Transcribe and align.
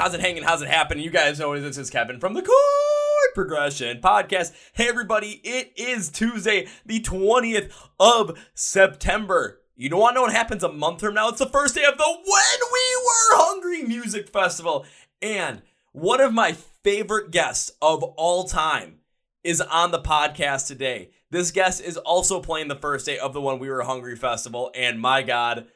How's 0.00 0.14
it 0.14 0.20
hanging? 0.20 0.44
How's 0.44 0.62
it 0.62 0.68
happening? 0.68 1.04
You 1.04 1.10
guys 1.10 1.38
know 1.38 1.60
this 1.60 1.76
is 1.76 1.90
Kevin 1.90 2.20
from 2.20 2.32
the 2.32 2.40
Chord 2.40 3.34
Progression 3.34 4.00
Podcast. 4.00 4.54
Hey, 4.72 4.88
everybody, 4.88 5.42
it 5.44 5.74
is 5.76 6.08
Tuesday, 6.08 6.68
the 6.86 7.00
20th 7.00 7.70
of 8.00 8.38
September. 8.54 9.60
You 9.76 9.90
don't 9.90 10.00
want 10.00 10.12
to 10.12 10.14
know 10.14 10.22
what 10.22 10.32
happens 10.32 10.64
a 10.64 10.72
month 10.72 11.00
from 11.00 11.12
now? 11.12 11.28
It's 11.28 11.38
the 11.38 11.44
first 11.44 11.74
day 11.74 11.84
of 11.84 11.98
the 11.98 12.04
When 12.06 12.24
We 12.24 12.96
Were 12.96 13.36
Hungry 13.36 13.82
Music 13.82 14.30
Festival. 14.30 14.86
And 15.20 15.60
one 15.92 16.22
of 16.22 16.32
my 16.32 16.52
favorite 16.82 17.30
guests 17.30 17.70
of 17.82 18.02
all 18.02 18.44
time 18.44 19.00
is 19.44 19.60
on 19.60 19.90
the 19.90 20.00
podcast 20.00 20.66
today. 20.66 21.10
This 21.30 21.50
guest 21.50 21.82
is 21.82 21.98
also 21.98 22.40
playing 22.40 22.68
the 22.68 22.74
first 22.74 23.04
day 23.04 23.18
of 23.18 23.34
the 23.34 23.40
When 23.42 23.58
We 23.58 23.68
Were 23.68 23.82
Hungry 23.82 24.16
Festival. 24.16 24.70
And 24.74 24.98
my 24.98 25.20
God, 25.20 25.66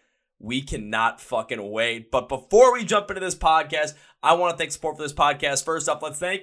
we 0.44 0.60
cannot 0.60 1.20
fucking 1.20 1.70
wait. 1.70 2.10
But 2.10 2.28
before 2.28 2.72
we 2.72 2.84
jump 2.84 3.10
into 3.10 3.20
this 3.20 3.34
podcast, 3.34 3.94
I 4.22 4.34
want 4.34 4.52
to 4.52 4.58
thank 4.58 4.72
support 4.72 4.96
for 4.96 5.02
this 5.02 5.12
podcast. 5.12 5.64
First 5.64 5.88
up, 5.88 6.02
let's 6.02 6.18
thank 6.18 6.42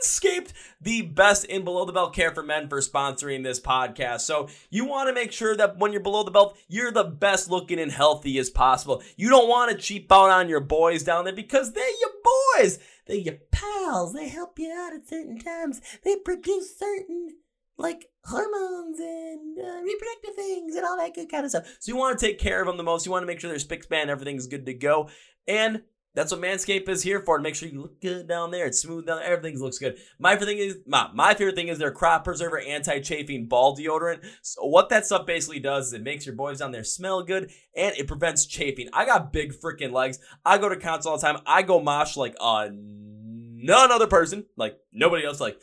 Manscaped, 0.00 0.52
the 0.80 1.02
best 1.02 1.44
in 1.44 1.64
below 1.64 1.84
the 1.84 1.92
belt 1.92 2.14
care 2.14 2.32
for 2.32 2.42
men, 2.42 2.68
for 2.68 2.80
sponsoring 2.80 3.42
this 3.42 3.60
podcast. 3.60 4.20
So 4.20 4.48
you 4.70 4.84
want 4.84 5.08
to 5.08 5.14
make 5.14 5.32
sure 5.32 5.56
that 5.56 5.78
when 5.78 5.92
you're 5.92 6.00
below 6.00 6.22
the 6.22 6.30
belt, 6.30 6.56
you're 6.68 6.92
the 6.92 7.04
best 7.04 7.50
looking 7.50 7.80
and 7.80 7.90
healthy 7.90 8.38
as 8.38 8.50
possible. 8.50 9.02
You 9.16 9.28
don't 9.28 9.48
want 9.48 9.72
to 9.72 9.76
cheap 9.76 10.10
out 10.12 10.30
on 10.30 10.48
your 10.48 10.60
boys 10.60 11.02
down 11.02 11.24
there 11.24 11.34
because 11.34 11.72
they're 11.72 11.84
your 11.84 12.56
boys. 12.56 12.78
They're 13.06 13.16
your 13.16 13.38
pals. 13.50 14.12
They 14.12 14.28
help 14.28 14.58
you 14.58 14.72
out 14.72 14.92
at 14.92 15.08
certain 15.08 15.38
times. 15.38 15.80
They 16.04 16.16
produce 16.16 16.78
certain 16.78 17.36
like 17.78 18.06
hormones 18.24 18.98
and 18.98 19.58
uh, 19.58 19.80
reproductive 19.82 20.34
things 20.34 20.74
and 20.74 20.84
all 20.84 20.96
that 20.98 21.14
good 21.14 21.30
kind 21.30 21.44
of 21.44 21.50
stuff. 21.50 21.76
So 21.80 21.92
you 21.92 21.96
want 21.96 22.18
to 22.18 22.26
take 22.26 22.38
care 22.38 22.60
of 22.60 22.66
them 22.66 22.76
the 22.76 22.82
most. 22.82 23.06
You 23.06 23.12
want 23.12 23.22
to 23.22 23.26
make 23.26 23.40
sure 23.40 23.48
their 23.48 23.58
spick 23.58 23.84
span, 23.84 24.10
everything's 24.10 24.46
good 24.48 24.66
to 24.66 24.74
go. 24.74 25.08
And 25.46 25.82
that's 26.14 26.32
what 26.32 26.40
Manscaped 26.40 26.88
is 26.88 27.04
here 27.04 27.20
for 27.20 27.36
to 27.36 27.42
make 27.42 27.54
sure 27.54 27.68
you 27.68 27.82
look 27.82 28.00
good 28.00 28.26
down 28.26 28.50
there. 28.50 28.66
It's 28.66 28.80
smooth 28.80 29.06
down 29.06 29.18
there. 29.18 29.30
Everything 29.30 29.60
looks 29.60 29.78
good. 29.78 29.98
My 30.18 30.32
favorite 30.32 30.46
thing 30.46 30.58
is 30.58 30.78
my, 30.84 31.08
my 31.14 31.34
favorite 31.34 31.54
thing 31.54 31.68
is 31.68 31.78
their 31.78 31.92
crop 31.92 32.24
preserver 32.24 32.58
anti-chafing 32.58 33.46
ball 33.46 33.76
deodorant. 33.76 34.26
So 34.42 34.64
what 34.64 34.88
that 34.88 35.06
stuff 35.06 35.26
basically 35.26 35.60
does 35.60 35.88
is 35.88 35.92
it 35.92 36.02
makes 36.02 36.26
your 36.26 36.34
boys 36.34 36.58
down 36.58 36.72
there 36.72 36.82
smell 36.82 37.22
good 37.22 37.52
and 37.76 37.94
it 37.96 38.08
prevents 38.08 38.46
chafing. 38.46 38.88
I 38.92 39.06
got 39.06 39.32
big 39.32 39.52
freaking 39.52 39.92
legs. 39.92 40.18
I 40.44 40.58
go 40.58 40.68
to 40.68 40.76
council 40.76 41.12
all 41.12 41.18
the 41.18 41.26
time. 41.26 41.40
I 41.46 41.62
go 41.62 41.78
mosh 41.78 42.16
like 42.16 42.34
uh 42.40 42.68
none 42.72 43.92
other 43.92 44.08
person, 44.08 44.46
like 44.56 44.76
nobody 44.92 45.24
else. 45.24 45.40
Like 45.40 45.60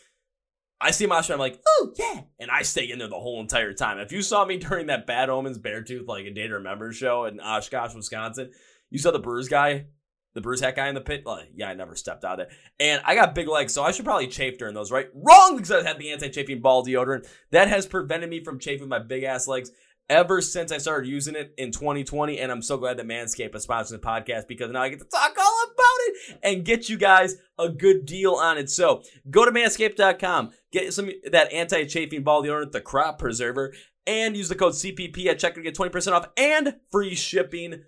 I 0.82 0.92
see 0.92 1.08
Masha, 1.08 1.34
I'm 1.34 1.40
like, 1.40 1.60
oh 1.66 1.94
yeah, 1.98 2.22
and 2.40 2.52
I 2.52 2.62
stay 2.64 2.90
in 2.90 3.00
there 3.00 3.08
the 3.08 3.16
whole 3.16 3.40
entire 3.40 3.74
time. 3.74 3.98
If 3.98 4.12
you 4.12 4.22
saw 4.22 4.46
me 4.46 4.58
during 4.60 4.88
that 4.88 5.08
Bad 5.08 5.30
Omens 5.30 5.58
Beartooth 5.58 6.08
like 6.08 6.26
a 6.26 6.32
Day 6.32 6.48
to 6.48 6.56
Remember 6.56 6.92
show 6.92 7.26
in 7.26 7.40
Oshkosh, 7.40 7.96
Wisconsin, 7.96 8.52
you 8.90 9.00
saw 9.00 9.12
the 9.12 9.20
Brewers 9.20 9.48
guy, 9.48 9.86
the 10.34 10.42
Brewers 10.42 10.62
hat 10.62 10.76
guy 10.76 10.90
in 10.90 10.96
the 10.96 11.02
pit. 11.02 11.24
Yeah, 11.56 11.70
I 11.70 11.74
never 11.74 11.96
stepped 11.96 12.26
out 12.26 12.40
of 12.40 12.48
it, 12.48 12.54
and 12.80 13.02
I 13.06 13.16
got 13.16 13.36
big 13.36 13.48
legs, 13.48 13.74
so 13.74 13.84
I 13.84 13.92
should 13.92 14.06
probably 14.06 14.28
chafe 14.28 14.58
during 14.58 14.76
those, 14.76 14.92
right? 14.92 15.08
Wrong, 15.14 15.56
because 15.56 15.72
I 15.72 15.84
had 15.84 15.98
the 15.98 16.12
anti-chafing 16.12 16.62
ball 16.62 16.86
deodorant 16.86 17.28
that 17.52 17.70
has 17.70 17.86
prevented 17.86 18.30
me 18.30 18.44
from 18.44 18.60
chafing 18.60 18.90
my 18.90 19.00
big 19.00 19.24
ass 19.24 19.48
legs 19.48 19.72
ever 20.10 20.42
since 20.42 20.72
I 20.72 20.78
started 20.78 21.10
using 21.10 21.36
it 21.36 21.54
in 21.58 21.72
2020. 21.72 22.40
And 22.40 22.52
I'm 22.52 22.62
so 22.62 22.78
glad 22.78 22.98
that 22.98 23.08
Manscaped 23.08 23.56
is 23.56 23.66
sponsoring 23.66 23.90
the 23.90 24.00
podcast 24.00 24.48
because 24.48 24.72
now 24.72 24.82
I 24.82 24.90
get 24.90 25.00
to 25.00 25.06
talk 25.06 25.36
about 25.76 26.00
it 26.08 26.40
and 26.44 26.66
get 26.66 26.90
you 26.90 26.98
guys 26.98 27.36
a 27.60 27.70
good 27.70 28.06
deal 28.06 28.34
on 28.34 28.58
it. 28.58 28.70
So 28.70 29.04
go 29.30 29.46
to 29.46 29.52
manscaped.com, 29.52 30.52
get 30.72 30.94
some 30.94 31.12
that 31.30 31.52
anti-chafing 31.54 32.24
ball 32.24 32.44
deodorant, 32.44 32.72
the 32.72 32.82
crop 32.82 33.20
preserver, 33.20 33.74
and 34.08 34.36
use 34.36 34.50
the 34.50 34.56
code 34.56 34.74
CPP 34.74 35.26
at 35.28 35.40
checkout 35.40 35.56
to 35.56 35.62
get 35.62 35.76
20% 35.76 36.12
off 36.12 36.30
and 36.38 36.76
free 36.92 37.16
shipping. 37.16 37.84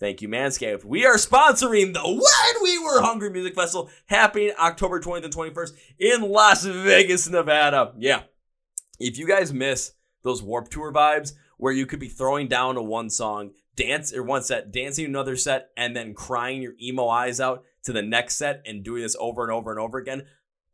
Thank 0.00 0.22
you, 0.22 0.28
Manscaped. 0.28 0.84
We 0.84 1.04
are 1.06 1.16
sponsoring 1.16 1.92
the 1.92 2.02
When 2.04 2.62
We 2.62 2.78
Were 2.78 3.02
Hungry 3.02 3.30
Music 3.30 3.56
Festival 3.56 3.90
happening 4.06 4.52
October 4.56 5.00
20th 5.00 5.24
and 5.24 5.34
21st 5.34 5.72
in 5.98 6.22
Las 6.22 6.64
Vegas, 6.64 7.28
Nevada. 7.28 7.92
Yeah. 7.98 8.22
If 9.00 9.18
you 9.18 9.26
guys 9.26 9.52
miss 9.52 9.94
those 10.22 10.40
Warped 10.40 10.70
Tour 10.70 10.92
vibes, 10.92 11.32
where 11.56 11.72
you 11.72 11.84
could 11.86 11.98
be 11.98 12.08
throwing 12.08 12.46
down 12.46 12.76
to 12.76 12.82
one 12.82 13.10
song, 13.10 13.50
dance 13.78 14.12
or 14.12 14.24
one 14.24 14.42
set, 14.42 14.72
dancing 14.72 15.04
another 15.04 15.36
set, 15.36 15.70
and 15.76 15.96
then 15.96 16.12
crying 16.12 16.60
your 16.60 16.74
emo 16.82 17.08
eyes 17.08 17.40
out 17.40 17.62
to 17.84 17.92
the 17.92 18.02
next 18.02 18.36
set 18.36 18.60
and 18.66 18.82
doing 18.82 19.02
this 19.02 19.16
over 19.20 19.44
and 19.44 19.52
over 19.52 19.70
and 19.70 19.78
over 19.78 19.98
again. 19.98 20.24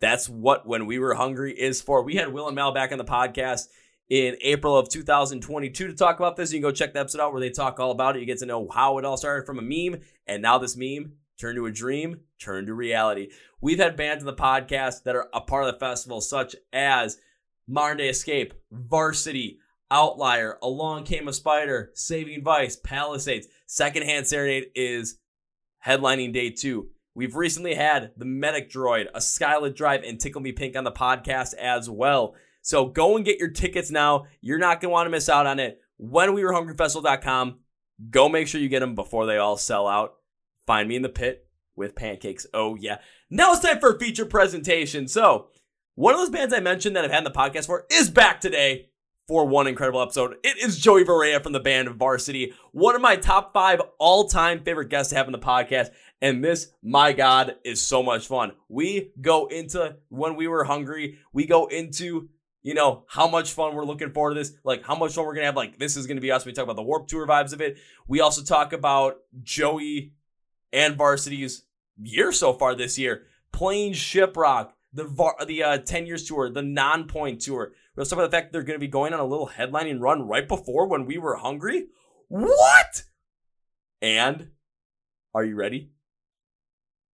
That's 0.00 0.28
what 0.28 0.66
when 0.66 0.86
we 0.86 0.98
were 0.98 1.14
hungry 1.14 1.52
is 1.52 1.82
for. 1.82 2.02
We 2.02 2.16
had 2.16 2.32
Will 2.32 2.46
and 2.46 2.56
Mal 2.56 2.72
back 2.72 2.92
on 2.92 2.98
the 2.98 3.04
podcast 3.04 3.68
in 4.08 4.36
April 4.40 4.76
of 4.76 4.88
2022 4.88 5.86
to 5.86 5.94
talk 5.94 6.18
about 6.18 6.36
this. 6.36 6.50
You 6.50 6.60
can 6.60 6.70
go 6.70 6.72
check 6.72 6.94
the 6.94 7.00
episode 7.00 7.20
out 7.20 7.32
where 7.32 7.40
they 7.40 7.50
talk 7.50 7.78
all 7.78 7.90
about 7.90 8.16
it. 8.16 8.20
You 8.20 8.26
get 8.26 8.38
to 8.38 8.46
know 8.46 8.68
how 8.72 8.96
it 8.96 9.04
all 9.04 9.18
started 9.18 9.46
from 9.46 9.58
a 9.58 9.62
meme, 9.62 10.00
and 10.26 10.40
now 10.40 10.56
this 10.56 10.76
meme 10.76 11.12
turned 11.38 11.56
to 11.56 11.66
a 11.66 11.70
dream, 11.70 12.20
turned 12.38 12.68
to 12.68 12.74
reality. 12.74 13.28
We've 13.60 13.78
had 13.78 13.96
bands 13.96 14.22
in 14.22 14.26
the 14.26 14.32
podcast 14.32 15.02
that 15.02 15.14
are 15.14 15.28
a 15.34 15.42
part 15.42 15.66
of 15.66 15.74
the 15.74 15.78
festival, 15.78 16.22
such 16.22 16.56
as 16.72 17.18
Modern 17.68 17.98
Day 17.98 18.08
Escape, 18.08 18.54
Varsity, 18.72 19.58
Outlier, 19.90 20.58
Along 20.62 21.04
Came 21.04 21.28
a 21.28 21.32
Spider, 21.32 21.90
Saving 21.94 22.42
Vice, 22.42 22.76
Palisades. 22.76 23.48
Secondhand 23.66 24.26
Serenade 24.26 24.66
is 24.74 25.18
headlining 25.84 26.32
day 26.32 26.50
two. 26.50 26.88
We've 27.14 27.36
recently 27.36 27.74
had 27.74 28.10
the 28.16 28.24
Medic 28.24 28.70
Droid, 28.70 29.06
a 29.14 29.18
Skylit 29.18 29.76
Drive, 29.76 30.02
and 30.02 30.18
Tickle 30.18 30.40
Me 30.40 30.52
Pink 30.52 30.76
on 30.76 30.84
the 30.84 30.90
podcast 30.90 31.54
as 31.54 31.88
well. 31.88 32.34
So 32.62 32.86
go 32.86 33.16
and 33.16 33.24
get 33.24 33.38
your 33.38 33.50
tickets 33.50 33.90
now. 33.90 34.24
You're 34.40 34.58
not 34.58 34.80
going 34.80 34.90
to 34.90 34.92
want 34.92 35.06
to 35.06 35.10
miss 35.10 35.28
out 35.28 35.46
on 35.46 35.60
it. 35.60 35.80
When 35.96 36.34
we 36.34 36.42
were 36.42 36.52
hungryfestival.com, 36.52 37.58
go 38.10 38.28
make 38.28 38.48
sure 38.48 38.60
you 38.60 38.68
get 38.68 38.80
them 38.80 38.94
before 38.94 39.26
they 39.26 39.36
all 39.36 39.56
sell 39.56 39.86
out. 39.86 40.14
Find 40.66 40.88
me 40.88 40.96
in 40.96 41.02
the 41.02 41.08
pit 41.08 41.46
with 41.76 41.94
pancakes. 41.94 42.46
Oh, 42.52 42.74
yeah. 42.74 42.98
Now 43.30 43.52
it's 43.52 43.60
time 43.60 43.78
for 43.78 43.92
a 43.92 43.98
feature 43.98 44.24
presentation. 44.24 45.06
So, 45.06 45.48
one 45.94 46.14
of 46.14 46.20
those 46.20 46.30
bands 46.30 46.52
I 46.52 46.58
mentioned 46.58 46.96
that 46.96 47.04
I've 47.04 47.12
had 47.12 47.18
in 47.18 47.24
the 47.24 47.30
podcast 47.30 47.66
for 47.66 47.86
is 47.90 48.10
back 48.10 48.40
today 48.40 48.88
for 49.26 49.46
one 49.46 49.66
incredible 49.66 50.02
episode. 50.02 50.36
It 50.42 50.58
is 50.58 50.78
Joey 50.78 51.04
Varea 51.04 51.40
from 51.40 51.52
the 51.52 51.60
band 51.60 51.88
Varsity, 51.90 52.52
one 52.72 52.94
of 52.94 53.00
my 53.00 53.16
top 53.16 53.52
five 53.52 53.80
all 53.98 54.28
time 54.28 54.62
favorite 54.62 54.90
guests 54.90 55.10
to 55.10 55.16
have 55.16 55.26
in 55.26 55.32
the 55.32 55.38
podcast. 55.38 55.90
And 56.20 56.44
this, 56.44 56.72
my 56.82 57.12
God, 57.12 57.56
is 57.64 57.82
so 57.82 58.02
much 58.02 58.26
fun. 58.26 58.52
We 58.68 59.12
go 59.20 59.46
into 59.46 59.96
when 60.08 60.36
we 60.36 60.48
were 60.48 60.64
hungry, 60.64 61.18
we 61.32 61.46
go 61.46 61.66
into 61.66 62.28
you 62.64 62.72
know, 62.72 63.04
how 63.08 63.28
much 63.28 63.52
fun 63.52 63.74
we're 63.74 63.84
looking 63.84 64.10
forward 64.10 64.30
to 64.30 64.40
this, 64.40 64.54
like 64.64 64.86
how 64.86 64.94
much 64.94 65.12
fun 65.12 65.26
we're 65.26 65.34
gonna 65.34 65.44
have. 65.44 65.54
Like, 65.54 65.78
this 65.78 65.98
is 65.98 66.06
gonna 66.06 66.22
be 66.22 66.32
us. 66.32 66.46
We 66.46 66.52
talk 66.52 66.64
about 66.64 66.76
the 66.76 66.82
Warped 66.82 67.10
Tour 67.10 67.26
vibes 67.26 67.52
of 67.52 67.60
it. 67.60 67.76
We 68.08 68.20
also 68.20 68.42
talk 68.42 68.72
about 68.72 69.18
Joey 69.42 70.14
and 70.72 70.96
Varsity's 70.96 71.64
year 72.02 72.32
so 72.32 72.54
far 72.54 72.74
this 72.74 72.98
year, 72.98 73.26
playing 73.52 73.92
Shiprock, 73.92 74.70
the 74.94 75.04
the 75.46 75.62
uh, 75.62 75.78
10 75.78 76.06
years 76.06 76.26
tour, 76.26 76.48
the 76.48 76.62
Nonpoint 76.62 77.44
tour. 77.44 77.72
Talk 77.96 78.12
about 78.12 78.30
the 78.30 78.36
fact 78.36 78.52
they're 78.52 78.62
going 78.62 78.78
to 78.78 78.84
be 78.84 78.88
going 78.88 79.12
on 79.12 79.20
a 79.20 79.24
little 79.24 79.48
headlining 79.56 80.00
run 80.00 80.26
right 80.26 80.46
before 80.46 80.88
when 80.88 81.06
we 81.06 81.16
were 81.16 81.36
hungry. 81.36 81.86
What? 82.28 83.04
And 84.02 84.48
are 85.34 85.44
you 85.44 85.54
ready? 85.54 85.92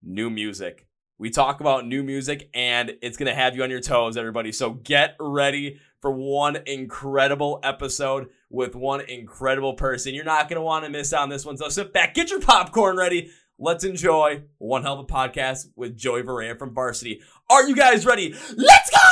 New 0.01 0.29
music. 0.29 0.87
We 1.17 1.29
talk 1.29 1.59
about 1.59 1.85
new 1.85 2.01
music 2.01 2.49
and 2.53 2.93
it's 3.01 3.17
going 3.17 3.27
to 3.27 3.35
have 3.35 3.55
you 3.55 3.63
on 3.63 3.69
your 3.69 3.81
toes, 3.81 4.15
everybody. 4.15 4.53
So 4.53 4.71
get 4.71 5.17
ready 5.19 5.81
for 5.99 6.11
one 6.11 6.57
incredible 6.65 7.59
episode 7.61 8.29
with 8.49 8.73
one 8.73 9.01
incredible 9.01 9.73
person. 9.73 10.13
You're 10.13 10.23
not 10.23 10.47
going 10.47 10.55
to 10.55 10.61
want 10.61 10.85
to 10.85 10.89
miss 10.89 11.11
out 11.11 11.23
on 11.23 11.29
this 11.29 11.45
one. 11.45 11.57
So 11.57 11.67
sit 11.67 11.91
back, 11.91 12.13
get 12.13 12.29
your 12.29 12.39
popcorn 12.39 12.95
ready. 12.95 13.31
Let's 13.57 13.83
enjoy 13.83 14.43
one 14.59 14.83
hell 14.83 14.93
of 14.93 14.99
a 15.01 15.03
podcast 15.03 15.65
with 15.75 15.97
Joey 15.97 16.21
Varea 16.21 16.57
from 16.57 16.73
Varsity. 16.73 17.21
Are 17.49 17.67
you 17.67 17.75
guys 17.75 18.05
ready? 18.05 18.33
Let's 18.55 18.89
go! 18.89 19.08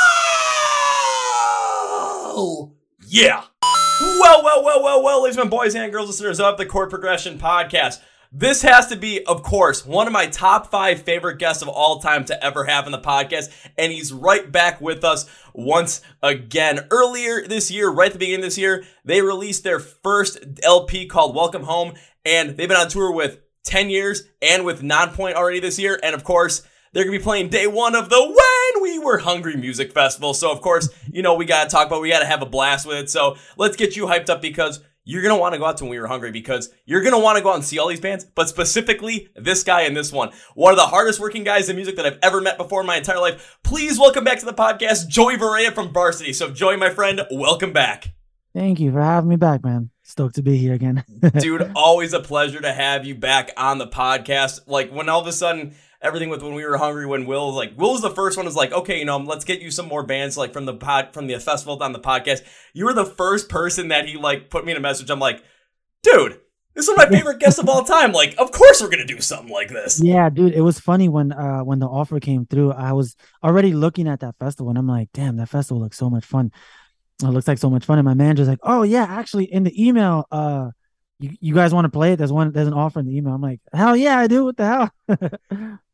Oh, 2.40 2.72
yeah. 3.08 3.46
Well, 3.64 4.44
well, 4.44 4.64
well, 4.64 4.84
well, 4.84 5.04
well, 5.04 5.24
ladies 5.24 5.40
and 5.40 5.50
boys 5.50 5.74
and 5.74 5.92
girls, 5.92 6.06
listeners 6.06 6.40
of 6.40 6.60
the 6.60 6.68
Chord 6.68 6.92
Progression 6.92 7.40
Podcast. 7.40 8.00
This 8.32 8.62
has 8.62 8.86
to 8.90 8.96
be, 8.96 9.26
of 9.26 9.42
course, 9.42 9.84
one 9.84 10.06
of 10.06 10.14
my 10.14 10.28
top 10.28 10.70
five 10.70 11.02
favorite 11.02 11.40
guests 11.40 11.64
of 11.64 11.68
all 11.68 11.98
time 12.00 12.26
to 12.26 12.46
ever 12.46 12.66
have 12.66 12.86
in 12.86 12.92
the 12.92 13.00
podcast. 13.00 13.52
And 13.76 13.92
he's 13.92 14.14
right 14.14 14.52
back 14.52 14.80
with 14.80 15.04
us 15.04 15.28
once 15.56 16.02
again. 16.22 16.86
Earlier 16.92 17.48
this 17.48 17.72
year, 17.72 17.90
right 17.90 18.06
at 18.06 18.14
the 18.14 18.20
beginning 18.20 18.42
of 18.42 18.46
this 18.46 18.60
year, 18.60 18.84
they 19.04 19.24
released 19.24 19.64
their 19.64 19.80
first 19.80 20.38
LP 20.62 21.08
called 21.08 21.36
Welcome 21.36 21.64
Home. 21.64 21.96
And 22.24 22.52
they've 22.52 22.70
been 22.70 22.78
on 22.78 22.88
tour 22.88 23.12
with 23.12 23.40
10 23.64 23.90
years 23.90 24.26
and 24.44 24.64
with 24.64 24.84
Nonpoint 24.84 25.34
already 25.34 25.60
this 25.60 25.80
year. 25.80 26.00
And 26.04 26.14
of 26.14 26.24
course, 26.24 26.62
they're 26.94 27.04
going 27.04 27.14
to 27.14 27.20
be 27.20 27.24
playing 27.24 27.50
day 27.50 27.68
one 27.68 27.96
of 27.96 28.10
the 28.10 28.22
When 28.22 28.84
We 28.84 29.00
Were 29.00 29.20
Hungry 29.20 29.56
Music 29.56 29.92
Festival. 29.92 30.34
So, 30.34 30.52
of 30.52 30.62
course, 30.62 30.90
you 31.12 31.22
know, 31.22 31.36
we 31.36 31.46
got 31.46 31.66
to 31.66 31.70
talk 31.70 31.88
about, 31.88 32.02
we 32.02 32.10
got 32.10 32.20
to 32.20 32.26
have 32.26 32.42
a 32.42 32.46
blast 32.46 32.86
with 32.86 32.98
it. 32.98 33.10
So, 33.10 33.38
let's 33.58 33.76
get 33.76 33.96
you 33.96 34.06
hyped 34.06 34.30
up 34.30 34.42
because 34.42 34.82
you're 35.04 35.22
going 35.22 35.34
to 35.34 35.40
want 35.40 35.54
to 35.54 35.60
go 35.60 35.66
out 35.66 35.78
to 35.78 35.86
When 35.86 35.92
We 35.92 36.00
Were 36.00 36.08
Hungry 36.08 36.32
because 36.32 36.70
you're 36.86 37.02
going 37.02 37.14
to 37.14 37.20
want 37.20 37.38
to 37.38 37.44
go 37.44 37.52
out 37.52 37.56
and 37.56 37.64
see 37.64 37.80
all 37.80 37.88
these 37.88 38.00
bands, 38.00 38.26
but 38.26 38.50
specifically 38.50 39.30
this 39.36 39.64
guy 39.64 39.82
and 39.82 39.96
this 39.96 40.12
one. 40.12 40.32
One 40.54 40.74
of 40.74 40.78
the 40.78 40.86
hardest 40.86 41.20
working 41.20 41.44
guys 41.44 41.70
in 41.70 41.76
music 41.76 41.96
that 41.96 42.06
I've 42.06 42.20
ever 42.22 42.42
met 42.42 42.58
before 42.58 42.82
in 42.82 42.88
my 42.88 42.98
entire 42.98 43.20
life. 43.20 43.58
Please 43.64 43.98
welcome 43.98 44.24
back 44.24 44.40
to 44.40 44.46
the 44.46 44.54
podcast, 44.54 45.08
Joey 45.08 45.38
Varea 45.38 45.72
from 45.72 45.94
Varsity. 45.94 46.34
So, 46.34 46.52
Joey, 46.52 46.76
my 46.76 46.90
friend, 46.90 47.22
welcome 47.32 47.72
back. 47.72 48.14
Thank 48.54 48.80
you 48.80 48.92
for 48.92 49.02
having 49.02 49.30
me 49.30 49.36
back, 49.36 49.64
man. 49.64 49.92
Stoked 50.04 50.36
to 50.36 50.42
be 50.42 50.58
here 50.58 50.74
again. 50.74 51.04
Dude, 51.38 51.72
always 51.76 52.14
a 52.14 52.20
pleasure 52.20 52.60
to 52.60 52.74
have 52.74 53.06
you 53.06 53.14
back 53.14 53.52
on 53.56 53.78
the 53.78 53.88
podcast. 53.88 54.62
Like 54.68 54.92
when 54.92 55.10
all 55.10 55.22
of 55.22 55.28
a 55.28 55.32
sudden 55.32 55.76
everything 56.02 56.30
with 56.30 56.44
when 56.44 56.54
we 56.54 56.66
were 56.66 56.78
hungry 56.78 57.06
when 57.06 57.26
Will 57.26 57.48
was 57.48 57.56
like 57.56 57.78
Will 57.78 57.94
was 57.94 58.02
the 58.02 58.10
first 58.10 58.38
one 58.38 58.46
was 58.46 58.56
like, 58.56 58.72
okay, 58.72 59.00
you 59.00 59.06
know, 59.06 59.18
let's 59.18 59.46
get 59.46 59.62
you 59.62 59.72
some 59.72 59.88
more 59.88 60.04
bands 60.04 60.38
like 60.38 60.54
from 60.54 60.66
the 60.66 60.74
pod 60.74 61.14
from 61.14 61.28
the 61.28 61.40
festival 61.40 61.82
on 61.82 61.94
the 61.94 62.00
podcast. 62.00 62.42
You 62.74 62.86
were 62.86 62.94
the 62.94 63.06
first 63.06 63.50
person 63.50 63.90
that 63.90 64.08
he 64.08 64.18
like 64.18 64.50
put 64.50 64.66
me 64.66 64.72
in 64.72 64.78
a 64.78 64.82
message. 64.82 65.10
I'm 65.10 65.20
like, 65.20 65.44
dude, 66.04 66.40
this 66.76 66.88
is 66.88 66.96
my 66.96 67.08
favorite 67.08 67.40
guest 67.40 67.58
of 67.58 67.68
all 67.68 67.84
time. 67.84 68.12
Like, 68.12 68.36
of 68.38 68.52
course 68.52 68.82
we're 68.82 68.90
gonna 68.90 69.06
do 69.06 69.20
something 69.20 69.52
like 69.52 69.70
this. 69.70 70.00
Yeah, 70.02 70.30
dude. 70.30 70.54
It 70.54 70.62
was 70.62 70.80
funny 70.80 71.10
when 71.10 71.32
uh 71.32 71.62
when 71.62 71.80
the 71.80 71.88
offer 71.88 72.20
came 72.20 72.46
through. 72.46 72.74
I 72.74 72.94
was 72.94 73.16
already 73.44 73.74
looking 73.74 74.08
at 74.08 74.20
that 74.20 74.36
festival 74.38 74.70
and 74.70 74.78
I'm 74.78 74.88
like, 74.88 75.10
damn, 75.14 75.38
that 75.38 75.50
festival 75.50 75.82
looks 75.82 75.98
so 75.98 76.10
much 76.10 76.26
fun. 76.26 76.52
It 77.24 77.28
looks 77.28 77.48
like 77.48 77.58
so 77.58 77.72
much 77.72 77.86
fun. 77.86 77.98
And 77.98 78.06
my 78.06 78.14
manager's 78.14 78.48
like, 78.48 78.60
Oh 78.62 78.84
yeah, 78.84 79.06
actually 79.10 79.52
in 79.52 79.64
the 79.64 79.88
email, 79.88 80.28
uh 80.32 80.70
you, 81.20 81.32
you 81.40 81.54
guys 81.56 81.74
want 81.74 81.86
to 81.86 81.90
play 81.90 82.14
it? 82.14 82.18
There's 82.18 82.32
one 82.32 82.52
there's 82.52 82.68
an 82.68 82.74
offer 82.74 83.00
in 83.00 83.08
the 83.08 83.18
email. 83.18 83.34
I'm 83.34 83.42
like, 83.42 83.60
hell 83.74 83.96
yeah, 83.96 84.20
I 84.20 84.28
do. 84.28 84.46
What 84.46 84.58
the 84.58 84.92
hell? 85.10 85.80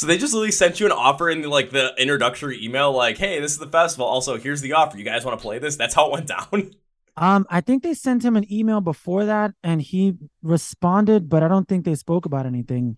So 0.00 0.06
they 0.06 0.16
just 0.16 0.32
literally 0.32 0.50
sent 0.50 0.80
you 0.80 0.86
an 0.86 0.92
offer 0.92 1.28
in 1.28 1.42
like 1.42 1.72
the 1.72 1.92
introductory 1.98 2.64
email, 2.64 2.90
like, 2.90 3.18
"Hey, 3.18 3.38
this 3.38 3.52
is 3.52 3.58
the 3.58 3.66
festival. 3.66 4.06
Also, 4.06 4.38
here's 4.38 4.62
the 4.62 4.72
offer. 4.72 4.96
You 4.96 5.04
guys 5.04 5.26
want 5.26 5.38
to 5.38 5.42
play 5.42 5.58
this?" 5.58 5.76
That's 5.76 5.94
how 5.94 6.06
it 6.06 6.12
went 6.12 6.26
down. 6.26 6.70
Um, 7.16 7.44
I 7.50 7.60
think 7.60 7.82
they 7.82 7.92
sent 7.92 8.24
him 8.24 8.34
an 8.36 8.50
email 8.50 8.80
before 8.80 9.26
that, 9.26 9.52
and 9.62 9.82
he 9.82 10.14
responded, 10.42 11.28
but 11.28 11.42
I 11.42 11.48
don't 11.48 11.68
think 11.68 11.84
they 11.84 11.96
spoke 11.96 12.24
about 12.24 12.46
anything. 12.46 12.96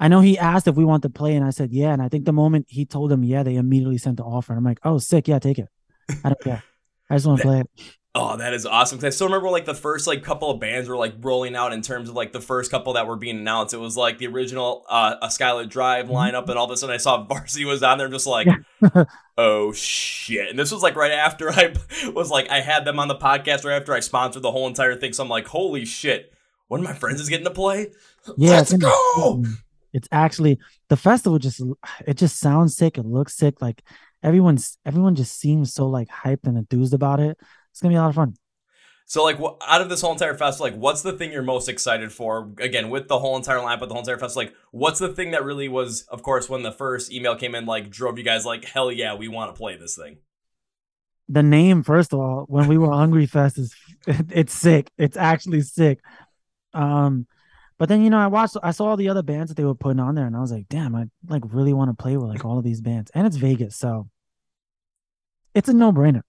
I 0.00 0.08
know 0.08 0.20
he 0.20 0.36
asked 0.36 0.66
if 0.66 0.74
we 0.74 0.84
want 0.84 1.04
to 1.04 1.10
play, 1.10 1.36
and 1.36 1.44
I 1.44 1.50
said 1.50 1.70
yeah. 1.70 1.92
And 1.92 2.02
I 2.02 2.08
think 2.08 2.24
the 2.24 2.32
moment 2.32 2.66
he 2.68 2.86
told 2.86 3.12
them 3.12 3.22
yeah, 3.22 3.44
they 3.44 3.54
immediately 3.54 3.98
sent 3.98 4.16
the 4.16 4.24
offer. 4.24 4.52
I'm 4.52 4.64
like, 4.64 4.80
oh, 4.82 4.98
sick, 4.98 5.28
yeah, 5.28 5.38
take 5.38 5.60
it. 5.60 5.68
I 6.24 6.30
don't 6.30 6.40
care. 6.40 6.64
I 7.08 7.14
just 7.14 7.26
want 7.26 7.40
to 7.40 7.46
play 7.46 7.60
it. 7.60 7.70
Oh, 8.18 8.34
that 8.38 8.54
is 8.54 8.64
awesome. 8.64 8.96
Cause 8.96 9.04
I 9.04 9.10
still 9.10 9.26
remember 9.26 9.50
like 9.50 9.66
the 9.66 9.74
first 9.74 10.06
like 10.06 10.22
couple 10.22 10.50
of 10.50 10.58
bands 10.58 10.88
were 10.88 10.96
like 10.96 11.12
rolling 11.20 11.54
out 11.54 11.74
in 11.74 11.82
terms 11.82 12.08
of 12.08 12.14
like 12.14 12.32
the 12.32 12.40
first 12.40 12.70
couple 12.70 12.94
that 12.94 13.06
were 13.06 13.16
being 13.16 13.36
announced. 13.36 13.74
It 13.74 13.76
was 13.76 13.94
like 13.94 14.16
the 14.16 14.26
original 14.28 14.86
uh 14.88 15.16
a 15.20 15.26
Skylit 15.26 15.68
Drive 15.68 16.06
Mm-hmm. 16.06 16.14
lineup, 16.14 16.48
and 16.48 16.58
all 16.58 16.64
of 16.64 16.70
a 16.70 16.78
sudden 16.78 16.94
I 16.94 16.96
saw 16.96 17.24
Varsity 17.24 17.66
was 17.66 17.82
on 17.82 17.98
there. 17.98 18.06
I'm 18.06 18.12
just 18.12 18.26
like, 18.26 18.48
oh 19.36 19.70
shit. 19.72 20.48
And 20.48 20.58
this 20.58 20.72
was 20.72 20.82
like 20.82 20.96
right 20.96 21.12
after 21.12 21.50
I 21.52 21.74
was 22.14 22.30
like 22.30 22.48
I 22.48 22.60
had 22.62 22.86
them 22.86 22.98
on 22.98 23.08
the 23.08 23.16
podcast 23.16 23.66
right 23.66 23.76
after 23.76 23.92
I 23.92 24.00
sponsored 24.00 24.42
the 24.42 24.50
whole 24.50 24.66
entire 24.66 24.96
thing. 24.96 25.12
So 25.12 25.22
I'm 25.22 25.28
like, 25.28 25.46
holy 25.46 25.84
shit, 25.84 26.32
one 26.68 26.80
of 26.80 26.84
my 26.86 26.94
friends 26.94 27.20
is 27.20 27.28
getting 27.28 27.44
to 27.44 27.50
play. 27.52 27.88
Yeah, 28.38 28.52
Let's 28.52 28.72
it's 28.72 28.82
go. 28.82 29.44
It's 29.92 30.08
actually 30.10 30.58
the 30.88 30.96
festival. 30.96 31.38
Just 31.38 31.60
it 32.06 32.14
just 32.16 32.38
sounds 32.38 32.76
sick. 32.76 32.96
It 32.96 33.04
looks 33.04 33.36
sick. 33.36 33.60
Like 33.60 33.82
everyone's 34.22 34.78
everyone 34.86 35.16
just 35.16 35.38
seems 35.38 35.74
so 35.74 35.86
like 35.86 36.08
hyped 36.08 36.44
and 36.44 36.56
enthused 36.56 36.94
about 36.94 37.20
it. 37.20 37.38
It's 37.76 37.82
gonna 37.82 37.92
be 37.92 37.96
a 37.96 38.00
lot 38.00 38.08
of 38.08 38.14
fun. 38.14 38.34
So 39.04 39.22
like 39.22 39.38
out 39.38 39.82
of 39.82 39.90
this 39.90 40.00
whole 40.00 40.12
entire 40.12 40.34
festival, 40.34 40.72
like 40.72 40.80
what's 40.80 41.02
the 41.02 41.12
thing 41.12 41.30
you're 41.30 41.42
most 41.42 41.68
excited 41.68 42.10
for? 42.10 42.50
Again, 42.58 42.88
with 42.88 43.06
the 43.06 43.18
whole 43.18 43.36
entire 43.36 43.58
lineup, 43.58 43.80
but 43.80 43.90
the 43.90 43.94
whole 43.94 44.00
entire 44.00 44.16
festival, 44.16 44.44
like 44.44 44.54
what's 44.70 44.98
the 44.98 45.10
thing 45.12 45.32
that 45.32 45.44
really 45.44 45.68
was, 45.68 46.06
of 46.08 46.22
course, 46.22 46.48
when 46.48 46.62
the 46.62 46.72
first 46.72 47.12
email 47.12 47.36
came 47.36 47.54
in, 47.54 47.66
like 47.66 47.90
drove 47.90 48.16
you 48.16 48.24
guys 48.24 48.46
like 48.46 48.64
hell 48.64 48.90
yeah, 48.90 49.14
we 49.14 49.28
want 49.28 49.54
to 49.54 49.58
play 49.58 49.76
this 49.76 49.94
thing. 49.94 50.16
The 51.28 51.42
name, 51.42 51.82
first 51.82 52.14
of 52.14 52.18
all, 52.18 52.46
when 52.48 52.66
we 52.66 52.78
were 52.78 52.90
Hungry 52.90 53.26
Fest, 53.26 53.58
is 53.58 53.74
it's 54.06 54.54
sick. 54.54 54.90
It's 54.96 55.18
actually 55.18 55.60
sick. 55.60 56.00
Um, 56.72 57.26
but 57.76 57.90
then 57.90 58.00
you 58.00 58.08
know, 58.08 58.18
I 58.18 58.28
watched, 58.28 58.56
I 58.62 58.70
saw 58.70 58.86
all 58.86 58.96
the 58.96 59.10
other 59.10 59.22
bands 59.22 59.50
that 59.50 59.56
they 59.56 59.64
were 59.64 59.74
putting 59.74 60.00
on 60.00 60.14
there, 60.14 60.24
and 60.26 60.34
I 60.34 60.40
was 60.40 60.50
like, 60.50 60.70
damn, 60.70 60.94
I 60.94 61.08
like 61.28 61.42
really 61.44 61.74
want 61.74 61.90
to 61.90 62.02
play 62.02 62.16
with 62.16 62.30
like 62.30 62.46
all 62.46 62.56
of 62.56 62.64
these 62.64 62.80
bands, 62.80 63.10
and 63.14 63.26
it's 63.26 63.36
Vegas, 63.36 63.76
so 63.76 64.08
it's 65.54 65.68
a 65.68 65.74
no 65.74 65.92
brainer. 65.92 66.22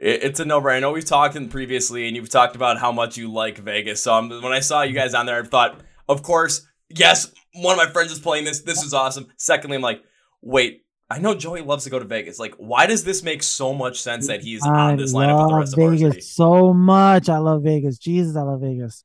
It, 0.00 0.24
it's 0.24 0.40
a 0.40 0.44
no 0.44 0.60
brainer. 0.60 0.76
I 0.76 0.80
know 0.80 0.92
we've 0.92 1.04
talked 1.04 1.36
in 1.36 1.48
previously, 1.48 2.06
and 2.06 2.16
you've 2.16 2.28
talked 2.28 2.56
about 2.56 2.78
how 2.78 2.92
much 2.92 3.16
you 3.16 3.32
like 3.32 3.58
Vegas. 3.58 4.02
So 4.02 4.14
um, 4.14 4.28
when 4.28 4.52
I 4.52 4.60
saw 4.60 4.82
you 4.82 4.94
guys 4.94 5.14
on 5.14 5.26
there, 5.26 5.40
I 5.40 5.46
thought, 5.46 5.80
of 6.08 6.22
course, 6.22 6.66
yes, 6.88 7.32
one 7.54 7.78
of 7.78 7.84
my 7.84 7.90
friends 7.92 8.12
is 8.12 8.18
playing 8.18 8.44
this. 8.44 8.60
This 8.60 8.82
is 8.82 8.92
awesome. 8.94 9.28
Secondly, 9.36 9.76
I'm 9.76 9.82
like, 9.82 10.02
wait. 10.42 10.82
I 11.08 11.20
know 11.20 11.36
Joey 11.36 11.60
loves 11.60 11.84
to 11.84 11.90
go 11.90 12.00
to 12.00 12.04
Vegas. 12.04 12.40
Like, 12.40 12.56
why 12.56 12.86
does 12.86 13.04
this 13.04 13.22
make 13.22 13.44
so 13.44 13.72
much 13.72 14.00
sense 14.02 14.26
that 14.26 14.42
he's 14.42 14.66
I 14.66 14.90
on 14.90 14.96
this 14.96 15.14
lineup 15.14 15.38
with 15.38 15.50
the 15.50 15.54
rest 15.54 15.72
of 15.74 15.78
Varsity? 15.78 16.04
Vegas 16.10 16.32
so 16.32 16.74
much. 16.74 17.28
I 17.28 17.38
love 17.38 17.62
Vegas. 17.62 17.96
Jesus, 17.96 18.34
I 18.34 18.42
love 18.42 18.60
Vegas. 18.60 19.04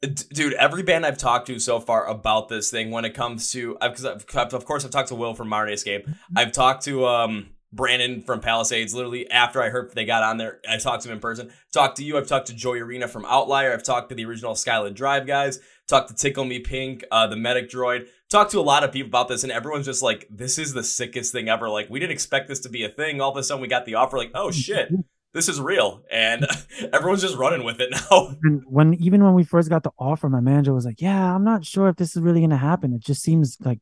D- 0.00 0.12
dude 0.32 0.52
every 0.52 0.84
band 0.84 1.04
i've 1.04 1.18
talked 1.18 1.48
to 1.48 1.58
so 1.58 1.80
far 1.80 2.06
about 2.06 2.48
this 2.48 2.70
thing 2.70 2.92
when 2.92 3.04
it 3.04 3.14
comes 3.14 3.50
to 3.50 3.76
because 3.82 4.04
of 4.04 4.64
course 4.64 4.84
i've 4.84 4.92
talked 4.92 5.08
to 5.08 5.16
will 5.16 5.34
from 5.34 5.48
modern 5.48 5.72
escape 5.72 6.06
i've 6.36 6.52
talked 6.52 6.84
to 6.84 7.04
um 7.04 7.48
brandon 7.72 8.22
from 8.22 8.40
palisades 8.40 8.94
literally 8.94 9.30
after 9.30 9.62
i 9.62 9.68
heard 9.68 9.92
they 9.94 10.04
got 10.04 10.22
on 10.22 10.38
there 10.38 10.60
i 10.68 10.76
talked 10.76 11.02
to 11.02 11.08
him 11.08 11.14
in 11.14 11.20
person. 11.20 11.50
Talked 11.72 11.96
to 11.98 12.04
you 12.04 12.16
i've 12.16 12.26
talked 12.26 12.46
to 12.46 12.54
joey 12.54 12.80
arena 12.80 13.08
from 13.08 13.24
outlier 13.26 13.72
i've 13.72 13.82
talked 13.82 14.08
to 14.08 14.14
the 14.14 14.24
original 14.24 14.54
Skylit 14.54 14.94
Drive 14.94 15.26
guys 15.26 15.60
talked 15.88 16.08
to 16.08 16.14
tickle 16.14 16.44
me 16.44 16.58
pink 16.60 17.04
uh 17.10 17.26
the 17.26 17.36
medic 17.36 17.70
droid. 17.70 18.06
Talked 18.30 18.50
to 18.52 18.60
a 18.60 18.62
lot 18.62 18.84
of 18.84 18.92
people 18.92 19.08
about 19.08 19.28
this 19.28 19.42
and 19.42 19.52
everyone's 19.52 19.86
just 19.86 20.02
like 20.02 20.26
this 20.30 20.58
is 20.58 20.74
the 20.74 20.84
sickest 20.84 21.32
thing 21.32 21.48
ever. 21.48 21.68
Like 21.68 21.88
we 21.88 21.98
didn't 21.98 22.12
expect 22.12 22.48
this 22.48 22.60
to 22.60 22.68
be 22.68 22.84
a 22.84 22.88
thing. 22.88 23.20
All 23.20 23.30
of 23.30 23.36
a 23.36 23.42
sudden 23.42 23.62
we 23.62 23.68
got 23.68 23.86
the 23.86 23.94
offer 23.94 24.18
like 24.18 24.32
oh 24.34 24.50
shit 24.50 24.90
this 25.34 25.48
is 25.48 25.60
real. 25.60 26.02
And 26.10 26.46
everyone's 26.92 27.22
just 27.22 27.36
running 27.36 27.64
with 27.64 27.80
it 27.80 27.90
now. 27.90 28.34
And 28.42 28.62
when 28.66 28.94
even 28.94 29.22
when 29.22 29.34
we 29.34 29.44
first 29.44 29.68
got 29.68 29.82
the 29.82 29.92
offer, 29.98 30.28
my 30.28 30.40
manager 30.40 30.72
was 30.72 30.84
like, 30.84 31.00
"Yeah, 31.00 31.34
I'm 31.34 31.44
not 31.44 31.64
sure 31.64 31.88
if 31.88 31.96
this 31.96 32.16
is 32.16 32.22
really 32.22 32.40
gonna 32.40 32.56
happen. 32.56 32.92
It 32.92 33.00
just 33.00 33.22
seems 33.22 33.56
like 33.60 33.80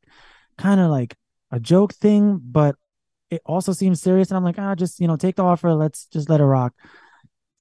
kind 0.58 0.80
of 0.80 0.90
like 0.90 1.16
a 1.50 1.60
joke 1.60 1.94
thing, 1.94 2.40
but 2.42 2.76
it 3.36 3.42
also 3.46 3.72
seems 3.72 4.00
serious." 4.00 4.30
And 4.30 4.36
I'm 4.36 4.44
like, 4.44 4.58
"Ah, 4.58 4.74
just 4.74 5.00
you 5.00 5.06
know, 5.06 5.16
take 5.16 5.36
the 5.36 5.44
offer. 5.44 5.72
Let's 5.74 6.06
just 6.06 6.28
let 6.28 6.40
it 6.40 6.44
rock." 6.44 6.74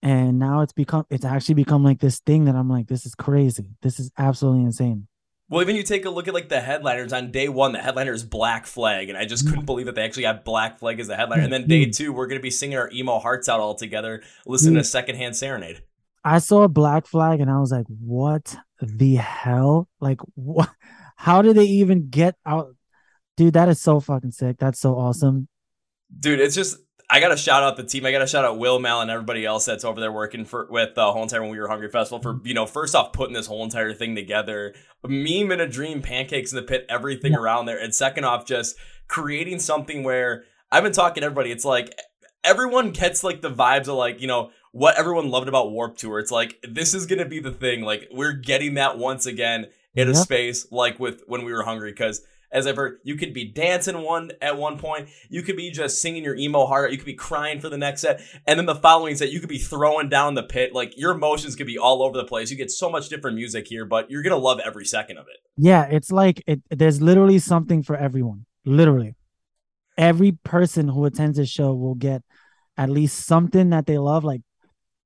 And 0.02 0.38
now 0.38 0.62
it's 0.62 0.74
become 0.74 1.06
it's 1.10 1.26
actually 1.26 1.56
become 1.56 1.84
like 1.84 2.00
this 2.00 2.20
thing 2.20 2.46
that 2.46 2.56
I'm 2.56 2.70
like, 2.70 2.88
"This 2.88 3.06
is 3.06 3.16
crazy. 3.16 3.66
This 3.82 4.00
is 4.00 4.12
absolutely 4.18 4.64
insane." 4.64 5.08
Well, 5.48 5.62
even 5.62 5.76
you 5.76 5.84
take 5.84 6.06
a 6.06 6.10
look 6.10 6.28
at 6.28 6.34
like 6.34 6.50
the 6.50 6.60
headliners 6.60 7.14
on 7.14 7.32
day 7.32 7.50
one, 7.50 7.72
the 7.72 7.80
headliner 7.80 8.14
is 8.14 8.24
Black 8.24 8.66
Flag, 8.66 9.10
and 9.10 9.18
I 9.18 9.26
just 9.26 9.48
couldn't 9.48 9.66
believe 9.66 9.86
that 9.86 9.94
they 9.94 10.02
actually 10.02 10.24
had 10.24 10.44
Black 10.44 10.80
Flag 10.80 11.00
as 11.00 11.08
the 11.08 11.16
headliner. 11.16 11.44
And 11.44 11.54
then 11.54 11.68
day 11.68 11.86
two, 11.86 12.14
we're 12.14 12.26
gonna 12.26 12.40
be 12.40 12.50
singing 12.50 12.78
our 12.78 12.90
emo 12.92 13.20
hearts 13.20 13.48
out 13.48 13.60
all 13.60 13.76
together, 13.76 14.24
listening 14.48 14.76
to 14.76 14.84
Secondhand 14.84 15.36
Serenade. 15.36 15.84
I 16.24 16.40
saw 16.40 16.68
Black 16.68 17.06
Flag 17.06 17.40
and 17.40 17.52
I 17.52 17.60
was 17.60 17.72
like, 17.72 17.86
"What 17.88 18.58
the 18.82 19.16
hell? 19.16 19.88
Like, 20.00 20.20
what? 20.34 20.70
How 21.18 21.44
did 21.44 21.56
they 21.56 21.66
even 21.66 22.10
get 22.10 22.36
out?" 22.46 22.76
Dude, 23.38 23.54
that 23.54 23.70
is 23.70 23.80
so 23.80 24.00
fucking 24.00 24.32
sick. 24.32 24.58
That's 24.58 24.80
so 24.80 24.96
awesome. 24.96 25.48
Dude, 26.20 26.40
it's 26.40 26.56
just 26.56 26.78
I 27.10 27.20
gotta 27.20 27.38
shout 27.38 27.62
out 27.64 27.78
the 27.78 27.84
team. 27.84 28.06
I 28.06 28.12
gotta 28.12 28.28
shout 28.28 28.46
out 28.46 28.58
Will 28.58 28.80
Mal 28.80 29.02
and 29.02 29.12
everybody 29.12 29.46
else 29.46 29.66
that's 29.66 29.86
over 29.86 30.00
there 30.00 30.12
working 30.12 30.44
for 30.46 30.68
with 30.72 30.96
the 30.96 31.12
whole 31.12 31.24
entire 31.24 31.42
when 31.42 31.52
we 31.52 31.60
were 31.60 31.68
hungry 31.68 31.90
festival 31.90 32.22
for 32.22 32.40
you 32.44 32.54
know 32.54 32.66
first 32.66 32.96
off 32.96 33.14
putting 33.14 33.34
this 33.34 33.48
whole 33.48 33.64
entire 33.64 33.94
thing 33.94 34.16
together, 34.16 34.74
meme 35.06 35.52
in 35.52 35.60
a 35.60 35.68
dream, 35.68 36.02
pancakes 36.02 36.52
in 36.52 36.56
the 36.56 36.64
pit, 36.64 36.86
everything 36.90 37.34
Yeah. 37.34 37.40
around 37.40 37.66
there, 37.68 37.78
and 37.80 37.94
second 37.94 38.24
off 38.24 38.46
just 38.46 38.76
creating 39.08 39.60
something 39.60 40.04
where 40.04 40.46
I've 40.72 40.84
been 40.84 40.94
talking 40.94 41.22
to 41.22 41.26
everybody. 41.26 41.52
It's 41.52 41.66
like 41.66 41.94
everyone 42.44 42.92
gets 42.92 43.24
like 43.24 43.42
the 43.42 43.52
vibes 43.52 43.88
of 43.88 43.96
like 43.96 44.20
you 44.22 44.28
know 44.28 44.52
what 44.72 44.98
everyone 44.98 45.30
loved 45.30 45.48
about 45.48 45.72
Warped 45.72 46.00
Tour. 46.00 46.20
It's 46.20 46.32
like 46.32 46.58
this 46.68 46.94
is 46.94 47.06
gonna 47.06 47.26
be 47.26 47.40
the 47.40 47.52
thing. 47.52 47.82
Like 47.82 48.08
we're 48.12 48.34
getting 48.34 48.74
that 48.76 48.98
once 48.98 49.26
again 49.26 49.68
in 49.94 50.10
a 50.10 50.16
space 50.16 50.68
like 50.72 51.00
with 51.00 51.22
when 51.28 51.46
we 51.46 51.54
were 51.54 51.64
hungry 51.64 51.92
because 51.92 52.22
as 52.52 52.66
heard, 52.66 53.00
you 53.04 53.16
could 53.16 53.34
be 53.34 53.46
dancing 53.46 54.02
one 54.02 54.32
at 54.42 54.58
one 54.58 54.78
point, 54.78 55.10
you 55.30 55.44
could 55.44 55.58
be 55.58 55.72
just 55.72 56.02
singing 56.02 56.24
your 56.24 56.36
emo 56.36 56.66
heart 56.66 56.92
you 56.92 56.98
could 56.98 57.06
be 57.06 57.14
crying 57.14 57.60
for 57.60 57.70
the 57.70 57.78
next 57.78 58.02
set, 58.02 58.22
and 58.48 58.58
then 58.58 58.66
the 58.66 58.76
following 58.76 59.16
set, 59.16 59.32
you 59.32 59.40
could 59.40 59.50
be 59.50 59.58
throwing 59.58 60.10
down 60.10 60.36
the 60.36 60.44
pit. 60.44 60.74
Like 60.74 60.98
your 60.98 61.12
emotions 61.12 61.56
could 61.56 61.68
be 61.68 61.78
all 61.78 62.04
over 62.04 62.18
the 62.18 62.26
place. 62.26 62.52
You 62.52 62.58
get 62.58 62.72
so 62.72 62.90
much 62.90 63.10
different 63.10 63.36
music 63.36 63.68
here, 63.68 63.86
but 63.86 64.10
you're 64.10 64.24
gonna 64.24 64.38
love 64.38 64.60
every 64.64 64.86
second 64.86 65.18
of 65.18 65.28
it. 65.28 65.38
Yeah, 65.58 65.84
it's 65.84 66.12
like 66.12 66.44
it. 66.48 66.62
There's 66.70 67.02
literally 67.02 67.40
something 67.40 67.84
for 67.84 67.96
everyone. 67.96 68.46
Literally, 68.66 69.16
every 69.98 70.32
person 70.32 70.88
who 70.88 71.06
attends 71.06 71.38
this 71.38 71.50
show 71.50 71.74
will 71.74 71.96
get 71.96 72.24
at 72.78 72.90
least 72.90 73.26
something 73.26 73.70
that 73.70 73.86
they 73.86 73.98
love. 73.98 74.24
Like 74.24 74.42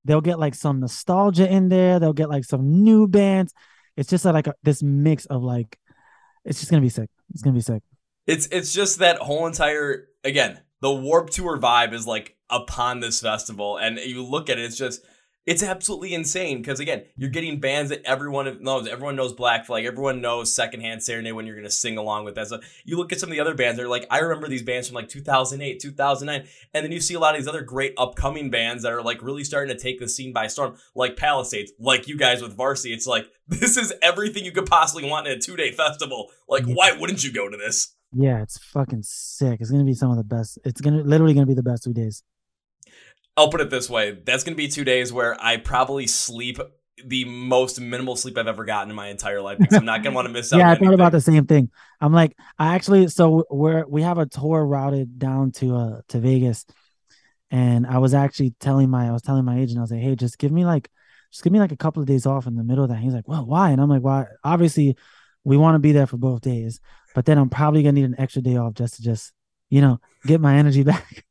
they'll 0.05 0.21
get 0.21 0.39
like 0.39 0.55
some 0.55 0.79
nostalgia 0.79 1.51
in 1.51 1.69
there. 1.69 1.99
They'll 1.99 2.13
get 2.13 2.29
like 2.29 2.45
some 2.45 2.83
new 2.83 3.07
bands. 3.07 3.53
It's 3.95 4.09
just 4.09 4.25
like 4.25 4.47
a, 4.47 4.55
this 4.63 4.81
mix 4.81 5.25
of 5.25 5.43
like, 5.43 5.77
it's 6.45 6.59
just 6.59 6.71
gonna 6.71 6.81
be 6.81 6.89
sick. 6.89 7.09
It's 7.31 7.41
gonna 7.41 7.55
be 7.55 7.61
sick. 7.61 7.83
It's 8.27 8.47
it's 8.47 8.73
just 8.73 8.99
that 8.99 9.17
whole 9.17 9.47
entire 9.47 10.07
again, 10.23 10.59
the 10.81 10.93
Warped 10.93 11.33
Tour 11.33 11.59
vibe 11.59 11.93
is 11.93 12.07
like 12.07 12.35
upon 12.49 12.99
this 12.99 13.21
festival, 13.21 13.77
and 13.77 13.97
you 13.97 14.23
look 14.23 14.49
at 14.49 14.57
it, 14.57 14.65
it's 14.65 14.77
just 14.77 15.01
it's 15.49 15.63
absolutely 15.63 16.13
insane 16.13 16.59
because 16.59 16.79
again, 16.79 17.05
you're 17.17 17.31
getting 17.31 17.59
bands 17.59 17.89
that 17.89 18.03
everyone 18.05 18.61
knows. 18.61 18.87
Everyone 18.87 19.15
knows 19.15 19.33
Black 19.33 19.65
Flag. 19.65 19.83
Everyone 19.83 20.21
knows 20.21 20.53
Secondhand 20.53 21.01
Serenade 21.01 21.33
when 21.33 21.47
you're 21.47 21.55
gonna 21.55 21.71
sing 21.71 21.97
along 21.97 22.25
with 22.25 22.35
that. 22.35 22.49
So 22.49 22.59
you 22.85 22.97
look 22.97 23.11
at 23.11 23.19
some 23.19 23.29
of 23.29 23.33
the 23.35 23.39
other 23.39 23.55
bands. 23.55 23.75
They're 23.75 23.87
like, 23.87 24.05
I 24.11 24.19
remember 24.19 24.47
these 24.47 24.61
bands 24.61 24.87
from 24.87 24.93
like 24.93 25.09
2008, 25.09 25.79
2009, 25.79 26.47
and 26.75 26.85
then 26.85 26.91
you 26.91 27.01
see 27.01 27.15
a 27.15 27.19
lot 27.19 27.33
of 27.33 27.41
these 27.41 27.47
other 27.47 27.63
great 27.63 27.95
upcoming 27.97 28.51
bands 28.51 28.83
that 28.83 28.93
are 28.93 29.01
like 29.01 29.23
really 29.23 29.43
starting 29.43 29.75
to 29.75 29.81
take 29.81 29.99
the 29.99 30.07
scene 30.07 30.31
by 30.31 30.45
storm, 30.45 30.77
like 30.93 31.17
Palisades, 31.17 31.71
like 31.79 32.07
you 32.07 32.15
guys 32.15 32.43
with 32.43 32.55
Varsity. 32.55 32.93
It's 32.93 33.07
like 33.07 33.25
this 33.47 33.75
is 33.75 33.91
everything 34.03 34.45
you 34.45 34.51
could 34.51 34.67
possibly 34.67 35.09
want 35.09 35.25
in 35.25 35.33
a 35.33 35.39
two 35.39 35.55
day 35.55 35.71
festival. 35.71 36.29
Like, 36.47 36.65
why 36.65 36.91
wouldn't 36.91 37.23
you 37.23 37.33
go 37.33 37.49
to 37.49 37.57
this? 37.57 37.95
Yeah, 38.13 38.43
it's 38.43 38.59
fucking 38.59 39.01
sick. 39.01 39.61
It's 39.61 39.71
gonna 39.71 39.83
be 39.83 39.95
some 39.95 40.11
of 40.11 40.17
the 40.17 40.23
best. 40.23 40.59
It's 40.63 40.79
gonna 40.79 41.01
literally 41.01 41.33
gonna 41.33 41.47
be 41.47 41.55
the 41.55 41.63
best 41.63 41.85
two 41.85 41.93
days. 41.93 42.21
I'll 43.39 43.49
put 43.49 43.61
it 43.61 43.69
this 43.69 43.89
way: 43.89 44.17
that's 44.25 44.43
gonna 44.43 44.57
be 44.57 44.67
two 44.67 44.83
days 44.83 45.13
where 45.13 45.41
I 45.41 45.57
probably 45.57 46.07
sleep 46.07 46.59
the 47.05 47.23
most 47.23 47.79
minimal 47.79 48.17
sleep 48.17 48.37
I've 48.37 48.47
ever 48.47 48.65
gotten 48.65 48.89
in 48.89 48.95
my 48.97 49.07
entire 49.07 49.41
life 49.41 49.57
because 49.57 49.77
I'm 49.77 49.85
not 49.85 50.03
gonna 50.03 50.15
want 50.15 50.27
to 50.27 50.33
miss 50.33 50.51
out. 50.53 50.57
yeah, 50.57 50.71
I 50.71 50.75
thought 50.75 50.93
about 50.93 51.13
the 51.13 51.21
same 51.21 51.45
thing. 51.45 51.69
I'm 52.01 52.11
like, 52.11 52.35
I 52.57 52.75
actually, 52.75 53.07
so 53.07 53.45
we're 53.49 53.85
we 53.87 54.01
have 54.01 54.17
a 54.17 54.25
tour 54.25 54.65
routed 54.65 55.17
down 55.17 55.51
to 55.53 55.75
uh 55.75 56.01
to 56.09 56.19
Vegas, 56.19 56.65
and 57.49 57.87
I 57.87 57.99
was 57.99 58.13
actually 58.13 58.55
telling 58.59 58.89
my 58.89 59.07
I 59.07 59.11
was 59.11 59.21
telling 59.21 59.45
my 59.45 59.57
agent, 59.57 59.77
I 59.77 59.81
was 59.81 59.91
like, 59.91 60.01
hey, 60.01 60.15
just 60.15 60.37
give 60.37 60.51
me 60.51 60.65
like, 60.65 60.89
just 61.31 61.41
give 61.41 61.53
me 61.53 61.59
like 61.59 61.71
a 61.71 61.77
couple 61.77 62.01
of 62.01 62.07
days 62.07 62.25
off 62.25 62.45
in 62.45 62.57
the 62.57 62.63
middle 62.63 62.83
of 62.83 62.89
that. 62.89 62.99
He's 62.99 63.13
like, 63.13 63.27
well, 63.27 63.45
why? 63.45 63.71
And 63.71 63.79
I'm 63.81 63.89
like, 63.89 64.03
why? 64.03 64.25
Obviously, 64.43 64.97
we 65.45 65.55
want 65.55 65.75
to 65.75 65.79
be 65.79 65.93
there 65.93 66.07
for 66.07 66.17
both 66.17 66.41
days, 66.41 66.81
but 67.15 67.23
then 67.25 67.37
I'm 67.37 67.49
probably 67.49 67.83
gonna 67.83 67.93
need 67.93 68.03
an 68.03 68.19
extra 68.19 68.41
day 68.41 68.57
off 68.57 68.73
just 68.73 68.95
to 68.95 69.01
just, 69.01 69.31
you 69.69 69.79
know, 69.79 70.01
get 70.25 70.41
my 70.41 70.57
energy 70.57 70.83
back. 70.91 71.23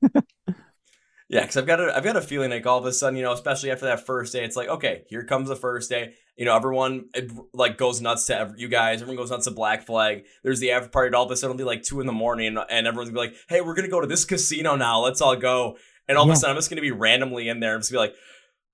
Yeah, 1.30 1.42
because 1.42 1.58
I've 1.58 1.66
got 1.66 1.78
a 1.80 1.94
I've 1.94 2.04
got 2.04 2.16
a 2.16 2.22
feeling 2.22 2.50
like 2.50 2.66
all 2.66 2.78
of 2.78 2.86
a 2.86 2.92
sudden, 2.92 3.16
you 3.16 3.22
know, 3.22 3.32
especially 3.32 3.70
after 3.70 3.84
that 3.86 4.06
first 4.06 4.32
day, 4.32 4.44
it's 4.44 4.56
like, 4.56 4.68
okay, 4.68 5.02
here 5.08 5.24
comes 5.24 5.48
the 5.48 5.56
first 5.56 5.90
day. 5.90 6.14
You 6.38 6.46
know, 6.46 6.56
everyone 6.56 7.10
it, 7.14 7.30
like 7.52 7.76
goes 7.76 8.00
nuts 8.00 8.26
to 8.26 8.38
ev- 8.38 8.54
you 8.56 8.68
guys. 8.68 9.02
Everyone 9.02 9.16
goes 9.22 9.30
nuts 9.30 9.44
to 9.44 9.50
Black 9.50 9.84
Flag. 9.84 10.24
There's 10.42 10.58
the 10.60 10.70
after 10.70 10.88
party. 10.88 11.14
All 11.14 11.24
of 11.26 11.30
a 11.30 11.36
sudden, 11.36 11.54
it'll 11.54 11.58
be 11.58 11.64
like 11.68 11.82
two 11.82 12.00
in 12.00 12.06
the 12.06 12.12
morning, 12.14 12.56
and 12.70 12.86
everyone's 12.86 13.10
gonna 13.10 13.20
be 13.26 13.28
like, 13.32 13.36
"Hey, 13.48 13.60
we're 13.60 13.74
gonna 13.74 13.88
go 13.88 14.00
to 14.00 14.06
this 14.06 14.24
casino 14.24 14.74
now. 14.76 15.00
Let's 15.00 15.20
all 15.20 15.36
go." 15.36 15.76
And 16.08 16.16
all 16.16 16.24
Yeah. 16.24 16.32
of 16.32 16.36
a 16.36 16.40
sudden, 16.40 16.52
I'm 16.52 16.58
just 16.58 16.70
gonna 16.70 16.80
be 16.80 16.92
randomly 16.92 17.48
in 17.50 17.60
there. 17.60 17.74
I'm 17.74 17.80
just 17.80 17.92
gonna 17.92 18.06
be 18.06 18.08
like, 18.12 18.16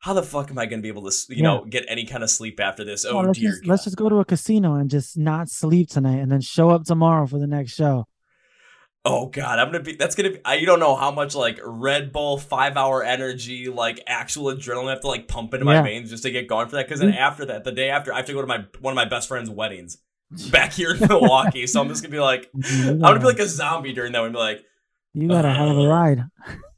"How 0.01 0.13
the 0.13 0.23
fuck 0.23 0.49
am 0.51 0.59
I 0.59 0.67
gonna 0.67 0.83
be 0.83 0.89
able 0.89 1.11
to, 1.11 1.17
you 1.31 1.37
Yeah. 1.39 1.43
know, 1.43 1.65
get 1.65 1.85
any 1.89 2.05
kind 2.07 2.23
of 2.23 2.31
sleep 2.31 2.61
after 2.61 2.85
this?" 2.85 3.05
Oh 3.05 3.19
let's 3.21 3.39
dear 3.39 3.51
just, 3.51 3.67
let's 3.67 3.85
just 3.85 3.97
go 3.97 4.09
to 4.09 4.17
a 4.21 4.25
casino 4.25 4.75
and 4.75 4.89
just 4.89 5.19
not 5.19 5.49
sleep 5.49 5.89
tonight, 5.89 6.19
and 6.21 6.31
then 6.31 6.41
show 6.41 6.71
up 6.71 6.85
tomorrow 6.85 7.27
for 7.27 7.39
the 7.41 7.49
next 7.49 7.73
show. 7.75 8.07
Oh 9.07 9.27
god, 9.27 9.59
I'm 9.59 9.69
gonna 9.69 9.81
be. 9.85 9.97
That's 9.97 10.15
gonna 10.15 10.31
be. 10.31 10.39
I, 10.47 10.55
you 10.55 10.65
don't 10.65 10.81
know 10.81 10.97
how 10.97 11.11
much 11.11 11.35
like 11.35 11.61
Red 11.63 12.11
Bull 12.11 12.39
five 12.39 12.77
hour 12.79 13.03
energy, 13.05 13.69
like 13.69 14.03
actual 14.07 14.47
adrenaline, 14.55 14.87
I 14.87 14.91
have 14.91 15.01
to 15.03 15.09
like 15.09 15.29
pump 15.29 15.53
into 15.53 15.67
my 15.67 15.75
Yeah. 15.75 15.83
veins 15.83 16.09
just 16.11 16.23
to 16.23 16.31
get 16.31 16.49
going 16.49 16.69
for 16.69 16.77
that. 16.77 16.87
Because 16.87 17.01
then 17.01 17.13
Mhm. 17.13 17.19
after 17.19 17.45
that, 17.47 17.65
the 17.65 17.73
day 17.73 17.91
after, 17.91 18.13
I 18.15 18.17
have 18.17 18.27
to 18.27 18.33
go 18.33 18.41
to 18.41 18.47
my 18.47 18.65
one 18.81 18.93
of 18.93 18.97
my 18.97 19.05
best 19.05 19.29
friend's 19.29 19.51
weddings 19.51 19.99
back 20.51 20.73
here 20.73 20.95
in 20.95 21.07
Milwaukee. 21.07 21.67
so 21.67 21.83
I'm 21.83 21.89
just 21.89 22.03
gonna 22.03 22.13
be 22.13 22.19
like, 22.21 22.51
I'm 22.65 22.99
gonna 23.01 23.19
be 23.21 23.27
like 23.27 23.39
a 23.41 23.47
zombie 23.47 23.93
during 23.93 24.13
that. 24.13 24.21
one. 24.21 24.33
be 24.33 24.39
like, 24.39 24.65
you 25.13 25.29
got 25.29 25.45
a 25.45 25.53
hell 25.53 25.71
of 25.71 25.79
a 25.79 25.87
ride. 25.89 26.25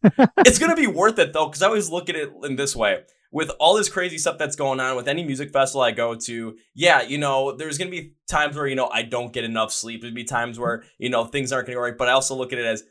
it's 0.44 0.58
gonna 0.58 0.74
be 0.76 0.88
worth 0.88 1.18
it 1.20 1.32
though, 1.32 1.46
because 1.46 1.62
I 1.62 1.66
always 1.68 1.90
look 1.90 2.08
at 2.08 2.16
it 2.16 2.32
in 2.42 2.56
this 2.56 2.74
way. 2.74 3.02
With 3.32 3.50
all 3.58 3.74
this 3.74 3.88
crazy 3.88 4.18
stuff 4.18 4.38
that's 4.38 4.56
going 4.56 4.80
on 4.80 4.96
with 4.96 5.08
any 5.08 5.24
music 5.24 5.52
festival 5.52 5.82
I 5.82 5.90
go 5.90 6.14
to, 6.14 6.56
yeah, 6.74 7.02
you 7.02 7.18
know, 7.18 7.52
there's 7.52 7.76
gonna 7.78 7.90
be 7.90 8.14
times 8.28 8.56
where 8.56 8.66
you 8.66 8.76
know 8.76 8.88
I 8.92 9.02
don't 9.02 9.32
get 9.32 9.44
enough 9.44 9.72
sleep. 9.72 10.02
There'd 10.02 10.14
be 10.14 10.24
times 10.24 10.58
where 10.58 10.84
you 10.98 11.10
know 11.10 11.24
things 11.24 11.52
aren't 11.52 11.66
gonna 11.66 11.76
go 11.76 11.82
right. 11.82 11.96
But 11.96 12.08
I 12.08 12.12
also 12.12 12.34
look 12.34 12.52
at 12.52 12.58
it 12.58 12.64
as 12.66 12.84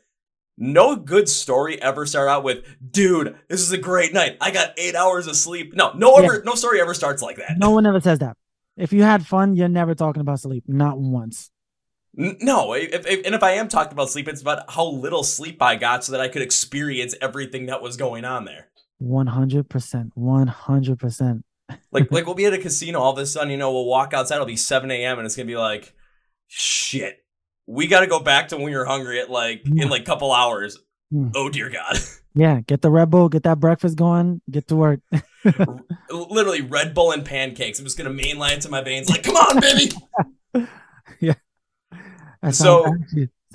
no 0.58 0.96
good 0.96 1.28
story 1.28 1.80
ever 1.82 2.06
start 2.06 2.28
out 2.28 2.42
with, 2.42 2.64
dude, 2.90 3.36
this 3.48 3.60
is 3.60 3.72
a 3.72 3.78
great 3.78 4.14
night. 4.14 4.36
I 4.40 4.50
got 4.50 4.70
eight 4.78 4.94
hours 4.94 5.26
of 5.26 5.36
sleep. 5.36 5.74
No, 5.74 5.92
no 5.94 6.18
Yeah. 6.18 6.24
ever, 6.24 6.42
no 6.44 6.54
story 6.54 6.80
ever 6.80 6.94
starts 6.94 7.22
like 7.22 7.36
that. 7.36 7.58
No 7.58 7.70
one 7.70 7.86
ever 7.86 8.00
says 8.00 8.20
that. 8.20 8.36
If 8.76 8.92
you 8.92 9.02
had 9.02 9.26
fun, 9.26 9.54
you're 9.54 9.68
never 9.68 9.94
talking 9.94 10.20
about 10.20 10.40
sleep. 10.40 10.64
Not 10.66 10.98
once. 10.98 11.50
No, 12.14 12.72
if, 12.72 13.06
if, 13.06 13.26
and 13.26 13.34
if 13.34 13.42
I 13.42 13.52
am 13.52 13.68
talking 13.68 13.92
about 13.92 14.08
sleep, 14.08 14.28
it's 14.28 14.40
about 14.40 14.70
how 14.70 14.86
little 14.86 15.22
sleep 15.22 15.60
I 15.60 15.76
got 15.76 16.02
so 16.04 16.12
that 16.12 16.20
I 16.22 16.28
could 16.28 16.40
experience 16.40 17.14
everything 17.20 17.66
that 17.66 17.82
was 17.82 17.98
going 17.98 18.24
on 18.24 18.46
there. 18.46 18.68
One 18.98 19.26
hundred 19.26 19.68
percent. 19.68 20.12
One 20.14 20.46
hundred 20.46 20.98
percent. 20.98 21.44
Like, 21.92 22.10
like 22.12 22.26
we'll 22.26 22.34
be 22.34 22.46
at 22.46 22.52
a 22.54 22.58
casino. 22.58 23.00
All 23.00 23.12
of 23.12 23.18
a 23.18 23.26
sudden, 23.26 23.50
you 23.50 23.56
know, 23.56 23.72
we'll 23.72 23.84
walk 23.86 24.14
outside. 24.14 24.36
It'll 24.36 24.46
be 24.46 24.56
seven 24.56 24.90
a.m. 24.90 25.18
and 25.18 25.26
it's 25.26 25.36
gonna 25.36 25.46
be 25.46 25.56
like, 25.56 25.92
shit. 26.46 27.22
We 27.66 27.88
got 27.88 28.00
to 28.00 28.06
go 28.06 28.20
back 28.20 28.48
to 28.48 28.56
when 28.56 28.70
you're 28.70 28.84
hungry 28.84 29.20
at 29.20 29.28
like 29.28 29.62
Yeah. 29.64 29.82
in 29.84 29.88
like 29.90 30.04
couple 30.04 30.32
hours. 30.32 30.78
Hmm. 31.10 31.28
Oh 31.34 31.48
dear 31.48 31.68
God! 31.70 31.96
Yeah, 32.38 32.60
get 32.60 32.82
the 32.82 32.90
Red 32.90 33.08
Bull, 33.08 33.30
get 33.30 33.44
that 33.44 33.60
breakfast 33.60 33.96
going, 33.96 34.42
get 34.50 34.68
to 34.68 34.76
work. 34.76 35.00
Literally 36.10 36.60
Red 36.60 36.92
Bull 36.94 37.10
and 37.12 37.24
pancakes. 37.24 37.78
I'm 37.78 37.86
just 37.86 37.96
gonna 37.96 38.10
mainline 38.10 38.60
to 38.60 38.68
my 38.68 38.82
veins. 38.82 39.08
Like, 39.08 39.22
come 39.22 39.36
on, 39.36 39.58
baby. 39.58 39.90
yeah. 41.18 41.32
That 42.42 42.54
So- 42.54 42.94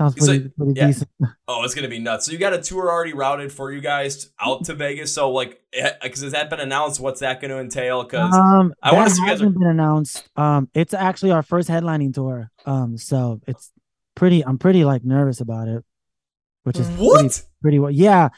sounds 0.02 0.20
so- 0.20 0.26
pretty, 0.28 0.50
pretty 0.50 0.74
yeah. 0.76 0.88
decent. 0.88 1.10
Oh, 1.48 1.64
it's 1.64 1.76
gonna 1.76 1.90
be 1.90 2.00
nuts. 2.00 2.26
So 2.26 2.32
you 2.32 2.38
got 2.38 2.54
a 2.54 2.62
tour 2.62 2.90
already 2.90 3.14
routed 3.14 3.52
for 3.52 3.72
you 3.74 3.82
guys 3.82 4.32
out 4.40 4.64
to 4.66 4.74
Vegas. 4.74 5.14
So 5.14 5.32
like, 5.32 5.60
because 5.72 6.22
has 6.22 6.32
that 6.32 6.50
been 6.50 6.60
announced? 6.62 7.00
What's 7.02 7.20
that 7.20 7.42
going 7.42 7.52
to 7.52 7.60
entail? 7.60 8.04
Because 8.04 8.34
Um, 8.34 8.74
I 8.82 8.94
wanna 8.94 9.10
that 9.10 9.16
see 9.16 9.26
hasn't 9.26 9.54
been 9.60 9.68
announced. 9.68 10.30
Um, 10.38 10.70
it's 10.74 10.94
actually 10.94 11.32
our 11.32 11.44
first 11.44 11.68
headlining 11.68 12.14
tour. 12.14 12.50
Um, 12.66 12.98
so 12.98 13.42
it's 13.48 13.72
pretty. 14.16 14.46
I'm 14.46 14.58
pretty 14.58 14.86
like 14.86 15.04
nervous 15.04 15.42
about 15.42 15.68
it, 15.68 15.84
which 16.64 16.78
is 16.80 16.88
pretty, 16.88 17.04
what? 17.06 17.42
pretty 17.62 17.80
well. 17.80 17.92
Yeah. 17.92 18.30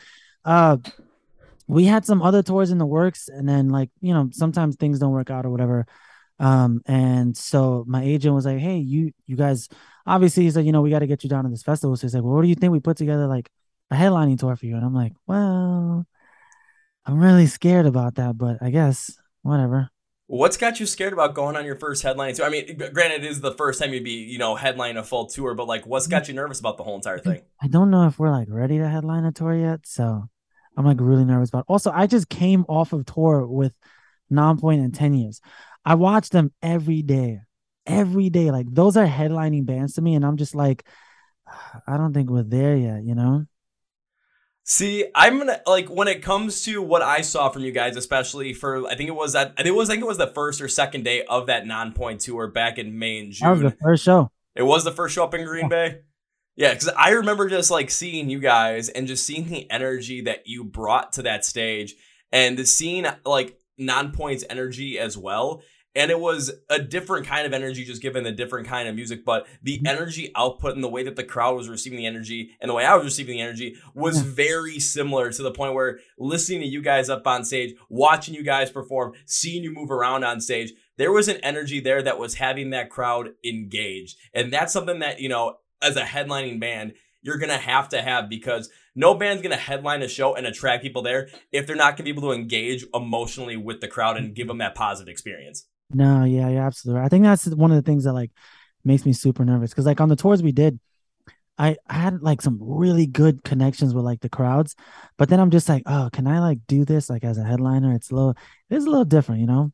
Uh, 0.44 0.78
we 1.68 1.86
had 1.86 2.06
some 2.06 2.22
other 2.22 2.42
tours 2.44 2.72
in 2.72 2.78
the 2.80 2.86
works, 2.86 3.28
and 3.30 3.48
then 3.48 3.70
like 3.70 3.90
you 4.02 4.14
know 4.14 4.30
sometimes 4.32 4.76
things 4.76 4.98
don't 5.00 5.12
work 5.12 5.30
out 5.30 5.46
or 5.46 5.50
whatever. 5.52 5.86
Um, 6.44 6.82
and 6.86 7.38
so 7.38 7.86
my 7.88 8.04
agent 8.04 8.36
was 8.36 8.46
like, 8.46 8.60
"Hey, 8.60 8.78
you 8.78 9.12
you 9.26 9.38
guys." 9.38 9.70
Obviously, 10.06 10.44
he 10.44 10.52
said, 10.52 10.66
"You 10.66 10.74
know, 10.74 10.82
we 10.82 10.90
got 10.90 11.00
to 11.00 11.08
get 11.08 11.24
you 11.24 11.30
down 11.30 11.46
to 11.46 11.50
this 11.50 11.64
festival." 11.64 11.96
So 11.96 12.02
he's 12.06 12.14
like, 12.14 12.24
"Well, 12.24 12.34
what 12.34 12.42
do 12.42 12.50
you 12.50 12.56
think 12.56 12.74
we 12.74 12.82
put 12.82 12.98
together 12.98 13.28
like 13.28 13.50
a 13.92 13.96
headlining 13.96 14.38
tour 14.38 14.56
for 14.58 14.66
you?" 14.66 14.76
And 14.76 14.84
I'm 14.84 14.94
like, 14.94 15.14
"Well, 15.26 16.06
I'm 17.06 17.20
really 17.20 17.48
scared 17.48 17.86
about 17.86 18.16
that, 18.16 18.38
but 18.38 18.58
I 18.62 18.72
guess 18.72 19.18
whatever." 19.42 19.90
What's 20.28 20.58
got 20.58 20.80
you 20.80 20.86
scared 20.86 21.14
about 21.14 21.36
going 21.36 21.56
on 21.56 21.66
your 21.66 21.76
first 21.76 22.04
headlining 22.04 22.36
tour? 22.36 22.46
I 22.46 22.50
mean, 22.50 22.78
granted, 22.92 23.24
it 23.24 23.30
is 23.30 23.40
the 23.40 23.54
first 23.54 23.80
time 23.80 23.94
you'd 23.94 24.04
be, 24.04 24.12
you 24.12 24.38
know, 24.38 24.56
headlining 24.56 24.98
a 24.98 25.04
full 25.04 25.28
tour, 25.28 25.54
but 25.54 25.68
like, 25.68 25.86
what's 25.86 26.08
got 26.08 26.28
you 26.28 26.34
nervous 26.34 26.60
about 26.60 26.78
the 26.78 26.84
whole 26.84 26.96
entire 26.96 27.20
thing? 27.20 27.42
I 27.62 27.68
don't 27.68 27.92
know 27.92 28.08
if 28.08 28.20
we're 28.20 28.32
like 28.32 28.48
ready 28.50 28.80
to 28.80 28.90
headline 28.90 29.26
a 29.26 29.32
tour 29.32 29.54
yet, 29.54 29.82
so 29.86 30.28
I'm 30.76 30.86
like 30.86 30.98
really 31.00 31.24
nervous 31.24 31.50
about. 31.50 31.60
It. 31.60 31.66
Also, 31.70 31.92
I 31.92 32.08
just 32.08 32.30
came 32.30 32.66
off 32.68 32.94
of 32.94 33.06
tour 33.06 33.46
with 33.46 33.74
Nonpoint 34.32 34.84
and 34.84 34.94
Ten 34.94 35.14
Years. 35.14 35.40
I 35.86 35.96
watch 35.96 36.30
them 36.30 36.52
every 36.62 37.02
day, 37.02 37.42
every 37.86 38.30
day. 38.30 38.52
Like 38.52 38.68
those 38.70 38.98
are 38.98 39.08
headlining 39.08 39.66
bands 39.66 39.94
to 39.94 40.02
me, 40.02 40.16
and 40.16 40.26
I'm 40.26 40.38
just 40.38 40.56
like, 40.56 40.86
I 41.88 41.98
don't 41.98 42.14
think 42.14 42.30
we're 42.30 42.44
there 42.44 42.76
yet. 42.76 43.04
You 43.04 43.16
know? 43.16 43.46
See, 44.66 45.06
I'm 45.14 45.40
gonna 45.40 45.62
like 45.68 45.90
when 45.90 46.08
it 46.08 46.22
comes 46.22 46.64
to 46.64 46.82
what 46.82 47.02
I 47.02 47.22
saw 47.22 47.50
from 47.50 47.64
you 47.64 47.72
guys, 47.72 47.98
especially 47.98 48.54
for 48.54 48.88
I 48.88 48.96
think 48.96 49.10
it 49.10 49.16
was 49.16 49.34
that 49.34 49.54
I 49.58 49.64
think 49.64 49.74
it 49.74 49.76
was 49.76 49.90
I 49.90 49.94
think 49.94 50.04
it 50.04 50.08
was 50.08 50.18
the 50.18 50.28
first 50.28 50.62
or 50.62 50.70
second 50.70 51.04
day 51.04 51.24
of 51.26 51.48
that 51.48 51.66
Nonpoint 51.66 52.20
tour 52.20 52.48
back 52.48 52.78
in 52.78 52.98
May 52.98 53.20
and 53.20 53.34
That 53.34 53.50
was 53.50 53.62
the 53.62 53.78
first 53.82 54.04
show. 54.06 54.32
It 54.56 54.64
was 54.64 54.86
the 54.86 54.92
first 54.92 55.16
show 55.16 55.24
up 55.26 55.34
in 55.34 55.46
Green 55.46 55.68
Bay. 55.68 56.02
Yeah, 56.56 56.74
because 56.74 56.90
I 56.90 57.10
remember 57.12 57.50
just 57.50 57.72
like 57.72 57.90
seeing 57.90 58.30
you 58.30 58.40
guys 58.40 58.88
and 58.88 59.08
just 59.08 59.26
seeing 59.26 59.50
the 59.50 59.70
energy 59.70 60.22
that 60.22 60.46
you 60.48 60.64
brought 60.64 61.14
to 61.14 61.24
that 61.24 61.44
stage 61.44 61.96
and 62.32 62.58
the 62.58 62.66
seeing 62.66 63.06
like 63.26 63.60
Nonpoint's 63.80 64.46
energy 64.50 65.00
as 65.00 65.18
well. 65.18 65.62
And 65.96 66.10
it 66.10 66.20
was 66.20 66.52
a 66.70 66.80
different 66.80 67.28
kind 67.28 67.46
of 67.46 67.54
energy, 67.54 67.86
just 67.86 68.02
given 68.02 68.24
the 68.24 68.32
different 68.32 68.68
kind 68.68 68.88
of 68.88 68.96
music. 68.96 69.24
But 69.24 69.48
the 69.62 69.78
mm-hmm. 69.78 69.88
energy 69.88 70.32
output 70.36 70.76
and 70.76 70.84
the 70.84 70.90
way 70.90 71.04
that 71.04 71.16
the 71.16 71.24
crowd 71.24 71.56
was 71.56 71.70
receiving 71.70 71.98
the 71.98 72.06
energy 72.06 72.52
and 72.60 72.70
the 72.70 72.74
way 72.74 72.86
I 72.86 72.96
was 72.96 73.06
receiving 73.06 73.38
the 73.38 73.42
energy 73.42 73.76
was 73.94 74.22
very 74.22 74.80
similar 74.80 75.32
to 75.32 75.44
the 75.44 75.52
point 75.52 75.74
where 75.74 76.00
listening 76.18 76.62
to 76.62 76.68
you 76.68 76.82
guys 76.82 77.10
up 77.10 77.28
on 77.28 77.46
stage, 77.46 77.76
watching 77.90 78.34
you 78.34 78.44
guys 78.44 78.72
perform, 78.72 79.14
seeing 79.26 79.64
you 79.64 79.72
move 79.72 79.92
around 79.92 80.24
on 80.24 80.42
stage, 80.42 80.74
there 80.98 81.12
was 81.12 81.28
an 81.28 81.38
energy 81.38 81.80
there 81.80 82.02
that 82.02 82.20
was 82.20 82.36
having 82.36 82.72
that 82.72 82.90
crowd 82.90 83.30
engaged. 83.44 84.18
And 84.34 84.52
that's 84.52 84.74
something 84.74 85.00
that, 85.00 85.20
you 85.20 85.30
know, 85.30 85.58
as 85.82 85.96
a 85.96 86.04
headlining 86.04 86.60
band, 86.60 86.94
you're 87.22 87.38
going 87.38 87.50
to 87.50 87.58
have 87.58 87.90
to 87.90 88.02
have 88.02 88.30
because 88.30 88.70
no 88.96 89.14
band's 89.14 89.42
going 89.42 89.56
to 89.56 89.62
headline 89.62 90.02
a 90.02 90.08
show 90.08 90.36
and 90.36 90.46
attract 90.46 90.84
people 90.84 91.02
there 91.02 91.30
if 91.52 91.66
they're 91.66 91.76
not 91.76 91.98
going 91.98 91.98
to 91.98 92.04
be 92.04 92.10
able 92.10 92.22
to 92.24 92.32
engage 92.32 92.86
emotionally 92.94 93.58
with 93.58 93.82
the 93.82 93.88
crowd 93.88 94.18
and 94.18 94.36
give 94.36 94.44
mm-hmm. 94.44 94.50
them 94.50 94.58
that 94.60 94.76
positive 94.76 95.12
experience. 95.12 95.66
No, 95.94 96.24
yeah, 96.24 96.50
yeah, 96.50 96.66
absolutely. 96.66 97.00
right. 97.00 97.06
I 97.06 97.10
think 97.10 97.24
that's 97.24 97.48
one 97.48 97.72
of 97.72 97.76
the 97.78 97.90
things 97.90 98.04
that 98.06 98.14
like 98.14 98.32
makes 98.84 99.06
me 99.06 99.14
super 99.14 99.46
nervous 99.46 99.72
because 99.72 99.86
like 99.86 100.02
on 100.02 100.10
the 100.10 100.16
tours 100.16 100.44
we 100.44 100.52
did, 100.52 100.80
I, 101.58 101.78
I 101.88 101.94
had 101.94 102.22
like 102.22 102.42
some 102.42 102.58
really 102.60 103.06
good 103.06 103.44
connections 103.44 103.94
with 103.94 104.04
like 104.04 104.22
the 104.22 104.30
crowds, 104.30 104.76
but 105.18 105.30
then 105.30 105.40
I'm 105.40 105.52
just 105.52 105.70
like, 105.70 105.84
oh, 105.86 106.10
can 106.12 106.28
I 106.28 106.40
like 106.40 106.60
do 106.68 106.84
this 106.84 107.10
like 107.10 107.24
as 107.24 107.38
a 107.38 107.44
headliner? 107.44 107.94
It's 107.94 108.10
a 108.10 108.16
little, 108.16 108.36
it's 108.70 108.86
a 108.86 108.90
little 108.90 109.06
different, 109.06 109.42
you 109.42 109.48
know? 109.48 109.72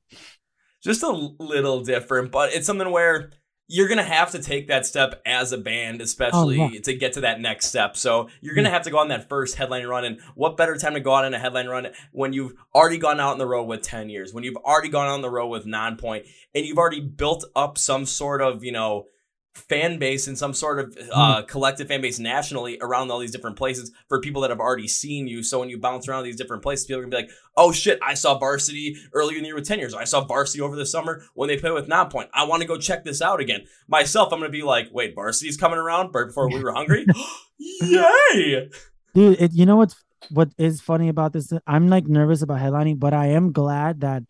Just 0.83 1.03
a 1.03 1.09
little 1.09 1.81
different, 1.83 2.31
but 2.31 2.53
it's 2.53 2.67
something 2.67 2.89
where 2.91 3.31
you're 3.71 3.87
going 3.87 3.99
to 3.99 4.03
have 4.03 4.31
to 4.31 4.41
take 4.41 4.67
that 4.67 4.83
step 4.83 5.21
as 5.27 5.51
a 5.51 5.57
band, 5.57 6.01
especially 6.01 6.59
Oh, 6.59 6.69
yeah. 6.69 6.81
to 6.81 6.93
get 6.95 7.13
to 7.13 7.21
that 7.21 7.39
next 7.39 7.67
step. 7.67 7.95
So 7.95 8.27
you're 8.41 8.55
going 8.55 8.65
to 8.65 8.71
mm. 8.71 8.73
have 8.73 8.81
to 8.81 8.89
go 8.89 8.97
on 8.97 9.09
that 9.09 9.29
first 9.29 9.55
headline 9.55 9.85
run. 9.85 10.03
And 10.05 10.19
what 10.33 10.57
better 10.57 10.75
time 10.75 10.95
to 10.95 10.99
go 10.99 11.13
out 11.13 11.23
on 11.23 11.35
a 11.35 11.39
headline 11.39 11.67
run 11.67 11.89
when 12.11 12.33
you've 12.33 12.53
already 12.73 12.97
gone 12.97 13.19
out 13.19 13.33
on 13.33 13.37
the 13.37 13.45
road 13.45 13.65
with 13.65 13.83
10 13.83 14.09
years, 14.09 14.33
when 14.33 14.43
you've 14.43 14.57
already 14.57 14.89
gone 14.89 15.07
on 15.07 15.21
the 15.21 15.29
road 15.29 15.49
with 15.49 15.67
Nonpoint, 15.67 16.27
and 16.55 16.65
you've 16.65 16.79
already 16.79 16.99
built 16.99 17.45
up 17.55 17.77
some 17.77 18.07
sort 18.07 18.41
of, 18.41 18.63
you 18.63 18.71
know, 18.71 19.05
fan 19.53 19.97
base 19.97 20.27
and 20.27 20.37
some 20.37 20.53
sort 20.53 20.79
of 20.79 20.97
uh, 21.11 21.41
collective 21.43 21.87
fan 21.87 22.01
base 22.01 22.19
nationally 22.19 22.77
around 22.81 23.11
all 23.11 23.19
these 23.19 23.31
different 23.31 23.55
places 23.55 23.91
for 24.07 24.21
people 24.21 24.41
that 24.41 24.49
have 24.49 24.59
already 24.59 24.87
seen 24.87 25.27
you. 25.27 25.43
So 25.43 25.59
when 25.59 25.69
you 25.69 25.79
bounce 25.79 26.07
around 26.07 26.23
these 26.23 26.35
different 26.35 26.63
places, 26.63 26.85
people 26.85 26.99
are 26.99 27.03
gonna 27.03 27.15
be 27.15 27.23
like, 27.23 27.31
"Oh 27.57 27.71
shit, 27.71 27.99
I 28.01 28.13
saw 28.13 28.37
Varsity 28.37 28.95
earlier 29.13 29.37
in 29.37 29.43
the 29.43 29.47
year 29.47 29.55
with 29.55 29.67
ten 29.67 29.79
years. 29.79 29.93
I 29.93 30.03
saw 30.03 30.23
Varsity 30.23 30.61
over 30.61 30.75
the 30.75 30.85
summer 30.85 31.23
when 31.33 31.47
they 31.47 31.57
played 31.57 31.73
with 31.73 31.87
Nonpoint. 31.87 32.29
I 32.33 32.45
want 32.45 32.61
to 32.61 32.67
go 32.67 32.77
check 32.77 33.03
this 33.03 33.21
out 33.21 33.39
again." 33.39 33.61
Myself, 33.87 34.31
I'm 34.31 34.39
gonna 34.39 34.51
be 34.51 34.63
like, 34.63 34.89
"Wait, 34.91 35.15
Varsity's 35.15 35.57
coming 35.57 35.79
around 35.79 36.11
right 36.13 36.27
before 36.27 36.49
we 36.49 36.63
were 36.63 36.71
hungry? 36.71 37.05
Yay!" 37.57 38.69
Dude, 39.13 39.41
it, 39.41 39.53
you 39.53 39.65
know 39.65 39.75
what's 39.75 39.95
what 40.29 40.49
is 40.57 40.81
funny 40.81 41.09
about 41.09 41.33
this? 41.33 41.51
I'm 41.65 41.87
like 41.87 42.07
nervous 42.07 42.41
about 42.41 42.59
headlining, 42.59 42.99
but 42.99 43.13
I 43.13 43.27
am 43.27 43.51
glad 43.51 44.01
that 44.01 44.23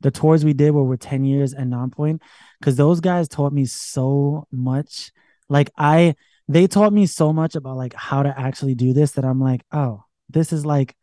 the 0.00 0.10
tours 0.10 0.44
we 0.44 0.52
did 0.52 0.72
were 0.72 0.82
with 0.82 1.00
10 1.00 1.24
years 1.24 1.52
and 1.52 1.72
Nonpoint 1.72 2.20
because 2.62 2.76
those 2.76 3.00
guys 3.00 3.28
taught 3.28 3.52
me 3.52 3.64
so 3.64 4.46
much. 4.52 5.10
Like 5.48 5.70
I 5.76 6.14
they 6.48 6.68
taught 6.68 6.92
me 6.92 7.06
so 7.06 7.32
much 7.32 7.56
about 7.56 7.76
like 7.76 7.92
how 7.94 8.22
to 8.22 8.38
actually 8.38 8.76
do 8.76 8.92
this 8.92 9.12
that 9.12 9.24
I'm 9.24 9.40
like, 9.40 9.62
oh, 9.72 10.04
this 10.30 10.52
is 10.52 10.64
like 10.64 10.96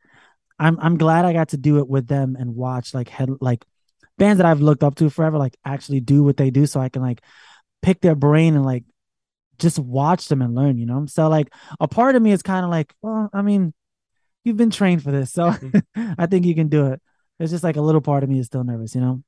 I'm 0.57 0.79
I'm 0.79 0.97
glad 0.97 1.25
I 1.25 1.33
got 1.33 1.49
to 1.49 1.57
do 1.57 1.79
it 1.79 1.87
with 1.87 2.07
them 2.07 2.37
and 2.39 2.55
watch 2.55 2.93
like 2.93 3.09
head 3.09 3.29
like 3.41 3.65
bands 4.17 4.37
that 4.37 4.45
I've 4.45 4.61
looked 4.61 4.83
up 4.83 4.95
to 4.95 5.09
forever 5.09 5.37
like 5.37 5.57
actually 5.65 5.99
do 5.99 6.23
what 6.23 6.37
they 6.37 6.49
do 6.49 6.65
so 6.65 6.79
I 6.79 6.89
can 6.89 7.01
like 7.01 7.21
pick 7.81 7.99
their 8.01 8.15
brain 8.15 8.55
and 8.55 8.65
like 8.65 8.85
just 9.57 9.79
watch 9.79 10.29
them 10.29 10.41
and 10.41 10.55
learn, 10.55 10.77
you 10.77 10.85
know? 10.85 11.05
So 11.07 11.27
like 11.27 11.53
a 11.79 11.87
part 11.87 12.15
of 12.15 12.21
me 12.21 12.31
is 12.31 12.41
kind 12.41 12.63
of 12.63 12.71
like, 12.71 12.93
well, 13.01 13.29
I 13.33 13.41
mean, 13.41 13.73
you've 14.45 14.57
been 14.57 14.71
trained 14.71 15.03
for 15.03 15.11
this, 15.11 15.33
so 15.33 15.51
mm-hmm. 15.51 16.13
I 16.17 16.25
think 16.25 16.45
you 16.45 16.55
can 16.55 16.69
do 16.69 16.87
it. 16.93 17.01
It's 17.39 17.51
just 17.51 17.63
like 17.63 17.75
a 17.75 17.81
little 17.81 18.01
part 18.01 18.23
of 18.23 18.29
me 18.29 18.39
is 18.39 18.45
still 18.45 18.63
nervous, 18.63 18.95
you 18.95 19.01
know? 19.01 19.23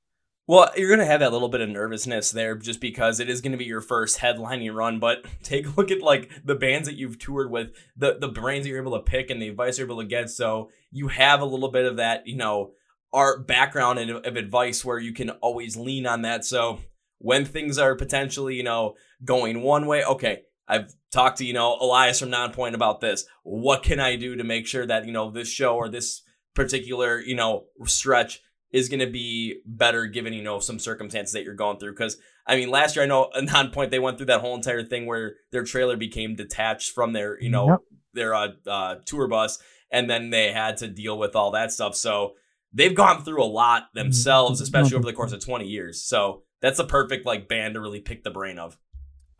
Well, 0.47 0.71
you're 0.75 0.89
going 0.89 0.99
to 0.99 1.05
have 1.05 1.19
that 1.19 1.31
little 1.31 1.49
bit 1.49 1.61
of 1.61 1.69
nervousness 1.69 2.31
there 2.31 2.55
just 2.55 2.81
because 2.81 3.19
it 3.19 3.29
is 3.29 3.41
going 3.41 3.51
to 3.51 3.57
be 3.57 3.65
your 3.65 3.81
first 3.81 4.19
headlining 4.19 4.73
run. 4.73 4.99
But 4.99 5.25
take 5.43 5.67
a 5.67 5.71
look 5.71 5.91
at 5.91 6.01
like 6.01 6.29
the 6.43 6.55
bands 6.55 6.87
that 6.87 6.97
you've 6.97 7.19
toured 7.19 7.51
with, 7.51 7.71
the, 7.95 8.17
the 8.19 8.27
brains 8.27 8.63
that 8.63 8.69
you're 8.69 8.81
able 8.81 8.97
to 8.97 9.03
pick 9.03 9.29
and 9.29 9.41
the 9.41 9.49
advice 9.49 9.77
you're 9.77 9.87
able 9.87 10.01
to 10.01 10.07
get. 10.07 10.29
So 10.29 10.69
you 10.91 11.09
have 11.09 11.41
a 11.41 11.45
little 11.45 11.71
bit 11.71 11.85
of 11.85 11.97
that, 11.97 12.27
you 12.27 12.35
know, 12.35 12.71
art 13.13 13.47
background 13.47 13.99
and 13.99 14.11
of 14.11 14.35
advice 14.35 14.83
where 14.83 14.99
you 14.99 15.13
can 15.13 15.29
always 15.29 15.77
lean 15.77 16.05
on 16.05 16.23
that. 16.23 16.45
So 16.45 16.79
when 17.19 17.45
things 17.45 17.77
are 17.77 17.95
potentially, 17.95 18.55
you 18.55 18.63
know, 18.63 18.95
going 19.23 19.61
one 19.61 19.85
way, 19.85 20.03
okay, 20.03 20.41
I've 20.67 20.93
talked 21.11 21.37
to, 21.37 21.45
you 21.45 21.53
know, 21.53 21.77
Elias 21.79 22.19
from 22.19 22.29
Nonpoint 22.29 22.73
about 22.73 23.01
this. 23.01 23.25
What 23.43 23.83
can 23.83 23.99
I 23.99 24.15
do 24.15 24.35
to 24.37 24.43
make 24.43 24.65
sure 24.65 24.85
that, 24.85 25.05
you 25.05 25.11
know, 25.11 25.29
this 25.29 25.49
show 25.49 25.75
or 25.75 25.89
this 25.89 26.21
particular, 26.55 27.19
you 27.19 27.35
know, 27.35 27.65
stretch 27.85 28.41
is 28.71 28.89
going 28.89 28.99
to 28.99 29.09
be 29.09 29.61
better 29.65 30.05
given, 30.05 30.33
you 30.33 30.43
know, 30.43 30.59
some 30.59 30.79
circumstances 30.79 31.33
that 31.33 31.43
you're 31.43 31.53
going 31.53 31.77
through. 31.77 31.93
Cause 31.95 32.17
I 32.47 32.55
mean, 32.55 32.69
last 32.69 32.95
year, 32.95 33.03
I 33.03 33.07
know 33.07 33.29
a 33.35 33.41
Nonpoint, 33.41 33.91
they 33.91 33.99
went 33.99 34.17
through 34.17 34.27
that 34.27 34.41
whole 34.41 34.55
entire 34.55 34.83
thing 34.83 35.05
where 35.05 35.35
their 35.51 35.63
trailer 35.63 35.97
became 35.97 36.35
detached 36.35 36.91
from 36.91 37.13
their, 37.13 37.41
you 37.41 37.49
know, 37.49 37.69
yep. 37.69 37.79
their 38.13 38.33
uh, 38.33 38.49
uh, 38.67 38.95
tour 39.05 39.27
bus. 39.27 39.59
And 39.91 40.09
then 40.09 40.29
they 40.29 40.51
had 40.51 40.77
to 40.77 40.87
deal 40.87 41.17
with 41.17 41.35
all 41.35 41.51
that 41.51 41.71
stuff. 41.71 41.95
So 41.95 42.33
they've 42.73 42.95
gone 42.95 43.23
through 43.23 43.43
a 43.43 43.45
lot 43.45 43.83
mm-hmm. 43.83 43.99
themselves, 43.99 44.61
especially 44.61 44.95
over 44.95 45.05
the 45.05 45.13
course 45.13 45.33
of 45.33 45.43
20 45.43 45.65
years. 45.65 46.03
So 46.03 46.43
that's 46.61 46.79
a 46.79 46.85
perfect 46.85 47.25
like 47.25 47.47
band 47.47 47.73
to 47.73 47.81
really 47.81 47.99
pick 47.99 48.23
the 48.23 48.31
brain 48.31 48.57
of. 48.57 48.77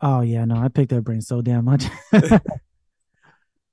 Oh 0.00 0.20
yeah, 0.20 0.44
no, 0.44 0.56
I 0.56 0.68
picked 0.68 0.90
their 0.90 1.00
brain 1.00 1.20
so 1.20 1.40
damn 1.40 1.64
much. 1.64 1.84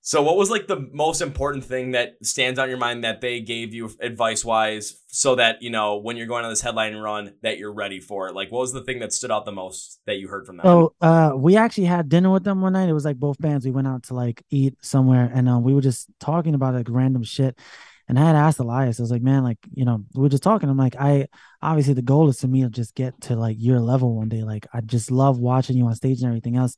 so 0.09 0.23
what 0.23 0.37
was 0.37 0.49
like 0.49 0.65
the 0.65 0.89
most 0.91 1.21
important 1.21 1.63
thing 1.63 1.91
that 1.91 2.15
stands 2.23 2.57
on 2.57 2.67
your 2.67 2.79
mind 2.79 3.03
that 3.03 3.21
they 3.21 3.41
gave 3.41 3.75
you 3.75 3.91
advice 3.99 4.43
wise 4.43 5.03
so 5.05 5.35
that, 5.35 5.61
you 5.61 5.69
know, 5.69 5.97
when 5.97 6.17
you're 6.17 6.25
going 6.25 6.43
on 6.43 6.49
this 6.49 6.61
headline 6.61 6.95
run 6.95 7.35
that 7.43 7.59
you're 7.59 7.71
ready 7.71 7.99
for 7.99 8.27
it? 8.27 8.33
Like 8.33 8.51
what 8.51 8.61
was 8.61 8.73
the 8.73 8.81
thing 8.81 8.97
that 9.01 9.13
stood 9.13 9.29
out 9.29 9.45
the 9.45 9.51
most 9.51 10.01
that 10.07 10.15
you 10.15 10.27
heard 10.27 10.47
from 10.47 10.57
them? 10.57 10.65
Oh, 10.65 10.93
uh 10.99 11.33
we 11.35 11.57
actually 11.57 11.85
had 11.85 12.09
dinner 12.09 12.31
with 12.31 12.43
them 12.43 12.59
one 12.59 12.73
night. 12.73 12.89
It 12.89 12.93
was 12.93 13.05
like 13.05 13.17
both 13.17 13.39
bands. 13.39 13.65
We 13.65 13.71
went 13.71 13.87
out 13.87 14.01
to 14.05 14.15
like 14.15 14.43
eat 14.49 14.73
somewhere 14.81 15.29
and 15.31 15.47
um, 15.47 15.61
we 15.61 15.75
were 15.75 15.81
just 15.81 16.07
talking 16.19 16.55
about 16.55 16.73
like 16.73 16.87
random 16.89 17.21
shit. 17.21 17.59
And 18.07 18.17
I 18.17 18.25
had 18.25 18.35
asked 18.35 18.57
Elias, 18.57 18.99
I 18.99 19.03
was 19.03 19.11
like, 19.11 19.21
man, 19.21 19.43
like, 19.43 19.59
you 19.71 19.85
know, 19.85 20.03
we 20.15 20.23
were 20.23 20.29
just 20.29 20.41
talking. 20.41 20.69
I'm 20.69 20.75
like, 20.75 20.95
I 20.99 21.27
obviously 21.61 21.93
the 21.93 22.01
goal 22.01 22.29
is 22.29 22.41
for 22.41 22.47
me 22.47 22.63
to 22.63 22.69
just 22.71 22.95
get 22.95 23.13
to 23.21 23.35
like 23.35 23.57
your 23.59 23.79
level 23.79 24.15
one 24.15 24.29
day. 24.29 24.41
Like, 24.41 24.65
I 24.73 24.81
just 24.81 25.11
love 25.11 25.37
watching 25.37 25.77
you 25.77 25.85
on 25.85 25.93
stage 25.93 26.21
and 26.21 26.29
everything 26.29 26.57
else. 26.57 26.75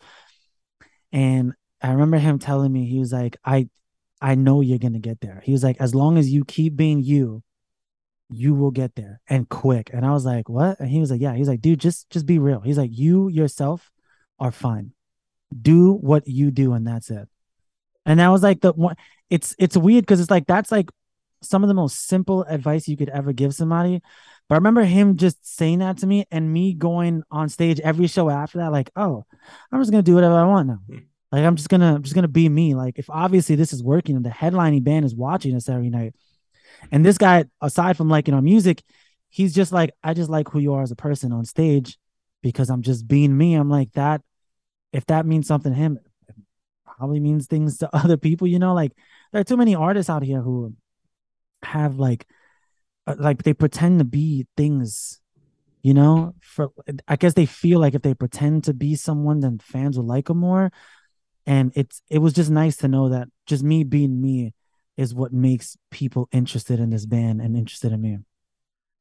And 1.13 1.53
I 1.81 1.91
remember 1.91 2.17
him 2.17 2.39
telling 2.39 2.71
me, 2.71 2.85
he 2.85 2.99
was 2.99 3.11
like, 3.11 3.37
I, 3.43 3.69
I 4.21 4.35
know 4.35 4.61
you're 4.61 4.77
gonna 4.77 4.99
get 4.99 5.21
there. 5.21 5.41
He 5.43 5.51
was 5.51 5.63
like, 5.63 5.77
as 5.79 5.95
long 5.95 6.17
as 6.17 6.29
you 6.29 6.45
keep 6.45 6.75
being 6.75 7.01
you, 7.01 7.43
you 8.29 8.53
will 8.53 8.71
get 8.71 8.95
there 8.95 9.19
and 9.27 9.49
quick. 9.49 9.89
And 9.93 10.05
I 10.05 10.11
was 10.11 10.25
like, 10.25 10.47
what? 10.47 10.79
And 10.79 10.89
he 10.89 10.99
was 10.99 11.11
like, 11.11 11.21
yeah. 11.21 11.35
He's 11.35 11.47
like, 11.49 11.61
dude, 11.61 11.79
just 11.79 12.09
just 12.09 12.25
be 12.25 12.39
real. 12.39 12.61
He's 12.61 12.77
like, 12.77 12.91
you 12.93 13.29
yourself 13.29 13.91
are 14.39 14.51
fine. 14.51 14.93
Do 15.59 15.93
what 15.93 16.27
you 16.27 16.49
do, 16.51 16.73
and 16.73 16.87
that's 16.87 17.09
it. 17.09 17.27
And 18.05 18.19
that 18.19 18.29
was 18.29 18.43
like 18.43 18.61
the 18.61 18.71
one. 18.73 18.95
It's 19.29 19.55
it's 19.59 19.75
weird 19.75 20.03
because 20.03 20.21
it's 20.21 20.31
like 20.31 20.47
that's 20.47 20.71
like 20.71 20.89
some 21.41 21.63
of 21.63 21.67
the 21.67 21.73
most 21.73 22.07
simple 22.07 22.43
advice 22.43 22.87
you 22.87 22.95
could 22.95 23.09
ever 23.09 23.33
give 23.33 23.53
somebody. 23.53 24.01
But 24.47 24.55
I 24.55 24.57
remember 24.57 24.83
him 24.83 25.17
just 25.17 25.45
saying 25.45 25.79
that 25.79 25.97
to 25.99 26.07
me 26.07 26.25
and 26.31 26.51
me 26.51 26.73
going 26.73 27.23
on 27.31 27.49
stage 27.49 27.79
every 27.79 28.07
show 28.07 28.29
after 28.29 28.59
that, 28.59 28.71
like, 28.71 28.91
oh, 28.95 29.25
I'm 29.71 29.81
just 29.81 29.91
gonna 29.91 30.03
do 30.03 30.15
whatever 30.15 30.35
I 30.35 30.45
want 30.45 30.67
now. 30.67 30.79
Hmm. 30.87 30.97
Like 31.31 31.45
I'm 31.45 31.55
just 31.55 31.69
gonna 31.69 31.95
I'm 31.95 32.03
just 32.03 32.15
gonna 32.15 32.27
be 32.27 32.49
me. 32.49 32.75
Like 32.75 32.99
if 32.99 33.09
obviously 33.09 33.55
this 33.55 33.73
is 33.73 33.83
working 33.83 34.15
and 34.15 34.25
the 34.25 34.29
headlining 34.29 34.83
band 34.83 35.05
is 35.05 35.15
watching 35.15 35.55
us 35.55 35.69
every 35.69 35.89
night. 35.89 36.13
And 36.91 37.05
this 37.05 37.17
guy, 37.17 37.45
aside 37.61 37.97
from 37.97 38.09
liking 38.09 38.33
our 38.33 38.41
music, 38.41 38.83
he's 39.29 39.53
just 39.53 39.71
like, 39.71 39.91
I 40.03 40.13
just 40.13 40.29
like 40.29 40.49
who 40.49 40.59
you 40.59 40.73
are 40.73 40.81
as 40.81 40.91
a 40.91 40.95
person 40.95 41.31
on 41.31 41.45
stage 41.45 41.97
because 42.41 42.69
I'm 42.69 42.81
just 42.81 43.07
being 43.07 43.37
me. 43.37 43.53
I'm 43.53 43.69
like 43.69 43.91
that. 43.93 44.21
If 44.91 45.05
that 45.07 45.25
means 45.25 45.47
something 45.47 45.71
to 45.71 45.77
him, 45.77 45.99
probably 46.85 47.19
means 47.19 47.47
things 47.47 47.77
to 47.79 47.89
other 47.95 48.17
people, 48.17 48.47
you 48.47 48.59
know, 48.59 48.73
like 48.73 48.91
there 49.31 49.41
are 49.41 49.45
too 49.45 49.57
many 49.57 49.75
artists 49.75 50.09
out 50.09 50.23
here 50.23 50.41
who 50.41 50.73
have 51.63 51.97
like 51.97 52.25
uh, 53.07 53.15
like 53.17 53.43
they 53.43 53.53
pretend 53.53 53.99
to 53.99 54.05
be 54.05 54.47
things 54.57 55.19
you 55.83 55.93
know 55.93 56.35
for 56.41 56.69
i 57.07 57.15
guess 57.15 57.33
they 57.33 57.45
feel 57.45 57.79
like 57.79 57.95
if 57.95 58.01
they 58.01 58.13
pretend 58.13 58.63
to 58.63 58.73
be 58.73 58.95
someone 58.95 59.39
then 59.39 59.57
fans 59.59 59.97
will 59.97 60.05
like 60.05 60.25
them 60.25 60.37
more 60.37 60.71
and 61.45 61.71
it's 61.75 62.01
it 62.09 62.19
was 62.19 62.33
just 62.33 62.49
nice 62.49 62.77
to 62.77 62.87
know 62.87 63.09
that 63.09 63.27
just 63.45 63.63
me 63.63 63.83
being 63.83 64.21
me 64.21 64.53
is 64.97 65.15
what 65.15 65.33
makes 65.33 65.77
people 65.89 66.27
interested 66.31 66.79
in 66.79 66.89
this 66.89 67.05
band 67.05 67.41
and 67.41 67.55
interested 67.55 67.91
in 67.91 68.01
me 68.01 68.17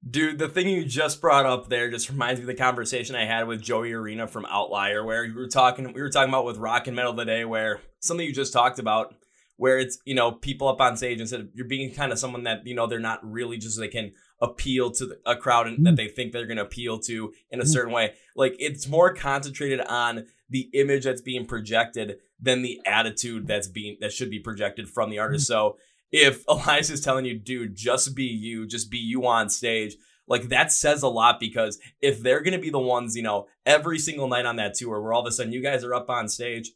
Dude, 0.09 0.39
the 0.39 0.49
thing 0.49 0.67
you 0.67 0.87
just 0.87 1.21
brought 1.21 1.45
up 1.45 1.69
there 1.69 1.91
just 1.91 2.09
reminds 2.09 2.41
me 2.41 2.45
of 2.45 2.47
the 2.47 2.55
conversation 2.55 3.15
I 3.15 3.27
had 3.27 3.47
with 3.47 3.61
Joey 3.61 3.93
Arena 3.93 4.27
from 4.27 4.47
Outlier, 4.47 5.05
where 5.05 5.25
we 5.25 5.33
were 5.35 5.47
talking 5.47 5.93
we 5.93 6.01
were 6.01 6.09
talking 6.09 6.31
about 6.31 6.47
with 6.47 6.57
rock 6.57 6.87
and 6.87 6.97
metal 6.97 7.15
today, 7.15 7.45
where 7.45 7.83
something 7.99 8.27
you 8.27 8.33
just 8.33 8.55
talked 8.55 8.79
about 8.79 9.15
where 9.61 9.79
it's 9.79 9.99
you 10.07 10.15
know 10.15 10.33
people 10.33 10.69
up 10.69 10.81
on 10.81 10.97
stage 10.97 11.21
instead 11.21 11.41
of 11.41 11.49
you're 11.53 11.67
being 11.67 11.93
kind 11.93 12.13
of 12.13 12.19
someone 12.19 12.45
that 12.45 12.67
you 12.67 12.75
know 12.75 12.87
they're 12.87 12.99
not 12.99 13.21
really 13.23 13.59
just 13.59 13.79
they 13.79 13.89
can 13.89 14.11
appeal 14.41 14.91
to 14.91 15.17
a 15.27 15.37
crowd 15.37 15.67
and, 15.67 15.81
mm. 15.81 15.85
that 15.85 15.97
they 15.97 16.09
think 16.09 16.33
they're 16.33 16.47
going 16.47 16.57
to 16.57 16.65
appeal 16.65 16.99
to 16.99 17.31
in 17.51 17.61
a 17.61 17.65
mm. 17.65 17.69
certain 17.69 17.93
way 17.93 18.15
like 18.35 18.57
it's 18.59 18.89
more 18.89 19.13
concentrated 19.13 19.83
on 19.83 20.25
the 20.49 20.71
image 20.73 21.05
that's 21.05 21.21
being 21.21 21.45
projected 21.45 22.17
than 22.41 22.63
the 22.63 22.81
attitude 22.87 23.47
that's 23.47 23.69
being 23.69 23.97
that 24.01 24.13
should 24.13 24.31
be 24.31 24.39
projected 24.39 24.89
from 24.89 25.11
the 25.11 25.19
artist 25.19 25.45
mm. 25.45 25.49
so 25.49 25.77
if 26.13 26.45
Elias 26.49 26.91
is 26.91 27.01
telling 27.01 27.25
you 27.25 27.39
dude 27.39 27.77
just 27.77 28.15
be 28.15 28.25
you 28.25 28.67
just 28.67 28.91
be 28.91 28.99
you 28.99 29.27
on 29.27 29.49
stage 29.49 29.97
like 30.27 30.49
that 30.49 30.73
says 30.73 31.03
a 31.03 31.09
lot 31.09 31.41
because 31.41 31.79
if 32.01 32.21
they're 32.23 32.43
going 32.43 32.53
to 32.53 32.59
be 32.59 32.71
the 32.71 32.79
ones 32.79 33.17
you 33.17 33.23
know 33.23 33.47
every 33.67 33.99
single 33.99 34.29
night 34.29 34.47
on 34.47 34.57
that 34.57 34.75
tour 34.75 35.01
where 35.01 35.13
all 35.13 35.21
of 35.21 35.27
a 35.27 35.33
sudden 35.33 35.53
you 35.53 35.63
guys 35.63 35.85
are 35.85 35.95
up 35.95 36.09
on 36.11 36.29
stage 36.29 36.71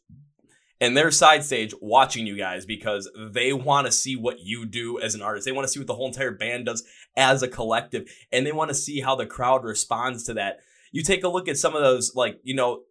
and 0.81 0.95
they're 0.95 1.11
side 1.11 1.43
stage 1.43 1.73
watching 1.81 2.27
you 2.27 2.37
guys 2.37 2.65
because 2.65 3.09
they 3.17 3.53
want 3.53 3.85
to 3.87 3.91
see 3.91 4.15
what 4.15 4.39
you 4.39 4.65
do 4.65 4.99
as 4.99 5.15
an 5.15 5.21
artist. 5.21 5.45
They 5.45 5.51
want 5.51 5.65
to 5.65 5.71
see 5.71 5.79
what 5.79 5.87
the 5.87 5.95
whole 5.95 6.07
entire 6.07 6.31
band 6.31 6.65
does 6.65 6.83
as 7.15 7.43
a 7.43 7.47
collective, 7.47 8.09
and 8.31 8.45
they 8.45 8.51
want 8.51 8.69
to 8.69 8.75
see 8.75 8.99
how 8.99 9.15
the 9.15 9.25
crowd 9.25 9.63
responds 9.63 10.23
to 10.25 10.33
that. 10.33 10.59
You 10.91 11.03
take 11.03 11.23
a 11.23 11.29
look 11.29 11.47
at 11.47 11.57
some 11.57 11.75
of 11.75 11.81
those, 11.81 12.13
like, 12.15 12.39
you 12.43 12.55
know, 12.55 12.81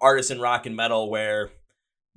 artists 0.00 0.30
in 0.30 0.40
rock 0.40 0.66
and 0.66 0.76
metal 0.76 1.10
where 1.10 1.50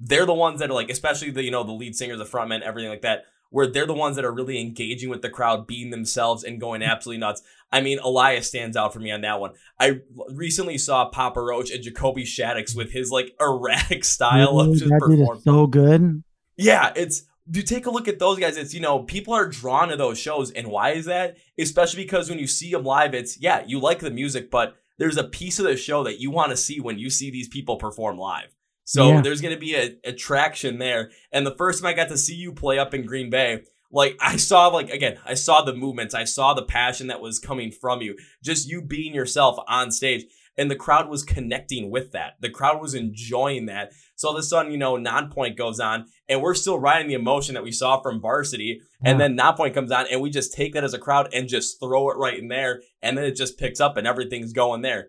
they're 0.06 0.26
the 0.26 0.34
ones 0.34 0.60
that 0.60 0.70
are 0.70 0.74
like, 0.74 0.89
especially 0.89 1.32
the, 1.32 1.44
you 1.44 1.52
know, 1.52 1.63
the 1.63 1.72
lead 1.72 1.96
singers, 1.96 2.18
the 2.18 2.26
frontmen, 2.26 2.62
everything 2.62 2.89
like 2.89 3.02
that 3.02 3.26
where 3.54 3.68
they're 3.68 3.86
the 3.86 3.94
ones 3.94 4.16
that 4.16 4.26
are 4.26 4.32
really 4.32 4.60
engaging 4.60 5.12
with 5.12 5.22
the 5.22 5.30
crowd, 5.30 5.68
being 5.68 5.92
themselves 5.92 6.44
and 6.44 6.60
going 6.60 6.82
absolutely 6.82 7.20
nuts. 7.20 7.44
I 7.72 7.82
mean, 7.82 8.00
Elias 8.00 8.48
stands 8.48 8.76
out 8.76 8.94
for 8.94 9.00
me 9.00 9.12
on 9.12 9.22
that 9.22 9.39
one. 9.39 9.52
I 9.80 10.00
recently 10.30 10.80
saw 10.80 11.06
Papa 11.06 11.39
Roach 11.39 11.70
and 11.70 11.84
Jacoby 11.84 12.24
Shaddix 12.24 12.76
with 12.76 12.92
his 12.92 13.12
like 13.12 13.36
erratic 13.39 14.06
style 14.06 14.60
of 14.60 14.76
just 14.76 14.89
performing. 14.89 15.42
So 15.42 15.68
good. 15.68 16.24
Yeah, 16.58 16.94
it's 16.96 17.26
you 17.52 17.62
take 17.62 17.86
a 17.86 17.92
look 17.92 18.08
at 18.08 18.18
those 18.18 18.39
guys, 18.39 18.58
it's 18.58 18.74
you 18.74 18.80
know 18.80 19.04
people 19.04 19.36
are 19.36 19.48
drawn 19.48 19.89
to 19.89 19.98
those 19.98 20.18
shows, 20.18 20.50
and 20.50 20.70
why 20.70 20.94
is 20.94 21.06
that? 21.06 21.38
Especially 21.60 22.04
because 22.04 22.32
when 22.32 22.39
you 22.39 22.48
see 22.48 22.72
them 22.72 22.84
live, 22.84 23.13
it's 23.13 23.39
yeah 23.39 23.63
you 23.68 23.80
like 23.80 24.00
the 24.00 24.10
music, 24.10 24.50
but 24.50 24.76
there's 24.98 25.18
a 25.18 25.24
piece 25.24 25.60
of 25.60 25.66
the 25.66 25.78
show 25.78 26.04
that 26.06 26.20
you 26.20 26.32
want 26.32 26.50
to 26.50 26.58
see 26.58 26.80
when 26.80 26.98
you 26.98 27.12
see 27.12 27.30
these 27.30 27.48
people 27.48 27.76
perform 27.76 28.18
live. 28.18 28.56
So 28.86 29.10
yeah. 29.10 29.22
there's 29.22 29.41
going 29.41 29.54
to 29.54 29.60
be 29.60 29.76
a 29.76 29.96
attraction 30.04 30.78
there. 30.78 31.12
And 31.32 31.46
the 31.46 31.56
first 31.56 31.82
time 31.82 31.89
I 31.89 31.93
got 31.93 32.10
to 32.10 32.17
see 32.17 32.36
you 32.36 32.54
play 32.54 32.80
up 32.80 32.93
in 32.93 33.06
Green 33.06 33.30
Bay, 33.30 33.62
like 33.91 34.17
I 34.19 34.36
saw 34.38 34.67
like 34.67 34.89
again, 34.89 35.17
I 35.26 35.36
saw 35.36 35.62
the 35.62 35.76
movements, 35.76 36.15
I 36.15 36.26
saw 36.26 36.54
the 36.54 36.65
passion 36.65 37.08
that 37.08 37.22
was 37.22 37.39
coming 37.39 37.72
from 37.72 38.02
you, 38.02 38.17
just 38.43 38.67
you 38.67 38.82
being 38.82 39.13
yourself 39.13 39.58
on 39.67 39.91
stage. 39.91 40.26
And 40.56 40.69
the 40.69 40.76
crowd 40.76 41.10
was 41.10 41.24
connecting 41.24 41.89
with 41.89 42.12
that. 42.12 42.34
The 42.39 42.50
crowd 42.50 42.80
was 42.80 42.93
enjoying 42.93 43.65
that. 43.67 43.91
So 44.15 44.28
all 44.28 44.36
of 44.36 44.39
a 44.39 44.43
sudden, 44.43 44.72
you 44.72 44.78
know, 44.78 44.98
Nonpoint 44.98 45.58
goes 45.58 45.80
on 45.80 46.06
and 46.30 46.43
we're 46.43 46.54
still 46.54 46.78
riding 46.78 47.08
the 47.08 47.15
emotion 47.15 47.56
that 47.56 47.63
we 47.63 47.72
saw 47.72 48.00
from 48.02 48.22
varsity. 48.22 48.80
Yeah. 49.04 49.12
And 49.12 49.19
then 49.19 49.36
Nonpoint 49.36 49.74
comes 49.74 49.91
on 49.91 50.06
and 50.12 50.22
we 50.22 50.30
just 50.30 50.54
take 50.54 50.74
that 50.74 50.84
as 50.84 50.93
a 50.93 51.00
crowd 51.00 51.34
and 51.34 51.48
just 51.48 51.80
throw 51.80 52.12
it 52.12 52.17
right 52.17 52.38
in 52.38 52.50
there. 52.50 52.82
And 53.02 53.17
then 53.17 53.26
it 53.26 53.36
just 53.36 53.58
picks 53.58 53.80
up 53.80 53.98
and 53.98 54.06
everything's 54.06 54.54
going 54.54 54.84
there. 54.84 55.08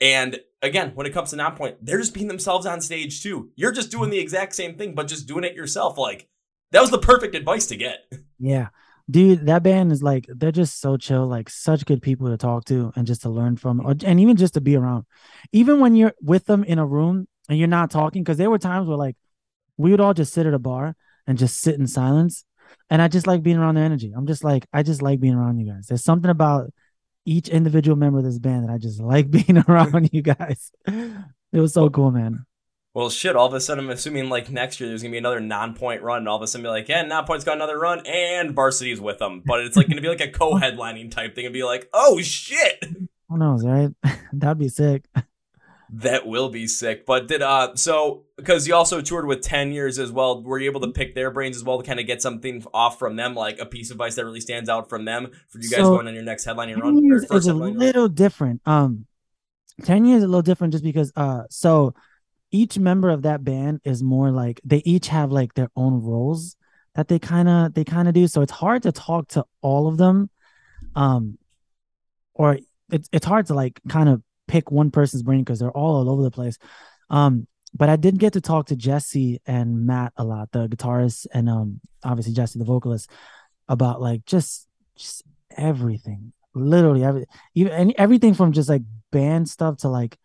And 0.00 0.38
again, 0.62 0.92
when 0.94 1.06
it 1.06 1.12
comes 1.12 1.30
to 1.30 1.36
Nonpoint, 1.36 1.76
they're 1.80 1.98
just 1.98 2.14
being 2.14 2.28
themselves 2.28 2.66
on 2.66 2.80
stage 2.80 3.22
too. 3.22 3.50
You're 3.56 3.72
just 3.72 3.90
doing 3.90 4.10
the 4.10 4.18
exact 4.18 4.54
same 4.54 4.76
thing, 4.76 4.94
but 4.94 5.08
just 5.08 5.26
doing 5.26 5.44
it 5.44 5.54
yourself. 5.54 5.96
Like 5.98 6.28
that 6.72 6.80
was 6.80 6.90
the 6.90 6.98
perfect 6.98 7.34
advice 7.34 7.66
to 7.66 7.76
get. 7.76 8.00
Yeah. 8.38 8.68
Dude, 9.10 9.46
that 9.46 9.62
band 9.62 9.92
is 9.92 10.02
like 10.02 10.26
they're 10.28 10.52
just 10.52 10.78
so 10.78 10.98
chill, 10.98 11.26
like 11.26 11.48
such 11.48 11.86
good 11.86 12.02
people 12.02 12.28
to 12.28 12.36
talk 12.36 12.66
to 12.66 12.92
and 12.96 13.06
just 13.06 13.22
to 13.22 13.30
learn 13.30 13.56
from, 13.56 13.80
or, 13.80 13.94
and 14.04 14.20
even 14.20 14.36
just 14.36 14.52
to 14.54 14.60
be 14.60 14.76
around. 14.76 15.06
Even 15.52 15.80
when 15.80 15.96
you're 15.96 16.12
with 16.20 16.44
them 16.44 16.62
in 16.62 16.78
a 16.78 16.84
room 16.84 17.26
and 17.48 17.58
you're 17.58 17.66
not 17.66 17.90
talking, 17.90 18.22
because 18.22 18.36
there 18.36 18.50
were 18.50 18.58
times 18.58 18.88
where 18.88 18.98
like 18.98 19.16
we 19.78 19.90
would 19.90 20.02
all 20.02 20.12
just 20.12 20.34
sit 20.34 20.44
at 20.44 20.52
a 20.52 20.58
bar 20.58 20.94
and 21.26 21.38
just 21.38 21.62
sit 21.62 21.76
in 21.76 21.86
silence, 21.86 22.44
and 22.90 23.00
I 23.00 23.08
just 23.08 23.26
like 23.26 23.42
being 23.42 23.56
around 23.56 23.76
their 23.76 23.84
energy. 23.84 24.12
I'm 24.14 24.26
just 24.26 24.44
like 24.44 24.66
I 24.70 24.82
just 24.82 25.00
like 25.00 25.18
being 25.18 25.34
around 25.34 25.60
you 25.60 25.72
guys. 25.72 25.86
There's 25.86 26.04
something 26.04 26.30
about 26.30 26.70
each 27.26 27.48
individual 27.48 27.96
member 27.96 28.18
of 28.18 28.24
this 28.24 28.38
band 28.38 28.64
that 28.66 28.72
I 28.72 28.78
just 28.78 29.00
like 29.00 29.30
being 29.30 29.62
around 29.68 30.10
you 30.12 30.22
guys. 30.22 30.72
It 30.86 31.60
was 31.60 31.74
so 31.74 31.90
cool, 31.90 32.10
man. 32.10 32.46
Well, 32.96 33.10
shit, 33.10 33.36
all 33.36 33.46
of 33.46 33.52
a 33.52 33.60
sudden, 33.60 33.84
I'm 33.84 33.90
assuming 33.90 34.30
like 34.30 34.50
next 34.50 34.80
year 34.80 34.88
there's 34.88 35.02
going 35.02 35.12
to 35.12 35.14
be 35.14 35.18
another 35.18 35.38
Nonpoint 35.38 36.00
run, 36.00 36.20
and 36.20 36.28
all 36.30 36.36
of 36.36 36.42
a 36.42 36.46
sudden 36.46 36.62
be 36.62 36.70
like, 36.70 36.88
yeah, 36.88 37.04
Nonpoint's 37.04 37.44
got 37.44 37.56
another 37.56 37.78
run, 37.78 38.00
and 38.06 38.52
varsity's 38.52 39.02
with 39.02 39.18
them. 39.18 39.42
But 39.44 39.60
it's 39.60 39.76
like 39.76 39.86
going 39.86 39.96
to 39.96 40.02
be 40.02 40.08
like 40.08 40.22
a 40.22 40.28
co 40.30 40.54
headlining 40.54 41.10
type 41.10 41.34
thing 41.34 41.44
and 41.44 41.52
be 41.52 41.62
like, 41.62 41.90
oh, 41.92 42.22
shit. 42.22 42.82
Who 43.28 43.36
knows, 43.36 43.66
right? 43.66 43.90
That'd 44.32 44.58
be 44.58 44.70
sick. 44.70 45.04
That 45.92 46.26
will 46.26 46.48
be 46.48 46.66
sick. 46.66 47.06
But 47.06 47.28
did, 47.28 47.42
uh, 47.42 47.76
so, 47.76 48.24
because 48.36 48.66
you 48.66 48.74
also 48.74 49.00
toured 49.00 49.26
with 49.26 49.42
10 49.42 49.72
years 49.72 49.98
as 49.98 50.10
well, 50.10 50.42
were 50.42 50.58
you 50.58 50.68
able 50.68 50.80
to 50.80 50.90
pick 50.90 51.14
their 51.14 51.30
brains 51.30 51.56
as 51.56 51.64
well 51.64 51.80
to 51.80 51.86
kind 51.86 52.00
of 52.00 52.06
get 52.06 52.20
something 52.20 52.64
off 52.74 52.98
from 52.98 53.16
them, 53.16 53.34
like 53.34 53.58
a 53.60 53.66
piece 53.66 53.90
of 53.90 53.94
advice 53.94 54.16
that 54.16 54.24
really 54.24 54.40
stands 54.40 54.68
out 54.68 54.88
from 54.88 55.04
them 55.04 55.30
for 55.48 55.58
you 55.58 55.70
guys 55.70 55.80
so, 55.80 55.94
going 55.94 56.08
on 56.08 56.14
your 56.14 56.24
next 56.24 56.46
headlining 56.46 56.78
run? 56.78 57.02
Years 57.04 57.24
is 57.30 57.46
a 57.46 57.54
little 57.54 58.08
different. 58.08 58.62
Um, 58.66 59.06
10 59.84 60.04
years 60.04 60.18
is 60.18 60.24
a 60.24 60.28
little 60.28 60.42
different 60.42 60.72
just 60.72 60.84
because, 60.84 61.12
uh, 61.14 61.44
so, 61.50 61.94
each 62.50 62.78
member 62.78 63.10
of 63.10 63.22
that 63.22 63.44
band 63.44 63.80
is 63.84 64.02
more 64.02 64.30
like 64.30 64.60
they 64.64 64.78
each 64.78 65.08
have 65.08 65.32
like 65.32 65.54
their 65.54 65.68
own 65.76 66.00
roles 66.02 66.56
that 66.94 67.08
they 67.08 67.18
kind 67.18 67.48
of 67.48 67.74
they 67.74 67.84
kind 67.84 68.08
of 68.08 68.14
do 68.14 68.26
so 68.26 68.40
it's 68.40 68.52
hard 68.52 68.82
to 68.82 68.92
talk 68.92 69.28
to 69.28 69.44
all 69.60 69.88
of 69.88 69.96
them 69.98 70.30
um 70.94 71.36
or 72.34 72.58
it's 72.90 73.08
it's 73.12 73.26
hard 73.26 73.46
to 73.46 73.54
like 73.54 73.80
kind 73.88 74.08
of 74.08 74.22
pick 74.46 74.70
one 74.70 74.90
person's 74.90 75.22
brain 75.22 75.40
because 75.40 75.58
they're 75.58 75.70
all 75.70 75.96
all 75.96 76.10
over 76.10 76.22
the 76.22 76.30
place 76.30 76.58
um 77.10 77.46
but 77.74 77.90
I 77.90 77.96
did 77.96 78.18
get 78.18 78.32
to 78.32 78.40
talk 78.40 78.66
to 78.66 78.76
Jesse 78.76 79.40
and 79.44 79.86
Matt 79.86 80.12
a 80.16 80.24
lot 80.24 80.50
the 80.52 80.68
guitarist 80.68 81.26
and 81.32 81.48
um 81.48 81.80
obviously 82.04 82.32
Jesse 82.32 82.58
the 82.58 82.64
vocalist 82.64 83.10
about 83.68 84.00
like 84.00 84.24
just 84.24 84.66
just 84.96 85.22
everything 85.56 86.32
literally 86.54 87.04
every 87.04 87.26
even 87.54 87.92
everything 87.98 88.34
from 88.34 88.52
just 88.52 88.68
like 88.68 88.82
band 89.12 89.48
stuff 89.48 89.78
to 89.78 89.88
like 89.88 90.16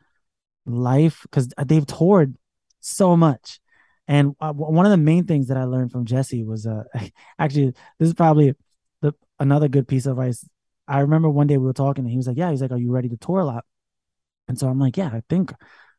life 0.66 1.22
because 1.24 1.50
they've 1.66 1.86
toured 1.86 2.36
so 2.80 3.16
much. 3.16 3.60
And 4.08 4.36
uh, 4.42 4.52
one 4.52 4.86
of 4.86 4.92
the 4.92 4.98
main 4.98 5.26
things 5.26 5.48
that 5.48 5.58
I 5.58 5.64
learned 5.64 5.92
from 5.92 6.06
Jesse 6.06 6.44
was 6.44 6.66
uh, 6.66 6.84
actually 7.40 7.74
this 8.00 8.08
is 8.08 8.14
probably 8.14 8.54
the 9.02 9.14
another 9.40 9.68
good 9.68 9.88
piece 9.88 10.06
of 10.06 10.18
advice. 10.18 10.48
I 10.88 11.00
remember 11.00 11.30
one 11.30 11.48
day 11.48 11.58
we 11.58 11.66
were 11.66 11.74
talking 11.74 12.04
and 12.04 12.12
he 12.12 12.18
was 12.18 12.28
like, 12.28 12.38
"Yeah," 12.38 12.50
he's 12.52 12.62
like, 12.62 12.72
"Are 12.72 12.78
you 12.78 12.92
ready 12.92 13.08
to 13.10 13.18
tour 13.18 13.40
a 13.40 13.46
lot?" 13.46 13.66
And 14.48 14.58
so 14.60 14.68
I'm 14.68 14.80
like, 14.80 14.98
"Yeah, 14.98 15.10
I 15.14 15.22
think 15.30 15.54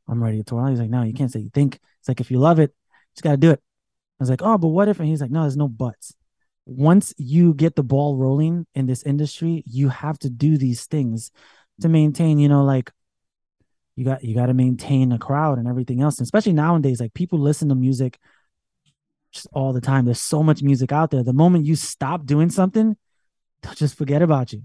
I'm 0.09 0.23
ready 0.23 0.39
to 0.39 0.45
tour." 0.45 0.69
He's 0.69 0.81
like, 0.81 0.91
"No, 0.91 1.03
you 1.03 1.15
can't 1.15 1.31
say 1.31 1.41
you 1.41 1.51
think." 1.51 1.81
It's 2.01 2.09
like 2.09 2.21
if 2.21 2.31
you 2.31 2.39
love 2.39 2.59
it, 2.59 2.71
you 2.71 3.15
just 3.15 3.23
got 3.23 3.33
to 3.33 3.37
do 3.37 3.51
it. 3.51 3.61
I 4.21 4.23
was 4.23 4.31
like, 4.31 4.43
"Oh, 4.43 4.59
but 4.59 4.69
what 4.69 4.89
if?" 4.89 5.01
And 5.01 5.09
he's 5.09 5.21
like, 5.21 5.31
"No, 5.31 5.43
there's 5.43 5.57
no 5.57 5.69
buts. 5.69 6.15
Once 6.67 7.13
you 7.19 7.55
get 7.55 7.77
the 7.77 7.83
ball 7.83 8.17
rolling 8.17 8.67
in 8.75 8.87
this 8.87 9.03
industry, 9.03 9.63
you 9.67 9.89
have 9.89 10.19
to 10.21 10.31
do 10.31 10.57
these 10.57 10.87
things 10.87 11.31
to 11.81 11.89
maintain, 11.89 12.39
you 12.39 12.49
know, 12.49 12.65
like 12.65 12.93
you 13.97 14.05
got 14.05 14.25
you 14.25 14.35
got 14.35 14.47
to 14.47 14.55
maintain 14.55 15.13
a 15.13 15.19
crowd 15.19 15.59
and 15.59 15.69
everything 15.69 16.01
else 16.01 16.19
and 16.19 16.25
especially 16.25 16.53
nowadays 16.53 17.01
like 17.01 17.15
people 17.15 17.39
listen 17.39 17.69
to 17.69 17.75
music 17.75 18.19
just 19.33 19.47
all 19.53 19.73
the 19.73 19.81
time 19.81 20.05
there's 20.05 20.21
so 20.21 20.43
much 20.43 20.63
music 20.63 20.93
out 20.93 21.11
there 21.11 21.23
the 21.23 21.33
moment 21.33 21.67
you 21.67 21.77
stop 21.77 22.25
doing 22.25 22.51
something 22.51 22.97
they'll 23.63 23.75
just 23.75 23.97
forget 23.97 24.23
about 24.23 24.53
you 24.53 24.63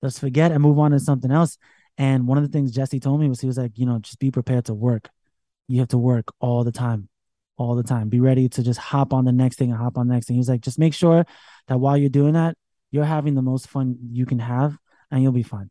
They'll 0.00 0.10
just 0.10 0.20
forget 0.20 0.52
and 0.52 0.62
move 0.62 0.78
on 0.78 0.92
to 0.92 1.00
something 1.00 1.30
else 1.30 1.58
and 1.98 2.26
one 2.26 2.38
of 2.38 2.44
the 2.44 2.48
things 2.48 2.70
jesse 2.70 2.98
told 2.98 3.20
me 3.20 3.28
was 3.28 3.40
he 3.40 3.46
was 3.46 3.58
like 3.58 3.76
you 3.76 3.84
know 3.84 3.98
just 3.98 4.18
be 4.18 4.30
prepared 4.30 4.64
to 4.64 4.72
work 4.72 5.10
you 5.66 5.78
have 5.80 5.88
to 5.88 5.98
work 5.98 6.32
all 6.40 6.64
the 6.64 6.72
time 6.72 7.08
all 7.58 7.74
the 7.74 7.82
time 7.82 8.08
be 8.08 8.20
ready 8.20 8.48
to 8.48 8.62
just 8.62 8.78
hop 8.78 9.12
on 9.12 9.24
the 9.24 9.32
next 9.32 9.56
thing 9.56 9.70
and 9.70 9.78
hop 9.78 9.98
on 9.98 10.08
the 10.08 10.14
next 10.14 10.26
thing 10.26 10.36
he's 10.36 10.48
like 10.48 10.60
just 10.60 10.78
make 10.78 10.94
sure 10.94 11.26
that 11.66 11.78
while 11.78 11.96
you're 11.96 12.08
doing 12.08 12.32
that 12.32 12.56
you're 12.90 13.04
having 13.04 13.34
the 13.34 13.42
most 13.42 13.68
fun 13.68 13.98
you 14.10 14.24
can 14.24 14.38
have 14.38 14.78
and 15.10 15.22
you'll 15.22 15.32
be 15.32 15.42
fine 15.42 15.70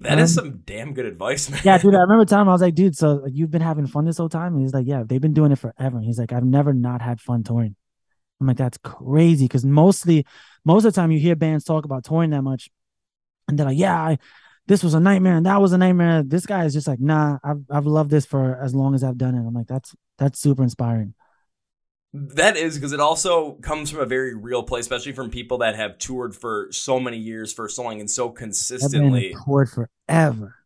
that 0.00 0.12
um, 0.12 0.18
is 0.20 0.34
some 0.34 0.58
damn 0.64 0.94
good 0.94 1.06
advice, 1.06 1.50
man. 1.50 1.60
Yeah, 1.64 1.78
dude. 1.78 1.94
I 1.94 2.00
remember 2.00 2.24
telling 2.24 2.42
him 2.42 2.48
I 2.50 2.52
was 2.52 2.62
like, 2.62 2.74
dude, 2.74 2.96
so 2.96 3.26
you've 3.26 3.50
been 3.50 3.62
having 3.62 3.86
fun 3.86 4.04
this 4.04 4.18
whole 4.18 4.28
time? 4.28 4.54
And 4.54 4.62
he's 4.62 4.72
like, 4.72 4.86
yeah, 4.86 5.02
they've 5.04 5.20
been 5.20 5.34
doing 5.34 5.50
it 5.50 5.58
forever. 5.58 5.96
And 5.96 6.04
he's 6.04 6.18
like, 6.18 6.32
I've 6.32 6.44
never 6.44 6.72
not 6.72 7.02
had 7.02 7.20
fun 7.20 7.42
touring. 7.42 7.74
I'm 8.40 8.46
like, 8.46 8.56
that's 8.56 8.78
crazy. 8.78 9.46
Because 9.46 9.64
mostly, 9.64 10.24
most 10.64 10.84
of 10.84 10.94
the 10.94 11.00
time 11.00 11.10
you 11.10 11.18
hear 11.18 11.34
bands 11.34 11.64
talk 11.64 11.84
about 11.84 12.04
touring 12.04 12.30
that 12.30 12.42
much. 12.42 12.70
And 13.48 13.58
they're 13.58 13.66
like, 13.66 13.78
yeah, 13.78 14.00
I, 14.00 14.18
this 14.68 14.84
was 14.84 14.94
a 14.94 15.00
nightmare 15.00 15.36
and 15.36 15.46
that 15.46 15.60
was 15.60 15.72
a 15.72 15.78
nightmare. 15.78 16.22
This 16.22 16.46
guy 16.46 16.64
is 16.66 16.74
just 16.74 16.86
like, 16.86 17.00
nah, 17.00 17.38
I've, 17.42 17.64
I've 17.70 17.86
loved 17.86 18.10
this 18.10 18.26
for 18.26 18.60
as 18.62 18.74
long 18.74 18.94
as 18.94 19.02
I've 19.02 19.18
done 19.18 19.34
it. 19.34 19.38
I'm 19.38 19.54
like, 19.54 19.66
that's, 19.66 19.94
that's 20.18 20.38
super 20.38 20.62
inspiring. 20.62 21.14
That 22.12 22.56
is 22.56 22.76
because 22.76 22.92
it 22.92 23.00
also 23.00 23.52
comes 23.54 23.90
from 23.90 24.00
a 24.00 24.06
very 24.06 24.34
real 24.34 24.62
place, 24.62 24.82
especially 24.82 25.12
from 25.12 25.30
people 25.30 25.58
that 25.58 25.74
have 25.76 25.98
toured 25.98 26.36
for 26.36 26.68
so 26.70 27.00
many 27.00 27.18
years 27.18 27.52
for 27.52 27.68
so 27.68 27.82
long 27.82 28.00
and 28.00 28.10
so 28.10 28.30
consistently. 28.30 29.34
Toured 29.44 29.70
forever. 29.70 30.57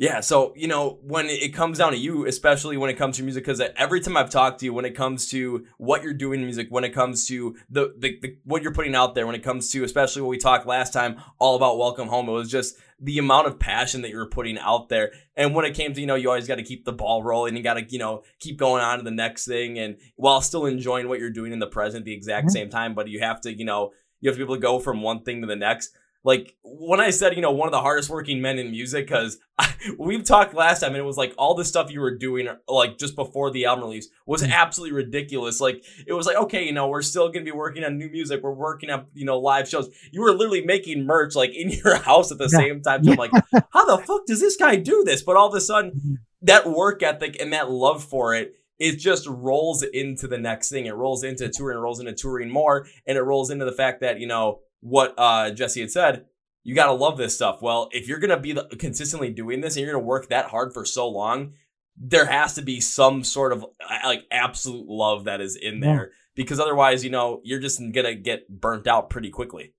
Yeah, 0.00 0.20
so 0.20 0.54
you 0.56 0.66
know 0.66 0.98
when 1.02 1.26
it 1.26 1.52
comes 1.52 1.76
down 1.76 1.92
to 1.92 1.98
you, 1.98 2.24
especially 2.24 2.78
when 2.78 2.88
it 2.88 2.94
comes 2.94 3.18
to 3.18 3.22
music, 3.22 3.44
because 3.44 3.60
every 3.76 4.00
time 4.00 4.16
I've 4.16 4.30
talked 4.30 4.60
to 4.60 4.64
you, 4.64 4.72
when 4.72 4.86
it 4.86 4.94
comes 4.94 5.28
to 5.28 5.66
what 5.76 6.02
you're 6.02 6.14
doing 6.14 6.40
in 6.40 6.46
music, 6.46 6.68
when 6.70 6.84
it 6.84 6.94
comes 6.94 7.26
to 7.26 7.54
the, 7.68 7.92
the, 7.98 8.18
the 8.22 8.38
what 8.44 8.62
you're 8.62 8.72
putting 8.72 8.94
out 8.94 9.14
there, 9.14 9.26
when 9.26 9.34
it 9.34 9.42
comes 9.42 9.68
to 9.72 9.84
especially 9.84 10.22
what 10.22 10.30
we 10.30 10.38
talked 10.38 10.66
last 10.66 10.94
time, 10.94 11.20
all 11.38 11.54
about 11.54 11.76
Welcome 11.76 12.08
Home, 12.08 12.30
it 12.30 12.32
was 12.32 12.50
just 12.50 12.76
the 12.98 13.18
amount 13.18 13.46
of 13.46 13.58
passion 13.58 14.00
that 14.00 14.08
you 14.08 14.16
were 14.16 14.30
putting 14.30 14.56
out 14.56 14.88
there. 14.88 15.12
And 15.36 15.54
when 15.54 15.66
it 15.66 15.74
came 15.74 15.92
to 15.92 16.00
you 16.00 16.06
know 16.06 16.14
you 16.14 16.30
always 16.30 16.48
got 16.48 16.54
to 16.54 16.62
keep 16.62 16.86
the 16.86 16.94
ball 16.94 17.22
rolling, 17.22 17.54
you 17.54 17.62
got 17.62 17.74
to 17.74 17.84
you 17.86 17.98
know 17.98 18.22
keep 18.38 18.56
going 18.56 18.82
on 18.82 18.96
to 18.96 19.04
the 19.04 19.10
next 19.10 19.46
thing, 19.46 19.78
and 19.78 19.98
while 20.16 20.40
still 20.40 20.64
enjoying 20.64 21.10
what 21.10 21.20
you're 21.20 21.28
doing 21.28 21.52
in 21.52 21.58
the 21.58 21.66
present, 21.66 22.06
the 22.06 22.14
exact 22.14 22.46
mm-hmm. 22.46 22.52
same 22.52 22.70
time, 22.70 22.94
but 22.94 23.08
you 23.08 23.20
have 23.20 23.42
to 23.42 23.52
you 23.52 23.66
know 23.66 23.92
you 24.22 24.30
have 24.30 24.36
to 24.36 24.38
be 24.38 24.44
able 24.44 24.54
to 24.54 24.62
go 24.62 24.78
from 24.78 25.02
one 25.02 25.24
thing 25.24 25.42
to 25.42 25.46
the 25.46 25.56
next 25.56 25.90
like 26.22 26.54
when 26.62 27.00
I 27.00 27.10
said, 27.10 27.34
you 27.34 27.40
know, 27.40 27.50
one 27.50 27.66
of 27.66 27.72
the 27.72 27.80
hardest 27.80 28.10
working 28.10 28.42
men 28.42 28.58
in 28.58 28.70
music, 28.70 29.06
because 29.06 29.38
we've 29.98 30.22
talked 30.22 30.52
last 30.52 30.80
time 30.80 30.90
and 30.90 30.98
it 30.98 31.04
was 31.04 31.16
like 31.16 31.32
all 31.38 31.54
the 31.54 31.64
stuff 31.64 31.90
you 31.90 32.00
were 32.00 32.14
doing, 32.14 32.48
like 32.68 32.98
just 32.98 33.16
before 33.16 33.50
the 33.50 33.64
album 33.64 33.84
release, 33.84 34.08
was 34.26 34.42
mm. 34.42 34.52
absolutely 34.52 34.94
ridiculous. 34.94 35.60
Like 35.60 35.82
it 36.06 36.12
was 36.12 36.26
like, 36.26 36.36
okay, 36.36 36.64
you 36.64 36.72
know, 36.72 36.88
we're 36.88 37.00
still 37.00 37.28
going 37.28 37.44
to 37.44 37.50
be 37.50 37.56
working 37.56 37.84
on 37.84 37.96
new 37.96 38.10
music. 38.10 38.42
We're 38.42 38.52
working 38.52 38.90
on, 38.90 39.06
you 39.14 39.24
know, 39.24 39.38
live 39.38 39.68
shows. 39.68 39.88
You 40.12 40.20
were 40.20 40.32
literally 40.32 40.64
making 40.64 41.06
merch 41.06 41.34
like 41.34 41.54
in 41.54 41.70
your 41.84 41.96
house 41.96 42.30
at 42.30 42.38
the 42.38 42.50
yeah. 42.52 42.58
same 42.58 42.82
time. 42.82 43.02
So 43.02 43.12
I'm 43.12 43.16
like, 43.16 43.32
how 43.70 43.84
the 43.86 44.02
fuck 44.04 44.26
does 44.26 44.40
this 44.40 44.56
guy 44.56 44.76
do 44.76 45.02
this? 45.04 45.22
But 45.22 45.36
all 45.36 45.48
of 45.48 45.54
a 45.54 45.60
sudden, 45.60 45.90
mm-hmm. 45.96 46.14
that 46.42 46.66
work 46.66 47.02
ethic 47.02 47.40
and 47.40 47.52
that 47.52 47.70
love 47.70 48.04
for 48.04 48.34
it 48.34 48.54
it 48.80 48.98
just 48.98 49.26
rolls 49.26 49.82
into 49.82 50.26
the 50.26 50.38
next 50.38 50.70
thing. 50.70 50.86
It 50.86 50.94
rolls 50.94 51.22
into 51.22 51.50
touring, 51.50 51.76
it 51.76 51.82
rolls 51.82 52.00
into 52.00 52.14
touring 52.14 52.48
more, 52.48 52.86
and 53.06 53.18
it 53.18 53.22
rolls 53.22 53.50
into 53.50 53.66
the 53.66 53.72
fact 53.72 54.00
that, 54.00 54.18
you 54.18 54.26
know, 54.26 54.60
what 54.80 55.14
uh, 55.18 55.50
Jesse 55.50 55.80
had 55.80 55.90
said, 55.90 56.26
you 56.62 56.74
got 56.74 56.86
to 56.86 56.92
love 56.92 57.16
this 57.16 57.34
stuff. 57.34 57.62
Well, 57.62 57.88
if 57.92 58.08
you're 58.08 58.18
going 58.18 58.30
to 58.30 58.36
be 58.36 58.56
consistently 58.76 59.30
doing 59.30 59.60
this 59.60 59.76
and 59.76 59.84
you're 59.84 59.92
going 59.92 60.02
to 60.02 60.06
work 60.06 60.28
that 60.28 60.46
hard 60.46 60.74
for 60.74 60.84
so 60.84 61.08
long, 61.08 61.54
there 61.96 62.26
has 62.26 62.54
to 62.54 62.62
be 62.62 62.80
some 62.80 63.24
sort 63.24 63.52
of 63.52 63.64
like 64.04 64.24
absolute 64.30 64.86
love 64.88 65.24
that 65.24 65.40
is 65.40 65.56
in 65.56 65.80
there 65.80 66.12
because 66.34 66.60
otherwise, 66.60 67.04
you 67.04 67.10
know, 67.10 67.40
you're 67.44 67.60
just 67.60 67.78
going 67.78 68.06
to 68.06 68.14
get 68.14 68.48
burnt 68.48 68.86
out 68.86 69.10
pretty 69.10 69.30
quickly. 69.30 69.74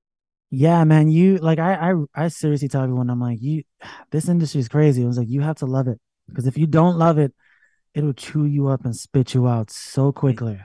Yeah, 0.53 0.83
man, 0.83 1.09
you 1.09 1.37
like 1.37 1.59
I 1.59 1.91
I 1.91 2.25
I 2.25 2.27
seriously 2.27 2.67
tell 2.67 2.83
everyone 2.83 3.09
I'm 3.09 3.21
like, 3.21 3.41
you 3.41 3.63
this 4.11 4.27
industry 4.27 4.59
is 4.59 4.67
crazy. 4.67 5.03
I 5.03 5.07
was 5.07 5.17
like, 5.17 5.29
you 5.29 5.41
have 5.41 5.57
to 5.57 5.65
love 5.65 5.87
it 5.87 5.99
because 6.27 6.45
if 6.45 6.57
you 6.57 6.67
don't 6.67 6.97
love 6.97 7.17
it, 7.17 7.33
it'll 7.93 8.13
chew 8.13 8.45
you 8.45 8.67
up 8.67 8.85
and 8.85 8.95
spit 8.95 9.33
you 9.33 9.47
out 9.47 9.71
so 9.71 10.11
quickly. 10.11 10.59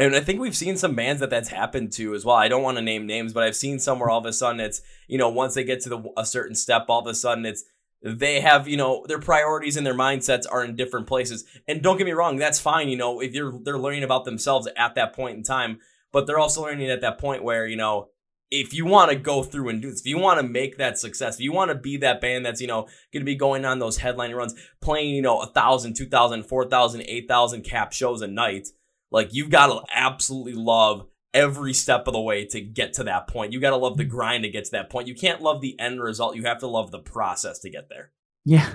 And 0.00 0.16
I 0.16 0.20
think 0.20 0.40
we've 0.40 0.56
seen 0.56 0.78
some 0.78 0.94
bands 0.94 1.20
that 1.20 1.28
that's 1.28 1.50
happened 1.50 1.92
to 1.92 2.14
as 2.14 2.24
well. 2.24 2.36
I 2.36 2.48
don't 2.48 2.62
want 2.62 2.78
to 2.78 2.82
name 2.82 3.06
names, 3.06 3.34
but 3.34 3.42
I've 3.42 3.54
seen 3.54 3.78
somewhere 3.78 4.08
all 4.08 4.18
of 4.18 4.24
a 4.24 4.32
sudden 4.32 4.58
it's, 4.58 4.80
you 5.08 5.18
know, 5.18 5.28
once 5.28 5.52
they 5.52 5.62
get 5.62 5.82
to 5.82 5.90
the, 5.90 6.02
a 6.16 6.24
certain 6.24 6.54
step, 6.54 6.86
all 6.88 7.00
of 7.00 7.06
a 7.06 7.14
sudden 7.14 7.44
it's, 7.44 7.64
they 8.02 8.40
have, 8.40 8.66
you 8.66 8.78
know, 8.78 9.04
their 9.08 9.18
priorities 9.18 9.76
and 9.76 9.86
their 9.86 9.92
mindsets 9.92 10.46
are 10.50 10.64
in 10.64 10.74
different 10.74 11.06
places. 11.06 11.44
And 11.68 11.82
don't 11.82 11.98
get 11.98 12.06
me 12.06 12.12
wrong, 12.12 12.36
that's 12.36 12.58
fine, 12.58 12.88
you 12.88 12.96
know, 12.96 13.20
if 13.20 13.34
you're, 13.34 13.52
they're 13.62 13.78
learning 13.78 14.02
about 14.02 14.24
themselves 14.24 14.66
at 14.74 14.94
that 14.94 15.12
point 15.12 15.36
in 15.36 15.42
time, 15.42 15.80
but 16.12 16.26
they're 16.26 16.38
also 16.38 16.62
learning 16.62 16.88
at 16.88 17.02
that 17.02 17.18
point 17.18 17.44
where, 17.44 17.66
you 17.66 17.76
know, 17.76 18.08
if 18.50 18.72
you 18.72 18.86
want 18.86 19.10
to 19.10 19.16
go 19.16 19.42
through 19.42 19.68
and 19.68 19.82
do 19.82 19.90
this, 19.90 20.00
if 20.00 20.06
you 20.06 20.16
want 20.16 20.40
to 20.40 20.48
make 20.48 20.78
that 20.78 20.98
success, 20.98 21.34
if 21.34 21.42
you 21.42 21.52
want 21.52 21.70
to 21.70 21.74
be 21.74 21.98
that 21.98 22.22
band 22.22 22.46
that's, 22.46 22.62
you 22.62 22.66
know, 22.66 22.84
going 23.12 23.20
to 23.20 23.24
be 23.24 23.36
going 23.36 23.66
on 23.66 23.80
those 23.80 23.98
headline 23.98 24.32
runs, 24.32 24.54
playing, 24.80 25.14
you 25.14 25.20
know, 25.20 25.42
a 25.42 25.46
thousand, 25.46 25.94
two 25.94 26.06
thousand, 26.06 26.44
four 26.44 26.66
thousand, 26.66 27.02
eight 27.02 27.28
thousand 27.28 27.64
cap 27.64 27.92
shows 27.92 28.22
a 28.22 28.26
night, 28.26 28.68
like 29.10 29.32
you've 29.32 29.50
got 29.50 29.66
to 29.66 29.82
absolutely 29.94 30.54
love 30.54 31.06
every 31.32 31.72
step 31.72 32.06
of 32.06 32.12
the 32.12 32.20
way 32.20 32.44
to 32.44 32.60
get 32.60 32.94
to 32.94 33.04
that 33.04 33.28
point. 33.28 33.52
You 33.52 33.60
got 33.60 33.70
to 33.70 33.76
love 33.76 33.96
the 33.96 34.04
grind 34.04 34.44
to 34.44 34.50
get 34.50 34.64
to 34.66 34.70
that 34.72 34.90
point. 34.90 35.08
You 35.08 35.14
can't 35.14 35.40
love 35.40 35.60
the 35.60 35.78
end 35.78 36.00
result. 36.00 36.36
You 36.36 36.44
have 36.44 36.58
to 36.58 36.66
love 36.66 36.90
the 36.90 36.98
process 36.98 37.60
to 37.60 37.70
get 37.70 37.88
there. 37.88 38.10
Yeah. 38.44 38.68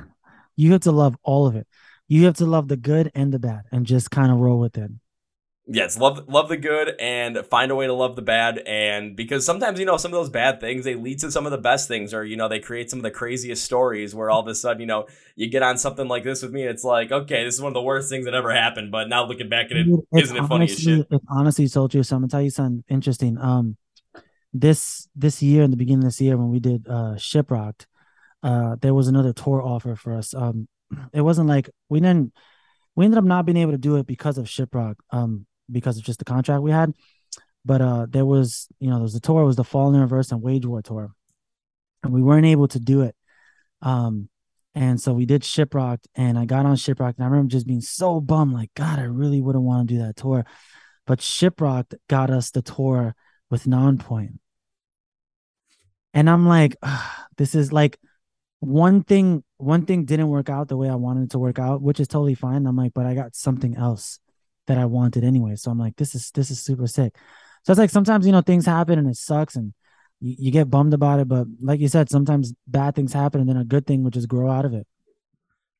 You 0.56 0.72
have 0.72 0.82
to 0.82 0.92
love 0.92 1.18
all 1.24 1.48
of 1.48 1.56
it. 1.56 1.68
You 2.08 2.26
have 2.26 2.36
to 2.36 2.46
love 2.46 2.68
the 2.68 2.78
good 2.78 3.12
and 3.16 3.34
the 3.34 3.40
bad 3.40 3.64
and 3.72 3.86
just 3.86 4.12
kind 4.12 4.32
of 4.32 4.38
roll 4.38 4.60
with 4.60 4.78
it. 4.78 4.92
Yes, 5.68 5.98
love 5.98 6.28
love 6.28 6.48
the 6.48 6.58
good 6.58 6.94
and 7.00 7.44
find 7.48 7.72
a 7.72 7.76
way 7.76 7.88
to 7.88 7.94
love 7.94 8.16
the 8.16 8.22
bad 8.22 8.60
and 8.68 9.16
because 9.16 9.44
sometimes 9.44 9.80
you 9.80 9.86
know 9.86 9.98
some 9.98 10.14
of 10.14 10.20
those 10.20 10.30
bad 10.30 10.62
things 10.62 10.86
they 10.86 10.94
lead 10.94 11.20
to 11.22 11.32
some 11.32 11.48
of 11.48 11.52
the 11.52 11.58
best 11.58 11.88
things 11.88 12.14
or 12.14 12.24
you 12.24 12.38
know 12.38 12.48
they 12.48 12.60
create 12.60 12.92
some 12.92 13.00
of 13.00 13.04
the 13.04 13.10
craziest 13.10 13.66
stories 13.66 14.14
where 14.14 14.30
all 14.30 14.42
of 14.42 14.48
a 14.48 14.54
sudden 14.54 14.80
you 14.80 14.86
know 14.86 15.08
you 15.36 15.50
get 15.50 15.64
on 15.64 15.76
something 15.80 16.08
like 16.08 16.24
this 16.24 16.44
with 16.44 16.52
me 16.52 16.62
it's 16.62 16.84
like 16.84 17.12
okay 17.12 17.44
this 17.44 17.56
is 17.56 17.62
one 17.62 17.72
of 17.72 17.74
the 17.74 17.82
worst 17.82 18.10
things 18.10 18.26
that 18.26 18.36
ever 18.36 18.54
happened 18.54 18.92
but 18.92 19.10
now 19.10 19.26
looking 19.26 19.50
back 19.50 19.72
at 19.72 19.78
it 19.78 19.88
It's 20.12 20.26
isn't 20.26 20.38
it 20.38 20.48
funny 20.48 20.66
as 20.66 20.72
honestly, 20.74 20.98
shit 20.98 21.08
It's 21.10 21.26
honestly 21.30 21.68
so 21.68 21.88
true. 21.88 22.04
So 22.04 22.16
I'm 22.16 22.22
gonna 22.22 22.30
tell 22.30 22.44
you 22.44 22.52
something 22.52 22.84
interesting. 22.88 23.40
Um, 23.40 23.78
this 24.54 25.08
this 25.16 25.42
year 25.42 25.64
in 25.64 25.72
the 25.72 25.78
beginning 25.78 26.04
of 26.04 26.10
this 26.10 26.22
year 26.22 26.38
when 26.38 26.50
we 26.50 26.60
did 26.60 26.88
uh 26.88 27.16
Shiprocked, 27.16 27.88
uh, 28.44 28.76
there 28.82 28.94
was 28.94 29.08
another 29.08 29.34
tour 29.34 29.64
offer 29.64 29.96
for 29.96 30.16
us. 30.16 30.36
Um, 30.36 30.68
it 31.14 31.22
wasn't 31.22 31.50
like 31.50 31.72
we 31.90 32.00
didn't 32.00 32.34
we 32.96 33.06
ended 33.06 33.18
up 33.18 33.26
not 33.26 33.46
being 33.46 33.58
able 33.58 33.72
to 33.72 33.78
do 33.78 33.98
it 33.98 34.06
because 34.06 34.38
of 34.38 34.46
Shiprock. 34.46 34.96
Um, 35.10 35.48
because 35.72 35.98
of 35.98 36.04
just 36.04 36.20
the 36.20 36.26
contract 36.26 36.62
we 36.62 36.72
had. 36.72 36.94
But 37.64 37.82
uh, 37.82 38.06
there 38.10 38.26
was, 38.26 38.68
you 38.80 38.90
know, 38.90 38.96
there 38.96 39.04
was 39.04 39.14
the 39.14 39.20
tour, 39.20 39.42
it 39.42 39.46
was 39.46 39.56
the 39.56 39.64
Fall 39.64 39.94
in 39.94 40.00
Reverse 40.00 40.32
and 40.32 40.42
Wage 40.42 40.66
War 40.66 40.82
tour, 40.82 41.12
and 42.04 42.14
we 42.14 42.22
weren't 42.22 42.46
able 42.46 42.68
to 42.70 42.80
do 42.80 43.02
it. 43.02 43.16
Um, 43.82 44.30
and 44.76 45.02
so 45.02 45.14
we 45.14 45.26
did 45.26 45.42
Shiprocked, 45.42 46.06
and 46.16 46.38
I 46.38 46.46
got 46.46 46.66
on 46.66 46.76
Shiprocked, 46.76 47.16
and 47.16 47.24
I 47.24 47.28
remember 47.28 47.50
just 47.50 47.66
being 47.66 47.82
so 47.82 48.20
bummed, 48.20 48.54
like, 48.54 48.72
God, 48.76 49.00
I 49.00 49.04
really 49.04 49.42
wouldn't 49.42 49.64
want 49.64 49.88
to 49.88 49.96
do 49.96 50.02
that 50.02 50.16
tour. 50.16 50.46
But 51.08 51.20
Shiprocked 51.20 51.96
got 52.08 52.30
us 52.30 52.52
the 52.52 52.62
tour 52.62 53.16
with 53.50 53.64
Nonpoint. 53.66 54.38
And 56.14 56.30
I'm 56.30 56.48
like, 56.48 56.76
this 57.38 57.56
is 57.56 57.72
like 57.72 57.98
one 58.60 59.04
thing, 59.04 59.44
one 59.58 59.86
thing 59.86 60.06
didn't 60.06 60.30
work 60.30 60.50
out 60.50 60.68
the 60.68 60.78
way 60.78 60.90
I 60.90 60.96
wanted 60.96 61.26
it 61.26 61.30
to 61.32 61.40
work 61.40 61.60
out, 61.60 61.82
which 61.82 62.00
is 62.00 62.08
totally 62.08 62.36
fine. 62.36 62.66
I'm 62.66 62.76
like, 62.76 62.94
but 62.94 63.06
I 63.06 63.14
got 63.14 63.36
something 63.36 63.76
else 63.76 64.20
that 64.68 64.78
I 64.78 64.86
wanted 64.86 65.24
anyway. 65.24 65.56
So 65.56 65.72
I'm 65.72 65.80
like, 65.80 65.96
this 65.96 66.16
is 66.16 66.32
this 66.32 66.52
is 66.52 66.62
super 66.62 66.88
sick. 66.88 67.16
So 67.64 67.72
it's 67.72 67.80
like 67.80 67.90
sometimes 67.90 68.26
you 68.26 68.32
know 68.32 68.42
things 68.42 68.66
happen 68.66 69.00
and 69.00 69.10
it 69.10 69.18
sucks 69.18 69.56
and 69.56 69.74
you, 70.20 70.36
you 70.40 70.52
get 70.52 70.70
bummed 70.70 70.94
about 70.94 71.20
it, 71.20 71.28
but 71.28 71.48
like 71.62 71.80
you 71.80 71.88
said, 71.88 72.10
sometimes 72.10 72.54
bad 72.68 72.96
things 72.96 73.14
happen 73.14 73.42
and 73.42 73.50
then 73.50 73.58
a 73.58 73.66
good 73.66 73.86
thing 73.88 74.04
would 74.04 74.14
just 74.14 74.28
grow 74.28 74.50
out 74.50 74.66
of 74.66 74.74
it. 74.74 74.88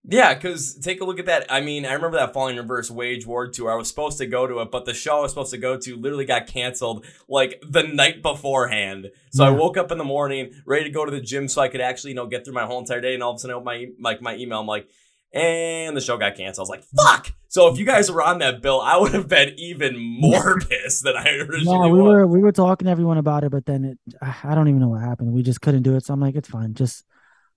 Yeah, 0.08 0.36
because 0.36 0.76
take 0.76 1.02
a 1.02 1.06
look 1.06 1.18
at 1.18 1.26
that. 1.26 1.52
I 1.52 1.62
mean, 1.62 1.84
I 1.84 1.94
remember 1.94 2.18
that 2.18 2.32
Falling 2.32 2.58
Reverse 2.58 2.92
Wage 2.92 3.26
War 3.26 3.48
tour. 3.48 3.72
I 3.72 3.76
was 3.76 3.88
supposed 3.88 4.20
to 4.20 4.28
go 4.28 4.46
to 4.46 4.60
it, 4.60 4.70
but 4.70 4.86
the 4.86 4.94
show 4.94 5.18
I 5.18 5.22
was 5.22 5.32
supposed 5.32 5.52
to 5.52 5.58
go 5.58 5.78
to 5.78 5.96
literally 5.96 6.26
got 6.26 6.46
canceled 6.46 7.06
like 7.28 7.60
the 7.68 7.82
night 7.82 8.22
beforehand. 8.22 9.10
So 9.32 9.44
I 9.44 9.50
woke 9.50 9.78
up 9.78 9.92
in 9.92 9.98
the 9.98 10.04
morning 10.04 10.52
ready 10.66 10.84
to 10.84 10.92
go 10.92 11.06
to 11.06 11.12
the 11.12 11.22
gym 11.22 11.48
so 11.48 11.62
I 11.62 11.70
could 11.70 11.82
actually, 11.82 12.12
you 12.12 12.16
know, 12.16 12.28
get 12.28 12.46
through 12.46 12.54
my 12.54 12.66
whole 12.66 12.80
entire 12.80 13.02
day. 13.02 13.16
And 13.16 13.24
all 13.24 13.32
of 13.32 13.38
a 13.38 13.40
sudden, 13.40 13.56
I 13.56 13.58
open 13.58 13.66
my 13.66 13.88
like 14.00 14.22
my 14.22 14.36
email. 14.36 14.60
I'm 14.60 14.68
like, 14.68 14.88
and 15.34 15.96
the 15.96 16.02
show 16.02 16.18
got 16.18 16.36
canceled. 16.36 16.68
I 16.68 16.70
was 16.70 16.70
like, 16.70 16.84
fuck. 16.84 17.34
So 17.48 17.68
if 17.70 17.78
you 17.80 17.86
guys 17.86 18.12
were 18.12 18.22
on 18.22 18.40
that 18.40 18.62
bill, 18.62 18.82
I 18.82 18.98
would 18.98 19.14
have 19.14 19.28
been 19.28 19.54
even 19.58 19.98
more 19.98 20.60
pissed 20.70 21.04
than 21.04 21.16
I 21.16 21.38
originally 21.38 21.64
Yeah, 21.66 21.88
we 21.88 22.02
was. 22.02 22.04
were 22.04 22.28
we 22.28 22.40
were 22.40 22.52
talking 22.52 22.86
to 22.86 22.92
everyone 22.92 23.18
about 23.18 23.44
it, 23.44 23.52
but 23.52 23.66
then 23.66 23.86
it 23.86 24.00
I 24.22 24.56
don't 24.56 24.68
even 24.68 24.80
know 24.82 24.90
what 24.90 25.02
happened. 25.02 25.32
We 25.32 25.44
just 25.44 25.62
couldn't 25.62 25.84
do 25.84 25.96
it. 25.96 26.06
So 26.06 26.14
I'm 26.14 26.20
like, 26.20 26.36
it's 26.36 26.50
fine. 26.50 26.74
Just 26.74 27.06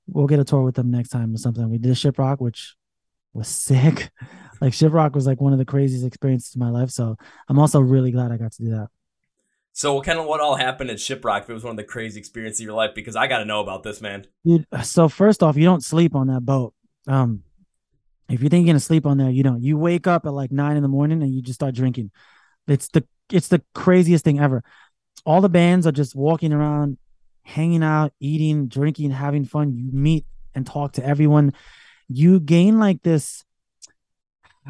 we'll 0.07 0.27
get 0.27 0.41
a 0.41 0.45
tour 0.45 0.63
with 0.63 0.75
them 0.77 0.91
next 0.91 1.11
time 1.11 1.35
or 1.35 1.39
something. 1.39 1.69
We 1.71 1.79
did 1.79 1.93
Shiprock, 1.95 2.39
which 2.41 2.75
was 3.33 3.49
sick. 3.69 4.11
Like 4.61 4.73
Shiprock 4.73 5.15
was 5.15 5.27
like 5.27 5.41
one 5.41 5.53
of 5.53 5.59
the 5.59 5.65
craziest 5.65 6.05
experiences 6.05 6.55
of 6.55 6.61
my 6.61 6.71
life. 6.71 6.91
So 6.91 7.17
I'm 7.49 7.59
also 7.59 7.81
really 7.81 8.11
glad 8.11 8.33
I 8.33 8.37
got 8.37 8.53
to 8.53 8.63
do 8.63 8.71
that. 8.71 8.89
So 9.73 10.01
kind 10.01 10.19
of 10.19 10.27
what 10.27 10.41
all 10.41 10.57
happened 10.57 10.91
at 10.91 10.97
Shiprock? 10.97 11.43
If 11.43 11.51
it 11.51 11.55
was 11.55 11.63
one 11.63 11.71
of 11.73 11.77
the 11.77 11.85
crazy 11.85 12.19
experiences 12.19 12.61
of 12.61 12.65
your 12.67 12.75
life, 12.75 12.91
because 12.97 13.15
I 13.15 13.29
got 13.29 13.39
to 13.39 13.45
know 13.45 13.61
about 13.61 13.85
this, 13.85 14.01
man. 14.01 14.27
Dude, 14.45 14.67
so 14.83 15.09
first 15.09 15.41
off, 15.43 15.57
you 15.57 15.65
don't 15.65 15.85
sleep 15.85 16.17
on 16.17 16.27
that 16.27 16.41
boat. 16.45 16.75
Um, 17.07 17.45
if 18.29 18.43
you 18.43 18.49
think 18.49 18.67
you're 18.67 18.73
gonna 18.73 18.81
sleep 18.81 19.07
on 19.07 19.19
there, 19.19 19.31
you 19.31 19.43
don't. 19.43 19.63
You 19.63 19.79
wake 19.79 20.07
up 20.07 20.27
at 20.27 20.33
like 20.33 20.53
nine 20.53 20.77
in 20.77 20.83
the 20.83 20.89
morning 20.89 21.23
and 21.23 21.35
you 21.35 21.43
just 21.43 21.59
start 21.59 21.75
drinking. 21.75 22.11
It's 22.67 22.89
the 22.89 23.07
it's 23.33 23.49
the 23.49 23.63
craziest 23.75 24.25
thing 24.25 24.41
ever. 24.41 24.63
All 25.25 25.41
the 25.41 25.49
bands 25.49 25.87
are 25.87 25.93
just 25.93 26.15
walking 26.15 26.53
around, 26.53 26.99
hanging 27.43 27.83
out, 27.83 28.13
eating, 28.21 28.69
drinking, 28.69 29.11
having 29.11 29.45
fun. 29.45 29.75
You 29.75 29.91
meet 29.93 30.27
and 30.55 30.67
talk 30.67 30.93
to 30.93 31.05
everyone. 31.05 31.53
You 32.09 32.41
gain 32.41 32.79
like 32.79 33.03
this. 33.03 33.45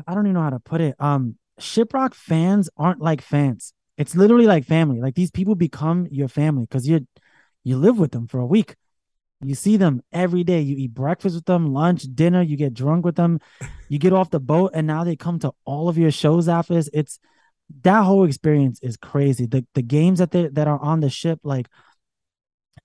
I 0.06 0.14
don't 0.14 0.26
even 0.26 0.34
know 0.34 0.42
how 0.42 0.50
to 0.50 0.60
put 0.60 0.80
it. 0.80 0.94
Um, 1.00 1.36
Shiprock 1.60 2.14
fans 2.14 2.70
aren't 2.76 3.00
like 3.00 3.20
fans. 3.20 3.72
It's 3.96 4.14
literally 4.14 4.46
like 4.46 4.64
family. 4.64 5.00
Like 5.00 5.16
these 5.16 5.30
people 5.32 5.56
become 5.56 6.06
your 6.10 6.28
family 6.28 6.62
because 6.62 6.86
you 6.86 7.06
you 7.64 7.76
live 7.76 7.98
with 7.98 8.12
them 8.12 8.28
for 8.28 8.38
a 8.38 8.46
week. 8.46 8.76
You 9.40 9.54
see 9.54 9.76
them 9.76 10.02
every 10.12 10.42
day. 10.42 10.60
You 10.60 10.76
eat 10.76 10.94
breakfast 10.94 11.36
with 11.36 11.44
them, 11.44 11.72
lunch, 11.72 12.02
dinner. 12.14 12.42
You 12.42 12.56
get 12.56 12.74
drunk 12.74 13.04
with 13.04 13.14
them. 13.14 13.40
You 13.88 13.98
get 13.98 14.12
off 14.12 14.30
the 14.30 14.40
boat, 14.40 14.72
and 14.74 14.86
now 14.86 15.04
they 15.04 15.14
come 15.14 15.38
to 15.40 15.52
all 15.64 15.88
of 15.88 15.96
your 15.96 16.10
shows 16.10 16.48
after 16.48 16.74
this. 16.74 16.90
It's 16.92 17.20
that 17.82 18.02
whole 18.02 18.24
experience 18.24 18.80
is 18.82 18.96
crazy. 18.96 19.46
The 19.46 19.64
the 19.74 19.82
games 19.82 20.18
that 20.18 20.32
they 20.32 20.48
that 20.48 20.66
are 20.66 20.78
on 20.80 21.00
the 21.00 21.10
ship, 21.10 21.40
like 21.44 21.68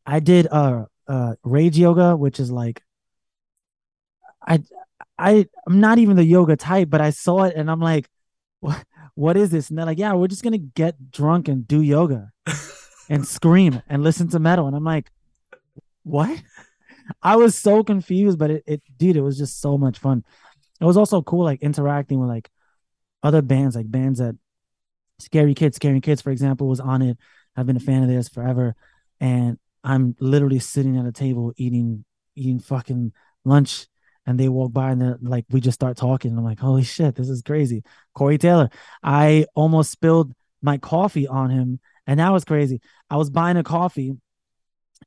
I 0.05 0.19
did 0.19 0.47
uh 0.51 0.85
uh 1.07 1.35
rage 1.43 1.77
yoga, 1.77 2.15
which 2.15 2.39
is 2.39 2.51
like 2.51 2.83
I 4.45 4.61
I 5.17 5.47
I'm 5.67 5.79
not 5.79 5.97
even 5.97 6.17
the 6.17 6.25
yoga 6.25 6.55
type, 6.55 6.89
but 6.89 7.01
I 7.01 7.09
saw 7.09 7.43
it 7.43 7.55
and 7.55 7.69
I'm 7.71 7.79
like, 7.79 8.07
what 8.59 8.83
what 9.15 9.37
is 9.37 9.49
this? 9.49 9.69
And 9.69 9.77
they're 9.77 9.85
like, 9.85 9.99
yeah, 9.99 10.13
we're 10.13 10.27
just 10.27 10.43
gonna 10.43 10.57
get 10.57 11.11
drunk 11.11 11.47
and 11.47 11.67
do 11.67 11.81
yoga 11.81 12.31
and 13.09 13.27
scream 13.27 13.81
and 13.87 14.03
listen 14.03 14.29
to 14.29 14.39
metal. 14.39 14.67
And 14.67 14.75
I'm 14.75 14.83
like, 14.83 15.09
what? 16.03 16.41
I 17.21 17.35
was 17.35 17.55
so 17.57 17.83
confused, 17.83 18.39
but 18.39 18.51
it, 18.51 18.63
it 18.65 18.81
dude, 18.97 19.17
it 19.17 19.21
was 19.21 19.37
just 19.37 19.59
so 19.59 19.77
much 19.77 19.99
fun. 19.99 20.23
It 20.79 20.85
was 20.85 20.97
also 20.97 21.21
cool, 21.21 21.43
like 21.43 21.61
interacting 21.61 22.19
with 22.19 22.29
like 22.29 22.49
other 23.21 23.41
bands, 23.41 23.75
like 23.75 23.89
bands 23.89 24.19
that 24.19 24.35
Scary 25.19 25.53
Kids 25.53 25.75
Scaring 25.75 26.01
Kids, 26.01 26.21
for 26.21 26.31
example, 26.31 26.67
was 26.67 26.79
on 26.79 27.01
it. 27.01 27.17
I've 27.55 27.65
been 27.65 27.77
a 27.77 27.81
fan 27.81 28.03
of 28.03 28.09
theirs 28.09 28.29
forever. 28.29 28.75
And 29.19 29.57
I'm 29.83 30.15
literally 30.19 30.59
sitting 30.59 30.97
at 30.97 31.05
a 31.05 31.11
table 31.11 31.53
eating 31.57 32.05
eating 32.35 32.59
fucking 32.59 33.13
lunch 33.45 33.87
and 34.25 34.39
they 34.39 34.49
walk 34.49 34.73
by 34.73 34.91
and 34.91 35.01
they're 35.01 35.17
like 35.21 35.45
we 35.49 35.61
just 35.61 35.75
start 35.75 35.97
talking. 35.97 36.31
And 36.31 36.39
I'm 36.39 36.45
like, 36.45 36.59
holy 36.59 36.83
shit, 36.83 37.15
this 37.15 37.29
is 37.29 37.41
crazy. 37.41 37.83
Corey 38.13 38.37
Taylor. 38.37 38.69
I 39.01 39.45
almost 39.55 39.91
spilled 39.91 40.33
my 40.61 40.77
coffee 40.77 41.27
on 41.27 41.49
him, 41.49 41.79
and 42.07 42.19
that 42.19 42.31
was 42.31 42.45
crazy. 42.45 42.79
I 43.09 43.17
was 43.17 43.29
buying 43.29 43.57
a 43.57 43.63
coffee 43.63 44.15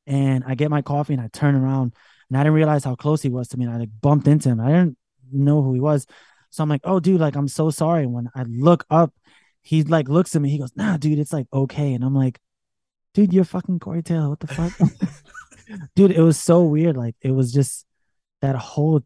and 0.06 0.44
I 0.46 0.54
get 0.54 0.70
my 0.70 0.82
coffee 0.82 1.14
and 1.14 1.22
I 1.22 1.28
turn 1.28 1.54
around 1.54 1.94
and 2.28 2.38
I 2.38 2.42
didn't 2.42 2.54
realize 2.54 2.84
how 2.84 2.94
close 2.94 3.22
he 3.22 3.28
was 3.28 3.48
to 3.48 3.56
me. 3.56 3.64
And 3.64 3.74
I 3.74 3.78
like 3.78 3.90
bumped 4.00 4.28
into 4.28 4.48
him. 4.48 4.60
I 4.60 4.68
didn't 4.68 4.96
know 5.32 5.62
who 5.62 5.74
he 5.74 5.80
was. 5.80 6.06
So 6.50 6.62
I'm 6.62 6.68
like, 6.68 6.82
oh 6.84 7.00
dude, 7.00 7.20
like 7.20 7.36
I'm 7.36 7.48
so 7.48 7.70
sorry. 7.70 8.06
When 8.06 8.30
I 8.34 8.44
look 8.44 8.84
up, 8.90 9.12
he 9.62 9.82
like 9.82 10.08
looks 10.08 10.34
at 10.36 10.42
me, 10.42 10.50
he 10.50 10.58
goes, 10.58 10.74
nah, 10.76 10.96
dude, 10.96 11.18
it's 11.18 11.32
like 11.32 11.46
okay. 11.52 11.92
And 11.92 12.04
I'm 12.04 12.14
like, 12.14 12.38
dude, 13.14 13.32
you're 13.32 13.44
fucking 13.44 13.80
Corey 13.80 14.02
Taylor. 14.02 14.28
What 14.28 14.40
the 14.40 14.46
fuck? 14.46 14.72
dude, 15.96 16.12
it 16.12 16.22
was 16.22 16.38
so 16.38 16.62
weird. 16.62 16.96
Like 16.96 17.16
it 17.20 17.32
was 17.32 17.52
just 17.52 17.84
that 18.42 18.56
whole 18.56 19.02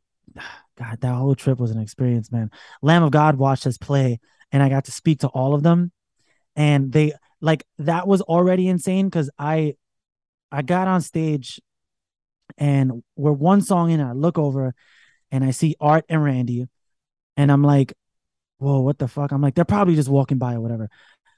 God, 0.76 1.00
that 1.00 1.14
whole 1.14 1.34
trip 1.34 1.58
was 1.58 1.70
an 1.70 1.80
experience, 1.80 2.32
man. 2.32 2.50
Lamb 2.82 3.02
of 3.02 3.10
God 3.10 3.36
watched 3.36 3.66
us 3.66 3.78
play, 3.78 4.18
and 4.50 4.62
I 4.62 4.68
got 4.68 4.86
to 4.86 4.92
speak 4.92 5.20
to 5.20 5.28
all 5.28 5.54
of 5.54 5.62
them. 5.62 5.92
And 6.56 6.92
they 6.92 7.12
like 7.40 7.64
that 7.78 8.06
was 8.06 8.20
already 8.22 8.68
insane 8.68 9.06
because 9.06 9.30
I 9.38 9.76
I 10.50 10.62
got 10.62 10.88
on 10.88 11.00
stage 11.00 11.60
and 12.58 13.02
we're 13.16 13.32
one 13.32 13.62
song 13.62 13.90
in, 13.90 14.00
I 14.00 14.12
look 14.12 14.38
over 14.38 14.74
and 15.30 15.44
I 15.44 15.52
see 15.52 15.76
Art 15.80 16.04
and 16.08 16.22
Randy, 16.22 16.66
and 17.36 17.52
I'm 17.52 17.62
like, 17.62 17.94
whoa, 18.58 18.80
what 18.80 18.98
the 18.98 19.08
fuck? 19.08 19.32
I'm 19.32 19.40
like, 19.40 19.54
they're 19.54 19.64
probably 19.64 19.94
just 19.94 20.08
walking 20.08 20.38
by 20.38 20.54
or 20.54 20.60
whatever. 20.60 20.88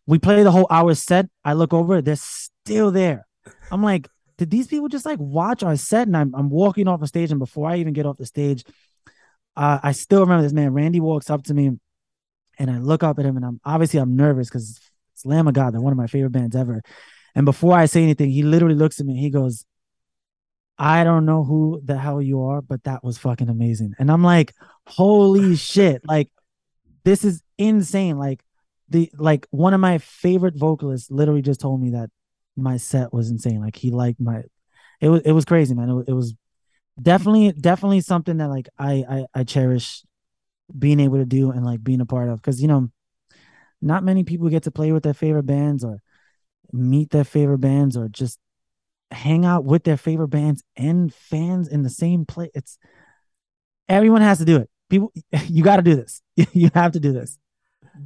We 0.07 0.19
play 0.19 0.43
the 0.43 0.51
whole 0.51 0.67
hour 0.71 0.95
set. 0.95 1.27
I 1.45 1.53
look 1.53 1.73
over, 1.73 2.01
they're 2.03 2.17
still 2.17 2.91
there. 2.91 3.27
I'm 3.71 3.83
like, 3.83 4.09
did 4.39 4.51
these 4.51 4.67
people 4.67 4.89
just 4.89 5.07
like 5.07 5.19
watch 5.21 5.63
our 5.63 5.77
set? 5.77 6.07
And 6.09 6.17
I'm, 6.17 6.35
I'm 6.35 6.51
walking 6.51 6.89
off 6.89 7.01
the 7.01 7.07
stage, 7.07 7.31
and 7.31 7.39
before 7.39 7.69
I 7.69 7.77
even 7.77 7.93
get 7.93 8.07
off 8.07 8.17
the 8.17 8.27
stage, 8.27 8.65
uh, 9.57 9.79
I 9.83 9.93
still 9.93 10.21
remember 10.21 10.43
this 10.43 10.53
man. 10.53 10.73
Randy 10.73 11.01
walks 11.01 11.31
up 11.31 11.45
to 11.45 11.55
me, 11.55 11.71
and 12.59 12.71
I 12.71 12.79
look 12.79 13.03
up 13.03 13.19
at 13.19 13.25
him, 13.25 13.37
and 13.37 13.45
I'm 13.45 13.61
obviously 13.65 14.01
I'm 14.01 14.17
nervous 14.17 14.49
because 14.49 14.81
it's 15.15 15.27
Lamb 15.27 15.47
of 15.47 15.55
God. 15.55 15.75
They're 15.75 15.81
one 15.81 15.93
of 15.93 15.99
my 15.99 16.07
favorite 16.07 16.33
bands 16.33 16.57
ever. 16.57 16.83
And 17.35 17.45
before 17.45 17.77
I 17.77 17.87
say 17.87 18.03
anything, 18.03 18.31
he 18.31 18.43
literally 18.43 18.75
looks 18.75 19.01
at 19.01 19.07
me. 19.07 19.17
He 19.17 19.31
goes, 19.31 19.65
I 20.79 21.05
don't 21.05 21.25
know 21.25 21.45
who 21.45 21.81
the 21.85 21.97
hell 21.97 22.21
you 22.21 22.43
are, 22.43 22.61
but 22.61 22.85
that 22.85 23.05
was 23.05 23.19
fucking 23.19 23.49
amazing. 23.49 23.95
And 23.99 24.11
I'm 24.11 24.25
like, 24.25 24.53
holy 24.87 25.57
shit. 25.71 26.03
Like, 26.05 26.31
this 27.05 27.25
is 27.25 27.43
insane. 27.59 28.19
Like, 28.19 28.43
the 28.93 29.11
like 29.17 29.47
one 29.51 29.75
of 29.75 29.81
my 29.81 29.99
favorite 29.99 30.55
vocalists 30.55 31.11
literally 31.11 31.43
just 31.43 31.61
told 31.61 31.81
me 31.81 31.91
that 31.91 32.11
my 32.57 32.77
set 32.77 33.13
was 33.13 33.31
insane. 33.31 33.61
Like 33.61 33.77
he 33.77 33.91
liked 33.91 34.21
my 34.21 34.43
it 35.01 35.09
was 35.09 35.23
it 35.23 35.33
was 35.33 35.45
crazy, 35.45 35.75
man. 35.75 35.89
It 35.89 35.95
was, 35.95 36.05
it 36.09 36.13
was 36.13 36.35
definitely 37.01 37.53
definitely 37.53 38.03
something 38.03 38.37
that 38.37 38.51
like 38.51 38.69
I, 38.79 39.05
I 39.09 39.27
I 39.35 39.45
cherish 39.45 40.05
being 40.79 41.01
able 41.01 41.19
to 41.19 41.25
do 41.25 41.51
and 41.51 41.65
like 41.65 41.83
being 41.83 42.01
a 42.01 42.07
part 42.07 42.29
of 42.29 42.37
because 42.41 42.61
you 42.61 42.69
know 42.69 42.91
not 43.81 44.05
many 44.05 44.23
people 44.25 44.49
get 44.49 44.63
to 44.65 44.71
play 44.71 44.93
with 44.93 45.03
their 45.03 45.15
favorite 45.15 45.47
bands 45.47 45.85
or 45.85 46.03
meet 46.73 47.11
their 47.11 47.25
favorite 47.25 47.59
bands 47.59 47.97
or 47.97 48.09
just 48.09 48.39
hang 49.11 49.45
out 49.45 49.65
with 49.65 49.85
their 49.85 49.97
favorite 49.97 50.29
bands 50.29 50.63
and 50.77 51.13
fans 51.13 51.69
in 51.69 51.83
the 51.83 51.91
same 51.91 52.25
place. 52.25 52.51
It's 52.55 52.79
everyone 53.89 54.23
has 54.23 54.39
to 54.39 54.45
do 54.45 54.57
it. 54.57 54.71
People, 54.89 55.13
you 55.49 55.63
got 55.63 55.77
to 55.77 55.83
do 55.83 55.95
this. 55.95 56.23
you 56.53 56.71
have 56.75 56.93
to 56.93 57.01
do 57.01 57.13
this. 57.13 57.39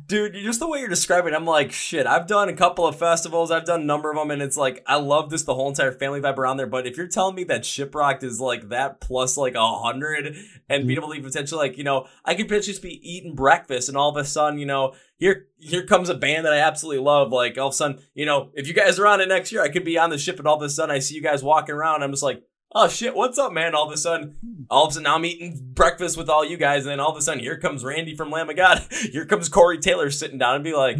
Dude, 0.06 0.34
just 0.34 0.58
the 0.58 0.66
way 0.66 0.80
you're 0.80 0.88
describing, 0.88 1.32
it, 1.32 1.36
I'm 1.36 1.44
like, 1.44 1.70
shit. 1.70 2.08
I've 2.08 2.26
done 2.26 2.48
a 2.48 2.52
couple 2.54 2.88
of 2.88 2.98
festivals. 2.98 3.52
I've 3.52 3.64
done 3.64 3.82
a 3.82 3.84
number 3.84 4.10
of 4.10 4.16
them, 4.16 4.32
and 4.32 4.42
it's 4.42 4.56
like 4.56 4.82
I 4.84 4.96
love 4.96 5.30
this 5.30 5.44
the 5.44 5.54
whole 5.54 5.68
entire 5.68 5.92
family 5.92 6.20
vibe 6.20 6.38
around 6.38 6.56
there. 6.56 6.66
But 6.66 6.88
if 6.88 6.96
you're 6.96 7.06
telling 7.06 7.36
me 7.36 7.44
that 7.44 7.62
Shiprocked 7.62 8.24
is 8.24 8.40
like 8.40 8.70
that 8.70 9.00
plus 9.00 9.36
like 9.36 9.54
a 9.54 9.78
hundred, 9.78 10.36
and 10.68 10.88
being 10.88 10.98
able 10.98 11.14
to 11.14 11.22
potentially 11.22 11.68
like 11.68 11.78
you 11.78 11.84
know, 11.84 12.08
I 12.24 12.34
could 12.34 12.48
potentially 12.48 12.72
just 12.72 12.82
be 12.82 13.00
eating 13.08 13.36
breakfast, 13.36 13.88
and 13.88 13.96
all 13.96 14.10
of 14.10 14.16
a 14.16 14.24
sudden, 14.24 14.58
you 14.58 14.66
know, 14.66 14.94
here 15.18 15.46
here 15.58 15.86
comes 15.86 16.08
a 16.08 16.14
band 16.14 16.46
that 16.46 16.52
I 16.52 16.58
absolutely 16.58 17.04
love. 17.04 17.30
Like 17.30 17.56
all 17.56 17.68
of 17.68 17.74
a 17.74 17.76
sudden, 17.76 18.00
you 18.12 18.26
know, 18.26 18.50
if 18.54 18.66
you 18.66 18.74
guys 18.74 18.98
are 18.98 19.06
on 19.06 19.20
it 19.20 19.28
next 19.28 19.52
year, 19.52 19.62
I 19.62 19.68
could 19.68 19.84
be 19.84 19.98
on 19.98 20.10
the 20.10 20.18
ship, 20.18 20.40
and 20.40 20.48
all 20.48 20.56
of 20.56 20.62
a 20.62 20.68
sudden, 20.68 20.94
I 20.94 20.98
see 20.98 21.14
you 21.14 21.22
guys 21.22 21.44
walking 21.44 21.76
around. 21.76 22.02
I'm 22.02 22.10
just 22.10 22.24
like, 22.24 22.42
oh 22.74 22.88
shit, 22.88 23.14
what's 23.14 23.38
up, 23.38 23.52
man? 23.52 23.74
All 23.74 23.86
of 23.86 23.92
a 23.92 23.96
sudden, 23.96 24.66
all 24.70 24.84
of 24.84 24.90
a 24.90 24.92
sudden, 24.94 25.04
now 25.04 25.16
I'm 25.16 25.24
eating 25.24 25.58
breakfast 25.60 26.16
with 26.16 26.28
all 26.28 26.44
you 26.44 26.56
guys, 26.56 26.84
and 26.84 26.92
then 26.92 27.00
all 27.00 27.10
of 27.10 27.16
a 27.16 27.22
sudden, 27.22 27.42
here 27.42 27.58
comes 27.58 27.84
Randy 27.84 28.16
from 28.16 28.30
Lamb 28.30 28.50
of 28.50 28.56
God. 28.56 28.82
Here 28.90 29.26
comes 29.26 29.48
Corey 29.48 29.78
Taylor 29.78 30.10
sitting 30.10 30.38
down 30.38 30.56
and 30.56 30.64
be 30.64 30.72
like, 30.72 30.98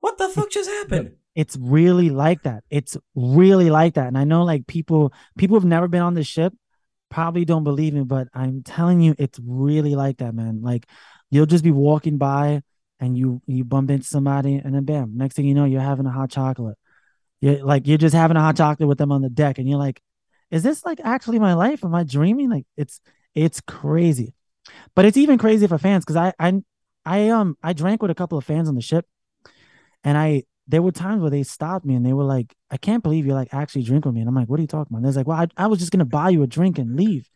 what 0.00 0.18
the 0.18 0.28
fuck 0.28 0.50
just 0.50 0.68
happened? 0.68 1.12
It's 1.34 1.56
really 1.56 2.10
like 2.10 2.42
that. 2.42 2.64
It's 2.70 2.96
really 3.14 3.70
like 3.70 3.94
that. 3.94 4.08
And 4.08 4.18
I 4.18 4.24
know 4.24 4.42
like 4.44 4.66
people 4.66 5.12
people 5.36 5.56
have 5.56 5.64
never 5.64 5.86
been 5.86 6.02
on 6.02 6.14
the 6.14 6.24
ship 6.24 6.52
probably 7.10 7.44
don't 7.44 7.64
believe 7.64 7.94
me, 7.94 8.02
but 8.02 8.28
I'm 8.34 8.62
telling 8.62 9.00
you, 9.00 9.14
it's 9.18 9.38
really 9.44 9.94
like 9.94 10.18
that, 10.18 10.34
man. 10.34 10.60
Like 10.62 10.86
you'll 11.30 11.46
just 11.46 11.64
be 11.64 11.70
walking 11.70 12.18
by 12.18 12.62
and 13.00 13.16
you 13.16 13.40
you 13.46 13.64
bump 13.64 13.90
into 13.90 14.06
somebody 14.06 14.56
and 14.56 14.74
then 14.74 14.84
bam, 14.84 15.16
next 15.16 15.34
thing 15.34 15.46
you 15.46 15.54
know, 15.54 15.64
you're 15.64 15.80
having 15.80 16.06
a 16.06 16.10
hot 16.10 16.30
chocolate. 16.30 16.76
You're 17.40 17.64
like 17.64 17.86
you're 17.86 17.98
just 17.98 18.14
having 18.14 18.36
a 18.36 18.40
hot 18.40 18.56
chocolate 18.56 18.88
with 18.88 18.98
them 18.98 19.12
on 19.12 19.22
the 19.22 19.30
deck, 19.30 19.58
and 19.58 19.68
you're 19.68 19.78
like, 19.78 20.00
is 20.50 20.62
this 20.62 20.84
like 20.84 21.00
actually 21.02 21.38
my 21.38 21.54
life? 21.54 21.84
Am 21.84 21.94
I 21.94 22.04
dreaming? 22.04 22.50
Like 22.50 22.66
it's 22.76 23.00
it's 23.34 23.60
crazy. 23.60 24.34
But 24.94 25.04
it's 25.04 25.16
even 25.16 25.38
crazy 25.38 25.66
for 25.66 25.78
fans 25.78 26.04
because 26.04 26.16
I 26.16 26.32
I 26.38 26.62
I 27.04 27.28
um 27.28 27.56
I 27.62 27.72
drank 27.72 28.02
with 28.02 28.10
a 28.10 28.14
couple 28.14 28.38
of 28.38 28.44
fans 28.44 28.68
on 28.68 28.74
the 28.74 28.82
ship 28.82 29.06
and 30.04 30.16
I 30.16 30.44
there 30.66 30.82
were 30.82 30.92
times 30.92 31.22
where 31.22 31.30
they 31.30 31.42
stopped 31.42 31.86
me 31.86 31.94
and 31.94 32.04
they 32.04 32.12
were 32.12 32.24
like, 32.24 32.54
I 32.70 32.76
can't 32.76 33.02
believe 33.02 33.24
you're 33.24 33.34
like 33.34 33.54
actually 33.54 33.84
drink 33.84 34.04
with 34.04 34.14
me. 34.14 34.20
And 34.20 34.28
I'm 34.28 34.34
like, 34.34 34.48
what 34.48 34.58
are 34.58 34.62
you 34.62 34.68
talking 34.68 34.88
about? 34.90 34.98
And 34.98 35.06
they're 35.06 35.20
like, 35.20 35.26
well, 35.26 35.38
I, 35.38 35.64
I 35.64 35.66
was 35.66 35.78
just 35.78 35.90
gonna 35.90 36.04
buy 36.04 36.28
you 36.28 36.42
a 36.42 36.46
drink 36.46 36.78
and 36.78 36.96
leave. 36.96 37.28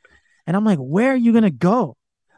And 0.46 0.56
I'm 0.56 0.64
like, 0.64 0.78
where 0.78 1.12
are 1.12 1.16
you 1.16 1.32
gonna 1.32 1.50
go? 1.50 1.96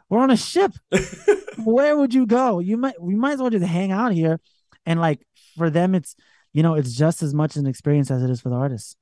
We're 0.09 0.19
on 0.19 0.31
a 0.31 0.37
ship. 0.37 0.71
where 1.63 1.97
would 1.97 2.13
you 2.13 2.25
go? 2.25 2.59
You 2.59 2.77
might 2.77 3.01
we 3.01 3.15
might 3.15 3.33
as 3.33 3.41
well 3.41 3.49
just 3.49 3.65
hang 3.65 3.91
out 3.91 4.13
here. 4.13 4.39
And 4.85 4.99
like 5.01 5.25
for 5.57 5.69
them, 5.69 5.95
it's 5.95 6.15
you 6.53 6.63
know, 6.63 6.75
it's 6.75 6.93
just 6.93 7.21
as 7.21 7.33
much 7.33 7.57
an 7.57 7.67
experience 7.67 8.09
as 8.09 8.23
it 8.23 8.29
is 8.29 8.39
for 8.39 8.49
the 8.49 8.55
artists. 8.55 8.95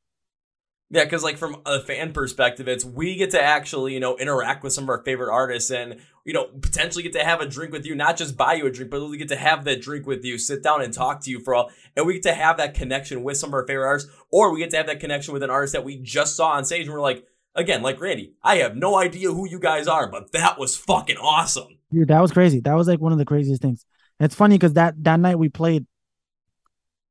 Yeah, 0.94 1.06
because 1.06 1.24
like 1.24 1.38
from 1.38 1.60
a 1.66 1.80
fan 1.80 2.14
perspective, 2.14 2.68
it's 2.68 2.86
we 2.86 3.16
get 3.16 3.32
to 3.32 3.42
actually 3.42 3.96
you 3.96 4.00
know 4.00 4.16
interact 4.16 4.64
with 4.64 4.74
some 4.74 4.84
of 4.84 4.92
our 4.92 5.04
favorite 5.04 5.34
artists 5.34 5.72
and 5.72 6.00
you 6.24 6.34
know 6.34 6.46
potentially 6.46 7.02
get 7.02 7.14
to 7.14 7.24
have 7.24 7.42
a 7.42 7.48
drink 7.48 7.72
with 7.72 7.84
you, 7.84 7.96
not 7.96 8.16
just 8.16 8.38
buy 8.38 8.54
you 8.54 8.68
a 8.68 8.72
drink, 8.72 8.92
but 8.92 9.04
we 9.10 9.18
get 9.18 9.30
to 9.30 9.36
have 9.36 9.64
that 9.64 9.82
drink 9.82 10.06
with 10.06 10.24
you, 10.24 10.38
sit 10.38 10.62
down 10.62 10.84
and 10.84 10.94
talk 10.94 11.20
to 11.22 11.32
you 11.32 11.40
for 11.40 11.56
all, 11.56 11.72
and 11.98 12.06
we 12.06 12.14
get 12.14 12.22
to 12.22 12.34
have 12.36 12.58
that 12.58 12.76
connection 12.76 13.24
with 13.24 13.38
some 13.38 13.50
of 13.50 13.56
our 13.56 13.66
favorite 13.66 13.88
artists, 13.88 14.12
or 14.30 14.54
we 14.54 14.60
get 14.60 14.70
to 14.70 14.78
have 14.78 14.86
that 14.86 15.00
connection 15.00 15.34
with 15.34 15.42
an 15.42 15.50
artist 15.50 15.74
that 15.74 15.84
we 15.84 15.98
just 15.98 16.36
saw 16.36 16.50
on 16.50 16.64
stage, 16.64 16.86
and 16.86 16.94
we're 16.94 17.02
like, 17.02 17.26
again, 17.56 17.82
like 17.82 18.00
Randy, 18.00 18.36
I 18.44 18.58
have 18.58 18.76
no 18.76 18.96
idea 18.96 19.32
who 19.32 19.50
you 19.50 19.58
guys 19.58 19.88
are, 19.88 20.08
but 20.08 20.32
that 20.34 20.60
was 20.60 20.78
fucking 20.78 21.18
awesome. 21.18 21.80
Dude, 21.92 22.10
that 22.10 22.22
was 22.22 22.32
crazy. 22.32 22.60
That 22.60 22.76
was 22.76 22.88
like 22.88 23.02
one 23.02 23.12
of 23.12 23.18
the 23.18 23.26
craziest 23.26 23.64
things. 23.64 23.84
It's 24.20 24.36
funny 24.36 24.60
because 24.60 24.74
that 24.74 25.04
that 25.06 25.20
night 25.20 25.40
we 25.40 25.50
played. 25.50 25.88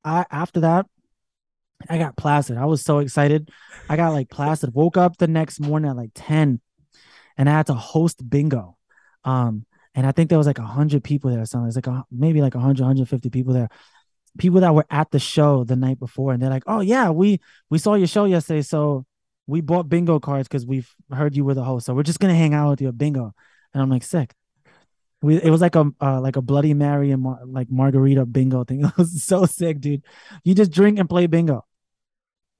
I 0.04 0.24
after 0.30 0.60
that, 0.60 0.86
I 1.88 1.98
got 1.98 2.16
plastered. 2.16 2.56
I 2.56 2.64
was 2.64 2.82
so 2.82 2.98
excited. 2.98 3.50
I 3.88 3.96
got 3.96 4.12
like 4.12 4.28
plastered. 4.28 4.74
Woke 4.74 4.96
up 4.96 5.16
the 5.16 5.26
next 5.26 5.60
morning 5.60 5.90
at 5.90 5.96
like 5.96 6.10
10 6.14 6.60
and 7.36 7.48
I 7.48 7.52
had 7.52 7.66
to 7.66 7.74
host 7.74 8.28
bingo. 8.28 8.76
Um, 9.24 9.66
and 9.94 10.06
I 10.06 10.12
think 10.12 10.28
there 10.28 10.38
was 10.38 10.46
like 10.46 10.58
a 10.58 10.62
hundred 10.62 11.04
people 11.04 11.30
there 11.30 11.40
or 11.40 11.46
something. 11.46 11.68
It's 11.68 11.76
like 11.76 11.86
a, 11.86 12.04
maybe 12.10 12.40
like 12.40 12.54
100, 12.54 12.82
150 12.82 13.30
people 13.30 13.52
there. 13.52 13.68
People 14.38 14.60
that 14.60 14.74
were 14.74 14.86
at 14.90 15.10
the 15.10 15.18
show 15.18 15.64
the 15.64 15.76
night 15.76 15.98
before, 15.98 16.32
and 16.32 16.42
they're 16.42 16.48
like, 16.48 16.62
"Oh 16.66 16.80
yeah, 16.80 17.10
we 17.10 17.38
we 17.68 17.76
saw 17.76 17.94
your 17.96 18.06
show 18.06 18.24
yesterday, 18.24 18.62
so 18.62 19.04
we 19.46 19.60
bought 19.60 19.90
bingo 19.90 20.18
cards 20.18 20.48
because 20.48 20.64
we've 20.64 20.90
heard 21.12 21.36
you 21.36 21.44
were 21.44 21.52
the 21.52 21.64
host. 21.64 21.84
So 21.84 21.92
we're 21.92 22.02
just 22.02 22.18
gonna 22.18 22.34
hang 22.34 22.54
out 22.54 22.70
with 22.70 22.80
you 22.80 22.88
at 22.88 22.96
bingo." 22.96 23.34
And 23.74 23.82
I'm 23.82 23.90
like, 23.90 24.02
"Sick." 24.02 24.32
We 25.20 25.36
it 25.36 25.50
was 25.50 25.60
like 25.60 25.76
a 25.76 25.90
uh, 26.00 26.20
like 26.22 26.36
a 26.36 26.42
Bloody 26.42 26.72
Mary 26.72 27.10
and 27.10 27.22
mar- 27.22 27.40
like 27.44 27.70
margarita 27.70 28.24
bingo 28.24 28.64
thing. 28.64 28.84
It 28.86 28.96
was 28.96 29.22
so 29.22 29.44
sick, 29.44 29.80
dude. 29.80 30.02
You 30.44 30.54
just 30.54 30.72
drink 30.72 30.98
and 30.98 31.10
play 31.10 31.26
bingo. 31.26 31.66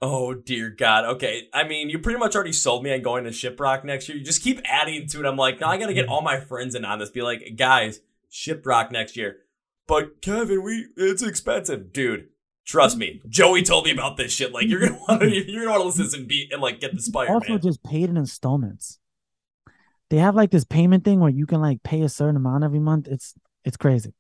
Oh 0.04 0.34
dear 0.34 0.68
God. 0.68 1.04
Okay. 1.04 1.48
I 1.54 1.62
mean, 1.62 1.88
you 1.88 2.00
pretty 2.00 2.18
much 2.18 2.34
already 2.34 2.52
sold 2.52 2.82
me 2.82 2.92
on 2.92 3.02
going 3.02 3.22
to 3.22 3.30
Shiprock 3.30 3.84
next 3.84 4.08
year. 4.08 4.18
You 4.18 4.24
just 4.24 4.42
keep 4.42 4.60
adding 4.64 5.06
to 5.06 5.20
it. 5.20 5.26
I'm 5.26 5.36
like, 5.36 5.60
no, 5.60 5.68
I 5.68 5.78
gotta 5.78 5.94
get 5.94 6.08
all 6.08 6.22
my 6.22 6.40
friends 6.40 6.74
in 6.74 6.84
on 6.84 6.98
this. 6.98 7.10
Be 7.10 7.22
like, 7.22 7.54
guys, 7.56 8.00
Shiprock 8.30 8.90
next 8.90 9.16
year. 9.16 9.38
But 9.86 10.20
Kevin, 10.20 10.64
we 10.64 10.88
it's 10.96 11.22
expensive, 11.22 11.92
dude. 11.92 12.28
Trust 12.66 12.96
me. 12.96 13.22
Joey 13.28 13.62
told 13.62 13.84
me 13.84 13.92
about 13.92 14.16
this 14.16 14.32
shit. 14.32 14.52
Like, 14.52 14.66
you're 14.66 14.80
gonna 14.80 14.98
want 15.08 15.20
to 15.20 15.30
you're 15.30 15.64
gonna 15.64 15.78
want 15.78 15.82
to 15.82 16.02
listen 16.02 16.10
to 16.10 16.18
and 16.18 16.28
be 16.28 16.48
and 16.50 16.60
like 16.60 16.80
get 16.80 16.96
the 16.96 17.00
Spire. 17.00 17.28
Also, 17.28 17.52
man. 17.52 17.60
just 17.60 17.84
paid 17.84 18.10
in 18.10 18.16
installments. 18.16 18.98
They 20.10 20.18
have 20.18 20.34
like 20.34 20.50
this 20.50 20.64
payment 20.64 21.04
thing 21.04 21.20
where 21.20 21.30
you 21.30 21.46
can 21.46 21.60
like 21.60 21.84
pay 21.84 22.02
a 22.02 22.08
certain 22.08 22.36
amount 22.36 22.64
every 22.64 22.80
month. 22.80 23.06
It's 23.06 23.34
it's 23.64 23.76
crazy 23.76 24.14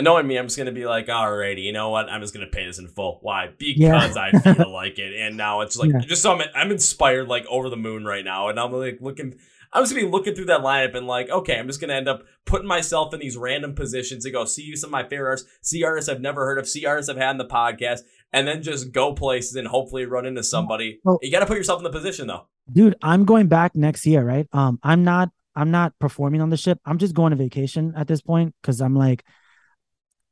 knowing 0.00 0.26
me, 0.26 0.36
I'm 0.36 0.46
just 0.46 0.58
gonna 0.58 0.72
be 0.72 0.86
like, 0.86 1.06
alrighty, 1.06 1.62
you 1.62 1.72
know 1.72 1.90
what? 1.90 2.08
I'm 2.08 2.20
just 2.20 2.34
gonna 2.34 2.46
pay 2.46 2.66
this 2.66 2.78
in 2.78 2.88
full. 2.88 3.18
Why? 3.22 3.48
Because 3.56 4.16
yeah. 4.16 4.30
I 4.32 4.54
feel 4.54 4.70
like 4.72 4.98
it. 4.98 5.14
And 5.18 5.36
now 5.36 5.60
it's 5.60 5.76
like 5.76 5.90
yeah. 5.92 6.00
just 6.00 6.22
so 6.22 6.32
I'm 6.32 6.42
I'm 6.54 6.70
inspired 6.70 7.28
like 7.28 7.46
over 7.46 7.68
the 7.68 7.76
moon 7.76 8.04
right 8.04 8.24
now. 8.24 8.48
And 8.48 8.58
I'm 8.58 8.72
like 8.72 8.98
looking 9.00 9.34
I'm 9.72 9.82
just 9.82 9.94
gonna 9.94 10.06
be 10.06 10.12
looking 10.12 10.34
through 10.34 10.46
that 10.46 10.60
lineup 10.60 10.94
and 10.94 11.06
like, 11.06 11.30
okay, 11.30 11.58
I'm 11.58 11.66
just 11.66 11.80
gonna 11.80 11.94
end 11.94 12.08
up 12.08 12.24
putting 12.44 12.68
myself 12.68 13.14
in 13.14 13.20
these 13.20 13.36
random 13.36 13.74
positions 13.74 14.24
to 14.24 14.30
go 14.30 14.44
see 14.44 14.62
you 14.62 14.76
some 14.76 14.88
of 14.88 14.92
my 14.92 15.04
favorite 15.04 15.28
artists, 15.28 15.50
see 15.62 15.82
artists 15.82 16.10
I've 16.10 16.20
never 16.20 16.44
heard 16.44 16.58
of, 16.58 16.68
see 16.68 16.84
artists 16.84 17.08
I've 17.08 17.16
had 17.16 17.30
in 17.30 17.38
the 17.38 17.46
podcast, 17.46 18.00
and 18.32 18.46
then 18.46 18.62
just 18.62 18.92
go 18.92 19.14
places 19.14 19.56
and 19.56 19.66
hopefully 19.66 20.04
run 20.04 20.26
into 20.26 20.42
somebody. 20.42 21.00
Well, 21.04 21.18
you 21.22 21.30
gotta 21.30 21.46
put 21.46 21.56
yourself 21.56 21.80
in 21.80 21.84
the 21.84 21.90
position 21.90 22.26
though. 22.26 22.46
Dude, 22.70 22.96
I'm 23.02 23.24
going 23.24 23.48
back 23.48 23.74
next 23.74 24.04
year, 24.04 24.22
right? 24.22 24.46
Um, 24.52 24.78
I'm 24.82 25.04
not 25.04 25.30
I'm 25.56 25.70
not 25.70 25.98
performing 25.98 26.42
on 26.42 26.50
the 26.50 26.56
ship. 26.56 26.78
I'm 26.84 26.98
just 26.98 27.14
going 27.14 27.30
to 27.30 27.36
vacation 27.36 27.94
at 27.96 28.08
this 28.08 28.20
point 28.20 28.54
because 28.60 28.80
I'm 28.80 28.94
like 28.94 29.24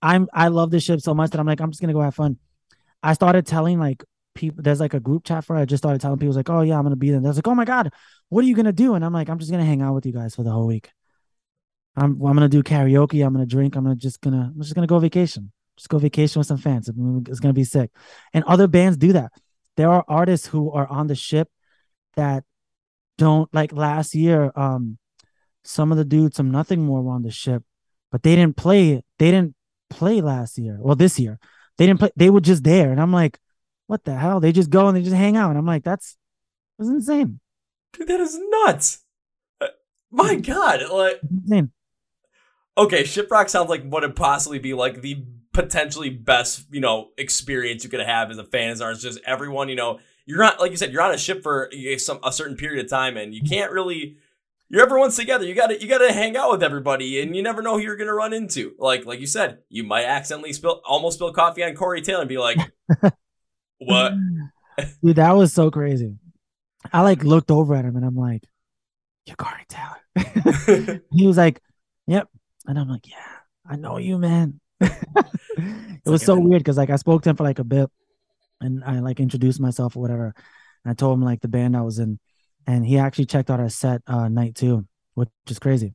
I'm 0.03 0.29
I 0.33 0.49
love 0.49 0.71
this 0.71 0.85
ship 0.85 1.01
so 1.01 1.15
much 1.15 1.31
that 1.31 1.41
I'm 1.41 1.47
like, 1.47 1.61
I'm 1.61 1.71
just 1.71 1.81
gonna 1.81 1.93
go 1.93 2.01
have 2.01 2.15
fun. 2.15 2.39
I 3.03 3.13
started 3.13 3.47
telling 3.47 3.79
like 3.79 4.05
people 4.35 4.63
there's 4.63 4.81
like 4.81 4.95
a 4.95 5.01
group 5.01 5.25
chat 5.25 5.45
for 5.45 5.57
it. 5.57 5.61
I 5.61 5.65
just 5.65 5.83
started 5.83 6.01
telling 6.01 6.19
people 6.19 6.35
like, 6.35 6.51
oh 6.51 6.63
yeah, 6.63 6.77
I'm 6.77 6.85
gonna 6.85 6.97
be 6.97 7.11
there. 7.11 7.21
They're 7.21 7.33
like, 7.33 7.47
oh 7.47 7.55
my 7.55 7.65
god, 7.65 7.93
what 8.29 8.45
are 8.45 8.49
you 8.49 8.55
gonna 8.55 8.73
do? 8.73 8.95
And 8.95 9.05
I'm 9.05 9.13
like, 9.13 9.29
I'm 9.29 9.39
just 9.39 9.51
gonna 9.51 9.65
hang 9.65 9.83
out 9.83 9.95
with 9.95 10.07
you 10.07 10.13
guys 10.13 10.35
for 10.35 10.43
the 10.43 10.51
whole 10.51 10.67
week. 10.67 10.91
I'm 11.97 12.13
I'm 12.25 12.35
gonna 12.35 12.49
do 12.49 12.63
karaoke. 12.63 13.25
I'm 13.25 13.33
gonna 13.33 13.47
drink. 13.47 13.77
I'm 13.77 13.85
gonna 13.85 13.97
just 13.97 14.21
gonna 14.21 14.53
I'm 14.55 14.63
just 14.63 14.75
gonna 14.75 14.87
go 14.87 14.99
vacation. 14.99 15.53
Just 15.77 15.89
go 15.89 15.99
vacation 15.99 16.41
with 16.41 16.47
some 16.47 16.59
fans. 16.59 16.91
It's 17.29 17.41
gonna 17.41 17.55
be 17.55 17.65
sick. 17.65 17.91
And 18.33 18.45
other 18.45 18.69
bands 18.69 18.97
do 18.97 19.13
that. 19.15 19.33
There 19.77 19.91
are 19.91 20.05
artists 20.09 20.47
who 20.47 20.71
are 20.73 20.87
on 20.87 21.07
the 21.07 21.15
ship 21.15 21.49
that 22.17 22.45
don't 23.17 23.53
like 23.55 23.73
last 23.73 24.15
year. 24.15 24.53
Um, 24.57 24.99
some 25.65 25.93
of 25.93 25.99
the 25.99 26.05
dudes, 26.05 26.37
some 26.37 26.51
nothing 26.51 26.81
more 26.81 27.03
were 27.03 27.13
on 27.13 27.23
the 27.23 27.31
ship, 27.31 27.63
but 28.11 28.23
they 28.23 28.37
didn't 28.37 28.57
play. 28.57 29.03
They 29.19 29.31
didn't 29.31 29.55
play 29.91 30.21
last 30.21 30.57
year. 30.59 30.79
Well, 30.81 30.97
this 30.97 31.19
year 31.19 31.39
they 31.77 31.87
didn't 31.87 32.01
play. 32.01 32.11
They 32.17 32.31
were 32.31 32.41
just 32.41 32.65
there, 32.65 32.91
and 32.91 33.01
I'm 33.01 33.13
like, 33.13 33.39
what 33.87 34.05
the 34.05 34.15
hell? 34.15 34.41
They 34.41 34.53
just 34.53 34.71
go 34.71 34.89
and 34.89 34.97
they 34.97 35.03
just 35.03 35.17
hang 35.17 35.37
out, 35.37 35.51
and 35.51 35.59
I'm 35.59 35.67
like, 35.67 35.85
that's 35.85 36.17
that's 36.79 36.91
insane. 36.91 37.41
Dude, 37.93 38.09
that 38.09 38.21
is 38.21 38.39
nuts. 38.39 39.05
Uh, 39.61 39.67
my 40.11 40.37
God, 40.37 40.81
like 40.91 41.21
insane. 41.29 41.73
Okay, 42.79 43.03
Shiprock 43.03 43.51
sounds 43.51 43.69
like 43.69 43.85
what 43.85 44.03
would 44.03 44.17
possibly 44.17 44.59
be 44.59 44.75
like 44.75 45.03
the 45.03 45.25
potentially 45.53 46.11
best, 46.11 46.67
you 46.71 46.81
know, 46.81 47.09
experience 47.19 47.85
you 47.85 47.91
could 47.91 48.01
have 48.01 48.31
as 48.31 48.39
a 48.39 48.45
fan. 48.45 48.71
As 48.71 48.81
it's 48.81 49.03
just 49.03 49.21
everyone, 49.27 49.69
you 49.69 49.75
know, 49.75 49.99
you're 50.25 50.39
not 50.39 50.61
like 50.61 50.71
you 50.71 50.77
said, 50.77 50.93
you're 50.93 51.03
on 51.03 51.13
a 51.13 51.19
ship 51.19 51.43
for 51.43 51.71
some 51.99 52.21
a 52.23 52.33
certain 52.33 52.57
period 52.57 52.85
of 52.85 52.91
time, 52.91 53.17
and 53.17 53.35
you 53.35 53.43
can't 53.43 53.73
really 53.73 54.19
you're 54.71 54.83
everyone's 54.83 55.17
together. 55.17 55.45
You 55.45 55.55
gotta 55.55 55.81
you 55.81 55.89
gotta 55.89 56.13
hang 56.13 56.37
out 56.37 56.53
with 56.53 56.63
everybody, 56.63 57.21
and 57.21 57.35
you 57.35 57.43
never 57.43 57.61
know 57.61 57.75
who 57.77 57.83
you're 57.83 57.97
gonna 57.97 58.15
run 58.15 58.33
into. 58.33 58.73
Like 58.79 59.05
like 59.05 59.19
you 59.19 59.27
said, 59.27 59.59
you 59.69 59.83
might 59.83 60.05
accidentally 60.05 60.53
spill 60.53 60.81
almost 60.87 61.17
spill 61.17 61.33
coffee 61.33 61.65
on 61.65 61.75
Corey 61.75 62.01
Taylor 62.01 62.21
and 62.21 62.29
be 62.29 62.39
like, 62.39 62.57
"What?" 63.79 64.13
Dude, 65.05 65.17
that 65.17 65.33
was 65.33 65.53
so 65.53 65.71
crazy. 65.73 66.15
I 66.93 67.03
like 67.03 67.25
looked 67.25 67.51
over 67.51 67.75
at 67.75 67.85
him 67.85 67.97
and 67.97 68.05
I'm 68.05 68.15
like, 68.15 68.45
"You're 69.27 69.37
Corey 69.37 69.67
Taylor." 69.69 71.03
he 71.13 71.27
was 71.27 71.37
like, 71.37 71.61
"Yep," 72.07 72.29
and 72.67 72.79
I'm 72.79 72.89
like, 72.89 73.09
"Yeah, 73.11 73.27
I 73.69 73.75
know 73.75 73.99
you, 73.99 74.19
man." 74.19 74.61
it 74.81 76.07
was 76.07 76.23
so 76.23 76.39
weird 76.39 76.61
because 76.61 76.77
like 76.77 76.91
I 76.91 76.97
spoke 76.97 77.23
to 77.25 77.31
him 77.31 77.37
for 77.37 77.43
like 77.43 77.59
a 77.59 77.65
bit, 77.65 77.91
and 78.61 78.85
I 78.85 79.01
like 79.01 79.19
introduced 79.19 79.61
myself 79.61 79.97
or 79.97 80.01
whatever. 80.01 80.33
And 80.85 80.93
I 80.93 80.95
told 80.95 81.19
him 81.19 81.25
like 81.25 81.41
the 81.41 81.49
band 81.49 81.77
I 81.77 81.83
was 81.83 81.99
in 81.99 82.21
and 82.71 82.87
he 82.87 82.99
actually 82.99 83.27
checked 83.27 83.51
out 83.51 83.61
our 83.61 83.69
set 83.69 84.03
uh 84.07 84.29
night 84.29 84.55
two, 84.55 84.87
which 85.15 85.29
is 85.49 85.59
crazy. 85.59 85.95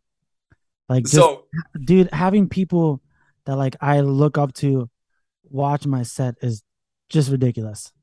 Like 0.89 1.03
just, 1.03 1.15
so 1.15 1.45
dude, 1.83 2.09
having 2.11 2.49
people 2.49 3.01
that 3.45 3.55
like 3.55 3.75
I 3.81 4.01
look 4.01 4.37
up 4.37 4.53
to 4.55 4.89
watch 5.43 5.85
my 5.85 6.03
set 6.03 6.35
is 6.41 6.63
just 7.09 7.31
ridiculous. 7.31 7.93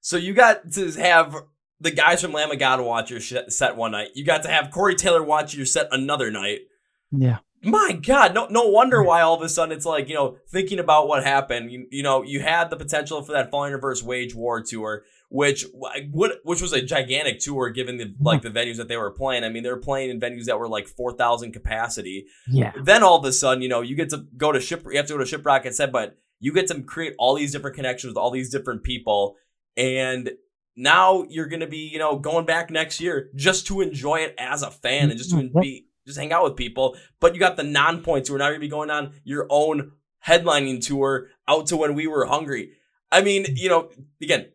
So 0.00 0.16
you 0.16 0.34
got 0.34 0.72
to 0.72 0.92
have 1.00 1.36
the 1.80 1.90
guys 1.90 2.22
from 2.22 2.32
Lamb 2.32 2.50
of 2.50 2.58
God 2.58 2.80
watch 2.80 3.10
your 3.10 3.20
set 3.20 3.76
one 3.76 3.92
night. 3.92 4.08
You 4.14 4.24
got 4.24 4.42
to 4.42 4.48
have 4.48 4.70
Corey 4.70 4.94
Taylor 4.94 5.22
watch 5.22 5.54
your 5.54 5.66
set 5.66 5.88
another 5.92 6.30
night. 6.30 6.60
Yeah. 7.12 7.38
my 7.62 7.92
God, 7.92 8.34
no, 8.34 8.46
no 8.46 8.68
wonder 8.68 9.02
why 9.02 9.20
all 9.20 9.34
of 9.34 9.42
a 9.42 9.48
sudden 9.48 9.76
it's 9.76 9.86
like, 9.86 10.08
you 10.08 10.14
know, 10.14 10.36
thinking 10.48 10.78
about 10.78 11.08
what 11.08 11.24
happened, 11.24 11.70
you, 11.70 11.86
you 11.90 12.02
know, 12.02 12.22
you 12.22 12.40
had 12.40 12.70
the 12.70 12.76
potential 12.76 13.22
for 13.22 13.32
that 13.32 13.50
Falling 13.50 13.72
Reverse 13.72 14.02
Wage 14.02 14.34
War 14.34 14.62
tour, 14.62 15.04
which, 15.30 15.64
what, 15.72 16.40
which 16.42 16.60
was 16.60 16.72
a 16.72 16.82
gigantic 16.82 17.38
tour 17.38 17.70
given 17.70 17.96
the, 17.96 18.14
like 18.20 18.42
the 18.42 18.50
venues 18.50 18.76
that 18.76 18.88
they 18.88 18.96
were 18.96 19.12
playing. 19.12 19.44
I 19.44 19.48
mean, 19.48 19.62
they 19.62 19.70
were 19.70 19.78
playing 19.78 20.10
in 20.10 20.20
venues 20.20 20.44
that 20.46 20.58
were 20.58 20.68
like 20.68 20.88
4,000 20.88 21.52
capacity. 21.52 22.26
Yeah. 22.48 22.72
Then 22.82 23.04
all 23.04 23.16
of 23.16 23.24
a 23.24 23.32
sudden, 23.32 23.62
you 23.62 23.68
know, 23.68 23.80
you 23.80 23.94
get 23.94 24.10
to 24.10 24.26
go 24.36 24.50
to 24.50 24.60
ship, 24.60 24.84
you 24.90 24.96
have 24.96 25.06
to 25.06 25.16
go 25.16 25.24
to 25.24 25.38
Shiprock 25.38 25.64
and 25.64 25.74
said, 25.74 25.92
but 25.92 26.18
you 26.40 26.52
get 26.52 26.66
to 26.66 26.82
create 26.82 27.14
all 27.16 27.36
these 27.36 27.52
different 27.52 27.76
connections 27.76 28.10
with 28.10 28.16
all 28.16 28.32
these 28.32 28.50
different 28.50 28.82
people. 28.82 29.36
And 29.76 30.32
now 30.76 31.24
you're 31.28 31.46
going 31.46 31.60
to 31.60 31.68
be, 31.68 31.88
you 31.88 31.98
know, 31.98 32.18
going 32.18 32.44
back 32.44 32.70
next 32.70 33.00
year 33.00 33.30
just 33.36 33.68
to 33.68 33.82
enjoy 33.82 34.16
it 34.16 34.34
as 34.36 34.62
a 34.62 34.70
fan 34.70 35.10
and 35.10 35.18
just 35.18 35.30
to 35.30 35.36
mm-hmm. 35.36 35.60
be, 35.60 35.86
just 36.06 36.18
hang 36.18 36.32
out 36.32 36.42
with 36.42 36.56
people. 36.56 36.96
But 37.20 37.34
you 37.34 37.40
got 37.40 37.56
the 37.56 37.62
non-points 37.62 38.28
who 38.28 38.34
are 38.34 38.38
now 38.38 38.48
going 38.48 38.54
to 38.54 38.60
be 38.60 38.68
going 38.68 38.90
on 38.90 39.12
your 39.22 39.46
own 39.48 39.92
headlining 40.26 40.84
tour 40.84 41.28
out 41.46 41.66
to 41.68 41.76
when 41.76 41.94
we 41.94 42.08
were 42.08 42.26
hungry. 42.26 42.72
I 43.12 43.22
mean, 43.22 43.44
mm. 43.44 43.56
you 43.56 43.68
know, 43.68 43.90
again, 44.22 44.46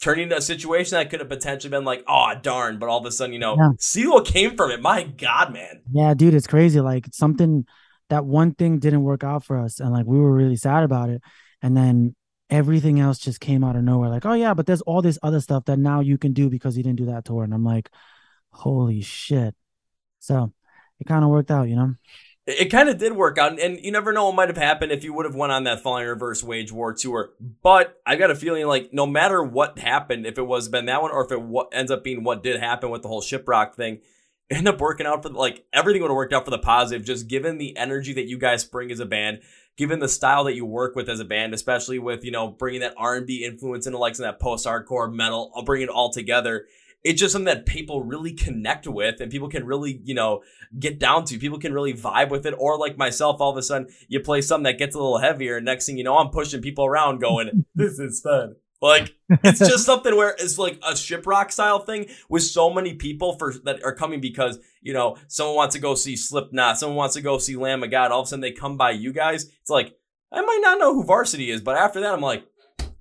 turning 0.00 0.32
a 0.32 0.40
situation 0.40 0.96
that 0.96 1.10
could 1.10 1.20
have 1.20 1.28
potentially 1.28 1.70
been 1.70 1.84
like, 1.84 2.04
oh 2.06 2.32
darn, 2.42 2.78
but 2.78 2.88
all 2.88 2.98
of 2.98 3.06
a 3.06 3.10
sudden, 3.10 3.32
you 3.32 3.38
know, 3.38 3.56
Yeah. 3.58 3.70
see 3.78 4.06
what 4.06 4.26
came 4.26 4.56
from 4.56 4.70
it. 4.70 4.82
My 4.82 5.04
God, 5.04 5.52
man. 5.52 5.80
Yeah, 5.90 6.14
dude, 6.14 6.34
it's 6.34 6.46
crazy. 6.46 6.80
Like 6.80 7.06
something 7.12 7.64
that 8.10 8.24
one 8.24 8.54
thing 8.54 8.78
didn't 8.78 9.02
work 9.02 9.24
out 9.24 9.44
for 9.44 9.58
us, 9.58 9.80
and 9.80 9.92
like 9.92 10.06
we 10.06 10.18
were 10.18 10.32
really 10.32 10.56
sad 10.56 10.84
about 10.84 11.10
it. 11.10 11.22
And 11.62 11.76
then 11.76 12.14
everything 12.50 13.00
else 13.00 13.18
just 13.18 13.40
came 13.40 13.64
out 13.64 13.74
of 13.74 13.82
nowhere. 13.82 14.10
Like, 14.10 14.26
oh 14.26 14.34
yeah, 14.34 14.54
but 14.54 14.66
there's 14.66 14.82
all 14.82 15.02
this 15.02 15.18
other 15.22 15.40
stuff 15.40 15.64
that 15.64 15.78
now 15.78 16.00
you 16.00 16.18
can 16.18 16.32
do 16.32 16.48
because 16.48 16.76
you 16.76 16.82
didn't 16.84 16.98
do 16.98 17.06
that 17.06 17.24
tour. 17.24 17.42
And 17.42 17.52
I'm 17.52 17.64
like, 17.64 17.90
holy 18.50 19.00
shit. 19.00 19.54
So 20.20 20.52
it 21.00 21.06
kind 21.06 21.24
of 21.24 21.30
worked 21.30 21.50
out, 21.50 21.68
you 21.68 21.76
know? 21.76 21.94
It, 22.46 22.66
kind 22.66 22.88
of 22.88 22.98
did 22.98 23.12
work 23.14 23.38
out, 23.38 23.58
and 23.58 23.80
you 23.80 23.90
never 23.90 24.12
know 24.12 24.26
what 24.26 24.36
might 24.36 24.48
have 24.48 24.56
happened 24.56 24.92
if 24.92 25.02
you 25.02 25.12
would 25.12 25.26
have 25.26 25.34
went 25.34 25.50
on 25.50 25.64
that 25.64 25.82
Falling 25.82 26.06
Reverse 26.06 26.44
Wage 26.44 26.70
War 26.70 26.94
tour. 26.94 27.30
But 27.40 28.00
I 28.06 28.14
got 28.14 28.30
a 28.30 28.36
feeling 28.36 28.66
like 28.66 28.92
no 28.92 29.04
matter 29.04 29.42
what 29.42 29.80
happened, 29.80 30.26
if 30.26 30.38
it 30.38 30.46
was 30.46 30.68
been 30.68 30.86
that 30.86 31.02
one 31.02 31.10
or 31.10 31.24
if 31.24 31.32
it 31.32 31.42
wa- 31.42 31.66
ends 31.72 31.90
up 31.90 32.04
being 32.04 32.22
what 32.22 32.44
did 32.44 32.60
happen 32.60 32.90
with 32.90 33.02
the 33.02 33.08
whole 33.08 33.20
Shiprock 33.20 33.74
thing, 33.74 33.98
end 34.48 34.68
up 34.68 34.80
working 34.80 35.06
out 35.06 35.24
for 35.24 35.30
like 35.30 35.66
everything 35.72 36.02
would 36.02 36.10
have 36.10 36.16
worked 36.16 36.32
out 36.32 36.44
for 36.44 36.52
the 36.52 36.58
positive. 36.58 37.04
Just 37.04 37.26
given 37.26 37.58
the 37.58 37.76
energy 37.76 38.12
that 38.12 38.28
you 38.28 38.38
guys 38.38 38.64
bring 38.64 38.92
as 38.92 39.00
a 39.00 39.06
band, 39.06 39.40
given 39.76 39.98
the 39.98 40.08
style 40.08 40.44
that 40.44 40.54
you 40.54 40.64
work 40.64 40.94
with 40.94 41.08
as 41.08 41.18
a 41.18 41.24
band, 41.24 41.52
especially 41.52 41.98
with 41.98 42.24
you 42.24 42.30
know 42.30 42.48
bringing 42.48 42.80
that 42.80 42.94
R 42.96 43.16
and 43.16 43.26
B 43.26 43.44
influence 43.44 43.86
into 43.86 43.98
like 43.98 44.14
some 44.14 44.24
that 44.24 44.38
post 44.38 44.66
hardcore 44.66 45.12
metal, 45.12 45.52
I'll 45.56 45.64
bring 45.64 45.82
it 45.82 45.88
all 45.88 46.12
together. 46.12 46.66
It's 47.06 47.20
just 47.20 47.32
something 47.32 47.46
that 47.46 47.66
people 47.66 48.02
really 48.02 48.32
connect 48.32 48.86
with 48.88 49.20
and 49.20 49.30
people 49.30 49.48
can 49.48 49.64
really, 49.64 50.00
you 50.04 50.14
know, 50.14 50.42
get 50.78 50.98
down 50.98 51.24
to. 51.26 51.38
People 51.38 51.58
can 51.58 51.72
really 51.72 51.94
vibe 51.94 52.30
with 52.30 52.46
it. 52.46 52.54
Or 52.58 52.76
like 52.78 52.98
myself, 52.98 53.40
all 53.40 53.50
of 53.50 53.56
a 53.56 53.62
sudden 53.62 53.88
you 54.08 54.20
play 54.20 54.40
something 54.40 54.64
that 54.64 54.78
gets 54.78 54.96
a 54.96 54.98
little 54.98 55.18
heavier. 55.18 55.56
And 55.56 55.64
next 55.64 55.86
thing 55.86 55.98
you 55.98 56.04
know, 56.04 56.18
I'm 56.18 56.30
pushing 56.30 56.60
people 56.60 56.84
around 56.84 57.20
going, 57.20 57.64
this 57.74 57.98
is 58.00 58.20
fun. 58.20 58.56
Like 58.82 59.14
it's 59.28 59.60
just 59.60 59.86
something 59.86 60.16
where 60.16 60.34
it's 60.38 60.58
like 60.58 60.80
a 60.82 60.92
shiprock 60.92 61.52
style 61.52 61.78
thing 61.78 62.08
with 62.28 62.42
so 62.42 62.70
many 62.70 62.94
people 62.94 63.38
for 63.38 63.54
that 63.64 63.84
are 63.84 63.94
coming 63.94 64.20
because, 64.20 64.58
you 64.82 64.92
know, 64.92 65.16
someone 65.28 65.56
wants 65.56 65.74
to 65.76 65.80
go 65.80 65.94
see 65.94 66.16
Slipknot, 66.16 66.78
someone 66.78 66.96
wants 66.96 67.14
to 67.14 67.22
go 67.22 67.38
see 67.38 67.56
Lamb 67.56 67.82
of 67.82 67.90
God. 67.90 68.10
All 68.10 68.20
of 68.20 68.26
a 68.26 68.28
sudden 68.28 68.40
they 68.40 68.52
come 68.52 68.76
by 68.76 68.90
you 68.90 69.12
guys. 69.12 69.44
It's 69.44 69.70
like, 69.70 69.94
I 70.32 70.40
might 70.40 70.60
not 70.60 70.78
know 70.78 70.92
who 70.92 71.04
varsity 71.04 71.50
is, 71.50 71.62
but 71.62 71.76
after 71.76 72.00
that 72.00 72.12
I'm 72.12 72.20
like, 72.20 72.44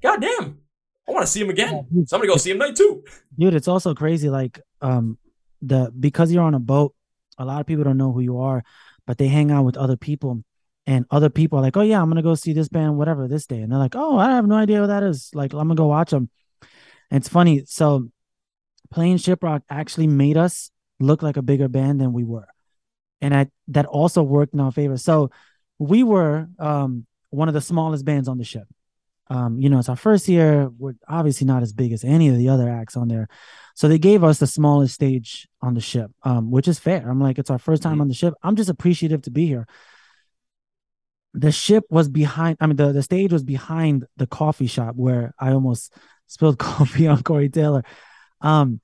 God 0.01 0.21
damn, 0.21 0.59
I 1.07 1.11
want 1.11 1.25
to 1.25 1.31
see 1.31 1.41
him 1.41 1.49
again. 1.49 1.85
Somebody 2.07 2.31
go 2.31 2.37
see 2.37 2.51
him 2.51 2.57
night 2.57 2.75
two. 2.75 3.03
dude 3.37 3.53
it's 3.53 3.67
also 3.67 3.93
crazy 3.93 4.29
like 4.29 4.59
um 4.81 5.17
the 5.61 5.91
because 5.99 6.31
you're 6.31 6.43
on 6.43 6.53
a 6.53 6.59
boat 6.59 6.93
a 7.37 7.45
lot 7.45 7.61
of 7.61 7.67
people 7.67 7.83
don't 7.83 7.97
know 7.97 8.11
who 8.11 8.21
you 8.21 8.39
are 8.39 8.63
but 9.07 9.17
they 9.17 9.27
hang 9.27 9.51
out 9.51 9.63
with 9.65 9.77
other 9.77 9.97
people 9.97 10.43
and 10.87 11.05
other 11.11 11.29
people 11.29 11.59
are 11.59 11.61
like 11.61 11.77
oh 11.77 11.81
yeah 11.81 12.01
i'm 12.01 12.09
gonna 12.09 12.21
go 12.21 12.35
see 12.35 12.53
this 12.53 12.69
band 12.69 12.97
whatever 12.97 13.27
this 13.27 13.45
day. 13.45 13.61
And 13.61 13.71
they're 13.71 13.79
like 13.79 13.95
oh 13.95 14.17
i 14.17 14.31
have 14.31 14.47
no 14.47 14.55
idea 14.55 14.81
who 14.81 14.87
that 14.87 15.03
is. 15.03 15.31
Like 15.33 15.53
i'm 15.53 15.59
gonna 15.67 15.75
go 15.75 15.87
watch 15.87 16.11
them 16.11 16.29
and 17.11 17.21
it's 17.21 17.29
funny 17.29 17.63
so 17.65 18.09
playing 18.91 19.17
shiprock 19.17 19.61
actually 19.69 20.07
made 20.07 20.37
us 20.37 20.71
look 20.99 21.21
like 21.21 21.37
a 21.37 21.41
bigger 21.41 21.67
band 21.67 21.99
than 21.99 22.13
we 22.13 22.23
were 22.23 22.47
and 23.21 23.33
I, 23.33 23.47
that 23.69 23.85
also 23.85 24.21
worked 24.21 24.53
in 24.53 24.59
our 24.59 24.71
favor. 24.71 24.97
So 24.97 25.31
we 25.79 26.03
were 26.03 26.47
um 26.59 27.05
one 27.29 27.47
of 27.47 27.53
the 27.53 27.61
smallest 27.61 28.05
bands 28.05 28.27
on 28.27 28.37
the 28.37 28.43
ship 28.43 28.67
um, 29.27 29.59
you 29.59 29.69
know, 29.69 29.79
it's 29.79 29.89
our 29.89 29.95
first 29.95 30.27
year. 30.27 30.69
We're 30.77 30.93
obviously 31.07 31.47
not 31.47 31.63
as 31.63 31.73
big 31.73 31.91
as 31.93 32.03
any 32.03 32.29
of 32.29 32.37
the 32.37 32.49
other 32.49 32.69
acts 32.69 32.95
on 32.95 33.07
there. 33.07 33.27
So 33.73 33.87
they 33.87 33.97
gave 33.97 34.23
us 34.23 34.39
the 34.39 34.47
smallest 34.47 34.93
stage 34.93 35.47
on 35.61 35.73
the 35.73 35.81
ship, 35.81 36.11
um, 36.23 36.51
which 36.51 36.67
is 36.67 36.79
fair. 36.79 37.09
I'm 37.09 37.19
like, 37.19 37.39
it's 37.39 37.49
our 37.49 37.57
first 37.59 37.81
time 37.83 37.97
Mhm. 37.97 38.01
on 38.01 38.07
the 38.07 38.13
ship. 38.13 38.33
I'm 38.43 38.55
just 38.55 38.69
appreciative 38.69 39.23
to 39.23 39.31
be 39.31 39.47
here. 39.47 39.67
The 41.33 41.51
ship 41.51 41.83
was 41.89 42.07
behind, 42.07 42.57
I 42.61 42.67
mean, 42.67 42.77
the, 42.77 42.93
the 42.93 43.03
stage 43.03 43.33
was 43.33 43.43
behind 43.43 44.05
the 44.15 44.27
coffee 44.27 44.67
shop 44.67 44.95
where 44.95 45.33
I 45.39 45.51
almost 45.51 45.93
spilled 46.27 46.57
coffee 46.59 47.07
on 47.07 47.23
Corey 47.23 47.49
Taylor. 47.49 47.83
Um, 48.41 48.79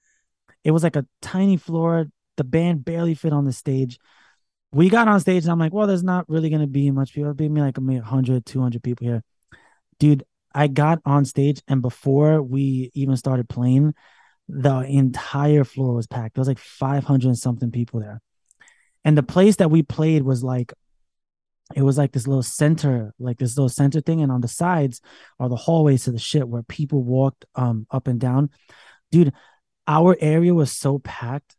it 0.63 0.71
was 0.71 0.83
like 0.83 0.95
a 0.95 1.05
tiny 1.21 1.57
floor. 1.57 2.07
The 2.37 2.43
band 2.43 2.83
barely 2.83 3.13
fit 3.13 3.33
on 3.33 3.45
the 3.45 3.53
stage. 3.53 3.99
We 4.73 4.89
got 4.89 5.07
on 5.07 5.19
stage 5.19 5.43
and 5.43 5.51
I'm 5.51 5.59
like, 5.59 5.73
well, 5.73 5.87
there's 5.87 6.03
not 6.03 6.27
really 6.29 6.49
going 6.49 6.61
to 6.61 6.67
be 6.67 6.91
much 6.91 7.13
people. 7.13 7.29
It'll 7.29 7.33
be 7.35 7.49
like 7.49 7.79
maybe 7.79 7.99
100, 7.99 8.45
200 8.45 8.81
people 8.81 9.05
here. 9.05 9.23
Dude, 9.99 10.23
I 10.53 10.67
got 10.67 10.99
on 11.05 11.25
stage 11.25 11.61
and 11.67 11.81
before 11.81 12.41
we 12.41 12.91
even 12.93 13.17
started 13.17 13.49
playing, 13.49 13.93
the 14.47 14.79
entire 14.81 15.63
floor 15.63 15.95
was 15.95 16.07
packed. 16.07 16.35
There 16.35 16.41
was 16.41 16.47
like 16.47 16.59
500 16.59 17.27
and 17.27 17.37
something 17.37 17.71
people 17.71 17.99
there. 17.99 18.21
And 19.03 19.17
the 19.17 19.23
place 19.23 19.57
that 19.57 19.71
we 19.71 19.81
played 19.81 20.23
was 20.23 20.43
like, 20.43 20.73
it 21.75 21.83
was 21.83 21.97
like 21.97 22.11
this 22.11 22.27
little 22.27 22.43
center, 22.43 23.13
like 23.17 23.37
this 23.37 23.57
little 23.57 23.69
center 23.69 24.01
thing. 24.01 24.21
And 24.21 24.31
on 24.31 24.41
the 24.41 24.47
sides 24.47 25.01
are 25.39 25.47
the 25.47 25.55
hallways 25.55 26.03
to 26.03 26.11
the 26.11 26.19
shit 26.19 26.47
where 26.47 26.63
people 26.63 27.01
walked 27.03 27.45
um 27.55 27.87
up 27.89 28.07
and 28.07 28.19
down. 28.19 28.49
Dude, 29.11 29.33
our 29.87 30.17
area 30.19 30.53
was 30.53 30.71
so 30.71 30.99
packed 30.99 31.55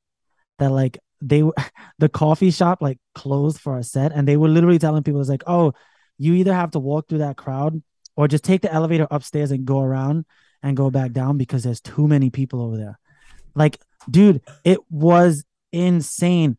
that 0.59 0.71
like 0.71 0.99
they 1.21 1.43
were 1.43 1.55
the 1.99 2.09
coffee 2.09 2.51
shop 2.51 2.83
like 2.83 2.99
closed 3.15 3.59
for 3.59 3.79
a 3.79 3.83
set 3.83 4.13
and 4.13 4.29
they 4.29 4.37
were 4.37 4.49
literally 4.49 4.79
telling 4.79 5.03
people 5.03 5.21
it's 5.21 5.31
like, 5.31 5.45
oh, 5.47 5.73
you 6.19 6.35
either 6.35 6.53
have 6.53 6.73
to 6.73 6.79
walk 6.79 7.09
through 7.09 7.19
that 7.19 7.37
crowd 7.37 7.83
or 8.17 8.29
just 8.29 8.45
take 8.45 8.63
the 8.63 8.73
elevator 8.73 9.07
upstairs 9.11 9.51
and 9.51 9.65
go 9.65 9.81
around 9.81 10.25
and 10.63 10.77
go 10.77 10.91
back 10.91 11.13
down 11.13 11.39
because 11.39 11.65
there's 11.65 11.81
too 11.81 12.07
many 12.07 12.31
people 12.31 12.61
over 12.63 12.77
there. 12.77 12.99
Like, 13.55 13.81
dude, 14.11 14.43
it 14.65 14.79
was 14.91 15.45
insane. 15.73 16.57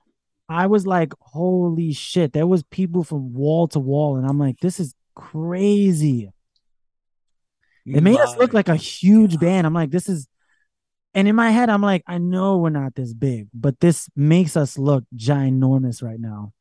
I 0.50 0.68
was 0.68 0.86
like, 0.86 1.14
holy 1.20 1.94
shit. 1.94 2.34
There 2.34 2.48
was 2.48 2.64
people 2.64 3.04
from 3.04 3.34
wall 3.34 3.68
to 3.70 3.80
wall, 3.80 4.18
and 4.18 4.28
I'm 4.28 4.38
like, 4.38 4.60
this 4.60 4.80
is 4.80 4.94
crazy. 5.16 6.32
It 7.86 8.02
made 8.02 8.20
us 8.20 8.38
look 8.38 8.54
like 8.54 8.70
a 8.70 8.76
huge 8.76 9.34
God. 9.34 9.42
band. 9.42 9.68
I'm 9.68 9.74
like, 9.74 9.92
this 9.92 10.08
is 10.08 10.28
and 11.14 11.28
in 11.28 11.36
my 11.36 11.52
head, 11.52 11.70
I'm 11.70 11.82
like, 11.82 12.04
I 12.08 12.18
know 12.18 12.58
we're 12.58 12.70
not 12.70 12.96
this 12.96 13.14
big, 13.14 13.48
but 13.54 13.80
this 13.80 14.10
makes 14.16 14.58
us 14.58 14.78
look 14.78 15.04
ginormous 15.16 16.02
right 16.02 16.20
now. 16.20 16.54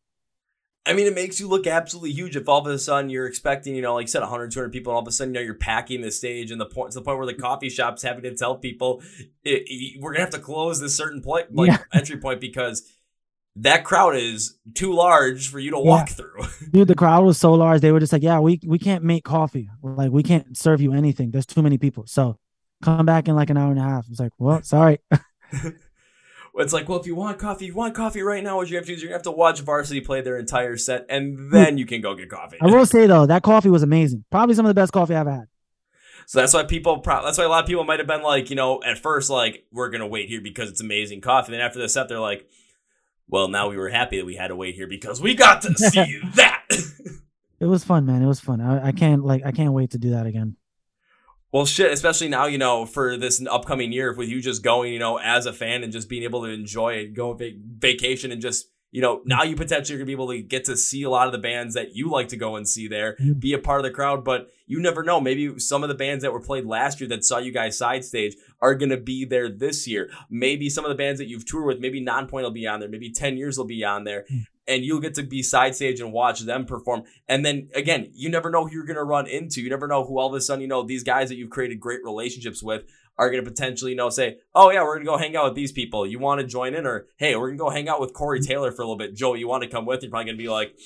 I 0.85 0.95
mean, 0.95 1.07
it 1.07 1.15
makes 1.15 1.39
you 1.39 1.47
look 1.49 1.67
absolutely 1.69 2.11
huge 2.13 2.35
if 2.35 2.49
all 2.49 2.59
of 2.61 2.67
a 2.67 2.77
sudden 2.79 3.09
you're 3.09 3.27
expecting, 3.27 3.77
you 3.77 3.83
know, 3.83 3.95
like 3.95 4.05
you 4.05 4.09
said, 4.09 4.21
100, 4.21 4.51
200 4.51 4.71
people, 4.73 4.91
and 4.93 4.97
all 4.97 5.03
of 5.03 5.07
a 5.09 5.13
sudden, 5.13 5.33
you 5.33 5.41
know, 5.41 5.45
you're 5.45 5.55
packing 5.55 6.01
the 6.01 6.11
stage 6.11 6.51
and 6.51 6.61
the 6.61 6.67
point 6.67 6.91
to 6.93 6.99
the 6.99 7.05
point 7.05 7.19
where 7.19 7.27
the 7.27 7.35
coffee 7.35 7.69
shop's 7.71 8.03
having 8.03 8.25
to 8.25 8.35
tell 8.35 8.57
people 8.57 9.01
it, 9.45 9.63
it- 9.67 10.01
we're 10.01 10.13
gonna 10.13 10.25
have 10.25 10.31
to 10.31 10.41
close 10.41 10.81
this 10.81 10.97
certain 10.97 11.23
point, 11.23 11.55
like 11.55 11.69
Yeah. 11.69 11.79
entry 11.95 12.17
point 12.19 12.41
because 12.41 12.83
that 13.55 13.85
crowd 13.85 14.17
is 14.17 14.59
too 14.75 14.93
large 14.95 15.49
for 15.49 15.59
you 15.61 15.71
to 15.71 15.79
walk 15.79 16.09
through. 16.09 16.43
Dude, 16.73 16.89
the 16.89 16.95
crowd 16.95 17.25
was 17.25 17.39
so 17.39 17.53
large. 17.53 17.81
They 17.83 17.93
were 17.93 18.01
just 18.01 18.13
like, 18.13 18.23
yeah, 18.23 18.41
we, 18.41 18.59
we 18.67 18.79
can't 18.79 19.05
make 19.05 19.25
coffee. 19.25 19.69
Like, 19.83 20.11
we 20.11 20.23
can't 20.23 20.57
serve 20.57 20.81
you 20.81 20.95
anything. 20.95 21.31
There's 21.31 21.45
too 21.47 21.61
many 21.63 21.77
people. 21.79 22.07
So 22.07 22.39
come 22.83 23.05
back 23.07 23.29
in 23.29 23.37
like 23.37 23.51
an 23.51 23.59
hour 23.59 23.71
and 23.71 23.79
a 23.79 23.83
half. 23.83 24.07
It's 24.11 24.19
like, 24.19 24.33
well, 24.39 24.63
sorry. 24.63 24.99
it's 26.55 26.73
like, 26.73 26.89
well, 26.89 27.01
if 27.01 27.07
you 27.07 27.15
want 27.15 27.39
coffee, 27.39 27.67
you 27.67 27.75
want 27.75 27.95
coffee 27.95 28.23
right 28.23 28.45
now. 28.45 28.57
What 28.57 28.69
you 28.69 28.77
have 28.77 28.85
to 28.85 28.93
do 28.93 28.95
is 28.95 29.03
you 29.03 29.13
have 29.13 29.23
to 29.23 29.31
watch 29.31 29.61
Varsity 29.61 30.01
play 30.01 30.21
their 30.21 30.39
entire 30.39 30.77
set, 30.77 31.07
and 31.09 31.37
hmm. 31.37 31.51
then 31.51 31.79
you 31.79 31.87
can 31.87 32.01
go 32.01 32.15
get 32.15 32.29
coffee. 32.29 32.59
I 32.61 32.67
will 32.67 32.87
say 32.87 33.07
though, 33.07 33.27
that 33.27 33.43
coffee 33.43 33.71
was 33.71 33.83
amazing. 33.83 34.25
Probably 34.31 34.55
some 34.55 34.67
of 34.67 34.71
the 34.71 34.81
best 34.81 34.93
coffee 34.93 35.15
I've 35.15 35.27
had. 35.27 35.47
So 36.27 36.41
that's 36.41 36.55
why 36.55 36.65
people. 36.65 36.99
Pro- 36.99 37.25
that's 37.25 37.39
why 37.39 37.45
a 37.45 37.49
lot 37.49 37.65
of 37.65 37.69
people 37.69 37.85
might 37.85 37.99
have 37.99 38.07
been 38.07 38.23
like, 38.23 38.51
you 38.51 38.57
know, 38.57 38.83
at 38.83 38.99
first 38.99 39.31
like, 39.31 39.65
we're 39.73 39.91
gonna 39.91 40.07
wait 40.07 40.29
here 40.29 40.41
because 40.41 40.69
it's 40.69 40.81
amazing 40.81 41.21
coffee. 41.21 41.53
Then 41.53 41.61
after 41.61 41.79
the 41.79 41.89
set, 41.89 42.09
they're 42.09 42.21
like, 42.21 42.49
well, 43.29 43.49
now 43.49 43.69
we 43.69 43.77
were 43.77 43.89
happy 43.89 44.19
that 44.19 44.27
we 44.27 44.37
had 44.37 44.49
to 44.49 44.57
wait 44.57 44.75
here 44.75 44.87
because 44.87 45.21
we 45.21 45.35
got 45.35 45.63
to 45.63 45.75
see 45.77 46.21
that. 46.35 46.65
It 47.63 47.67
was 47.67 47.85
fun, 47.85 48.07
man. 48.07 48.23
It 48.23 48.27
was 48.27 48.41
fun. 48.41 48.61
I, 48.61 48.89
I 48.89 48.93
can't 48.93 49.25
like 49.25 49.43
I 49.47 49.53
can't 49.53 49.73
wait 49.73 49.93
to 49.93 49.99
do 49.99 50.11
that 50.11 50.27
again. 50.27 50.57
Well, 51.53 51.67
shit. 51.67 51.93
Especially 51.93 52.29
now, 52.29 52.47
you 52.47 52.59
know, 52.59 52.87
for 52.87 53.17
this 53.17 53.45
upcoming 53.49 53.93
year, 53.93 54.15
with 54.15 54.29
you 54.29 54.41
just 54.41 54.63
going, 54.63 54.93
you 54.93 54.99
know, 54.99 55.19
as 55.19 55.47
a 55.47 55.53
fan 55.53 55.85
and 55.85 55.93
just 55.93 56.09
being 56.09 56.23
able 56.23 56.43
to 56.43 56.49
enjoy 56.49 56.95
it, 56.95 57.15
go 57.15 57.33
va- 57.35 57.51
vacation, 57.79 58.33
and 58.33 58.43
just. 58.43 58.69
You 58.95 59.01
know, 59.01 59.21
mm-hmm. 59.21 59.29
now 59.31 59.43
you 59.43 59.57
potentially 59.57 59.97
are 59.97 59.99
gonna 59.99 60.05
be 60.07 60.13
able 60.13 60.29
to 60.29 60.43
get 60.43 60.67
to 60.67 60.77
see 60.77 61.03
a 61.03 61.09
lot 61.09 61.27
of 61.27 61.33
the 61.33 61.39
bands 61.39 61.77
that 61.77 61.97
you 61.97 62.11
like 62.11 62.29
to 62.29 62.37
go 62.37 62.57
and 62.57 62.69
see 62.69 62.89
there, 62.89 63.17
be 63.39 63.55
a 63.55 63.59
part 63.59 63.81
of 63.81 63.85
the 63.85 63.91
crowd. 63.91 64.23
But 64.23 64.51
you 64.67 64.81
never 64.81 65.03
know. 65.03 65.19
Maybe 65.19 65.59
some 65.59 65.83
of 65.83 65.89
the 65.89 65.95
bands 65.95 66.23
that 66.23 66.31
were 66.31 66.43
played 66.43 66.67
last 66.67 67.01
year 67.01 67.09
that 67.09 67.25
saw 67.25 67.39
you 67.39 67.53
guys 67.53 67.79
side 67.79 68.05
stage 68.05 68.37
are 68.61 68.75
going 68.75 68.91
to 68.91 68.99
be 68.99 69.25
there 69.25 69.49
this 69.49 69.89
year. 69.89 70.11
Maybe 70.29 70.69
some 70.69 70.85
of 70.85 70.91
the 70.91 70.95
bands 70.95 71.21
that 71.21 71.29
you've 71.29 71.47
toured 71.47 71.65
with, 71.65 71.81
maybe 71.81 72.05
Nonpoint 72.05 72.43
will 72.43 72.51
be 72.51 72.67
on 72.67 72.81
there. 72.81 72.89
Maybe 72.91 73.11
10 73.11 73.39
Years 73.39 73.57
will 73.57 73.65
be 73.65 73.83
on 73.83 74.05
there. 74.05 74.27
Mm. 74.31 74.45
And 74.69 74.85
you'll 74.85 75.01
get 75.01 75.15
to 75.15 75.25
be 75.25 75.43
side 75.43 75.75
stage 75.75 76.01
and 76.01 76.13
watch 76.13 76.41
them 76.41 76.67
perform. 76.67 77.03
And 77.29 77.45
then 77.45 77.69
again, 77.75 78.11
you 78.13 78.29
never 78.29 78.49
know 78.49 78.65
who 78.65 78.73
you're 78.73 78.87
going 78.87 78.97
to 78.97 79.03
run 79.03 79.27
into. 79.27 79.61
You 79.61 79.71
never 79.71 79.89
know 79.89 80.05
who 80.05 80.19
all 80.19 80.29
of 80.29 80.35
a 80.35 80.41
sudden, 80.41 80.63
you 80.63 80.69
know, 80.69 80.85
these 80.85 81.03
guys 81.03 81.29
that 81.31 81.35
you've 81.35 81.51
created 81.51 81.81
great 81.81 82.01
relationships 82.05 82.63
with 82.63 82.85
are 83.19 83.29
going 83.29 83.45
to 83.45 83.51
potentially, 83.51 83.91
you 83.91 83.97
know, 83.97 84.09
say, 84.09 84.39
oh, 84.55 84.71
yeah, 84.71 84.83
we're 84.83 84.95
going 84.95 85.05
to 85.05 85.11
go 85.11 85.19
hang 85.19 85.37
out 85.37 85.47
with 85.47 85.55
these 85.55 85.73
people. 85.73 86.07
You 86.07 86.19
want 86.19 86.41
to 86.41 86.47
join 86.47 86.75
in? 86.75 86.87
Or, 86.87 87.07
hey, 87.17 87.35
we're 87.35 87.49
going 87.49 87.59
to 87.59 87.65
go 87.65 87.71
hang 87.71 87.89
out 87.89 88.01
with 88.01 88.13
Corey 88.13 88.39
mm-hmm. 88.39 88.49
Taylor 88.49 88.71
for 88.73 88.83
a 88.83 88.85
little 88.85 88.97
bit. 88.97 89.15
Joe, 89.15 89.35
you 89.35 89.49
want 89.49 89.65
to 89.65 89.69
come 89.69 89.85
with? 89.85 90.03
You're 90.03 90.11
probably 90.11 90.27
going 90.27 90.39
to 90.39 90.43
be 90.43 90.49
like, 90.49 90.77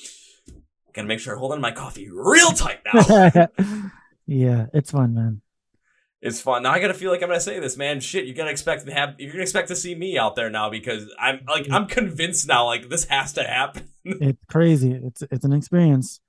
going 0.97 1.05
to 1.05 1.07
make 1.07 1.19
sure 1.19 1.35
I 1.35 1.39
hold 1.39 1.53
on 1.53 1.61
my 1.61 1.71
coffee 1.71 2.09
real 2.11 2.51
tight 2.51 2.79
now. 2.83 3.47
yeah, 4.25 4.65
it's 4.73 4.91
fun, 4.91 5.13
man. 5.13 5.41
It's 6.21 6.41
fun. 6.41 6.63
Now 6.63 6.71
I 6.71 6.79
gotta 6.79 6.95
feel 6.95 7.11
like 7.11 7.21
I'm 7.21 7.29
gonna 7.29 7.39
say 7.39 7.59
this, 7.59 7.77
man. 7.77 7.99
Shit, 7.99 8.25
you're 8.25 8.35
gonna 8.35 8.49
expect 8.49 8.85
to 8.87 8.93
have 8.93 9.15
you're 9.19 9.31
gonna 9.31 9.43
expect 9.43 9.67
to 9.67 9.75
see 9.75 9.93
me 9.93 10.17
out 10.17 10.35
there 10.35 10.49
now 10.49 10.69
because 10.69 11.13
I'm 11.19 11.41
like 11.47 11.69
I'm 11.71 11.85
convinced 11.87 12.47
now 12.47 12.65
like 12.65 12.89
this 12.89 13.05
has 13.05 13.33
to 13.33 13.43
happen. 13.43 13.89
it's 14.03 14.43
crazy. 14.49 14.93
It's 14.93 15.23
it's 15.29 15.45
an 15.45 15.53
experience. 15.53 16.19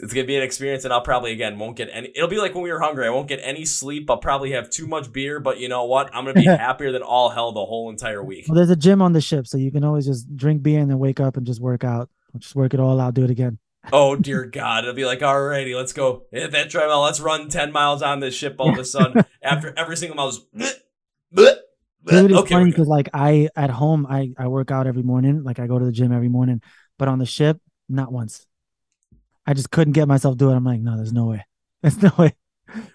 It's 0.00 0.12
gonna 0.12 0.26
be 0.26 0.36
an 0.36 0.42
experience, 0.42 0.84
and 0.84 0.92
I'll 0.92 1.02
probably 1.02 1.32
again 1.32 1.58
won't 1.58 1.76
get 1.76 1.88
any. 1.92 2.12
It'll 2.14 2.28
be 2.28 2.38
like 2.38 2.54
when 2.54 2.64
we 2.64 2.72
were 2.72 2.80
hungry. 2.80 3.06
I 3.06 3.10
won't 3.10 3.28
get 3.28 3.40
any 3.42 3.64
sleep. 3.64 4.10
I'll 4.10 4.18
probably 4.18 4.52
have 4.52 4.68
too 4.68 4.86
much 4.86 5.12
beer, 5.12 5.40
but 5.40 5.58
you 5.58 5.68
know 5.68 5.84
what? 5.84 6.14
I'm 6.14 6.24
gonna 6.24 6.40
be 6.40 6.44
happier 6.46 6.92
than 6.92 7.02
all 7.02 7.30
hell 7.30 7.52
the 7.52 7.64
whole 7.64 7.90
entire 7.90 8.22
week. 8.22 8.46
Well, 8.48 8.56
there's 8.56 8.70
a 8.70 8.76
gym 8.76 9.00
on 9.00 9.12
the 9.12 9.20
ship, 9.20 9.46
so 9.46 9.56
you 9.56 9.70
can 9.70 9.84
always 9.84 10.06
just 10.06 10.34
drink 10.36 10.62
beer 10.62 10.80
and 10.80 10.90
then 10.90 10.98
wake 10.98 11.20
up 11.20 11.38
and 11.38 11.46
just 11.46 11.60
work 11.60 11.84
out. 11.84 12.10
Just 12.38 12.54
work 12.54 12.72
it 12.74 12.80
all 12.80 13.00
out. 13.00 13.14
Do 13.14 13.24
it 13.24 13.30
again. 13.30 13.58
Oh 13.92 14.16
dear 14.16 14.44
God! 14.44 14.84
It'll 14.84 14.94
be 14.94 15.04
like, 15.04 15.20
alrighty, 15.20 15.74
let's 15.76 15.92
go 15.92 16.26
hit 16.30 16.52
that 16.52 16.70
treadmill. 16.70 17.02
Let's 17.02 17.20
run 17.20 17.48
ten 17.48 17.72
miles 17.72 18.02
on 18.02 18.20
this 18.20 18.34
ship 18.34 18.56
all 18.58 18.70
of 18.70 18.78
a 18.78 18.84
sudden. 18.84 19.24
after 19.42 19.72
every 19.76 19.96
single 19.96 20.16
mile, 20.16 20.30
just, 20.30 20.52
bleh, 20.54 20.72
bleh, 21.34 21.56
bleh. 22.04 22.10
Dude, 22.10 22.30
it's 22.30 22.40
okay, 22.40 22.54
funny 22.54 22.70
because 22.70 22.88
like 22.88 23.08
I 23.14 23.48
at 23.56 23.70
home 23.70 24.06
I 24.08 24.32
I 24.38 24.48
work 24.48 24.70
out 24.70 24.86
every 24.86 25.02
morning. 25.02 25.42
Like 25.42 25.58
I 25.58 25.66
go 25.66 25.78
to 25.78 25.84
the 25.84 25.92
gym 25.92 26.12
every 26.12 26.28
morning, 26.28 26.60
but 26.98 27.08
on 27.08 27.18
the 27.18 27.26
ship, 27.26 27.60
not 27.88 28.12
once. 28.12 28.46
I 29.46 29.54
just 29.54 29.70
couldn't 29.70 29.94
get 29.94 30.06
myself 30.06 30.34
to 30.34 30.38
do 30.38 30.50
it. 30.50 30.54
I'm 30.54 30.64
like, 30.64 30.80
no, 30.80 30.96
there's 30.96 31.12
no 31.12 31.26
way. 31.26 31.44
There's 31.82 32.00
no 32.00 32.12
way. 32.16 32.36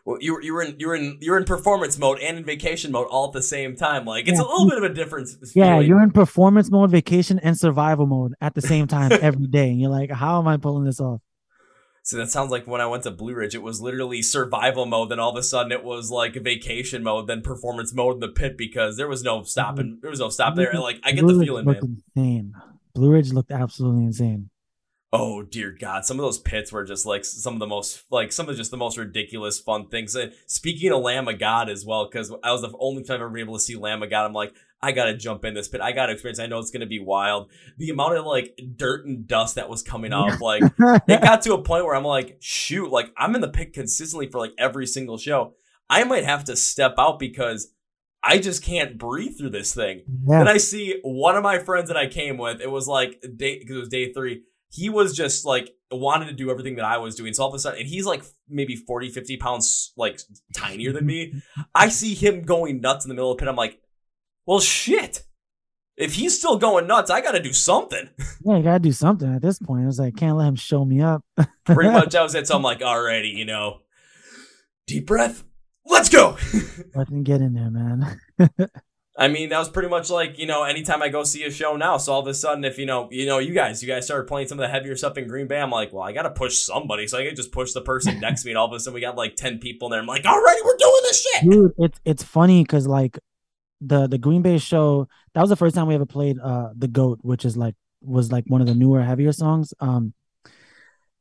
Well, 0.06 0.18
you 0.22 0.34
were 0.34 0.42
you 0.42 0.54
were 0.54 0.62
in 0.62 0.76
you 0.80 0.88
were 0.88 0.96
in 0.96 1.18
you're 1.22 1.38
in 1.38 1.46
performance 1.46 1.98
mode 1.98 2.20
and 2.20 2.38
in 2.38 2.46
vacation 2.46 2.92
mode 2.92 3.08
all 3.10 3.28
at 3.28 3.34
the 3.34 3.42
same 3.42 3.76
time. 3.76 4.06
Like 4.06 4.28
it's 4.28 4.40
yeah. 4.40 4.46
a 4.46 4.48
little 4.48 4.70
bit 4.70 4.78
of 4.78 4.84
a 4.84 4.94
difference. 4.94 5.38
Yeah, 5.56 5.76
feeling. 5.76 5.88
you're 5.88 6.04
in 6.04 6.12
performance 6.12 6.72
mode, 6.72 6.92
vacation, 6.92 7.40
and 7.40 7.58
survival 7.58 8.06
mode 8.06 8.34
at 8.42 8.56
the 8.56 8.62
same 8.62 8.88
time 8.88 9.12
every 9.22 9.48
day, 9.48 9.70
and 9.70 9.80
you're 9.80 9.92
like, 9.92 10.12
how 10.12 10.40
am 10.40 10.48
I 10.48 10.58
pulling 10.58 10.86
this 10.86 11.00
off? 11.00 11.22
So 12.08 12.16
that 12.16 12.30
sounds 12.30 12.52
like 12.52 12.66
when 12.66 12.80
I 12.80 12.86
went 12.86 13.04
to 13.04 13.12
Blue 13.12 13.34
Ridge, 13.34 13.54
it 13.54 13.62
was 13.62 13.82
literally 13.82 14.22
survival 14.22 14.86
mode. 14.86 15.10
Then 15.10 15.20
all 15.20 15.32
of 15.32 15.36
a 15.36 15.44
sudden, 15.44 15.74
it 15.74 15.84
was 15.84 16.10
like 16.10 16.36
vacation 16.36 17.04
mode, 17.04 17.28
then 17.28 17.42
performance 17.42 17.94
mode 17.94 18.14
in 18.14 18.20
the 18.22 18.30
pit 18.30 18.58
because 18.58 18.96
there 18.96 19.10
was 19.10 19.24
no 19.24 19.44
stopping. 19.44 19.88
Mm-hmm. 19.88 20.00
There 20.02 20.10
was 20.10 20.22
no 20.22 20.30
stop 20.30 20.56
there. 20.56 20.70
And 20.70 20.80
Like 20.80 21.02
I 21.04 21.12
get 21.12 21.26
Blue 21.26 21.38
the 21.38 21.46
feeling, 21.46 21.66
Ridge 21.66 21.82
man. 21.82 22.02
Insane. 22.16 22.54
Blue 22.96 23.12
Ridge 23.12 23.34
looked 23.34 23.52
absolutely 23.52 24.06
insane. 24.06 24.50
Oh 25.14 25.42
dear 25.42 25.72
God! 25.72 26.04
Some 26.04 26.20
of 26.20 26.24
those 26.24 26.40
pits 26.40 26.72
were 26.72 26.84
just 26.84 27.06
like 27.06 27.24
some 27.24 27.54
of 27.54 27.60
the 27.60 27.68
most 27.68 28.04
like 28.12 28.34
some 28.34 28.50
of 28.50 28.58
just 28.58 28.72
the 28.72 28.78
most 28.78 28.98
ridiculous 28.98 29.58
fun 29.58 29.88
things. 29.88 30.16
And 30.16 30.34
speaking 30.48 30.92
of 30.92 31.02
Lamb 31.02 31.30
of 31.30 31.40
God 31.40 31.70
as 31.70 31.86
well, 31.86 32.10
because 32.10 32.34
I 32.44 32.52
was 32.52 32.62
the 32.62 32.74
only 32.78 33.04
time 33.04 33.16
I've 33.16 33.22
ever 33.22 33.30
been 33.30 33.44
able 33.44 33.56
to 33.56 33.62
see 33.62 33.78
Lamb 33.78 34.04
of 34.04 34.10
God. 34.10 34.26
I'm 34.26 34.34
like, 34.34 34.54
I 34.82 34.92
gotta 34.92 35.16
jump 35.16 35.46
in 35.46 35.54
this 35.54 35.70
pit. 35.70 35.80
I 35.80 35.94
gotta 35.94 36.12
experience. 36.12 36.40
I 36.40 36.48
know 36.48 36.60
it's 36.60 36.72
gonna 36.72 36.88
be 36.88 37.00
wild. 37.00 37.50
The 37.78 37.90
amount 37.90 38.18
of 38.18 38.26
like 38.26 38.60
dirt 38.76 39.06
and 39.06 39.26
dust 39.26 39.56
that 39.56 39.70
was 39.70 39.82
coming 39.82 40.12
off, 40.12 40.42
like 40.42 40.62
it 41.08 41.22
got 41.22 41.42
to 41.44 41.54
a 41.54 41.64
point 41.64 41.86
where 41.86 41.96
I'm 41.96 42.04
like, 42.04 42.38
shoot, 42.42 42.92
like 42.92 43.14
I'm 43.18 43.34
in 43.34 43.40
the 43.40 43.48
pit 43.48 43.72
consistently 43.72 44.30
for 44.30 44.40
like 44.40 44.54
every 44.58 44.86
single 44.86 45.18
show. 45.18 45.54
I 45.90 46.04
might 46.04 46.26
have 46.26 46.44
to 46.46 46.58
step 46.58 46.96
out 46.98 47.18
because 47.18 47.72
I 48.22 48.40
just 48.40 48.62
can't 48.62 48.98
breathe 48.98 49.38
through 49.38 49.52
this 49.52 49.74
thing. 49.74 50.02
Yeah. 50.28 50.42
And 50.42 50.50
I 50.50 50.58
see 50.58 51.00
one 51.02 51.38
of 51.38 51.44
my 51.44 51.60
friends 51.60 51.88
that 51.88 51.96
I 51.96 52.08
came 52.08 52.38
with. 52.38 52.60
It 52.60 52.70
was 52.70 52.90
like 52.90 53.22
day 53.22 53.60
because 53.60 53.78
it 53.78 53.80
was 53.80 53.90
day 53.90 54.12
three 54.12 54.44
he 54.70 54.90
was 54.90 55.16
just 55.16 55.46
like 55.46 55.70
wanted 55.92 56.26
to 56.26 56.34
do 56.34 56.52
everything 56.52 56.76
that 56.76 56.86
I 56.86 56.98
was 56.98 57.16
doing. 57.16 57.34
So 57.34 57.44
all 57.44 57.50
of 57.50 57.56
a 57.56 57.60
sudden, 57.60 57.80
and 57.80 57.88
he's 57.88 58.06
like 58.06 58.24
maybe 58.50 58.76
40, 58.76 59.10
50 59.10 59.38
pounds 59.38 59.94
like 59.96 60.20
tinier 60.54 60.92
than 60.92 61.06
me. 61.06 61.42
I 61.76 61.90
see 61.90 62.14
him 62.14 62.44
going 62.44 62.82
nuts 62.82 63.06
in 63.06 63.10
the 63.10 63.16
middle 63.16 63.32
of 63.32 63.38
the 63.38 63.42
pit. 63.42 63.50
I'm 63.50 63.56
like, 63.56 63.80
well, 64.46 64.60
shit. 64.60 65.24
If 65.96 66.14
he's 66.14 66.38
still 66.38 66.58
going 66.58 66.86
nuts, 66.86 67.10
I 67.10 67.22
got 67.22 67.32
to 67.32 67.42
do 67.42 67.54
something. 67.54 68.10
Yeah, 68.46 68.58
you 68.58 68.64
got 68.64 68.74
to 68.74 68.80
do 68.80 68.94
something 68.94 69.36
at 69.36 69.42
this 69.42 69.60
point. 69.60 69.84
I 69.84 69.88
was 69.88 70.00
like, 70.00 70.16
can't 70.16 70.38
let 70.38 70.48
him 70.48 70.56
show 70.56 70.86
me 70.86 71.02
up. 71.02 71.22
Pretty 71.66 71.90
much, 71.90 72.16
I 72.16 72.24
was 72.24 72.34
at. 72.34 72.48
So 72.48 72.56
I'm 72.56 72.62
like, 72.62 72.82
already, 72.82 73.28
you 73.30 73.44
know, 73.44 73.80
deep 74.86 75.06
breath. 75.06 75.44
Let's 75.86 76.08
go. 76.08 76.38
Let 76.96 77.10
him 77.10 77.24
get 77.24 77.42
in 77.42 77.54
there, 77.54 77.70
man. 77.70 78.20
I 79.20 79.30
mean, 79.30 79.50
that 79.50 79.58
was 79.58 79.70
pretty 79.70 79.90
much 79.90 80.12
like, 80.12 80.38
you 80.38 80.46
know, 80.46 80.64
anytime 80.64 81.02
I 81.02 81.10
go 81.10 81.24
see 81.24 81.44
a 81.44 81.50
show 81.50 81.76
now. 81.76 81.98
So 81.98 82.14
all 82.14 82.20
of 82.20 82.28
a 82.28 82.36
sudden, 82.36 82.64
if, 82.64 82.78
you 82.78 82.86
know, 82.86 83.10
you 83.12 83.26
know, 83.26 83.40
you 83.40 83.52
guys, 83.52 83.82
you 83.82 83.88
guys 83.88 84.06
started 84.06 84.28
playing 84.28 84.48
some 84.48 84.60
of 84.60 84.64
the 84.64 84.70
heavier 84.70 84.96
stuff 84.96 85.18
in 85.18 85.28
Green 85.28 85.48
Bay, 85.48 85.60
I'm 85.60 85.72
like, 85.72 85.92
well, 85.92 86.04
I 86.04 86.12
got 86.12 86.24
to 86.24 86.30
push 86.30 86.58
somebody. 86.58 87.08
So 87.08 87.18
I 87.18 87.26
can 87.26 87.36
just 87.36 87.52
push 87.52 87.74
the 87.74 87.82
person 87.82 88.20
next 88.22 88.44
to 88.44 88.46
me. 88.48 88.52
And 88.52 88.60
all 88.60 88.68
of 88.68 88.74
a 88.74 88.80
sudden 88.80 88.94
we 88.94 89.02
got 89.02 89.18
like 89.18 89.36
10 89.36 89.58
people 89.58 89.88
in 89.88 89.92
there. 89.92 90.02
I'm 90.02 90.06
like, 90.06 90.24
alrighty, 90.24 90.64
we're 90.64 90.78
doing 90.78 91.02
this 91.04 91.22
shit. 91.24 91.50
Dude, 91.50 91.72
it's, 91.80 92.00
it's 92.06 92.24
funny 92.24 92.62
because 92.62 92.86
like 92.86 93.18
the, 93.82 94.06
the 94.06 94.20
Green 94.20 94.44
Bay 94.44 94.60
show, 94.60 95.08
that 95.34 95.42
was 95.42 95.50
the 95.50 95.56
first 95.56 95.74
time 95.74 95.88
we 95.88 95.96
ever 95.96 96.06
played 96.06 96.38
uh 96.40 96.70
The 96.76 96.88
Goat, 96.88 97.20
which 97.24 97.44
is 97.44 97.58
like, 97.58 97.74
was 98.02 98.32
like 98.32 98.46
one 98.46 98.62
of 98.62 98.68
the 98.68 98.76
newer, 98.76 99.02
heavier 99.02 99.32
songs. 99.32 99.74
Um, 99.80 100.14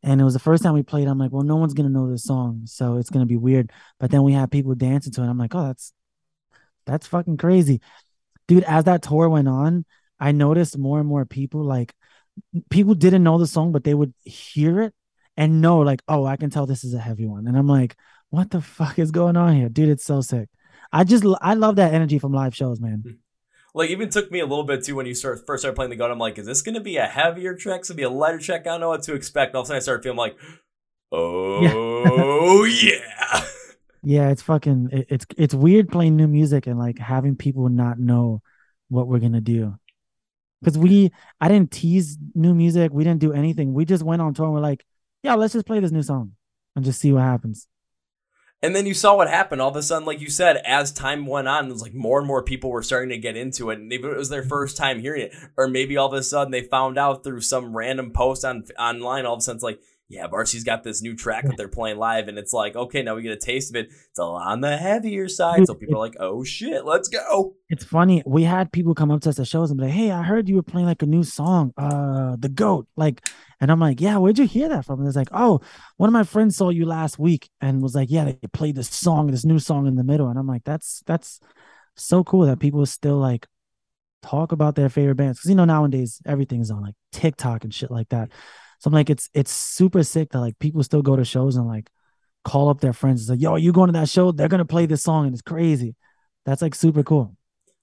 and 0.03 0.21
it 0.21 0.25
was 0.25 0.35
the 0.35 0.41
first 0.41 0.63
time 0.63 0.75
we 0.75 0.83
played. 0.83 1.09
I'm 1.09 1.19
like, 1.19 1.33
well, 1.33 1.43
no 1.43 1.57
one's 1.57 1.73
gonna 1.73 1.89
know 1.89 2.11
this 2.11 2.25
song, 2.25 2.63
so 2.67 2.99
it's 2.99 3.11
gonna 3.11 3.27
be 3.27 3.39
weird. 3.39 3.73
But 3.99 4.11
then 4.11 4.23
we 4.23 4.35
had 4.35 4.51
people 4.51 4.75
dancing 4.75 5.13
to 5.15 5.23
it. 5.23 5.27
I'm 5.27 5.39
like, 5.39 5.55
oh, 5.55 5.67
that's 5.67 5.95
that's 6.87 7.07
fucking 7.07 7.37
crazy. 7.37 7.81
Dude 8.49 8.65
as 8.65 8.85
that 8.85 9.03
tour 9.03 9.29
went 9.29 9.49
on 9.49 9.85
i 10.19 10.33
noticed 10.33 10.79
more 10.79 10.99
and 10.99 11.09
more 11.09 11.25
people 11.25 11.63
like 11.63 11.95
people 12.71 12.95
didn't 12.95 13.23
know 13.23 13.39
the 13.39 13.47
song 13.47 13.73
but 13.73 13.85
they 13.85 13.95
would 13.95 14.13
hear 14.25 14.83
it 14.83 14.95
and 15.37 15.61
know 15.61 15.79
like 15.81 16.03
oh 16.09 16.25
i 16.25 16.37
can 16.37 16.51
tell 16.51 16.67
this 16.67 16.85
is 16.85 16.95
a 16.95 16.99
heavy 16.99 17.27
one. 17.27 17.47
And 17.47 17.57
i'm 17.57 17.67
like 17.67 17.97
what 18.31 18.51
the 18.51 18.61
fuck 18.61 18.99
is 18.99 19.13
going 19.13 19.37
on 19.37 19.55
here? 19.55 19.69
Dude 19.69 19.89
it's 19.89 20.05
so 20.05 20.21
sick. 20.21 20.49
I 20.93 21.05
just 21.05 21.25
i 21.41 21.55
love 21.55 21.77
that 21.77 21.95
energy 21.95 22.19
from 22.19 22.33
live 22.33 22.55
shows 22.55 22.81
man. 22.81 23.03
Hmm. 23.05 23.13
like 23.75 23.91
even 23.91 24.09
took 24.09 24.31
me 24.31 24.41
a 24.41 24.47
little 24.47 24.65
bit 24.65 24.85
too 24.85 24.95
when 24.95 25.07
you 25.07 25.15
start 25.15 25.47
first 25.47 25.63
started 25.63 25.77
playing 25.77 25.91
the 25.91 25.97
gun 25.97 26.11
i'm 26.11 26.19
like 26.19 26.39
is 26.39 26.47
this 26.47 26.63
gonna 26.63 26.81
be 26.81 26.97
a 26.97 27.07
heavier 27.07 27.55
track? 27.55 27.81
It's 27.81 27.89
gonna 27.89 27.97
be 27.97 28.03
a 28.03 28.11
lighter 28.11 28.39
track? 28.39 28.63
I 28.63 28.71
don't 28.71 28.81
know 28.81 28.89
what 28.89 29.03
to 29.05 29.15
expect. 29.15 29.51
And 29.51 29.57
all 29.57 29.63
of 29.63 29.67
a 29.67 29.69
sudden 29.69 29.77
i 29.79 29.81
started 29.81 30.03
feeling 30.03 30.19
like 30.19 30.37
oh 31.13 32.65
yeah. 32.65 32.93
yeah. 33.35 33.47
Yeah, 34.09 34.31
it's 34.31 34.43
fucking 34.43 34.91
it, 34.93 35.07
it's 35.11 35.27
it's 35.37 35.53
weird 35.53 35.89
playing 35.89 36.15
new 36.15 36.29
music 36.29 36.69
and 36.69 36.79
like 36.79 36.97
having 36.97 37.35
people 37.35 37.69
not 37.69 37.99
know 37.99 38.41
what 38.89 39.09
we're 39.09 39.19
gonna 39.19 39.41
do. 39.41 39.75
Cause 40.65 40.79
we 40.79 41.11
I 41.41 41.49
didn't 41.49 41.73
tease 41.73 42.17
new 42.33 42.55
music, 42.55 42.93
we 42.93 43.03
didn't 43.03 43.19
do 43.19 43.33
anything. 43.33 43.75
We 43.75 43.85
just 43.85 44.05
went 44.05 44.23
on 44.23 44.33
tour 44.33 44.45
and 44.45 44.55
we're 44.55 44.61
like, 44.61 44.87
yeah, 45.25 45.35
let's 45.35 45.55
just 45.55 45.67
play 45.67 45.81
this 45.81 45.91
new 45.91 46.05
song 46.05 46.35
and 46.77 46.85
just 46.85 47.01
see 47.01 47.11
what 47.11 47.23
happens. 47.23 47.67
And 48.63 48.77
then 48.77 48.87
you 48.87 48.95
saw 48.95 49.17
what 49.17 49.29
happened. 49.29 49.61
All 49.61 49.71
of 49.71 49.77
a 49.77 49.83
sudden, 49.83 50.07
like 50.07 50.21
you 50.21 50.31
said, 50.31 50.59
as 50.59 50.93
time 50.93 51.27
went 51.27 51.49
on, 51.49 51.67
it 51.67 51.73
was 51.73 51.83
like 51.83 51.93
more 51.93 52.21
and 52.21 52.29
more 52.29 52.45
people 52.45 52.71
were 52.71 52.85
starting 52.85 53.11
to 53.11 53.19
get 53.19 53.37
into 53.37 53.71
it. 53.71 53.81
And 53.81 53.89
maybe 53.89 54.05
it 54.05 54.17
was 54.17 54.29
their 54.29 54.43
mm-hmm. 54.43 54.49
first 54.49 54.77
time 54.77 55.01
hearing 55.01 55.23
it, 55.23 55.35
or 55.57 55.67
maybe 55.67 55.97
all 55.97 56.07
of 56.07 56.13
a 56.13 56.23
sudden 56.23 56.53
they 56.53 56.63
found 56.63 56.97
out 56.97 57.25
through 57.25 57.41
some 57.41 57.77
random 57.77 58.13
post 58.13 58.45
on 58.45 58.63
online. 58.79 59.27
All 59.27 59.35
of 59.35 59.39
a 59.39 59.43
sudden, 59.43 59.57
it's 59.57 59.65
like, 59.65 59.81
yeah, 60.09 60.29
Varsity's 60.29 60.63
got 60.63 60.85
this 60.85 61.03
new 61.03 61.17
track 61.17 61.45
that 61.45 61.55
they're 61.57 61.69
playing 61.69 61.99
live, 61.99 62.29
and 62.29 62.39
it's 62.39 62.53
like, 62.53 62.77
okay, 62.77 63.03
now 63.03 63.17
we 63.17 63.23
get 63.23 63.33
a 63.33 63.37
taste 63.37 63.71
of 63.71 63.77
it. 63.77 63.89
It's 63.89 64.19
on 64.19 64.61
the 64.61 64.77
heavier 64.77 65.29
side, 65.29 65.67
so 65.67 65.75
people 65.75 65.97
are 65.97 66.07
like, 66.07 66.17
oh 66.21 66.45
shit, 66.45 66.85
let's 66.85 67.09
go. 67.09 67.55
It's 67.69 67.85
funny. 67.85 68.23
We 68.25 68.45
had 68.45 68.73
people 68.73 68.95
come 68.95 69.11
up 69.11 69.23
to 69.23 69.31
us 69.31 69.41
at 69.41 69.49
shows 69.49 69.71
and 69.71 69.79
be 69.79 69.87
like, 69.87 69.95
hey, 69.95 70.13
I 70.13 70.23
heard 70.23 70.49
you 70.49 70.57
were 70.57 70.63
playing 70.63 70.87
like 70.87 71.03
a 71.03 71.07
new 71.07 71.25
song, 71.25 71.73
uh, 71.77 72.37
The 72.39 72.49
Goat. 72.49 72.87
Like, 72.97 73.27
and 73.61 73.71
I'm 73.71 73.81
like, 73.81 74.01
yeah, 74.01 74.19
where'd 74.19 74.39
you 74.39 74.47
hear 74.47 74.69
that 74.69 74.85
from? 74.85 75.01
And 75.01 75.09
it's 75.09 75.17
like, 75.17 75.29
oh, 75.33 75.61
one 75.97 76.09
of 76.09 76.13
my 76.13 76.25
friends 76.25 76.57
saw 76.57 76.69
you 76.69 76.87
last 76.87 77.19
week 77.19 77.49
and 77.61 77.83
was 77.83 77.95
like, 77.95 78.11
yeah, 78.11 78.25
they 78.25 78.39
played 78.53 78.77
this 78.77 78.91
song, 78.91 79.31
this 79.31 79.45
new 79.45 79.59
song 79.59 79.87
in 79.87 79.97
the 79.97 80.05
middle. 80.05 80.29
And 80.29 80.39
I'm 80.39 80.47
like, 80.47 80.65
that's 80.65 81.03
that's 81.07 81.41
so 81.97 82.23
cool 82.23 82.47
that 82.47 82.61
people 82.61 82.85
still 82.87 83.17
like 83.17 83.47
talk 84.23 84.53
about 84.53 84.77
their 84.77 84.89
favorite 84.89 85.17
bands. 85.17 85.41
Cause 85.41 85.49
you 85.49 85.57
know, 85.57 85.65
nowadays 85.65 86.21
everything's 86.27 86.71
on 86.71 86.83
like 86.83 86.95
TikTok 87.13 87.65
and 87.65 87.75
shit 87.75 87.91
like 87.91 88.11
that. 88.11 88.31
So 88.81 88.89
I'm 88.89 88.95
like, 88.95 89.11
it's 89.11 89.29
it's 89.35 89.51
super 89.51 90.03
sick 90.03 90.31
that 90.31 90.41
like 90.41 90.59
people 90.59 90.83
still 90.83 91.03
go 91.03 91.17
to 91.17 91.25
shows 91.25 91.57
and 91.57 91.67
like 91.67 91.91
call 92.45 92.69
up 92.69 92.81
their 92.81 92.93
friends 92.93 93.29
and 93.29 93.39
say, 93.39 93.43
"Yo, 93.43 93.57
you 93.57 93.73
going 93.73 93.89
to 93.89 93.99
that 93.99 94.09
show? 94.09 94.33
They're 94.33 94.49
gonna 94.49 94.65
play 94.65 94.87
this 94.87 95.03
song 95.03 95.27
and 95.27 95.35
it's 95.35 95.43
crazy." 95.43 95.95
That's 96.45 96.63
like 96.63 96.75
super 96.75 97.03
cool. 97.03 97.37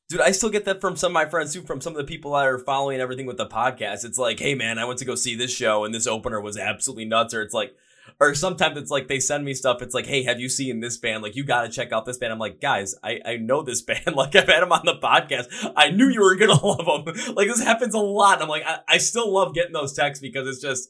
Dude, 0.09 0.21
I 0.21 0.31
still 0.31 0.49
get 0.49 0.65
that 0.65 0.81
from 0.81 0.95
some 0.95 1.11
of 1.11 1.13
my 1.13 1.25
friends 1.25 1.53
too, 1.53 1.63
from 1.63 1.81
some 1.81 1.93
of 1.93 1.97
the 1.97 2.03
people 2.03 2.33
that 2.33 2.45
are 2.45 2.59
following 2.59 2.99
everything 2.99 3.25
with 3.25 3.37
the 3.37 3.47
podcast. 3.47 4.05
It's 4.05 4.17
like, 4.17 4.39
hey 4.39 4.53
man, 4.53 4.77
I 4.77 4.85
went 4.85 4.99
to 4.99 5.05
go 5.05 5.15
see 5.15 5.35
this 5.35 5.51
show 5.53 5.85
and 5.85 5.93
this 5.93 6.07
opener 6.07 6.39
was 6.39 6.57
absolutely 6.57 7.05
nuts. 7.05 7.33
Or 7.33 7.41
it's 7.41 7.53
like, 7.53 7.75
or 8.19 8.35
sometimes 8.35 8.77
it's 8.77 8.91
like 8.91 9.07
they 9.07 9.19
send 9.19 9.45
me 9.45 9.53
stuff. 9.53 9.81
It's 9.81 9.93
like, 9.93 10.05
hey, 10.05 10.23
have 10.23 10.39
you 10.39 10.49
seen 10.49 10.79
this 10.79 10.97
band? 10.97 11.23
Like, 11.23 11.35
you 11.35 11.43
got 11.43 11.63
to 11.63 11.69
check 11.69 11.91
out 11.91 12.05
this 12.05 12.17
band. 12.17 12.33
I'm 12.33 12.39
like, 12.39 12.61
guys, 12.61 12.95
I, 13.03 13.19
I 13.25 13.37
know 13.37 13.61
this 13.61 13.81
band. 13.81 14.03
Like, 14.15 14.35
I've 14.35 14.47
had 14.47 14.61
them 14.61 14.71
on 14.71 14.85
the 14.85 14.95
podcast. 14.95 15.73
I 15.75 15.89
knew 15.89 16.07
you 16.07 16.21
were 16.21 16.35
gonna 16.35 16.53
love 16.65 17.05
them. 17.05 17.35
Like, 17.35 17.47
this 17.47 17.61
happens 17.61 17.93
a 17.93 17.99
lot. 17.99 18.41
I'm 18.41 18.47
like, 18.47 18.63
I, 18.65 18.79
I 18.87 18.97
still 18.97 19.31
love 19.31 19.53
getting 19.53 19.73
those 19.73 19.93
texts 19.93 20.21
because 20.21 20.47
it's 20.47 20.61
just, 20.61 20.89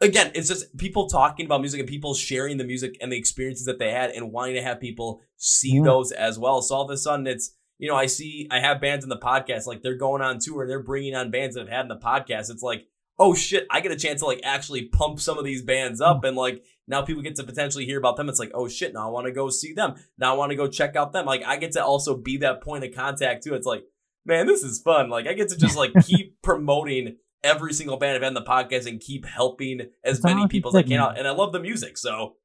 again, 0.00 0.30
it's 0.34 0.48
just 0.48 0.76
people 0.76 1.08
talking 1.08 1.46
about 1.46 1.60
music 1.60 1.80
and 1.80 1.88
people 1.88 2.14
sharing 2.14 2.56
the 2.56 2.64
music 2.64 2.96
and 3.00 3.10
the 3.10 3.16
experiences 3.16 3.66
that 3.66 3.78
they 3.78 3.90
had 3.90 4.10
and 4.10 4.32
wanting 4.32 4.54
to 4.54 4.62
have 4.62 4.80
people 4.80 5.20
see 5.36 5.76
yeah. 5.76 5.82
those 5.82 6.12
as 6.12 6.38
well. 6.38 6.62
So 6.62 6.76
all 6.76 6.84
of 6.84 6.90
a 6.90 6.96
sudden, 6.96 7.26
it's 7.26 7.54
you 7.78 7.88
know, 7.88 7.96
I 7.96 8.06
see 8.06 8.46
I 8.50 8.60
have 8.60 8.80
bands 8.80 9.04
in 9.04 9.08
the 9.08 9.18
podcast 9.18 9.66
like 9.66 9.82
they're 9.82 9.96
going 9.96 10.22
on 10.22 10.38
tour 10.38 10.62
and 10.62 10.70
they're 10.70 10.82
bringing 10.82 11.14
on 11.14 11.30
bands 11.30 11.54
that 11.54 11.62
have 11.62 11.68
had 11.68 11.82
in 11.82 11.88
the 11.88 11.96
podcast. 11.96 12.50
It's 12.50 12.62
like 12.62 12.86
oh 13.18 13.34
shit, 13.34 13.66
I 13.70 13.80
get 13.80 13.92
a 13.92 13.96
chance 13.96 14.20
to 14.20 14.26
like 14.26 14.40
actually 14.44 14.86
pump 14.86 15.20
some 15.20 15.38
of 15.38 15.44
these 15.44 15.62
bands 15.62 16.00
up 16.00 16.20
hmm. 16.20 16.26
and 16.26 16.36
like 16.36 16.64
now 16.86 17.02
people 17.02 17.22
get 17.22 17.36
to 17.36 17.44
potentially 17.44 17.86
hear 17.86 17.98
about 17.98 18.16
them. 18.16 18.28
It's 18.28 18.38
like, 18.38 18.50
oh 18.54 18.68
shit, 18.68 18.92
now 18.92 19.08
I 19.08 19.10
want 19.10 19.26
to 19.26 19.32
go 19.32 19.48
see 19.48 19.72
them. 19.72 19.94
Now 20.18 20.34
I 20.34 20.36
want 20.36 20.50
to 20.50 20.56
go 20.56 20.68
check 20.68 20.96
out 20.96 21.12
them. 21.12 21.26
Like 21.26 21.44
I 21.44 21.56
get 21.56 21.72
to 21.72 21.84
also 21.84 22.16
be 22.16 22.38
that 22.38 22.62
point 22.62 22.84
of 22.84 22.94
contact 22.94 23.44
too. 23.44 23.54
It's 23.54 23.66
like, 23.66 23.84
man, 24.26 24.46
this 24.46 24.62
is 24.62 24.80
fun. 24.80 25.08
Like 25.08 25.26
I 25.26 25.32
get 25.32 25.48
to 25.50 25.56
just 25.56 25.76
like 25.76 25.92
keep 26.06 26.40
promoting 26.42 27.16
every 27.42 27.72
single 27.72 27.96
band 27.96 28.16
I've 28.16 28.22
had 28.22 28.28
in 28.28 28.34
the 28.34 28.42
podcast 28.42 28.86
and 28.86 29.00
keep 29.00 29.26
helping 29.26 29.80
as 30.02 30.20
That's 30.20 30.34
many 30.34 30.48
people 30.48 30.76
as 30.76 30.84
I 30.84 30.86
can 30.86 30.98
out. 30.98 31.18
And 31.18 31.28
I 31.28 31.32
love 31.32 31.52
the 31.52 31.60
music, 31.60 31.96
so 31.98 32.36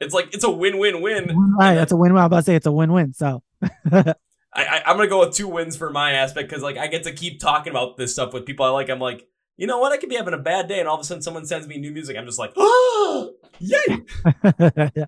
it's 0.00 0.14
like 0.14 0.34
it's 0.34 0.44
a 0.44 0.50
win-win-win. 0.50 1.36
Right, 1.58 1.74
that's 1.74 1.92
a 1.92 1.96
win-win. 1.96 2.20
I'm 2.20 2.26
about 2.26 2.38
to 2.38 2.42
say 2.42 2.54
it's 2.54 2.66
a 2.66 2.72
win-win. 2.72 3.12
So 3.12 3.42
I, 3.92 4.14
I 4.54 4.82
I'm 4.86 4.96
gonna 4.96 5.08
go 5.08 5.20
with 5.20 5.34
two 5.34 5.48
wins 5.48 5.76
for 5.76 5.90
my 5.90 6.12
aspect 6.12 6.48
because 6.48 6.62
like 6.62 6.76
I 6.76 6.86
get 6.86 7.04
to 7.04 7.12
keep 7.12 7.40
talking 7.40 7.70
about 7.70 7.96
this 7.96 8.12
stuff 8.12 8.32
with 8.32 8.46
people 8.46 8.64
I 8.64 8.70
like. 8.70 8.88
I'm 8.88 9.00
like, 9.00 9.26
you 9.56 9.66
know 9.66 9.78
what? 9.78 9.92
I 9.92 9.96
could 9.96 10.08
be 10.08 10.16
having 10.16 10.34
a 10.34 10.38
bad 10.38 10.68
day, 10.68 10.80
and 10.80 10.88
all 10.88 10.96
of 10.96 11.00
a 11.00 11.04
sudden 11.04 11.22
someone 11.22 11.46
sends 11.46 11.66
me 11.66 11.78
new 11.78 11.90
music. 11.90 12.16
I'm 12.16 12.26
just 12.26 12.38
like, 12.38 12.52
oh, 12.56 13.32
yay! 13.58 14.04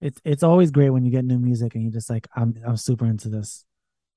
it's 0.00 0.20
it's 0.24 0.42
always 0.42 0.70
great 0.70 0.90
when 0.90 1.04
you 1.04 1.10
get 1.10 1.24
new 1.24 1.38
music 1.38 1.74
and 1.74 1.84
you're 1.84 1.92
just 1.92 2.10
like, 2.10 2.26
I'm 2.34 2.54
I'm 2.66 2.76
super 2.76 3.06
into 3.06 3.28
this. 3.28 3.64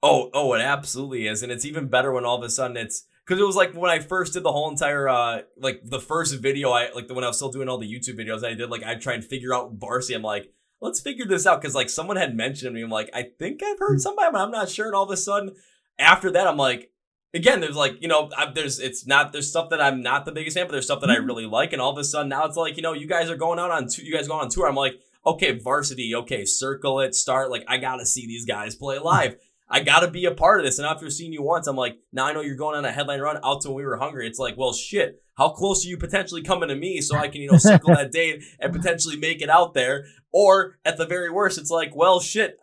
Oh, 0.02 0.30
oh, 0.34 0.54
it 0.54 0.62
absolutely 0.62 1.28
is, 1.28 1.44
and 1.44 1.52
it's 1.52 1.66
even 1.66 1.88
better 1.88 2.12
when 2.12 2.26
all 2.26 2.38
of 2.38 2.44
a 2.44 2.50
sudden 2.50 2.78
it's 2.78 3.06
because 3.26 3.40
it 3.40 3.46
was 3.46 3.56
like 3.56 3.74
when 3.74 3.92
I 3.92 4.00
first 4.00 4.34
did 4.34 4.44
the 4.44 4.52
whole 4.52 4.70
entire 4.70 5.08
uh 5.08 5.42
like 5.58 5.82
the 5.84 6.00
first 6.00 6.36
video 6.40 6.72
I 6.72 6.92
like 6.94 7.08
the 7.08 7.14
when 7.14 7.24
I 7.24 7.28
was 7.28 7.38
still 7.38 7.52
doing 7.52 7.70
all 7.70 7.78
the 7.78 7.92
YouTube 7.92 8.20
videos 8.20 8.44
I 8.44 8.54
did 8.54 8.70
like 8.70 8.84
I 8.84 8.96
try 8.96 9.14
and 9.14 9.24
figure 9.24 9.54
out 9.54 9.74
varsity. 9.74 10.16
I'm 10.16 10.22
like, 10.24 10.52
let's 10.82 11.00
figure 11.00 11.26
this 11.26 11.46
out 11.46 11.62
because 11.62 11.76
like 11.76 11.90
someone 11.90 12.18
had 12.18 12.36
mentioned 12.36 12.74
me. 12.74 12.82
I'm 12.82 12.90
like, 12.90 13.10
I 13.14 13.28
think 13.38 13.62
I've 13.64 13.80
heard 13.80 14.02
somebody, 14.02 14.32
but 14.32 14.42
I'm 14.42 14.52
not 14.52 14.70
sure. 14.70 14.88
And 14.88 14.96
all 14.96 15.06
of 15.06 15.12
a 15.12 15.18
sudden, 15.18 15.56
after 16.00 16.32
that, 16.32 16.48
I'm 16.48 16.58
like. 16.58 16.92
Again, 17.36 17.60
there's 17.60 17.76
like 17.76 18.02
you 18.02 18.08
know, 18.08 18.30
I, 18.36 18.52
there's 18.52 18.80
it's 18.80 19.06
not 19.06 19.34
there's 19.34 19.50
stuff 19.50 19.70
that 19.70 19.82
I'm 19.82 20.02
not 20.02 20.26
the 20.26 20.32
biggest 20.32 20.58
fan, 20.58 20.66
but 20.66 20.72
there's 20.72 20.86
stuff 20.86 21.02
that 21.02 21.10
I 21.12 21.18
mm-hmm. 21.18 21.26
really 21.26 21.46
like, 21.46 21.74
and 21.74 21.82
all 21.82 21.92
of 21.92 21.98
a 21.98 22.04
sudden 22.04 22.30
now 22.30 22.46
it's 22.46 22.58
like 22.58 22.78
you 22.78 22.82
know, 22.82 22.94
you 22.94 23.08
guys 23.08 23.30
are 23.30 23.36
going 23.36 23.60
out 23.60 23.72
on 23.72 23.88
two, 23.90 24.04
you 24.04 24.14
guys 24.14 24.28
going 24.28 24.42
on 24.42 24.50
tour. 24.50 24.68
I'm 24.68 24.76
like, 24.76 24.96
okay, 25.26 25.60
varsity, 25.60 26.16
okay, 26.16 26.46
circle 26.46 27.02
it, 27.02 27.14
start. 27.14 27.52
Like 27.52 27.66
I 27.68 27.78
gotta 27.78 28.06
see 28.06 28.26
these 28.26 28.46
guys 28.46 28.76
play 28.76 28.96
mm-hmm. 28.96 29.06
live. 29.06 29.36
I 29.70 29.82
gotta 29.82 30.10
be 30.10 30.26
a 30.26 30.32
part 30.32 30.60
of 30.60 30.66
this. 30.66 30.80
And 30.80 30.88
after 30.88 31.10
seeing 31.10 31.34
you 31.34 31.42
once, 31.42 31.68
I'm 31.68 31.76
like, 31.76 31.98
now 32.14 32.26
I 32.26 32.34
know 32.34 32.42
you're 32.42 32.56
going 32.56 32.78
on 32.78 32.86
a 32.86 32.92
headline 32.92 33.20
run 33.20 33.40
out 33.44 33.62
to 33.62 33.70
when 33.70 33.78
we 33.78 33.86
were 33.86 33.98
hungry. 33.98 34.28
It's 34.28 34.40
like, 34.40 34.58
well, 34.58 34.74
shit. 34.74 35.22
How 35.38 35.50
close 35.50 35.86
are 35.86 35.90
you 35.90 35.98
potentially 35.98 36.44
coming 36.44 36.70
to 36.70 36.76
me 36.76 37.02
so 37.02 37.18
I 37.18 37.28
can, 37.28 37.42
you 37.42 37.52
know, 37.52 37.58
circle 37.58 37.90
that 37.96 38.12
date 38.12 38.44
and 38.60 38.72
potentially 38.72 39.18
make 39.18 39.42
it 39.42 39.50
out 39.50 39.74
there? 39.74 40.06
Or 40.32 40.78
at 40.86 40.98
the 40.98 41.06
very 41.06 41.30
worst, 41.30 41.58
it's 41.58 41.72
like, 41.72 41.96
well, 41.96 42.20
shit. 42.20 42.60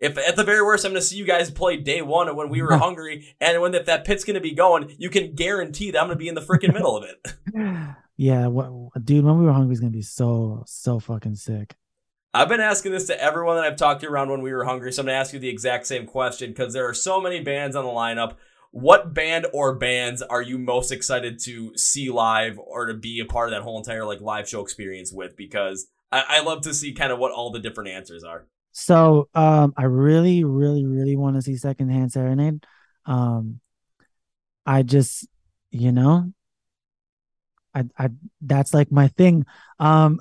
If 0.00 0.16
at 0.16 0.36
the 0.36 0.44
very 0.44 0.62
worst, 0.62 0.84
I'm 0.84 0.92
gonna 0.92 1.02
see 1.02 1.16
you 1.16 1.26
guys 1.26 1.50
play 1.50 1.76
day 1.76 2.00
one 2.00 2.28
of 2.28 2.36
when 2.36 2.48
we 2.48 2.62
were 2.62 2.76
hungry, 2.78 3.34
and 3.40 3.60
when 3.60 3.74
if 3.74 3.86
that 3.86 4.04
pit's 4.04 4.24
gonna 4.24 4.40
be 4.40 4.54
going, 4.54 4.94
you 4.98 5.10
can 5.10 5.34
guarantee 5.34 5.90
that 5.90 6.00
I'm 6.00 6.08
gonna 6.08 6.16
be 6.16 6.28
in 6.28 6.34
the 6.34 6.40
freaking 6.40 6.72
middle 6.72 6.96
of 6.96 7.04
it. 7.04 7.94
Yeah, 8.20 8.48
what, 8.48 8.70
dude, 9.02 9.24
when 9.24 9.38
we 9.38 9.46
were 9.46 9.52
hungry 9.54 9.72
is 9.72 9.80
gonna 9.80 9.92
be 9.92 10.02
so 10.02 10.62
so 10.66 11.00
fucking 11.00 11.36
sick. 11.36 11.74
I've 12.34 12.50
been 12.50 12.60
asking 12.60 12.92
this 12.92 13.06
to 13.06 13.18
everyone 13.18 13.56
that 13.56 13.64
I've 13.64 13.76
talked 13.78 14.02
to 14.02 14.08
around 14.08 14.28
when 14.28 14.42
we 14.42 14.52
were 14.52 14.64
hungry, 14.64 14.92
so 14.92 15.00
I'm 15.00 15.06
gonna 15.06 15.16
ask 15.16 15.32
you 15.32 15.38
the 15.38 15.48
exact 15.48 15.86
same 15.86 16.04
question 16.04 16.50
because 16.50 16.74
there 16.74 16.86
are 16.86 16.92
so 16.92 17.18
many 17.18 17.40
bands 17.40 17.76
on 17.76 17.86
the 17.86 17.90
lineup. 17.90 18.34
What 18.72 19.14
band 19.14 19.46
or 19.54 19.74
bands 19.74 20.20
are 20.20 20.42
you 20.42 20.58
most 20.58 20.92
excited 20.92 21.38
to 21.44 21.74
see 21.78 22.10
live 22.10 22.58
or 22.58 22.84
to 22.88 22.94
be 22.94 23.20
a 23.20 23.24
part 23.24 23.48
of 23.48 23.52
that 23.54 23.62
whole 23.62 23.78
entire 23.78 24.04
like 24.04 24.20
live 24.20 24.46
show 24.46 24.60
experience 24.60 25.10
with? 25.10 25.34
Because 25.34 25.86
I, 26.12 26.24
I 26.28 26.40
love 26.42 26.60
to 26.64 26.74
see 26.74 26.92
kind 26.92 27.12
of 27.12 27.18
what 27.18 27.32
all 27.32 27.50
the 27.50 27.58
different 27.58 27.88
answers 27.88 28.22
are. 28.22 28.46
So 28.72 29.28
um 29.34 29.74
I 29.76 29.84
really, 29.84 30.44
really, 30.44 30.86
really 30.86 31.16
want 31.16 31.36
to 31.36 31.42
see 31.42 31.56
secondhand 31.56 32.12
serenade. 32.12 32.64
Um 33.06 33.60
I 34.66 34.82
just 34.82 35.26
you 35.70 35.92
know 35.92 36.32
I 37.74 37.84
I 37.98 38.10
that's 38.40 38.74
like 38.74 38.90
my 38.92 39.08
thing. 39.08 39.46
Um 39.78 40.20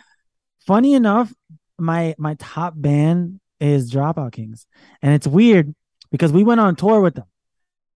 funny 0.66 0.94
enough, 0.94 1.32
my 1.78 2.14
my 2.18 2.34
top 2.38 2.74
band 2.76 3.40
is 3.60 3.92
Dropout 3.92 4.32
Kings. 4.32 4.66
And 5.02 5.14
it's 5.14 5.26
weird 5.26 5.74
because 6.10 6.32
we 6.32 6.44
went 6.44 6.60
on 6.60 6.76
tour 6.76 7.00
with 7.00 7.14
them. 7.14 7.26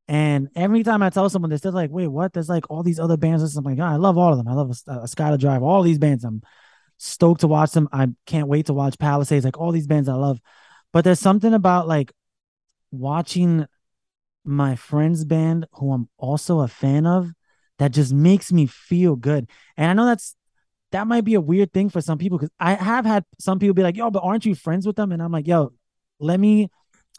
And 0.09 0.49
every 0.57 0.83
time 0.83 1.03
I 1.03 1.11
tell 1.11 1.29
someone 1.29 1.51
this, 1.51 1.61
they're 1.61 1.71
still 1.71 1.81
like, 1.81 1.91
wait, 1.91 2.07
what? 2.07 2.33
There's 2.33 2.49
like 2.49 2.71
all 2.71 2.83
these 2.83 2.99
other 2.99 3.19
bands. 3.19 3.55
I'm 3.57 3.65
like, 3.65 3.77
God, 3.77 3.93
I 3.93 3.97
love 3.97 4.17
all 4.17 4.33
of 4.33 4.39
them. 4.39 4.49
I 4.49 4.55
love 4.55 4.71
a, 4.71 4.93
a 4.93 5.05
Skylit 5.05 5.39
Drive, 5.39 5.63
all 5.63 5.83
these 5.83 5.99
bands. 5.99 6.25
I'm 6.25 6.43
stoked 6.99 7.41
to 7.41 7.49
watch 7.49 7.73
them. 7.73 7.89
I 7.93 8.09
can't 8.27 8.49
wait 8.49 8.67
to 8.67 8.75
watch 8.75 8.99
Palisades, 8.99 9.45
like 9.45 9.59
all 9.59 9.73
these 9.73 9.87
bands 9.87 10.09
I 10.09 10.15
love. 10.15 10.41
But 10.93 11.05
there's 11.05 11.21
something 11.21 11.55
about 11.55 11.89
like 11.89 12.13
watching 12.91 13.67
my 14.45 14.77
friend's 14.77 15.25
band, 15.25 15.67
who 15.73 15.93
I'm 15.93 16.09
also 16.19 16.61
a 16.61 16.69
fan 16.69 17.07
of, 17.07 17.33
that 17.79 17.93
just 17.93 18.13
makes 18.13 18.53
me 18.53 18.67
feel 18.67 19.17
good. 19.17 19.49
And 19.77 19.91
I 19.91 19.95
know 19.95 20.07
that's 20.07 20.35
that 20.91 21.07
might 21.07 21.25
be 21.25 21.35
a 21.35 21.41
weird 21.41 21.73
thing 21.73 21.91
for 21.91 22.01
some 22.01 22.19
people 22.19 22.39
because 22.39 22.51
I 22.59 22.75
have 22.75 23.05
had 23.05 23.25
some 23.39 23.59
people 23.59 23.75
be 23.75 23.83
like, 23.83 23.97
yo, 23.97 24.11
but 24.11 24.25
aren't 24.25 24.47
you 24.47 24.55
friends 24.55 24.87
with 24.87 24.97
them? 24.97 25.13
And 25.13 25.23
I'm 25.23 25.33
like, 25.33 25.47
yo, 25.47 25.73
let 26.19 26.41
me 26.41 26.71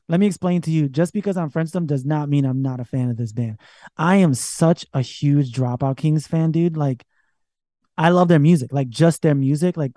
let 0.09 0.19
me 0.19 0.25
explain 0.25 0.61
to 0.61 0.71
you. 0.71 0.89
Just 0.89 1.13
because 1.13 1.37
I'm 1.37 1.51
friends 1.51 1.67
with 1.67 1.73
them 1.73 1.85
does 1.85 2.03
not 2.03 2.29
mean 2.29 2.43
I'm 2.43 2.63
not 2.63 2.79
a 2.79 2.85
fan 2.85 3.09
of 3.09 3.17
this 3.17 3.31
band. 3.31 3.59
I 3.95 4.17
am 4.17 4.33
such 4.33 4.85
a 4.93 5.01
huge 5.01 5.53
Dropout 5.53 5.97
Kings 5.97 6.25
fan, 6.25 6.51
dude. 6.51 6.75
Like, 6.75 7.05
I 7.99 8.09
love 8.09 8.29
their 8.29 8.39
music, 8.39 8.71
like 8.71 8.87
just 8.87 9.21
their 9.21 9.35
music. 9.35 9.75
Like, 9.75 9.91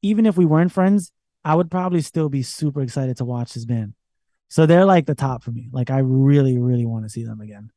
even 0.00 0.24
if 0.24 0.38
we 0.38 0.46
weren't 0.46 0.72
friends, 0.72 1.12
I 1.44 1.54
would 1.54 1.70
probably 1.70 2.00
still 2.00 2.30
be 2.30 2.42
super 2.42 2.80
excited 2.80 3.18
to 3.18 3.26
watch 3.26 3.52
this 3.52 3.66
band. 3.66 3.92
So 4.48 4.64
they're 4.64 4.86
like 4.86 5.04
the 5.04 5.14
top 5.14 5.42
for 5.42 5.50
me. 5.50 5.68
Like, 5.70 5.90
I 5.90 5.98
really, 5.98 6.56
really 6.56 6.86
want 6.86 7.04
to 7.04 7.10
see 7.10 7.24
them 7.24 7.42
again. 7.42 7.70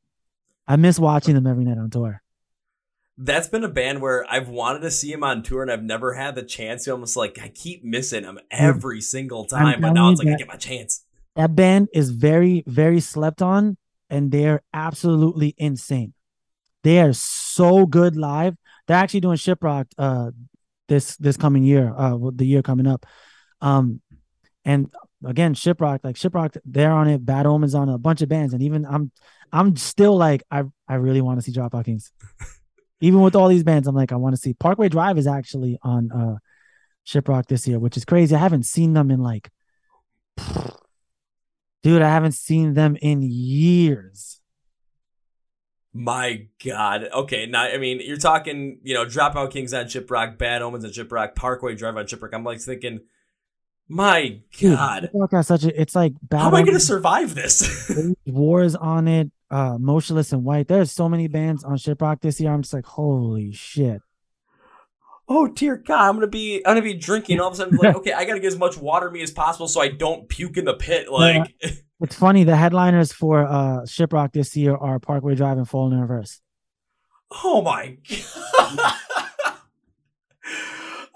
I 0.65 0.77
miss 0.77 0.97
watching 0.97 1.35
them 1.35 1.45
every 1.45 1.65
night 1.65 1.77
on 1.77 1.89
tour. 1.89 2.21
That's 3.17 3.49
been 3.49 3.65
a 3.65 3.69
band 3.69 4.01
where 4.01 4.25
I've 4.31 4.47
wanted 4.47 4.83
to 4.83 4.91
see 4.91 5.11
him 5.11 5.23
on 5.23 5.43
tour 5.43 5.63
and 5.63 5.71
I've 5.71 5.83
never 5.83 6.13
had 6.13 6.35
the 6.35 6.43
chance 6.43 6.85
to. 6.85 6.91
Almost 6.91 7.17
like 7.17 7.37
I 7.41 7.49
keep 7.49 7.83
missing 7.83 8.23
him 8.23 8.35
mm. 8.35 8.41
every 8.51 9.01
single 9.01 9.45
time, 9.45 9.81
but 9.81 9.91
now 9.91 10.11
it's 10.11 10.21
you 10.23 10.29
like 10.29 10.35
I 10.35 10.37
get 10.37 10.47
my 10.47 10.55
chance. 10.55 11.03
That 11.35 11.55
band 11.55 11.89
is 11.93 12.11
very, 12.11 12.63
very 12.67 13.01
slept 13.01 13.41
on, 13.41 13.75
and 14.09 14.31
they're 14.31 14.61
absolutely 14.73 15.55
insane. 15.57 16.13
They 16.83 17.01
are 17.01 17.13
so 17.13 17.85
good 17.85 18.15
live. 18.15 18.55
They're 18.87 18.97
actually 18.97 19.21
doing 19.21 19.37
Shiprock 19.37 19.85
uh 19.97 20.31
this 20.87 21.17
this 21.17 21.37
coming 21.37 21.63
year, 21.63 21.93
uh 21.95 22.17
the 22.33 22.45
year 22.45 22.61
coming 22.61 22.87
up. 22.87 23.05
Um 23.61 24.01
and 24.65 24.91
again, 25.25 25.53
Shiprock, 25.55 25.99
like 26.03 26.15
Shiprock, 26.15 26.57
they're 26.65 26.91
on 26.91 27.07
it, 27.07 27.25
Bad 27.25 27.45
Omens 27.45 27.75
on 27.75 27.89
a 27.89 27.97
bunch 27.97 28.21
of 28.21 28.29
bands, 28.29 28.53
and 28.53 28.61
even 28.63 28.85
I'm 28.85 29.11
I'm 29.51 29.75
still 29.75 30.17
like 30.17 30.43
I 30.51 30.63
I 30.87 30.95
really 30.95 31.21
want 31.21 31.39
to 31.39 31.43
see 31.43 31.57
Dropout 31.57 31.85
Kings. 31.85 32.11
even 33.01 33.21
with 33.21 33.35
all 33.35 33.47
these 33.47 33.63
bands, 33.63 33.87
I'm 33.87 33.95
like, 33.95 34.11
I 34.11 34.15
want 34.15 34.35
to 34.35 34.41
see 34.41 34.53
Parkway 34.53 34.89
Drive 34.89 35.17
is 35.17 35.27
actually 35.27 35.77
on 35.83 36.11
uh 36.11 36.35
Shiprock 37.05 37.47
this 37.47 37.67
year, 37.67 37.79
which 37.79 37.97
is 37.97 38.05
crazy. 38.05 38.35
I 38.35 38.39
haven't 38.39 38.65
seen 38.65 38.93
them 38.93 39.11
in 39.11 39.21
like 39.21 39.49
dude, 41.83 42.01
I 42.01 42.09
haven't 42.09 42.33
seen 42.33 42.73
them 42.73 42.97
in 43.01 43.21
years. 43.21 44.41
My 45.99 46.45
God. 46.63 47.09
Okay, 47.11 47.47
now 47.47 47.63
I 47.63 47.77
mean 47.79 47.99
you're 48.03 48.17
talking, 48.17 48.79
you 48.83 48.93
know, 48.93 49.05
Dropout 49.05 49.49
Kings 49.49 49.73
on 49.73 49.85
Shiprock, 49.85 50.37
Bad 50.37 50.61
Omens 50.61 50.85
on 50.85 50.91
Shiprock, 50.91 51.33
Parkway 51.33 51.73
Drive 51.73 51.97
on 51.97 52.05
Shiprock. 52.05 52.33
I'm 52.33 52.43
like 52.43 52.61
thinking, 52.61 52.99
my 53.87 54.41
Dude, 54.57 54.77
God, 54.77 55.09
Shiprock 55.11 55.31
has 55.31 55.47
such 55.47 55.63
a 55.63 55.81
it's 55.81 55.95
like 55.95 56.13
bad 56.21 56.41
how 56.41 56.47
am 56.49 56.55
I 56.55 56.61
gonna 56.61 56.79
survive 56.79 57.33
this? 57.33 57.91
Wars 58.27 58.75
on 58.75 59.07
it, 59.07 59.31
uh 59.49 59.77
Motionless 59.79 60.31
In 60.33 60.43
White. 60.43 60.67
There's 60.67 60.91
so 60.91 61.09
many 61.09 61.27
bands 61.27 61.63
on 61.63 61.77
Shiprock 61.77 62.21
this 62.21 62.39
year. 62.39 62.53
I'm 62.53 62.61
just 62.61 62.75
like, 62.75 62.85
holy 62.85 63.51
shit. 63.53 64.01
oh 65.27 65.47
dear 65.47 65.77
God, 65.77 66.09
I'm 66.09 66.15
gonna 66.15 66.27
be 66.27 66.57
I'm 66.63 66.75
gonna 66.75 66.83
be 66.83 66.93
drinking. 66.93 67.39
All 67.39 67.47
of 67.47 67.53
a 67.53 67.57
sudden, 67.57 67.75
like, 67.75 67.95
okay, 67.99 68.13
I 68.13 68.23
gotta 68.25 68.39
get 68.39 68.53
as 68.53 68.57
much 68.59 68.77
water 68.77 69.09
me 69.09 69.23
as 69.23 69.31
possible 69.31 69.67
so 69.67 69.81
I 69.81 69.87
don't 69.87 70.29
puke 70.29 70.57
in 70.57 70.65
the 70.65 70.75
pit. 70.75 71.11
Like, 71.11 71.55
It's 71.99 72.15
funny, 72.15 72.43
the 72.43 72.55
headliners 72.55 73.11
for 73.11 73.45
uh 73.45 73.81
Shiprock 73.81 74.33
this 74.33 74.55
year 74.55 74.75
are 74.75 74.99
Parkway 74.99 75.35
Drive 75.35 75.57
and 75.57 75.67
Falling 75.67 75.93
in 75.93 76.01
Reverse. 76.01 76.41
oh 77.43 77.61
my 77.61 77.97
God. 78.09 78.93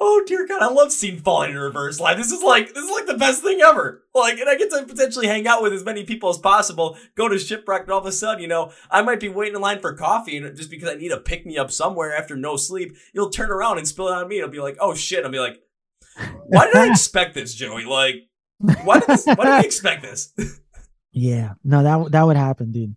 Oh 0.03 0.23
dear 0.25 0.47
God, 0.47 0.63
I 0.63 0.67
love 0.67 0.91
seeing 0.91 1.19
Falling 1.19 1.51
in 1.51 1.57
Reverse 1.57 1.99
live. 1.99 2.17
This 2.17 2.31
is 2.31 2.41
like 2.41 2.73
this 2.73 2.83
is 2.83 2.89
like 2.89 3.05
the 3.05 3.17
best 3.19 3.43
thing 3.43 3.61
ever. 3.61 4.03
Like, 4.15 4.39
and 4.39 4.49
I 4.49 4.55
get 4.55 4.71
to 4.71 4.83
potentially 4.83 5.27
hang 5.27 5.45
out 5.45 5.61
with 5.61 5.73
as 5.73 5.85
many 5.85 6.03
people 6.05 6.29
as 6.29 6.39
possible. 6.39 6.97
Go 7.15 7.27
to 7.27 7.37
Shipwreck, 7.37 7.83
and 7.83 7.91
all 7.91 7.99
of 7.99 8.07
a 8.07 8.11
sudden, 8.11 8.41
you 8.41 8.47
know, 8.47 8.71
I 8.89 9.03
might 9.03 9.19
be 9.19 9.29
waiting 9.29 9.53
in 9.53 9.61
line 9.61 9.79
for 9.79 9.93
coffee, 9.93 10.37
and 10.37 10.57
just 10.57 10.71
because 10.71 10.89
I 10.89 10.95
need 10.95 11.11
a 11.11 11.17
pick 11.17 11.45
me 11.45 11.55
up 11.59 11.69
somewhere 11.71 12.17
after 12.17 12.35
no 12.35 12.55
sleep, 12.57 12.95
you'll 13.13 13.29
turn 13.29 13.51
around 13.51 13.77
and 13.77 13.87
spill 13.87 14.07
it 14.07 14.13
on 14.15 14.27
me. 14.27 14.39
It'll 14.39 14.49
be 14.49 14.59
like, 14.59 14.77
oh 14.79 14.95
shit. 14.95 15.23
I'll 15.23 15.29
be 15.29 15.37
like, 15.39 15.59
why 16.47 16.65
did 16.65 16.77
I 16.77 16.87
expect 16.89 17.35
this, 17.35 17.53
Joey? 17.53 17.85
Like, 17.85 18.27
why 18.83 18.99
did 19.01 19.07
this? 19.07 19.27
Why 19.27 19.35
did 19.35 19.47
I 19.47 19.61
expect 19.63 20.01
this? 20.01 20.33
Yeah, 21.11 21.53
no, 21.63 21.83
that 21.83 22.11
that 22.11 22.23
would 22.23 22.37
happen, 22.37 22.71
dude. 22.71 22.95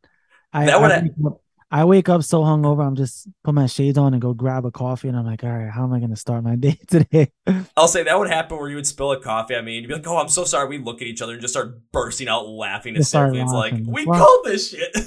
I, 0.53 0.67
That 0.67 0.81
would 0.81 0.93
I, 0.93 1.03
wake 1.03 1.13
up, 1.27 1.41
I 1.71 1.85
wake 1.85 2.09
up 2.09 2.23
so 2.23 2.43
hungover, 2.43 2.87
I'm 2.87 2.95
just 2.95 3.27
put 3.43 3.55
my 3.55 3.67
shades 3.67 3.99
on 3.99 4.13
and 4.15 4.23
go 4.23 4.33
grab 4.33 4.65
a 4.65 4.71
coffee, 4.71 5.09
and 5.09 5.17
I'm 5.17 5.27
like, 5.27 5.43
all 5.43 5.51
right, 5.51 5.69
how 5.71 5.83
am 5.83 5.93
I 5.93 5.99
gonna 5.99 6.15
start 6.15 6.45
my 6.45 6.55
day 6.67 6.79
today? 6.87 7.33
I'll 7.77 7.89
say 7.89 8.05
that 8.05 8.19
would 8.19 8.31
happen 8.31 8.57
where 8.59 8.69
you 8.71 8.77
would 8.77 8.87
spill 8.87 9.11
a 9.13 9.21
coffee 9.21 9.57
I 9.57 9.63
mean, 9.63 9.83
you'd 9.83 9.89
be 9.89 9.95
like, 9.95 10.07
oh, 10.07 10.19
I'm 10.19 10.29
so 10.29 10.45
sorry. 10.45 10.69
We 10.69 10.79
look 10.79 11.03
at 11.03 11.09
each 11.09 11.23
other 11.23 11.33
and 11.33 11.41
just 11.43 11.55
start 11.55 11.81
bursting 11.93 12.29
out 12.29 12.47
laughing 12.49 12.95
Just 12.95 13.09
start 13.11 13.35
hysterically. 13.35 13.81
It's 13.81 13.87
like 13.87 13.95
we 13.95 14.07
Well- 14.07 14.21
called 14.25 14.45
this 14.45 14.71
shit. 14.71 14.97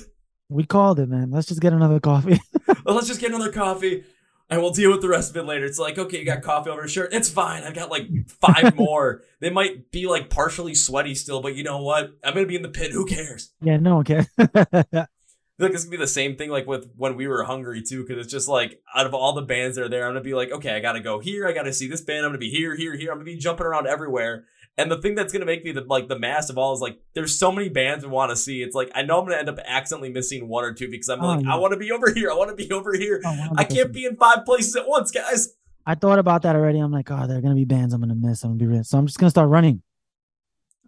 We 0.50 0.64
called 0.64 0.98
it, 1.02 1.10
man. 1.10 1.30
Let's 1.30 1.50
just 1.50 1.60
get 1.60 1.74
another 1.74 2.00
coffee. 2.00 2.40
let's 2.86 3.08
just 3.08 3.20
get 3.20 3.32
another 3.32 3.52
coffee 3.52 4.06
and 4.50 4.62
we'll 4.62 4.72
deal 4.72 4.92
with 4.92 5.02
the 5.02 5.10
rest 5.10 5.30
of 5.32 5.38
it 5.38 5.44
later. 5.44 5.66
It's 5.66 5.80
like, 5.80 5.98
okay, 5.98 6.20
you 6.20 6.26
got 6.26 6.42
coffee 6.42 6.70
over 6.70 6.82
your 6.82 6.88
shirt. 6.88 7.14
It's 7.14 7.30
fine. 7.30 7.64
I've 7.64 7.74
got 7.74 7.92
like 7.92 8.08
five 8.28 8.76
more. 8.78 9.22
They 9.40 9.50
might 9.50 9.92
be 9.92 10.08
like 10.08 10.30
partially 10.30 10.76
sweaty 10.76 11.16
still, 11.16 11.42
but 11.42 11.56
you 11.56 11.64
know 11.64 11.82
what? 11.82 12.12
I'm 12.24 12.34
gonna 12.34 12.46
be 12.46 12.56
in 12.56 12.62
the 12.62 12.70
pit. 12.70 12.92
Who 12.92 13.06
cares? 13.06 13.52
Yeah, 13.62 13.78
no 13.78 13.96
one 13.96 14.06
cares. 14.06 14.28
I 14.38 15.60
feel 15.62 15.70
like 15.70 15.74
it's 15.74 15.86
gonna 15.86 15.98
be 15.98 15.98
the 15.98 16.08
same 16.08 16.36
thing 16.36 16.52
like 16.52 16.68
with 16.68 16.88
when 16.96 17.16
we 17.16 17.28
were 17.28 17.44
hungry 17.44 17.82
too, 17.82 18.04
because 18.04 18.24
it's 18.24 18.32
just 18.32 18.48
like 18.48 18.80
out 18.96 19.08
of 19.08 19.14
all 19.14 19.34
the 19.34 19.42
bands 19.42 19.76
that 19.76 19.84
are 19.84 19.90
there, 19.90 20.06
I'm 20.06 20.12
gonna 20.12 20.22
be 20.22 20.36
like, 20.36 20.52
okay, 20.52 20.76
I 20.76 20.80
gotta 20.80 21.00
go 21.00 21.20
here, 21.20 21.48
I 21.48 21.52
gotta 21.52 21.74
see 21.74 21.88
this 21.88 22.02
band, 22.02 22.26
I'm 22.26 22.30
gonna 22.30 22.38
be 22.38 22.52
here, 22.52 22.76
here, 22.76 22.96
here, 22.96 23.12
I'm 23.12 23.18
gonna 23.18 23.26
be 23.26 23.38
jumping 23.38 23.66
around 23.66 23.88
everywhere. 23.88 24.46
And 24.80 24.92
the 24.92 25.02
thing 25.02 25.16
that's 25.16 25.34
gonna 25.34 25.46
make 25.46 25.66
me 25.66 25.72
the 25.72 25.82
like 25.82 26.08
the 26.08 26.20
mass 26.20 26.50
of 26.52 26.58
all 26.58 26.74
is 26.74 26.82
like 26.82 27.00
there's 27.16 27.38
so 27.38 27.52
many 27.52 27.68
bands 27.68 28.06
we 28.06 28.12
want 28.12 28.30
to 28.30 28.36
see. 28.36 28.62
It's 28.62 28.76
like 28.76 28.92
I 28.94 29.02
know 29.02 29.20
I'm 29.20 29.26
gonna 29.26 29.38
end 29.38 29.50
up 29.50 29.58
accidentally 29.66 30.12
missing 30.12 30.48
one 30.48 30.64
or 30.64 30.74
two 30.74 30.90
because 30.90 31.10
I'm 31.10 31.20
oh, 31.22 31.28
like, 31.28 31.46
yeah. 31.46 31.54
I 31.54 31.58
want 31.58 31.74
to 31.74 31.78
be 31.78 31.92
over 31.92 32.14
here, 32.14 32.30
I 32.30 32.36
want 32.36 32.56
to 32.56 32.56
be 32.56 32.72
over 32.72 32.94
here. 32.94 33.22
Oh, 33.26 33.50
I 33.58 33.64
can't 33.64 33.92
be 33.92 34.06
in 34.06 34.16
five 34.18 34.46
places 34.46 34.76
at 34.76 34.88
once, 34.88 35.10
guys. 35.12 35.50
I 35.86 35.96
thought 35.96 36.20
about 36.20 36.44
that 36.44 36.56
already. 36.56 36.80
I'm 36.80 36.92
like, 36.92 37.10
oh, 37.10 37.26
there 37.26 37.38
are 37.38 37.42
gonna 37.42 37.56
be 37.56 37.66
bands 37.66 37.94
I'm 37.94 38.02
gonna 38.02 38.14
miss. 38.14 38.44
I'm 38.44 38.52
gonna 38.52 38.60
be 38.60 38.68
real. 38.68 38.84
So 38.84 39.00
I'm 39.00 39.08
just 39.08 39.18
gonna 39.18 39.32
start 39.32 39.50
running. 39.50 39.82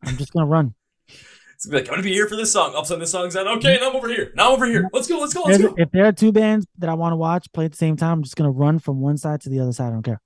I'm 0.03 0.17
just 0.17 0.33
gonna 0.33 0.45
run. 0.45 0.75
It's 1.55 1.65
gonna 1.65 1.79
be 1.79 1.81
like, 1.81 1.89
I'm 1.89 1.95
gonna 1.95 2.03
be 2.03 2.13
here 2.13 2.25
for 2.25 2.37
this 2.37 2.53
song. 2.53 2.69
All 2.69 2.77
of 2.77 2.83
a 2.83 2.87
sudden, 2.87 3.01
this 3.01 3.11
song's 3.11 3.35
on. 3.35 3.45
Okay, 3.57 3.77
now 3.81 3.89
I'm 3.89 3.95
over 3.97 4.07
here. 4.07 4.31
Now 4.33 4.47
I'm 4.47 4.53
over 4.53 4.65
here. 4.65 4.87
Let's 4.93 5.09
go. 5.09 5.19
Let's 5.19 5.33
go. 5.33 5.41
Let's 5.41 5.61
go. 5.61 5.73
If 5.75 5.91
there 5.91 6.05
are 6.05 6.13
two 6.13 6.31
bands 6.31 6.65
that 6.77 6.89
I 6.89 6.93
want 6.93 7.11
to 7.11 7.17
watch 7.17 7.51
play 7.51 7.65
at 7.65 7.71
the 7.71 7.77
same 7.77 7.97
time, 7.97 8.19
I'm 8.19 8.23
just 8.23 8.37
gonna 8.37 8.49
run 8.49 8.79
from 8.79 9.01
one 9.01 9.17
side 9.17 9.41
to 9.41 9.49
the 9.49 9.59
other 9.59 9.73
side. 9.73 9.87
I 9.87 9.91
don't 9.91 10.01
care. 10.01 10.21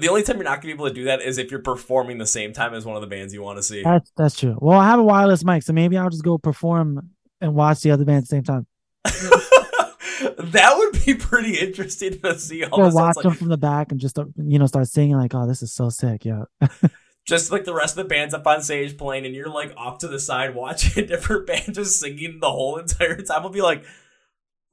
The 0.00 0.08
only 0.08 0.22
time 0.24 0.36
you're 0.36 0.44
not 0.44 0.60
gonna 0.60 0.66
be 0.66 0.72
able 0.72 0.88
to 0.88 0.94
do 0.94 1.04
that 1.04 1.22
is 1.22 1.38
if 1.38 1.50
you're 1.50 1.62
performing 1.62 2.18
the 2.18 2.26
same 2.26 2.52
time 2.52 2.74
as 2.74 2.84
one 2.84 2.96
of 2.96 3.00
the 3.00 3.06
bands 3.06 3.32
you 3.32 3.42
want 3.42 3.58
to 3.58 3.62
see. 3.62 3.82
That's 3.82 4.10
that's 4.16 4.38
true. 4.38 4.58
Well, 4.60 4.78
I 4.78 4.86
have 4.86 4.98
a 4.98 5.04
wireless 5.04 5.44
mic, 5.44 5.62
so 5.62 5.72
maybe 5.72 5.96
I'll 5.96 6.10
just 6.10 6.24
go 6.24 6.36
perform 6.36 7.10
and 7.40 7.54
watch 7.54 7.82
the 7.82 7.92
other 7.92 8.04
band 8.04 8.18
at 8.18 8.22
the 8.24 8.26
same 8.28 8.42
time. 8.42 8.66
that 9.04 10.74
would 10.76 11.04
be 11.04 11.14
pretty 11.14 11.58
interesting 11.58 12.20
to 12.20 12.38
see. 12.38 12.64
All 12.64 12.80
or 12.80 12.90
watch 12.90 13.16
like... 13.16 13.22
them 13.22 13.34
from 13.34 13.48
the 13.48 13.56
back 13.56 13.92
and 13.92 14.00
just 14.00 14.18
you 14.36 14.58
know 14.58 14.66
start 14.66 14.88
singing 14.88 15.16
like, 15.16 15.34
"Oh, 15.34 15.46
this 15.46 15.62
is 15.62 15.72
so 15.72 15.90
sick!" 15.90 16.24
Yeah. 16.24 16.44
just 17.24 17.50
like 17.50 17.64
the 17.64 17.74
rest 17.74 17.96
of 17.96 18.04
the 18.04 18.08
bands 18.08 18.34
up 18.34 18.46
on 18.46 18.62
stage 18.62 18.96
playing, 18.98 19.26
and 19.26 19.34
you're 19.34 19.48
like 19.48 19.72
off 19.76 19.98
to 19.98 20.08
the 20.08 20.18
side 20.18 20.54
watching 20.56 21.04
a 21.04 21.06
different 21.06 21.46
band 21.46 21.74
just 21.74 22.00
singing 22.00 22.38
the 22.40 22.50
whole 22.50 22.78
entire 22.78 23.16
time. 23.16 23.42
I'll 23.42 23.48
be 23.48 23.62
like, 23.62 23.84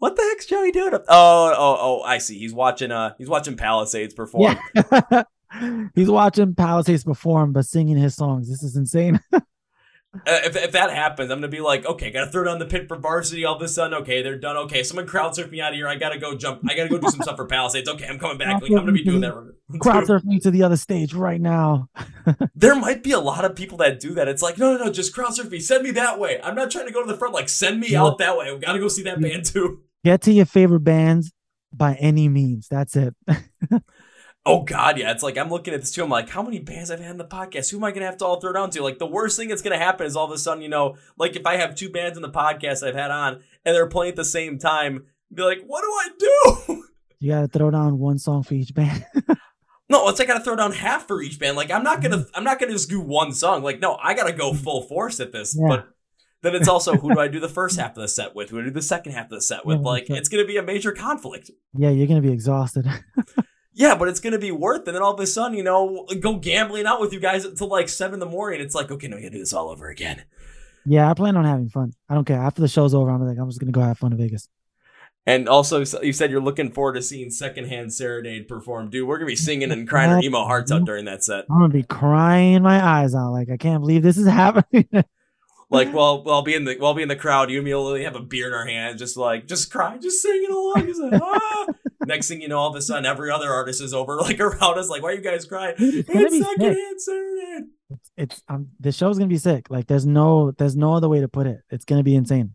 "What 0.01 0.15
the 0.15 0.23
heck's 0.23 0.47
Joey 0.47 0.71
doing?" 0.71 0.95
Up- 0.95 1.05
Oh, 1.07 1.53
oh, 1.55 1.77
oh! 1.79 2.01
I 2.01 2.17
see. 2.17 2.39
He's 2.39 2.53
watching. 2.53 2.91
Uh, 2.91 3.13
he's 3.19 3.29
watching 3.29 3.55
Palisades 3.55 4.15
perform. 4.15 4.57
Yeah. 4.73 5.23
he's 5.95 6.09
watching 6.09 6.55
Palisades 6.55 7.03
perform, 7.03 7.53
but 7.53 7.65
singing 7.65 7.97
his 7.97 8.15
songs. 8.15 8.49
This 8.49 8.63
is 8.63 8.75
insane. 8.75 9.19
Uh, 10.13 10.41
if, 10.43 10.57
if 10.57 10.73
that 10.73 10.91
happens, 10.91 11.31
I'm 11.31 11.37
gonna 11.37 11.47
be 11.47 11.61
like, 11.61 11.85
okay, 11.85 12.11
gotta 12.11 12.29
throw 12.29 12.43
down 12.43 12.59
the 12.59 12.65
pit 12.65 12.89
for 12.89 12.97
varsity 12.97 13.45
all 13.45 13.55
of 13.55 13.61
a 13.61 13.67
sudden. 13.69 13.93
Okay, 14.01 14.21
they're 14.21 14.37
done. 14.37 14.57
Okay, 14.57 14.83
someone 14.83 15.07
crowd 15.07 15.33
surf 15.35 15.49
me 15.49 15.61
out 15.61 15.71
of 15.71 15.75
here. 15.75 15.87
I 15.87 15.95
gotta 15.95 16.19
go 16.19 16.35
jump. 16.35 16.69
I 16.69 16.75
gotta 16.75 16.89
go 16.89 16.97
do 16.97 17.07
some 17.07 17.21
stuff 17.21 17.37
for 17.37 17.45
Palisades. 17.45 17.87
Okay, 17.87 18.07
I'm 18.07 18.19
coming 18.19 18.37
back. 18.37 18.61
Like, 18.61 18.71
I'm 18.71 18.79
gonna 18.79 18.91
be 18.91 19.05
doing 19.05 19.21
that. 19.21 19.53
Crowd 19.79 20.05
surf 20.07 20.25
me 20.25 20.37
to 20.39 20.51
the 20.51 20.63
other 20.63 20.75
stage 20.75 21.13
right 21.13 21.39
now. 21.39 21.87
there 22.55 22.75
might 22.75 23.03
be 23.03 23.13
a 23.13 23.19
lot 23.21 23.45
of 23.45 23.55
people 23.55 23.77
that 23.77 24.01
do 24.01 24.13
that. 24.15 24.27
It's 24.27 24.41
like, 24.41 24.57
no, 24.57 24.75
no, 24.75 24.83
no, 24.83 24.91
just 24.91 25.15
crowd 25.15 25.33
surf 25.33 25.49
me. 25.49 25.61
Send 25.61 25.81
me 25.81 25.91
that 25.91 26.19
way. 26.19 26.41
I'm 26.43 26.55
not 26.55 26.71
trying 26.71 26.87
to 26.87 26.91
go 26.91 27.01
to 27.01 27.09
the 27.09 27.17
front. 27.17 27.33
Like, 27.33 27.47
send 27.47 27.79
me 27.79 27.91
yeah. 27.91 28.03
out 28.03 28.17
that 28.17 28.37
way. 28.37 28.53
We 28.53 28.59
gotta 28.59 28.79
go 28.79 28.89
see 28.89 29.03
that 29.03 29.21
band 29.21 29.45
too. 29.45 29.79
Get 30.03 30.21
to 30.23 30.31
your 30.31 30.45
favorite 30.45 30.83
bands 30.83 31.31
by 31.73 31.95
any 31.95 32.27
means. 32.27 32.67
That's 32.67 32.95
it. 32.95 33.15
Oh 34.43 34.63
God, 34.63 34.97
yeah. 34.97 35.11
It's 35.11 35.21
like 35.21 35.37
I'm 35.37 35.49
looking 35.49 35.73
at 35.73 35.81
this 35.81 35.91
too. 35.91 36.03
I'm 36.03 36.09
like, 36.09 36.29
how 36.29 36.41
many 36.41 36.57
bands 36.57 36.89
I've 36.89 36.99
had 36.99 37.11
in 37.11 37.17
the 37.17 37.25
podcast? 37.25 37.69
Who 37.69 37.77
am 37.77 37.83
I 37.83 37.91
gonna 37.91 38.07
have 38.07 38.17
to 38.17 38.25
all 38.25 38.39
throw 38.39 38.51
down 38.51 38.71
to? 38.71 38.81
Like 38.81 38.97
the 38.97 39.05
worst 39.05 39.37
thing 39.37 39.49
that's 39.49 39.61
gonna 39.61 39.77
happen 39.77 40.07
is 40.07 40.15
all 40.15 40.25
of 40.25 40.31
a 40.31 40.37
sudden, 40.37 40.63
you 40.63 40.69
know, 40.69 40.97
like 41.15 41.35
if 41.35 41.45
I 41.45 41.57
have 41.57 41.75
two 41.75 41.91
bands 41.91 42.17
in 42.17 42.23
the 42.23 42.29
podcast 42.29 42.81
I've 42.81 42.95
had 42.95 43.11
on 43.11 43.43
and 43.63 43.75
they're 43.75 43.87
playing 43.87 44.11
at 44.11 44.15
the 44.15 44.25
same 44.25 44.57
time, 44.57 45.05
be 45.31 45.43
like, 45.43 45.61
what 45.65 45.81
do 45.81 45.87
I 45.87 46.09
do? 46.17 46.83
You 47.23 47.29
gotta 47.29 47.47
throw 47.47 47.69
down 47.69 47.99
one 47.99 48.17
song 48.17 48.41
for 48.41 48.55
each 48.55 48.73
band. 48.73 49.05
no, 49.89 50.09
it's 50.09 50.17
like 50.17 50.27
I 50.27 50.33
gotta 50.33 50.43
throw 50.43 50.55
down 50.55 50.71
half 50.71 51.05
for 51.05 51.21
each 51.21 51.37
band. 51.37 51.55
Like 51.55 51.69
I'm 51.69 51.83
not 51.83 52.01
gonna 52.01 52.17
mm-hmm. 52.17 52.31
I'm 52.33 52.43
not 52.43 52.59
gonna 52.59 52.71
just 52.71 52.89
do 52.89 52.99
one 52.99 53.31
song. 53.31 53.61
Like, 53.61 53.79
no, 53.79 53.95
I 54.01 54.15
gotta 54.15 54.33
go 54.33 54.55
full 54.55 54.81
force 54.81 55.19
at 55.19 55.31
this. 55.31 55.55
Yeah. 55.55 55.67
But 55.67 55.89
then 56.41 56.55
it's 56.55 56.67
also 56.67 56.93
who 56.93 57.13
do 57.13 57.19
I 57.19 57.27
do 57.27 57.39
the 57.39 57.49
first 57.59 57.79
half 57.79 57.91
of 57.91 58.01
the 58.01 58.07
set 58.07 58.35
with? 58.35 58.49
Who 58.49 58.57
do 58.57 58.63
I 58.63 58.65
do 58.65 58.71
the 58.71 58.81
second 58.81 59.13
half 59.13 59.25
of 59.25 59.31
the 59.31 59.41
set 59.41 59.65
with? 59.65 59.77
Yeah, 59.77 59.83
like 59.83 60.09
it's 60.09 60.29
gonna 60.29 60.45
be 60.45 60.57
a 60.57 60.63
major 60.63 60.91
conflict. 60.91 61.51
Yeah, 61.73 61.89
you're 61.89 62.07
gonna 62.07 62.21
be 62.21 62.31
exhausted. 62.31 62.87
yeah, 63.73 63.95
but 63.95 64.07
it's 64.07 64.19
gonna 64.19 64.39
be 64.39 64.51
worth 64.51 64.81
it. 64.81 64.87
And 64.89 64.95
then 64.95 65.03
all 65.03 65.13
of 65.13 65.19
a 65.19 65.27
sudden, 65.27 65.57
you 65.57 65.63
know, 65.63 66.07
go 66.19 66.37
gambling 66.37 66.85
out 66.85 66.99
with 66.99 67.13
you 67.13 67.19
guys 67.19 67.45
until 67.45 67.67
like 67.67 67.89
seven 67.89 68.15
in 68.15 68.19
the 68.19 68.25
morning. 68.25 68.61
It's 68.61 68.75
like, 68.75 68.91
okay, 68.91 69.07
no, 69.07 69.17
we 69.17 69.21
gotta 69.21 69.33
do 69.33 69.39
this 69.39 69.53
all 69.53 69.69
over 69.69 69.89
again. 69.89 70.23
Yeah, 70.85 71.09
I 71.09 71.13
plan 71.13 71.37
on 71.37 71.45
having 71.45 71.69
fun. 71.69 71.93
I 72.09 72.15
don't 72.15 72.25
care. 72.25 72.39
After 72.39 72.61
the 72.61 72.67
show's 72.67 72.95
over, 72.95 73.11
I'm 73.11 73.25
like, 73.25 73.37
I'm 73.37 73.49
just 73.49 73.59
gonna 73.59 73.71
go 73.71 73.81
have 73.81 73.99
fun 73.99 74.11
in 74.11 74.17
Vegas. 74.17 74.47
And 75.27 75.47
also, 75.47 75.85
you 76.01 76.13
said 76.13 76.31
you're 76.31 76.41
looking 76.41 76.71
forward 76.71 76.93
to 76.93 77.01
seeing 77.01 77.29
Secondhand 77.29 77.93
Serenade 77.93 78.47
perform. 78.47 78.89
Dude, 78.89 79.07
we're 79.07 79.17
gonna 79.17 79.27
be 79.27 79.35
singing 79.35 79.71
and 79.71 79.87
crying 79.87 80.09
our 80.09 80.19
emo 80.19 80.45
hearts 80.45 80.71
out 80.71 80.85
during 80.85 81.05
that 81.05 81.23
set. 81.23 81.45
I'm 81.51 81.59
gonna 81.59 81.69
be 81.69 81.83
crying 81.83 82.63
my 82.63 82.83
eyes 82.83 83.13
out. 83.13 83.31
Like 83.31 83.51
I 83.51 83.57
can't 83.57 83.81
believe 83.81 84.01
this 84.01 84.17
is 84.17 84.27
happening. 84.27 84.87
Like, 85.71 85.93
well, 85.93 86.23
well, 86.23 86.35
I'll 86.35 86.41
be 86.41 86.53
in 86.53 86.65
the, 86.65 86.75
be 86.95 87.01
in 87.01 87.07
the 87.07 87.15
crowd. 87.15 87.49
You 87.49 87.59
and 87.59 87.65
me 87.65 87.73
will 87.73 87.95
have 87.95 88.15
a 88.15 88.19
beer 88.19 88.47
in 88.47 88.53
our 88.53 88.65
hand, 88.65 88.99
just 88.99 89.15
like, 89.15 89.47
just 89.47 89.71
crying, 89.71 90.01
just 90.01 90.21
singing 90.21 90.51
along. 90.51 90.85
Just 90.85 91.01
like, 91.01 91.21
ah. 91.21 91.67
Next 92.05 92.27
thing 92.27 92.41
you 92.41 92.47
know, 92.47 92.59
all 92.59 92.69
of 92.69 92.75
a 92.75 92.81
sudden, 92.81 93.05
every 93.05 93.31
other 93.31 93.49
artist 93.49 93.81
is 93.81 93.93
over, 93.93 94.17
like 94.21 94.39
around 94.39 94.77
us, 94.77 94.89
like, 94.89 95.01
why 95.01 95.11
are 95.11 95.15
you 95.15 95.21
guys 95.21 95.45
crying? 95.45 95.75
It's, 95.77 96.09
it's 96.09 96.45
secondhand 96.45 97.01
serenade. 97.01 97.63
It's, 97.89 98.11
it's 98.17 98.43
um, 98.49 98.67
the 98.79 98.91
show's 98.91 99.17
gonna 99.17 99.29
be 99.29 99.37
sick. 99.37 99.69
Like, 99.69 99.87
there's 99.87 100.05
no, 100.05 100.51
there's 100.51 100.75
no 100.75 100.93
other 100.93 101.07
way 101.07 101.21
to 101.21 101.27
put 101.27 101.47
it. 101.47 101.61
It's 101.69 101.85
gonna 101.85 102.03
be 102.03 102.15
insane. 102.15 102.53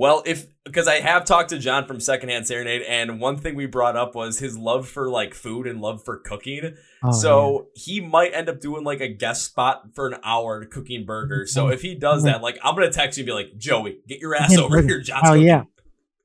Well, 0.00 0.22
if 0.24 0.46
because 0.64 0.88
I 0.88 1.00
have 1.00 1.26
talked 1.26 1.50
to 1.50 1.58
John 1.58 1.86
from 1.86 2.00
Secondhand 2.00 2.46
Serenade, 2.46 2.80
and 2.88 3.20
one 3.20 3.36
thing 3.36 3.54
we 3.54 3.66
brought 3.66 3.98
up 3.98 4.14
was 4.14 4.38
his 4.38 4.56
love 4.56 4.88
for 4.88 5.10
like 5.10 5.34
food 5.34 5.66
and 5.66 5.82
love 5.82 6.02
for 6.06 6.16
cooking. 6.16 6.74
Oh, 7.04 7.12
so 7.12 7.66
he 7.74 8.00
might 8.00 8.32
end 8.32 8.48
up 8.48 8.60
doing 8.60 8.82
like 8.82 9.02
a 9.02 9.08
guest 9.08 9.44
spot 9.44 9.94
for 9.94 10.08
an 10.08 10.18
hour 10.24 10.64
cooking 10.64 11.04
burgers. 11.04 11.52
So 11.52 11.68
if 11.68 11.82
he 11.82 11.94
does 11.94 12.22
that, 12.22 12.40
like 12.40 12.58
I'm 12.64 12.74
gonna 12.76 12.90
text 12.90 13.18
you 13.18 13.24
and 13.24 13.26
be 13.26 13.32
like, 13.34 13.58
Joey, 13.58 13.98
get 14.08 14.20
your 14.20 14.34
ass 14.42 14.56
over 14.56 14.80
here, 14.80 15.02
John. 15.02 15.20
Oh 15.22 15.34
yeah, 15.34 15.64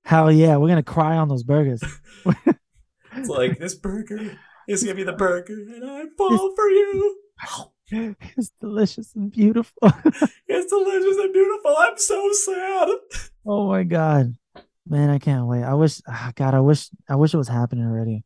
Hell 0.06 0.32
yeah, 0.32 0.56
we're 0.56 0.70
gonna 0.70 0.82
cry 0.82 1.18
on 1.18 1.28
those 1.28 1.44
burgers. 1.44 1.84
it's 3.14 3.28
like 3.28 3.60
this 3.60 3.76
burger 3.76 4.38
is 4.70 4.84
gonna 4.84 4.96
be 4.96 5.04
the 5.04 5.12
burger, 5.12 5.54
and 5.54 5.84
I 5.84 6.06
fall 6.18 6.56
for 6.56 6.70
you. 6.70 7.18
It's 8.38 8.52
delicious 8.60 9.14
and 9.16 9.32
beautiful. 9.32 9.78
it's 10.48 10.70
delicious 10.72 11.18
and 11.18 11.34
beautiful. 11.34 11.76
I'm 11.78 11.98
so 11.98 12.32
sad. 12.34 12.90
Oh 13.46 13.68
my 13.68 13.84
god, 13.84 14.36
man, 14.88 15.10
I 15.10 15.20
can't 15.20 15.46
wait. 15.46 15.64
I 15.64 15.74
wish, 15.76 16.02
oh 16.08 16.32
God, 16.36 16.54
I 16.54 16.62
wish, 16.62 16.90
I 17.08 17.16
wish 17.16 17.34
it 17.34 17.38
was 17.38 17.48
happening 17.48 17.86
already 17.86 18.24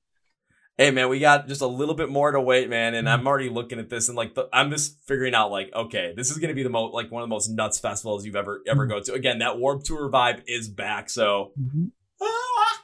hey 0.79 0.91
man, 0.91 1.09
we 1.09 1.19
got 1.19 1.45
just 1.45 1.61
a 1.61 1.67
little 1.67 1.93
bit 1.93 2.09
more 2.09 2.31
to 2.31 2.39
wait, 2.39 2.69
man. 2.69 2.95
And 2.95 3.07
I'm 3.07 3.27
already 3.27 3.49
looking 3.49 3.79
at 3.79 3.89
this 3.89 4.07
and 4.07 4.15
like 4.15 4.33
the, 4.33 4.47
I'm 4.53 4.71
just 4.71 4.97
figuring 5.05 5.35
out 5.35 5.51
like, 5.51 5.69
okay, 5.75 6.13
this 6.15 6.31
is 6.31 6.37
gonna 6.37 6.53
be 6.53 6.63
the 6.63 6.69
most 6.69 6.93
like 6.93 7.11
one 7.11 7.21
of 7.21 7.27
the 7.27 7.35
most 7.35 7.49
nuts 7.49 7.77
festivals 7.79 8.25
you've 8.25 8.37
ever 8.37 8.63
ever 8.65 8.87
mm-hmm. 8.87 8.97
go 8.97 9.03
to. 9.03 9.13
Again, 9.13 9.39
that 9.39 9.59
Warped 9.59 9.85
Tour 9.85 10.09
vibe 10.09 10.41
is 10.47 10.69
back. 10.69 11.09
So 11.09 11.51
mm-hmm. 11.59 11.87
ah! 12.21 12.83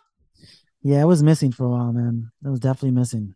yeah, 0.84 1.02
it 1.02 1.06
was 1.06 1.24
missing 1.24 1.54
for 1.54 1.66
a 1.66 1.70
while, 1.70 1.94
man. 1.94 2.32
It 2.44 2.50
was 2.50 2.60
definitely 2.60 2.92
missing. 2.92 3.34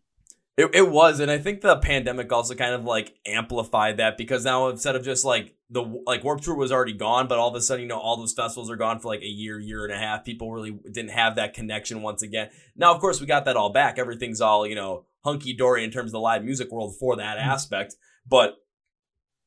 It, 0.56 0.74
it 0.74 0.90
was, 0.90 1.20
and 1.20 1.30
I 1.30 1.38
think 1.38 1.60
the 1.60 1.76
pandemic 1.76 2.30
also 2.32 2.54
kind 2.54 2.74
of 2.74 2.84
like 2.84 3.14
amplified 3.26 3.96
that 3.96 4.18
because 4.18 4.44
now 4.44 4.68
instead 4.68 4.94
of 4.94 5.04
just 5.04 5.24
like 5.24 5.54
the 5.70 5.82
like 6.06 6.24
Warped 6.24 6.42
Tour 6.42 6.56
was 6.56 6.72
already 6.72 6.92
gone, 6.92 7.28
but 7.28 7.38
all 7.38 7.48
of 7.48 7.54
a 7.54 7.60
sudden, 7.60 7.82
you 7.82 7.88
know, 7.88 7.98
all 7.98 8.16
those 8.16 8.34
festivals 8.34 8.70
are 8.70 8.76
gone 8.76 8.98
for 8.98 9.08
like 9.08 9.22
a 9.22 9.26
year, 9.26 9.58
year 9.58 9.84
and 9.84 9.92
a 9.92 9.96
half. 9.96 10.24
People 10.24 10.52
really 10.52 10.78
didn't 10.92 11.12
have 11.12 11.36
that 11.36 11.54
connection 11.54 12.02
once 12.02 12.22
again. 12.22 12.50
Now, 12.76 12.92
of 12.92 13.00
course, 13.00 13.20
we 13.20 13.26
got 13.26 13.44
that 13.44 13.56
all 13.56 13.72
back. 13.72 13.98
Everything's 13.98 14.40
all 14.40 14.66
you 14.66 14.74
know 14.74 15.06
hunky 15.24 15.54
dory 15.54 15.84
in 15.84 15.90
terms 15.90 16.08
of 16.08 16.12
the 16.12 16.20
live 16.20 16.44
music 16.44 16.70
world 16.72 16.96
for 16.98 17.16
that 17.16 17.38
mm-hmm. 17.38 17.48
aspect, 17.48 17.94
but 18.28 18.56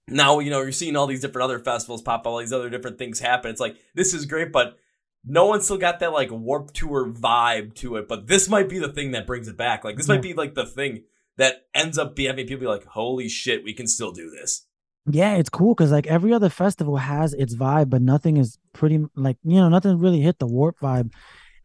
now 0.08 0.40
you 0.40 0.50
know 0.50 0.62
you're 0.62 0.72
seeing 0.72 0.96
all 0.96 1.08
these 1.08 1.22
different 1.22 1.44
other 1.44 1.60
festivals 1.60 2.02
pop 2.02 2.22
up, 2.22 2.28
all 2.28 2.40
these 2.40 2.54
other 2.54 2.70
different 2.70 2.98
things 2.98 3.20
happen. 3.20 3.52
It's 3.52 3.62
like 3.62 3.76
this 3.94 4.14
is 4.14 4.26
great, 4.26 4.52
but 4.52 4.78
no 5.26 5.46
one 5.46 5.62
still 5.62 5.78
got 5.78 6.00
that 6.00 6.12
like 6.12 6.32
Warped 6.32 6.74
Tour 6.74 7.12
vibe 7.12 7.74
to 7.76 7.96
it, 7.96 8.08
but 8.08 8.28
this 8.28 8.50
might 8.50 8.70
be 8.70 8.80
the 8.80 8.92
thing 8.92 9.12
that 9.12 9.26
brings 9.28 9.48
it 9.48 9.58
back. 9.58 9.84
Like 9.84 9.98
this 9.98 10.08
yeah. 10.08 10.16
might 10.16 10.22
be 10.22 10.34
like 10.34 10.54
the 10.54 10.66
thing 10.66 11.04
that 11.38 11.66
ends 11.74 11.98
up 11.98 12.16
be 12.16 12.26
having 12.26 12.46
people 12.46 12.62
be 12.62 12.68
like, 12.68 12.86
"Holy 12.86 13.30
shit, 13.30 13.64
we 13.64 13.74
can 13.74 13.88
still 13.88 14.12
do 14.12 14.30
this." 14.30 14.66
Yeah, 15.06 15.36
it's 15.36 15.50
cool 15.50 15.74
because 15.74 15.92
like 15.92 16.08
every 16.08 16.34
other 16.34 16.50
festival 16.50 16.98
has 16.98 17.34
its 17.34 17.56
vibe, 17.56 17.90
but 17.90 18.02
nothing 18.02 18.38
is 18.38 18.58
pretty 18.74 19.06
like 19.16 19.38
you 19.44 19.56
know 19.56 19.70
nothing 19.70 19.98
really 20.00 20.22
hit 20.22 20.40
the 20.40 20.48
warp 20.48 20.80
vibe. 20.80 21.12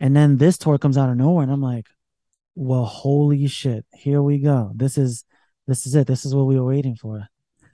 And 0.00 0.14
then 0.14 0.38
this 0.38 0.58
tour 0.58 0.78
comes 0.78 0.96
out 0.96 1.10
of 1.10 1.16
nowhere, 1.16 1.42
and 1.42 1.52
I'm 1.52 1.62
like, 1.62 1.86
"Well, 2.54 2.84
holy 2.84 3.46
shit, 3.48 3.84
here 3.92 4.22
we 4.22 4.38
go. 4.38 4.70
This 4.74 4.96
is 4.96 5.24
this 5.66 5.86
is 5.86 5.94
it. 5.96 6.06
This 6.06 6.24
is 6.24 6.34
what 6.34 6.46
we 6.46 6.58
were 6.58 6.66
waiting 6.66 6.94
for." 6.94 7.28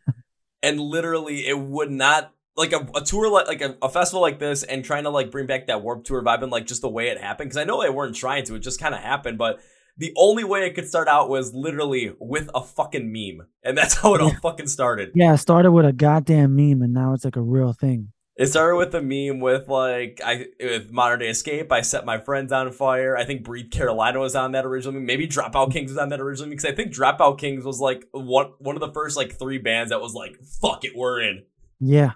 and 0.62 0.80
literally, 0.80 1.46
it 1.46 1.58
would 1.58 1.90
not 1.90 2.32
like 2.56 2.72
a, 2.72 2.86
a 2.94 3.00
tour 3.00 3.30
like 3.30 3.46
like 3.46 3.60
a, 3.60 3.76
a, 3.82 3.88
festival 3.88 4.20
like 4.20 4.38
this 4.38 4.62
and 4.62 4.84
trying 4.84 5.04
to 5.04 5.10
like 5.10 5.30
bring 5.30 5.46
back 5.46 5.66
that 5.66 5.82
Warped 5.82 6.06
Tour 6.06 6.22
vibe 6.22 6.42
and 6.42 6.52
like 6.52 6.66
just 6.66 6.82
the 6.82 6.88
way 6.88 7.08
it 7.08 7.20
happened 7.20 7.50
because 7.50 7.56
i 7.56 7.64
know 7.64 7.82
they 7.82 7.90
weren't 7.90 8.16
trying 8.16 8.44
to 8.44 8.54
it 8.54 8.60
just 8.60 8.80
kind 8.80 8.94
of 8.94 9.00
happened 9.00 9.38
but 9.38 9.60
the 9.96 10.12
only 10.16 10.42
way 10.42 10.66
it 10.66 10.74
could 10.74 10.88
start 10.88 11.06
out 11.06 11.28
was 11.28 11.54
literally 11.54 12.12
with 12.18 12.50
a 12.54 12.62
fucking 12.62 13.12
meme 13.12 13.46
and 13.62 13.78
that's 13.78 13.94
how 13.94 14.14
it 14.14 14.20
all 14.20 14.34
fucking 14.42 14.66
started 14.66 15.10
yeah 15.14 15.34
it 15.34 15.38
started 15.38 15.72
with 15.72 15.86
a 15.86 15.92
goddamn 15.92 16.54
meme 16.54 16.82
and 16.82 16.92
now 16.92 17.12
it's 17.12 17.24
like 17.24 17.36
a 17.36 17.42
real 17.42 17.72
thing 17.72 18.12
It 18.36 18.48
started 18.48 18.76
with 18.76 18.92
a 18.94 19.00
meme 19.00 19.40
with 19.40 19.68
like 19.68 20.20
I 20.24 20.46
with 20.58 20.90
modern 20.90 21.20
day 21.20 21.28
escape. 21.28 21.70
I 21.70 21.82
set 21.82 22.04
my 22.04 22.18
friends 22.18 22.50
on 22.50 22.72
fire. 22.72 23.16
I 23.16 23.24
think 23.24 23.44
Breathe 23.44 23.70
Carolina 23.70 24.18
was 24.18 24.34
on 24.34 24.50
that 24.52 24.66
originally. 24.66 24.98
Maybe 24.98 25.28
Dropout 25.28 25.72
Kings 25.72 25.92
was 25.92 25.98
on 25.98 26.08
that 26.08 26.20
originally 26.20 26.50
because 26.50 26.64
I 26.64 26.74
think 26.74 26.92
Dropout 26.92 27.38
Kings 27.38 27.64
was 27.64 27.78
like 27.78 28.08
one 28.10 28.50
one 28.58 28.74
of 28.74 28.80
the 28.80 28.92
first 28.92 29.16
like 29.16 29.38
three 29.38 29.58
bands 29.58 29.90
that 29.90 30.00
was 30.00 30.14
like 30.14 30.36
fuck 30.60 30.84
it, 30.84 30.96
we're 30.96 31.20
in. 31.20 31.44
Yeah, 31.78 32.14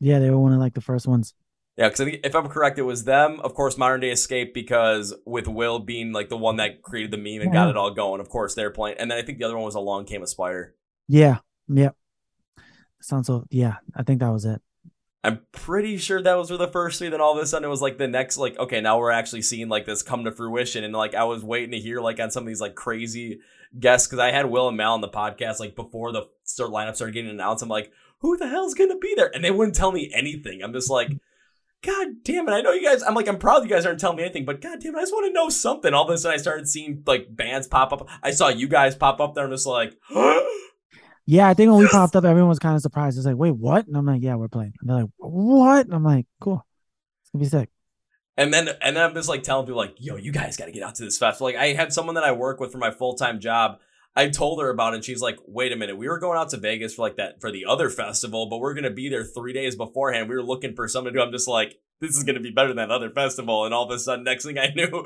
yeah, 0.00 0.18
they 0.18 0.30
were 0.30 0.38
one 0.38 0.52
of 0.52 0.58
like 0.58 0.74
the 0.74 0.80
first 0.80 1.06
ones. 1.06 1.34
Yeah, 1.76 1.88
because 1.88 2.18
if 2.24 2.34
I'm 2.34 2.48
correct, 2.48 2.78
it 2.78 2.82
was 2.82 3.04
them. 3.04 3.40
Of 3.40 3.54
course, 3.54 3.78
Modern 3.78 4.00
Day 4.00 4.10
Escape 4.10 4.52
because 4.52 5.14
with 5.24 5.46
Will 5.46 5.78
being 5.78 6.12
like 6.12 6.28
the 6.28 6.36
one 6.36 6.56
that 6.56 6.82
created 6.82 7.10
the 7.10 7.16
meme 7.16 7.42
and 7.42 7.52
got 7.52 7.70
it 7.70 7.76
all 7.76 7.92
going. 7.92 8.20
Of 8.20 8.28
course, 8.28 8.54
they're 8.54 8.70
playing, 8.70 8.96
and 8.98 9.10
then 9.10 9.18
I 9.18 9.22
think 9.22 9.38
the 9.38 9.44
other 9.44 9.56
one 9.56 9.64
was 9.64 9.76
Along 9.76 10.04
Came 10.04 10.22
Aspire. 10.22 10.74
Yeah, 11.08 11.38
yep. 11.68 11.96
Sounds 13.00 13.28
so. 13.28 13.46
Yeah, 13.50 13.76
I 13.94 14.02
think 14.02 14.20
that 14.20 14.28
was 14.28 14.44
it. 14.44 14.60
I'm 15.22 15.40
pretty 15.52 15.98
sure 15.98 16.22
that 16.22 16.38
was 16.38 16.48
for 16.48 16.56
the 16.56 16.68
first 16.68 16.98
three. 16.98 17.08
Then 17.08 17.20
all 17.20 17.36
of 17.36 17.42
a 17.42 17.46
sudden 17.46 17.66
it 17.66 17.70
was 17.70 17.82
like 17.82 17.98
the 17.98 18.08
next, 18.08 18.38
like, 18.38 18.58
okay, 18.58 18.80
now 18.80 18.98
we're 18.98 19.10
actually 19.10 19.42
seeing 19.42 19.68
like 19.68 19.84
this 19.84 20.02
come 20.02 20.24
to 20.24 20.32
fruition. 20.32 20.82
And 20.82 20.94
like 20.94 21.14
I 21.14 21.24
was 21.24 21.44
waiting 21.44 21.72
to 21.72 21.78
hear 21.78 22.00
like 22.00 22.18
on 22.20 22.30
some 22.30 22.44
of 22.44 22.46
these 22.46 22.60
like 22.60 22.74
crazy 22.74 23.40
guests 23.78 24.08
because 24.08 24.18
I 24.18 24.32
had 24.32 24.46
Will 24.46 24.68
and 24.68 24.76
Mal 24.76 24.94
on 24.94 25.02
the 25.02 25.08
podcast 25.08 25.60
like 25.60 25.76
before 25.76 26.12
the 26.12 26.28
start 26.44 26.70
lineup 26.70 26.96
started 26.96 27.12
getting 27.12 27.30
announced. 27.30 27.62
I'm 27.62 27.68
like, 27.68 27.92
who 28.20 28.36
the 28.36 28.48
hell's 28.48 28.74
gonna 28.74 28.98
be 28.98 29.14
there? 29.14 29.30
And 29.34 29.44
they 29.44 29.50
wouldn't 29.50 29.76
tell 29.76 29.92
me 29.92 30.10
anything. 30.14 30.62
I'm 30.62 30.72
just 30.72 30.90
like, 30.90 31.10
God 31.82 32.08
damn 32.24 32.48
it! 32.48 32.52
I 32.52 32.60
know 32.60 32.72
you 32.72 32.84
guys. 32.84 33.02
I'm 33.02 33.14
like, 33.14 33.28
I'm 33.28 33.38
proud 33.38 33.62
you 33.62 33.68
guys 33.68 33.86
aren't 33.86 34.00
telling 34.00 34.18
me 34.18 34.24
anything, 34.24 34.44
but 34.44 34.60
God 34.60 34.80
damn 34.80 34.94
it, 34.94 34.98
I 34.98 35.02
just 35.02 35.12
want 35.12 35.26
to 35.26 35.32
know 35.32 35.48
something. 35.48 35.94
All 35.94 36.04
of 36.04 36.10
a 36.10 36.18
sudden, 36.18 36.38
I 36.38 36.40
started 36.40 36.68
seeing 36.68 37.02
like 37.06 37.34
bands 37.34 37.66
pop 37.66 37.92
up. 37.92 38.08
I 38.22 38.32
saw 38.32 38.48
you 38.48 38.68
guys 38.68 38.94
pop 38.94 39.20
up 39.20 39.34
there. 39.34 39.44
I'm 39.44 39.50
just 39.50 39.66
like, 39.66 39.98
Yeah, 41.30 41.48
I 41.48 41.54
think 41.54 41.70
when 41.70 41.80
we 41.80 41.86
popped 41.86 42.16
up, 42.16 42.24
everyone 42.24 42.48
was 42.48 42.58
kind 42.58 42.74
of 42.74 42.82
surprised. 42.82 43.16
It's 43.16 43.24
like, 43.24 43.36
wait, 43.36 43.52
what? 43.52 43.86
And 43.86 43.96
I'm 43.96 44.04
like, 44.04 44.20
yeah, 44.20 44.34
we're 44.34 44.48
playing. 44.48 44.72
And 44.80 44.90
they're 44.90 45.02
like, 45.02 45.10
what? 45.18 45.86
And 45.86 45.94
I'm 45.94 46.02
like, 46.02 46.26
cool. 46.40 46.66
It's 47.22 47.30
gonna 47.30 47.44
be 47.44 47.48
sick. 47.48 47.68
And 48.36 48.52
then 48.52 48.70
and 48.82 48.96
then 48.96 49.04
I'm 49.04 49.14
just 49.14 49.28
like 49.28 49.44
telling 49.44 49.64
people 49.64 49.78
like, 49.78 49.94
yo, 49.98 50.16
you 50.16 50.32
guys 50.32 50.56
got 50.56 50.64
to 50.64 50.72
get 50.72 50.82
out 50.82 50.96
to 50.96 51.04
this 51.04 51.18
festival. 51.18 51.46
Like 51.46 51.54
I 51.54 51.68
had 51.74 51.92
someone 51.92 52.16
that 52.16 52.24
I 52.24 52.32
work 52.32 52.58
with 52.58 52.72
for 52.72 52.78
my 52.78 52.90
full 52.90 53.14
time 53.14 53.38
job. 53.38 53.78
I 54.16 54.28
told 54.28 54.60
her 54.60 54.70
about 54.70 54.92
it. 54.92 54.96
and 54.96 55.04
She's 55.04 55.22
like, 55.22 55.38
wait 55.46 55.72
a 55.72 55.76
minute, 55.76 55.96
we 55.96 56.08
were 56.08 56.18
going 56.18 56.38
out 56.38 56.50
to 56.50 56.56
Vegas 56.56 56.94
for 56.94 57.02
like 57.02 57.16
that 57.16 57.40
for 57.40 57.52
the 57.52 57.64
other 57.66 57.88
festival, 57.88 58.48
but 58.48 58.58
we're 58.58 58.74
gonna 58.74 58.90
be 58.90 59.08
there 59.08 59.24
three 59.24 59.52
days 59.52 59.76
beforehand. 59.76 60.28
We 60.28 60.34
were 60.34 60.42
looking 60.42 60.74
for 60.74 60.88
something 60.88 61.12
to 61.12 61.18
do. 61.18 61.24
I'm 61.24 61.32
just 61.32 61.48
like, 61.48 61.76
this 62.00 62.16
is 62.16 62.24
gonna 62.24 62.40
be 62.40 62.50
better 62.50 62.68
than 62.68 62.76
that 62.78 62.90
other 62.90 63.10
festival. 63.10 63.64
And 63.64 63.74
all 63.74 63.84
of 63.84 63.90
a 63.90 63.98
sudden, 63.98 64.24
next 64.24 64.44
thing 64.44 64.58
I 64.58 64.68
knew, 64.74 65.04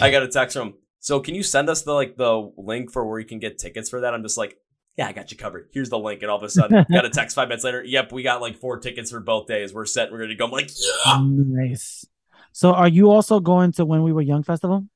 I 0.00 0.10
got 0.10 0.22
a 0.22 0.28
text 0.28 0.56
from. 0.56 0.74
So 1.00 1.18
can 1.18 1.34
you 1.34 1.42
send 1.42 1.68
us 1.68 1.82
the 1.82 1.92
like 1.92 2.16
the 2.16 2.52
link 2.56 2.92
for 2.92 3.04
where 3.06 3.18
you 3.18 3.26
can 3.26 3.40
get 3.40 3.58
tickets 3.58 3.90
for 3.90 4.00
that? 4.00 4.14
I'm 4.14 4.22
just 4.22 4.38
like, 4.38 4.56
yeah, 4.96 5.08
I 5.08 5.12
got 5.12 5.32
you 5.32 5.36
covered. 5.36 5.68
Here's 5.72 5.90
the 5.90 5.98
link. 5.98 6.22
And 6.22 6.30
all 6.30 6.36
of 6.36 6.42
a 6.44 6.48
sudden, 6.48 6.84
got 6.92 7.04
a 7.04 7.10
text 7.10 7.34
five 7.34 7.48
minutes 7.48 7.64
later. 7.64 7.82
Yep, 7.82 8.12
we 8.12 8.22
got 8.22 8.40
like 8.40 8.56
four 8.56 8.78
tickets 8.78 9.10
for 9.10 9.20
both 9.20 9.46
days. 9.46 9.74
We're 9.74 9.86
set. 9.86 10.12
We're 10.12 10.20
gonna 10.20 10.36
go. 10.36 10.44
I'm 10.44 10.50
like, 10.52 10.70
yeah. 10.78 11.18
Nice. 11.22 12.06
So, 12.52 12.72
are 12.72 12.88
you 12.88 13.10
also 13.10 13.40
going 13.40 13.72
to 13.72 13.84
when 13.86 14.02
we 14.02 14.12
were 14.12 14.20
young 14.20 14.42
festival? 14.42 14.86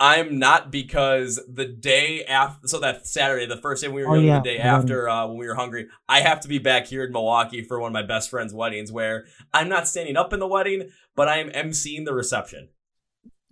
I'm 0.00 0.38
not 0.38 0.70
because 0.70 1.40
the 1.46 1.66
day 1.66 2.24
after, 2.24 2.68
so 2.68 2.80
that 2.80 3.06
Saturday, 3.06 3.44
the 3.44 3.58
first 3.58 3.82
day 3.82 3.88
we 3.88 4.02
were 4.02 4.16
Oh, 4.16 4.18
yeah, 4.18 4.38
the 4.38 4.44
day 4.44 4.58
after 4.58 5.08
uh, 5.08 5.26
when 5.26 5.36
we 5.36 5.46
were 5.46 5.54
hungry, 5.54 5.88
I 6.08 6.20
have 6.20 6.40
to 6.40 6.48
be 6.48 6.58
back 6.58 6.86
here 6.86 7.04
in 7.04 7.12
Milwaukee 7.12 7.62
for 7.62 7.78
one 7.78 7.90
of 7.90 7.92
my 7.92 8.02
best 8.02 8.30
friend's 8.30 8.54
weddings 8.54 8.90
where 8.90 9.26
I'm 9.52 9.68
not 9.68 9.86
standing 9.86 10.16
up 10.16 10.32
in 10.32 10.40
the 10.40 10.46
wedding, 10.46 10.88
but 11.14 11.28
I 11.28 11.38
am 11.38 11.50
emceeing 11.50 12.06
the 12.06 12.14
reception. 12.14 12.70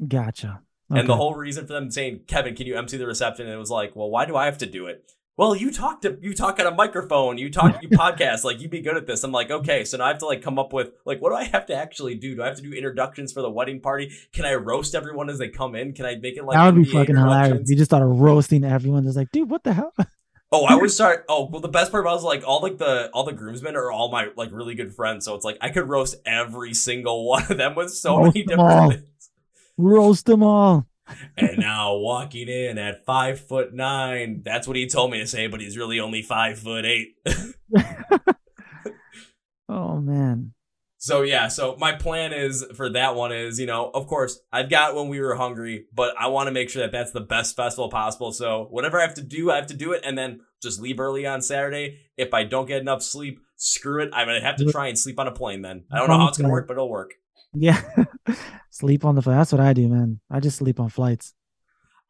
Gotcha. 0.07 0.63
And 0.89 1.09
the 1.09 1.17
whole 1.17 1.35
reason 1.35 1.67
for 1.67 1.73
them 1.73 1.91
saying, 1.91 2.21
Kevin, 2.29 2.55
can 2.55 2.67
you 2.67 2.77
MC 2.77 2.97
the 2.97 3.07
reception? 3.07 3.47
And 3.47 3.55
it 3.55 3.59
was 3.59 3.71
like, 3.71 3.97
well, 3.97 4.09
why 4.09 4.25
do 4.25 4.37
I 4.37 4.45
have 4.45 4.59
to 4.59 4.67
do 4.67 4.87
it? 4.87 5.11
Well, 5.39 5.55
you 5.55 5.71
talk 5.71 6.01
to 6.01 6.17
you 6.23 6.33
talk 6.33 6.59
on 6.61 6.67
a 6.67 6.71
microphone, 6.75 7.37
you 7.37 7.51
talk 7.51 7.83
you 7.83 7.89
podcast, 7.91 8.43
like 8.43 8.61
you'd 8.61 8.71
be 8.71 8.81
good 8.81 8.97
at 8.97 9.07
this. 9.07 9.23
I'm 9.23 9.33
like, 9.33 9.51
okay, 9.51 9.85
so 9.85 9.99
now 9.99 10.05
I 10.07 10.09
have 10.09 10.19
to 10.19 10.27
like 10.27 10.41
come 10.41 10.59
up 10.59 10.73
with 10.73 10.93
like 11.05 11.21
what 11.21 11.29
do 11.29 11.37
I 11.37 11.45
have 11.45 11.67
to 11.67 11.75
actually 11.75 12.15
do? 12.15 12.35
Do 12.35 12.43
I 12.43 12.47
have 12.47 12.57
to 12.57 12.63
do 12.63 12.73
introductions 12.73 13.33
for 13.33 13.43
the 13.43 13.51
wedding 13.51 13.81
party? 13.81 14.11
Can 14.33 14.47
I 14.47 14.55
roast 14.55 14.95
everyone 14.95 15.29
as 15.29 15.39
they 15.39 15.49
come 15.49 15.75
in? 15.75 15.93
Can 15.93 16.07
I 16.07 16.15
make 16.15 16.39
it 16.39 16.45
like 16.45 16.55
that 16.55 16.65
would 16.75 16.83
be 16.83 16.91
fucking 16.91 17.17
hilarious. 17.17 17.69
You 17.69 17.77
just 17.77 17.91
started 17.91 18.07
roasting 18.07 18.65
everyone. 18.65 19.05
Just 19.05 19.17
like, 19.19 19.31
dude, 19.31 19.51
what 19.51 19.63
the 19.63 19.75
hell? 19.75 19.93
Oh, 20.53 20.65
I 20.65 20.75
would 20.77 20.91
start. 20.93 21.27
Oh, 21.29 21.51
well, 21.51 21.61
the 21.61 21.69
best 21.69 21.91
part 21.93 22.05
about 22.05 22.13
it 22.13 22.15
was 22.15 22.25
like 22.25 22.43
all 22.47 22.63
like 22.63 22.79
the 22.79 23.11
all 23.13 23.25
the 23.25 23.33
groomsmen 23.35 23.77
are 23.77 23.93
all 23.93 24.11
my 24.11 24.29
like 24.37 24.51
really 24.53 24.75
good 24.75 24.95
friends. 24.95 25.27
So 25.27 25.35
it's 25.35 25.45
like 25.45 25.59
I 25.61 25.69
could 25.69 25.87
roast 25.87 26.17
every 26.25 26.73
single 26.73 27.25
one 27.29 27.43
of 27.51 27.59
them 27.59 27.75
with 27.75 27.93
so 27.93 28.17
Roast 28.17 28.37
many 28.37 28.55
all. 28.57 28.89
different. 28.89 29.09
Roast 29.77 30.25
them 30.25 30.43
all. 30.43 30.87
And 31.37 31.59
now 31.59 31.97
walking 31.97 32.49
in 32.49 32.79
at 32.79 33.05
five 33.05 33.41
foot 33.41 33.75
nine, 33.75 34.43
that's 34.45 34.67
what 34.67 34.77
he 34.77 34.87
told 34.87 35.11
me 35.11 35.19
to 35.19 35.27
say, 35.27 35.47
but 35.47 35.61
he's 35.61 35.77
really 35.77 36.01
only 36.01 36.23
five 36.23 36.59
foot 36.59 36.85
eight. 36.85 37.17
Oh 39.69 39.97
man. 39.97 40.53
So 40.99 41.23
yeah, 41.23 41.49
so 41.49 41.77
my 41.79 41.93
plan 41.93 42.33
is 42.33 42.65
for 42.75 42.89
that 42.91 43.15
one 43.15 43.31
is, 43.31 43.61
you 43.61 43.67
know, 43.67 43.91
of 43.93 44.07
course, 44.07 44.41
I've 44.53 44.71
got 44.71 44.95
when 44.95 45.09
we 45.09 45.21
were 45.21 45.37
hungry, 45.37 45.87
but 45.95 46.15
I 46.19 46.29
want 46.29 46.49
to 46.49 46.53
make 46.53 46.71
sure 46.71 46.83
that 46.83 46.91
that's 46.91 47.13
the 47.13 47.21
best 47.21 47.55
festival 47.55 47.91
possible. 47.91 48.33
So 48.33 48.67
whatever 48.71 48.99
I 48.99 49.03
have 49.03 49.15
to 49.15 49.23
do, 49.23 49.51
I 49.51 49.57
have 49.57 49.67
to 49.69 49.75
do 49.75 49.93
it, 49.93 50.03
and 50.05 50.17
then 50.17 50.41
just 50.63 50.81
leave 50.81 50.99
early 50.99 51.27
on 51.27 51.43
Saturday. 51.43 51.99
If 52.17 52.35
I 52.35 52.45
don't 52.45 52.67
get 52.67 52.81
enough 52.81 53.03
sleep, 53.03 53.41
screw 53.57 54.03
it. 54.03 54.11
I'm 54.13 54.27
gonna 54.27 54.41
have 54.41 54.57
to 54.57 54.65
mm-hmm. 54.65 54.71
try 54.71 54.89
and 54.89 54.99
sleep 54.99 55.21
on 55.21 55.29
a 55.29 55.33
plane. 55.33 55.63
Then 55.63 55.85
I 55.93 55.99
don't 55.99 56.09
know 56.09 56.19
how 56.19 56.29
it's 56.29 56.39
gonna 56.39 56.51
work, 56.51 56.67
but 56.67 56.75
it'll 56.75 56.89
work. 56.89 57.15
Yeah. 57.59 57.81
sleep 58.71 59.05
on 59.05 59.15
the 59.15 59.23
flight. 59.23 59.37
That's 59.39 59.53
what 59.53 59.61
I 59.61 59.73
do, 59.73 59.89
man. 59.89 60.21
I 60.31 60.41
just 60.41 60.59
sleep 60.59 60.79
on 60.79 60.91
flights. 60.91 61.33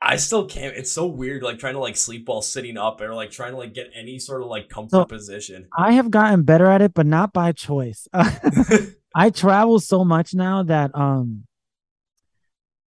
I 0.03 0.17
still 0.17 0.45
can't. 0.47 0.77
It's 0.77 0.93
so 0.93 1.07
weird, 1.07 1.43
like 1.43 1.59
trying 1.59 1.75
to 1.75 1.81
like 1.81 1.97
sleep 1.97 2.29
while 2.29 2.43
sitting 2.43 2.77
up, 2.77 3.01
or 3.01 3.15
like 3.15 3.31
trying 3.31 3.53
to 3.53 3.59
like 3.59 3.73
get 3.73 3.91
any 3.95 4.19
sort 4.19 4.43
of 4.43 4.49
like 4.49 4.69
comfort 4.69 4.91
So- 4.91 5.05
position. 5.05 5.69
I 5.77 5.93
have 5.93 6.11
gotten 6.11 6.43
better 6.43 6.67
at 6.67 6.83
it, 6.83 6.93
but 6.95 7.07
not 7.07 7.33
by 7.33 7.53
choice. 7.53 8.07
I 9.15 9.31
travel 9.31 9.81
so 9.81 10.05
much 10.05 10.35
now 10.35 10.63
that 10.65 10.91
um 10.95 11.45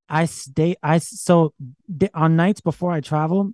I 0.07 0.25
stay 0.25 0.75
I 0.83 0.99
so 0.99 1.53
on 2.13 2.35
nights 2.35 2.61
before 2.61 2.91
I 2.91 3.01
travel 3.01 3.51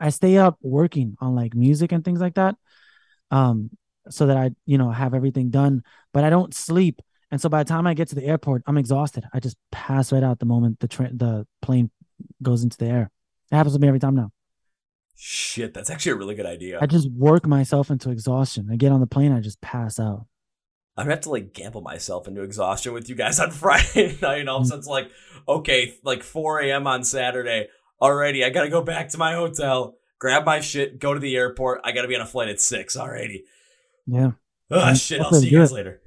I 0.00 0.10
stay 0.10 0.38
up 0.38 0.56
working 0.62 1.16
on 1.20 1.34
like 1.34 1.54
music 1.54 1.92
and 1.92 2.02
things 2.04 2.20
like 2.20 2.34
that 2.34 2.56
um 3.30 3.70
so 4.08 4.26
that 4.26 4.36
I 4.38 4.50
you 4.64 4.78
know 4.78 4.90
have 4.90 5.12
everything 5.12 5.50
done 5.50 5.82
but 6.14 6.24
I 6.24 6.30
don't 6.30 6.54
sleep 6.54 7.02
and 7.30 7.40
so 7.40 7.48
by 7.48 7.62
the 7.62 7.68
time 7.68 7.86
I 7.86 7.94
get 7.94 8.08
to 8.08 8.14
the 8.14 8.24
airport 8.24 8.62
I'm 8.66 8.78
exhausted 8.78 9.24
I 9.32 9.40
just 9.40 9.56
pass 9.72 10.12
right 10.12 10.22
out 10.22 10.38
the 10.38 10.46
moment 10.46 10.80
the 10.80 10.88
train 10.88 11.16
the 11.16 11.46
plane 11.62 11.90
goes 12.42 12.62
into 12.62 12.76
the 12.78 12.86
air 12.86 13.10
it 13.50 13.56
happens 13.56 13.74
to 13.74 13.80
me 13.80 13.88
every 13.88 14.00
time 14.00 14.14
now 14.14 14.30
Shit, 15.20 15.74
that's 15.74 15.90
actually 15.90 16.12
a 16.12 16.16
really 16.16 16.36
good 16.36 16.46
idea. 16.46 16.78
I 16.80 16.86
just 16.86 17.10
work 17.10 17.44
myself 17.44 17.90
into 17.90 18.10
exhaustion 18.10 18.68
I 18.70 18.76
get 18.76 18.92
on 18.92 19.00
the 19.00 19.06
plane 19.06 19.32
I 19.32 19.40
just 19.40 19.60
pass 19.60 19.98
out 19.98 20.26
I'm 20.96 21.04
gonna 21.04 21.14
have 21.14 21.20
to 21.22 21.30
like 21.30 21.52
gamble 21.54 21.80
myself 21.80 22.26
into 22.26 22.42
exhaustion 22.42 22.92
with 22.92 23.08
you 23.08 23.14
guys 23.14 23.38
on 23.38 23.50
Friday 23.62 24.18
night. 24.20 24.40
And 24.40 24.48
all 24.48 24.56
of 24.58 24.62
a 24.64 24.66
sudden 24.66 24.80
it's 24.80 24.88
like, 24.88 25.08
okay, 25.48 25.94
like 26.02 26.24
4 26.24 26.62
a.m. 26.62 26.88
on 26.88 27.04
Saturday. 27.04 27.68
Alrighty, 28.02 28.44
I 28.44 28.50
gotta 28.50 28.68
go 28.68 28.82
back 28.82 29.08
to 29.10 29.18
my 29.18 29.34
hotel, 29.34 29.94
grab 30.18 30.44
my 30.44 30.58
shit, 30.58 30.98
go 30.98 31.14
to 31.14 31.20
the 31.20 31.36
airport. 31.36 31.82
I 31.84 31.92
gotta 31.92 32.08
be 32.08 32.16
on 32.16 32.20
a 32.20 32.26
flight 32.26 32.48
at 32.48 32.60
six. 32.60 32.96
Alrighty. 32.96 33.42
yeah 34.08 34.32
Ah, 34.72 34.88
And 34.88 34.98
shit, 34.98 35.20
I'll 35.20 35.32
see 35.32 35.48
you 35.50 35.58
guys 35.58 35.70
later. 35.70 36.00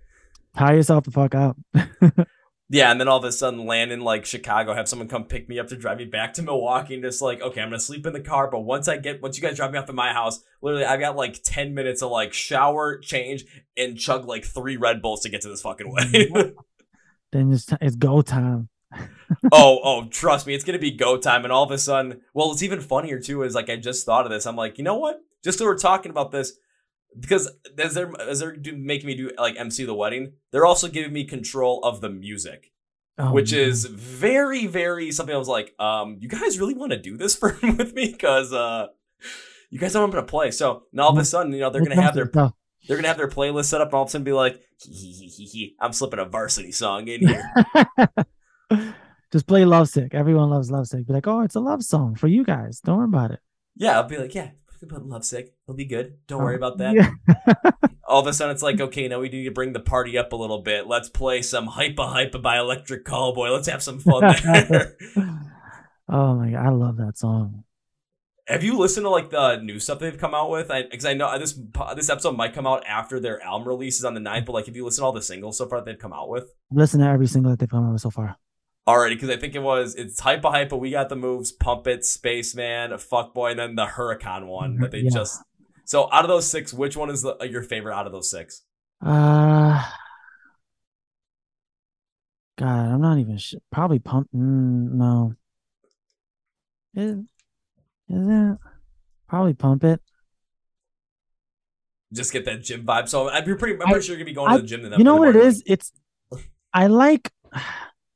Tire 0.58 0.76
yourself 0.76 1.06
the 1.06 1.12
fuck 1.12 1.36
up. 1.36 1.58
Yeah, 2.74 2.90
and 2.90 3.02
then 3.02 3.10
all 3.10 3.18
of 3.18 3.26
a 3.26 3.34
sudden 3.34 3.66
land 3.66 3.92
in 3.92 4.00
like 4.00 4.26
Chicago, 4.26 4.74
have 4.74 4.88
someone 4.88 5.10
come 5.10 5.26
pick 5.26 5.50
me 5.50 5.60
up 5.60 5.68
to 5.68 5.76
drive 5.76 5.98
me 5.98 6.06
back 6.06 6.34
to 6.36 6.42
Milwaukee, 6.42 6.94
and 6.94 7.04
just 7.04 7.22
like, 7.22 7.42
okay, 7.42 7.60
I'm 7.60 7.68
gonna 7.68 7.82
sleep 7.82 8.06
in 8.06 8.14
the 8.14 8.22
car, 8.22 8.50
but 8.50 8.62
once 8.62 8.88
I 8.88 8.96
get 8.96 9.22
once 9.22 9.36
you 9.38 9.44
guys 9.44 9.58
drop 9.58 9.72
me 9.72 9.78
off 9.78 9.90
at 9.90 9.96
my 9.96 10.14
house, 10.14 10.42
literally 10.62 10.86
I've 10.86 11.02
got 11.02 11.18
like 11.18 11.42
10 11.44 11.74
minutes 11.74 12.02
of 12.02 12.12
like 12.12 12.32
shower, 12.32 12.98
change, 12.98 13.44
and 13.76 13.98
chug 13.98 14.26
like 14.26 14.46
three 14.46 14.78
Red 14.78 15.02
Bulls 15.02 15.20
to 15.24 15.30
get 15.30 15.42
to 15.42 15.50
this 15.50 15.62
fucking 15.62 15.92
way. 15.92 16.32
then 17.34 17.52
it's, 17.52 17.68
it's 17.82 17.98
go 17.98 18.22
time. 18.22 18.70
oh, 19.52 19.82
oh, 19.84 20.08
trust 20.10 20.48
me, 20.48 20.56
it's 20.56 20.64
gonna 20.64 20.80
be 20.80 20.92
go 20.92 21.18
time. 21.18 21.44
And 21.44 21.52
all 21.52 21.64
of 21.64 21.72
a 21.72 21.78
sudden, 21.78 22.22
well, 22.34 22.54
it's 22.54 22.64
even 22.64 22.80
funnier 22.80 23.20
too. 23.20 23.44
Is 23.44 23.54
like 23.54 23.70
I 23.70 23.76
just 23.76 24.06
thought 24.06 24.26
of 24.26 24.32
this. 24.32 24.46
I'm 24.46 24.56
like, 24.56 24.78
you 24.78 24.86
know 24.86 24.96
what? 24.98 25.20
Just 25.44 25.58
so 25.58 25.66
we're 25.66 25.78
talking 25.78 26.10
about 26.10 26.32
this, 26.32 26.54
because 27.20 27.50
as 27.78 27.94
they're 27.94 28.12
as 28.20 28.40
they're 28.40 28.56
do, 28.56 28.76
making 28.76 29.08
me 29.08 29.16
do 29.16 29.32
like 29.38 29.56
MC 29.58 29.86
the 29.86 29.94
wedding, 29.94 30.34
they're 30.52 30.66
also 30.66 30.88
giving 30.88 31.14
me 31.14 31.26
control 31.26 31.80
of 31.84 32.02
the 32.02 32.10
music, 32.10 32.72
Oh, 33.18 33.32
which 33.34 33.52
man. 33.52 33.62
is 33.62 33.86
very, 33.86 34.68
very 34.68 35.12
something. 35.12 35.36
I 35.36 35.38
was 35.38 35.48
like, 35.48 35.74
um, 35.80 36.18
you 36.22 36.28
guys 36.30 36.60
really 36.60 36.74
want 36.74 36.92
to 36.92 36.98
do 36.98 37.18
this 37.18 37.36
for 37.40 37.58
with 37.62 37.94
me? 37.94 38.12
Because 38.12 38.54
uh, 38.54 38.88
you 39.70 39.80
guys 39.80 39.94
know 39.94 40.04
I'm 40.04 40.10
gonna 40.12 40.24
play. 40.24 40.52
So 40.52 40.84
now 40.94 41.04
all 41.04 41.12
of 41.12 41.18
a 41.18 41.26
sudden, 41.26 41.52
you 41.54 41.60
know, 41.60 41.70
they're 41.70 41.84
gonna 41.84 42.02
have 42.02 42.16
their 42.16 42.26
they're 42.88 42.98
gonna 42.98 43.08
have 43.10 43.18
their 43.18 43.28
playlist 43.30 43.66
set 43.66 43.82
up, 43.82 43.90
and 43.90 43.94
all 43.96 44.04
of 44.04 44.08
a 44.08 44.12
sudden 44.12 44.24
be 44.26 44.34
like, 44.34 44.60
I'm 45.80 45.94
slipping 45.94 46.20
a 46.20 46.26
varsity 46.26 46.72
song 46.72 47.08
in 47.08 47.28
here. 47.28 47.52
Just 49.32 49.48
play 49.48 49.64
Lovesick. 49.64 50.14
Everyone 50.14 50.50
loves 50.50 50.70
Lovesick. 50.72 51.08
Be 51.08 51.14
like, 51.14 51.28
oh, 51.28 51.42
it's 51.42 51.56
a 51.56 51.60
love 51.62 51.84
song 51.84 52.16
for 52.16 52.28
you 52.28 52.44
guys. 52.44 52.82
Don't 52.82 52.98
worry 52.98 53.06
about 53.06 53.32
it. 53.32 53.40
Yeah, 53.78 53.96
I'll 53.98 54.04
be 54.08 54.18
like, 54.18 54.36
yeah, 54.36 54.50
put 54.90 55.06
Lovesick. 55.06 55.54
It'll 55.66 55.76
be 55.76 55.86
good. 55.86 56.18
Don't 56.28 56.42
oh, 56.42 56.46
worry 56.46 56.56
about 56.56 56.78
that. 56.80 56.96
Yeah. 56.96 57.72
All 58.08 58.20
of 58.20 58.28
a 58.28 58.34
sudden, 58.34 58.54
it's 58.54 58.64
like, 58.64 58.82
okay, 58.82 59.08
now 59.08 59.20
we 59.20 59.30
need 59.30 59.46
to 59.46 59.52
bring 59.52 59.74
the 59.74 59.80
party 59.80 60.18
up 60.18 60.34
a 60.34 60.36
little 60.36 60.62
bit. 60.62 60.88
Let's 60.88 61.10
play 61.10 61.42
some 61.42 61.68
Hypa 61.68 61.96
Hypa 61.98 62.42
by 62.42 62.58
Electric 62.58 63.06
Callboy. 63.06 63.52
Let's 63.52 63.70
have 63.70 63.82
some 63.82 64.00
fun 64.00 64.36
there. 64.44 64.98
oh 66.10 66.36
my 66.36 66.52
god, 66.52 66.66
I 66.66 66.70
love 66.70 66.98
that 66.98 67.18
song. 67.18 67.64
Have 68.48 68.64
you 68.64 68.78
listened 68.78 69.06
to 69.06 69.10
like 69.10 69.30
the 69.30 69.58
new 69.58 69.80
stuff 69.80 70.00
they've 70.00 70.18
come 70.18 70.36
out 70.36 70.50
with? 70.50 70.70
I 70.72 70.84
because 70.84 71.06
I, 71.06 71.12
I, 71.12 71.14
know 71.14 71.28
uh, 71.28 71.38
this 71.38 71.58
this 71.96 72.10
episode 72.10 72.36
might 72.36 72.54
come 72.54 72.68
out 72.68 72.86
after 72.86 73.20
their 73.20 73.42
album 73.42 73.68
releases 73.68 74.04
on 74.04 74.14
the 74.14 74.20
9th, 74.20 74.46
but 74.46 74.54
like, 74.54 74.66
have 74.66 74.76
you 74.76 74.84
listened 74.84 75.04
to 75.04 75.06
all 75.06 75.14
the 75.14 75.22
singles 75.22 75.58
so 75.58 75.68
far 75.68 75.80
that 75.80 75.86
they've 75.86 75.98
come 75.98 76.12
out 76.12 76.28
with? 76.28 76.52
Listen 76.70 77.00
to 77.00 77.08
every 77.08 77.28
single 77.28 77.52
that 77.52 77.60
they've 77.60 77.70
come 77.70 77.86
out 77.86 77.94
with 77.94 78.02
so 78.02 78.10
far. 78.10 78.36
Alrighty, 78.88 79.12
because 79.12 79.30
I 79.30 79.38
think 79.38 79.54
it 79.54 79.62
was 79.62 79.96
it's 79.96 80.20
Hypa 80.20 80.42
Hypa, 80.42 80.70
but 80.70 80.78
we 80.78 80.92
got 80.92 81.10
the 81.10 81.16
moves, 81.16 81.52
pump 81.52 81.88
it, 81.88 82.04
spaceman, 82.04 82.92
fuckboy, 82.92 83.52
and 83.52 83.60
then 83.60 83.76
the 83.76 83.86
hurricane 83.86 84.48
one 84.48 84.78
that 84.78 84.92
they 84.92 85.02
yeah. 85.02 85.12
just. 85.12 85.40
So 85.86 86.10
out 86.12 86.24
of 86.26 86.30
those 86.30 86.50
six, 86.50 86.74
which 86.74 86.98
one 86.98 87.10
is 87.10 87.22
the, 87.22 87.38
your 87.42 87.62
favorite 87.62 87.96
out 87.96 88.08
of 88.08 88.12
those 88.12 88.30
six? 88.30 88.64
Uh, 89.06 89.88
God, 92.58 92.94
I'm 92.94 93.02
not 93.02 93.20
even 93.20 93.38
sure. 93.38 93.60
Probably 93.72 94.00
pump. 94.00 94.30
Mm, 94.36 94.94
no. 94.94 95.36
Is, 96.96 97.18
is 98.10 98.28
it? 98.28 98.58
Probably 99.28 99.54
pump 99.54 99.84
it. 99.84 100.02
Just 102.14 102.34
get 102.34 102.46
that 102.46 102.64
gym 102.64 102.86
vibe. 102.86 103.08
So 103.10 103.30
I'm 103.30 103.44
pretty. 103.44 103.74
I'm 103.74 103.80
pretty 103.80 103.96
I, 103.96 104.00
sure 104.00 104.16
you're 104.16 104.18
gonna 104.18 104.26
be 104.26 104.34
going 104.34 104.52
I, 104.52 104.56
to 104.58 104.62
the 104.62 104.68
gym. 104.68 104.94
You 104.98 105.04
know 105.04 105.16
what 105.16 105.30
it 105.30 105.36
is? 105.38 105.64
It's. 105.66 105.92
I 106.74 106.88
like. 106.88 107.32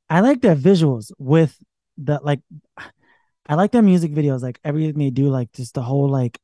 I 0.08 0.20
like 0.20 0.40
their 0.40 0.56
visuals 0.56 1.10
with 1.18 1.58
the 1.96 2.20
like. 2.22 2.40
I 3.48 3.54
like 3.54 3.72
their 3.72 3.82
music 3.82 4.12
videos. 4.12 4.42
Like 4.42 4.58
everything 4.64 4.98
they 4.98 5.10
do, 5.10 5.28
like 5.28 5.52
just 5.52 5.74
the 5.74 5.82
whole 5.82 6.08
like 6.08 6.38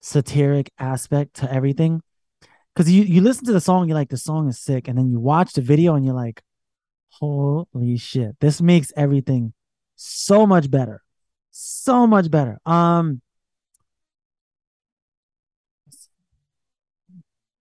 satiric 0.00 0.70
aspect 0.78 1.34
to 1.36 1.52
everything. 1.52 2.02
Because 2.74 2.90
you 2.90 3.02
you 3.02 3.20
listen 3.20 3.44
to 3.46 3.52
the 3.52 3.60
song, 3.60 3.88
you're 3.88 3.96
like 3.96 4.10
the 4.10 4.16
song 4.16 4.48
is 4.48 4.58
sick, 4.58 4.88
and 4.88 4.96
then 4.96 5.10
you 5.10 5.20
watch 5.20 5.52
the 5.52 5.62
video 5.62 5.94
and 5.94 6.04
you're 6.04 6.14
like, 6.14 6.42
holy 7.10 7.96
shit, 7.96 8.36
this 8.40 8.60
makes 8.60 8.92
everything 8.96 9.52
so 9.96 10.46
much 10.46 10.70
better, 10.70 11.02
so 11.50 12.06
much 12.06 12.30
better. 12.30 12.58
Um, 12.66 13.20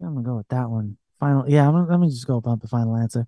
I'm 0.01 0.13
gonna 0.13 0.25
go 0.25 0.37
with 0.37 0.47
that 0.49 0.69
one. 0.69 0.97
Final, 1.19 1.49
yeah, 1.49 1.67
I'm 1.67 1.73
gonna, 1.73 1.89
let 1.89 1.99
me 1.99 2.09
just 2.09 2.27
go 2.27 2.39
with 2.43 2.61
the 2.61 2.67
final 2.67 2.95
answer. 2.95 3.27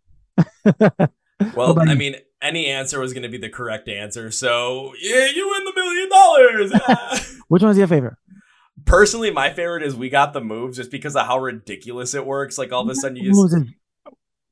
well, 1.56 1.78
I 1.80 1.96
mean, 1.96 2.16
any 2.42 2.68
answer 2.68 3.00
was 3.00 3.14
going 3.14 3.24
to 3.24 3.30
be 3.30 3.38
the 3.38 3.50
correct 3.50 3.88
answer. 3.88 4.32
So, 4.32 4.94
yeah, 5.02 5.28
you 5.34 5.50
win 5.50 5.64
the 5.66 5.74
million 5.76 6.10
dollars. 6.10 7.38
Which 7.48 7.64
one's 7.64 7.78
your 7.78 7.88
favorite? 7.88 8.16
Personally, 8.86 9.32
my 9.32 9.52
favorite 9.52 9.84
is 9.84 9.96
We 9.96 10.10
Got 10.10 10.34
the 10.34 10.42
Moves 10.42 10.78
just 10.78 10.92
because 10.92 11.16
of 11.16 11.26
how 11.26 11.40
ridiculous 11.40 12.14
it 12.14 12.26
works. 12.26 12.58
Like, 12.58 12.72
all 12.72 12.82
of 12.82 12.90
a 12.90 12.96
sudden, 12.96 13.18
you 13.18 13.30
just. 13.30 13.40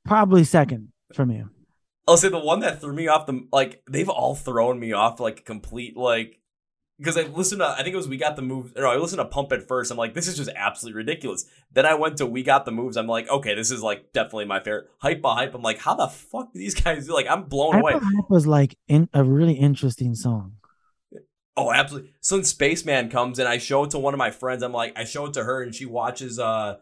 Probably 0.06 0.44
second 0.44 0.90
from 1.14 1.32
you. 1.32 1.50
I'll 2.08 2.18
say 2.18 2.30
the 2.30 2.40
one 2.40 2.62
that 2.62 2.80
threw 2.80 2.94
me 2.94 3.08
off 3.08 3.26
the. 3.26 3.46
Like, 3.52 3.82
they've 3.90 4.10
all 4.10 4.36
thrown 4.36 4.80
me 4.80 4.94
off, 4.94 5.20
like, 5.20 5.46
complete, 5.46 5.98
like. 5.98 6.40
Because 6.98 7.16
I 7.16 7.24
listened 7.24 7.60
to, 7.60 7.68
I 7.68 7.84
think 7.84 7.94
it 7.94 7.98
was 7.98 8.08
We 8.08 8.18
Got 8.18 8.36
the 8.36 8.42
Moves. 8.42 8.74
No, 8.76 8.90
I 8.90 8.98
listened 8.98 9.20
to 9.20 9.26
Pump 9.26 9.52
at 9.52 9.68
first. 9.68 9.92
I'm 9.92 9.98
like, 9.98 10.16
this 10.16 10.28
is 10.28 10.36
just 10.36 10.50
absolutely 10.56 10.98
ridiculous. 10.98 11.46
Then 11.72 11.86
I 11.86 11.94
went 11.94 12.18
to 12.18 12.26
We 12.26 12.42
Got 12.42 12.66
the 12.66 12.72
Moves. 12.72 12.98
I'm 12.98 13.06
like, 13.06 13.30
okay, 13.30 13.54
this 13.54 13.70
is 13.70 13.84
like 13.84 14.14
definitely 14.14 14.46
my 14.46 14.60
favorite. 14.60 14.90
Hypa 15.04 15.22
Hypa. 15.22 15.56
I'm 15.56 15.62
like, 15.62 15.78
how 15.78 15.94
the 15.94 16.08
fuck 16.08 16.54
do 16.54 16.60
these 16.60 16.74
guys 16.82 17.06
do? 17.06 17.14
Like, 17.14 17.28
I'm 17.30 17.44
blown 17.44 17.74
Hype 17.74 17.82
away. 17.82 17.94
Hype 17.94 18.30
was 18.30 18.48
like 18.48 18.78
in, 18.88 19.10
a 19.14 19.24
really 19.24 19.54
interesting 19.54 20.16
song. 20.16 20.54
Oh, 21.56 21.72
absolutely. 21.72 22.14
So 22.22 22.38
then 22.38 22.46
Spaceman 22.46 23.10
comes 23.10 23.40
and 23.40 23.48
I 23.48 23.58
show 23.58 23.84
it 23.84 23.92
to 23.92 24.00
one 24.00 24.14
of 24.14 24.20
my 24.20 24.32
friends. 24.32 24.64
I'm 24.64 24.72
like, 24.72 24.98
I 24.98 25.04
show 25.04 25.26
it 25.26 25.34
to 25.34 25.44
her 25.44 25.62
and 25.62 25.74
she 25.74 25.86
watches 25.86 26.40
uh, 26.40 26.78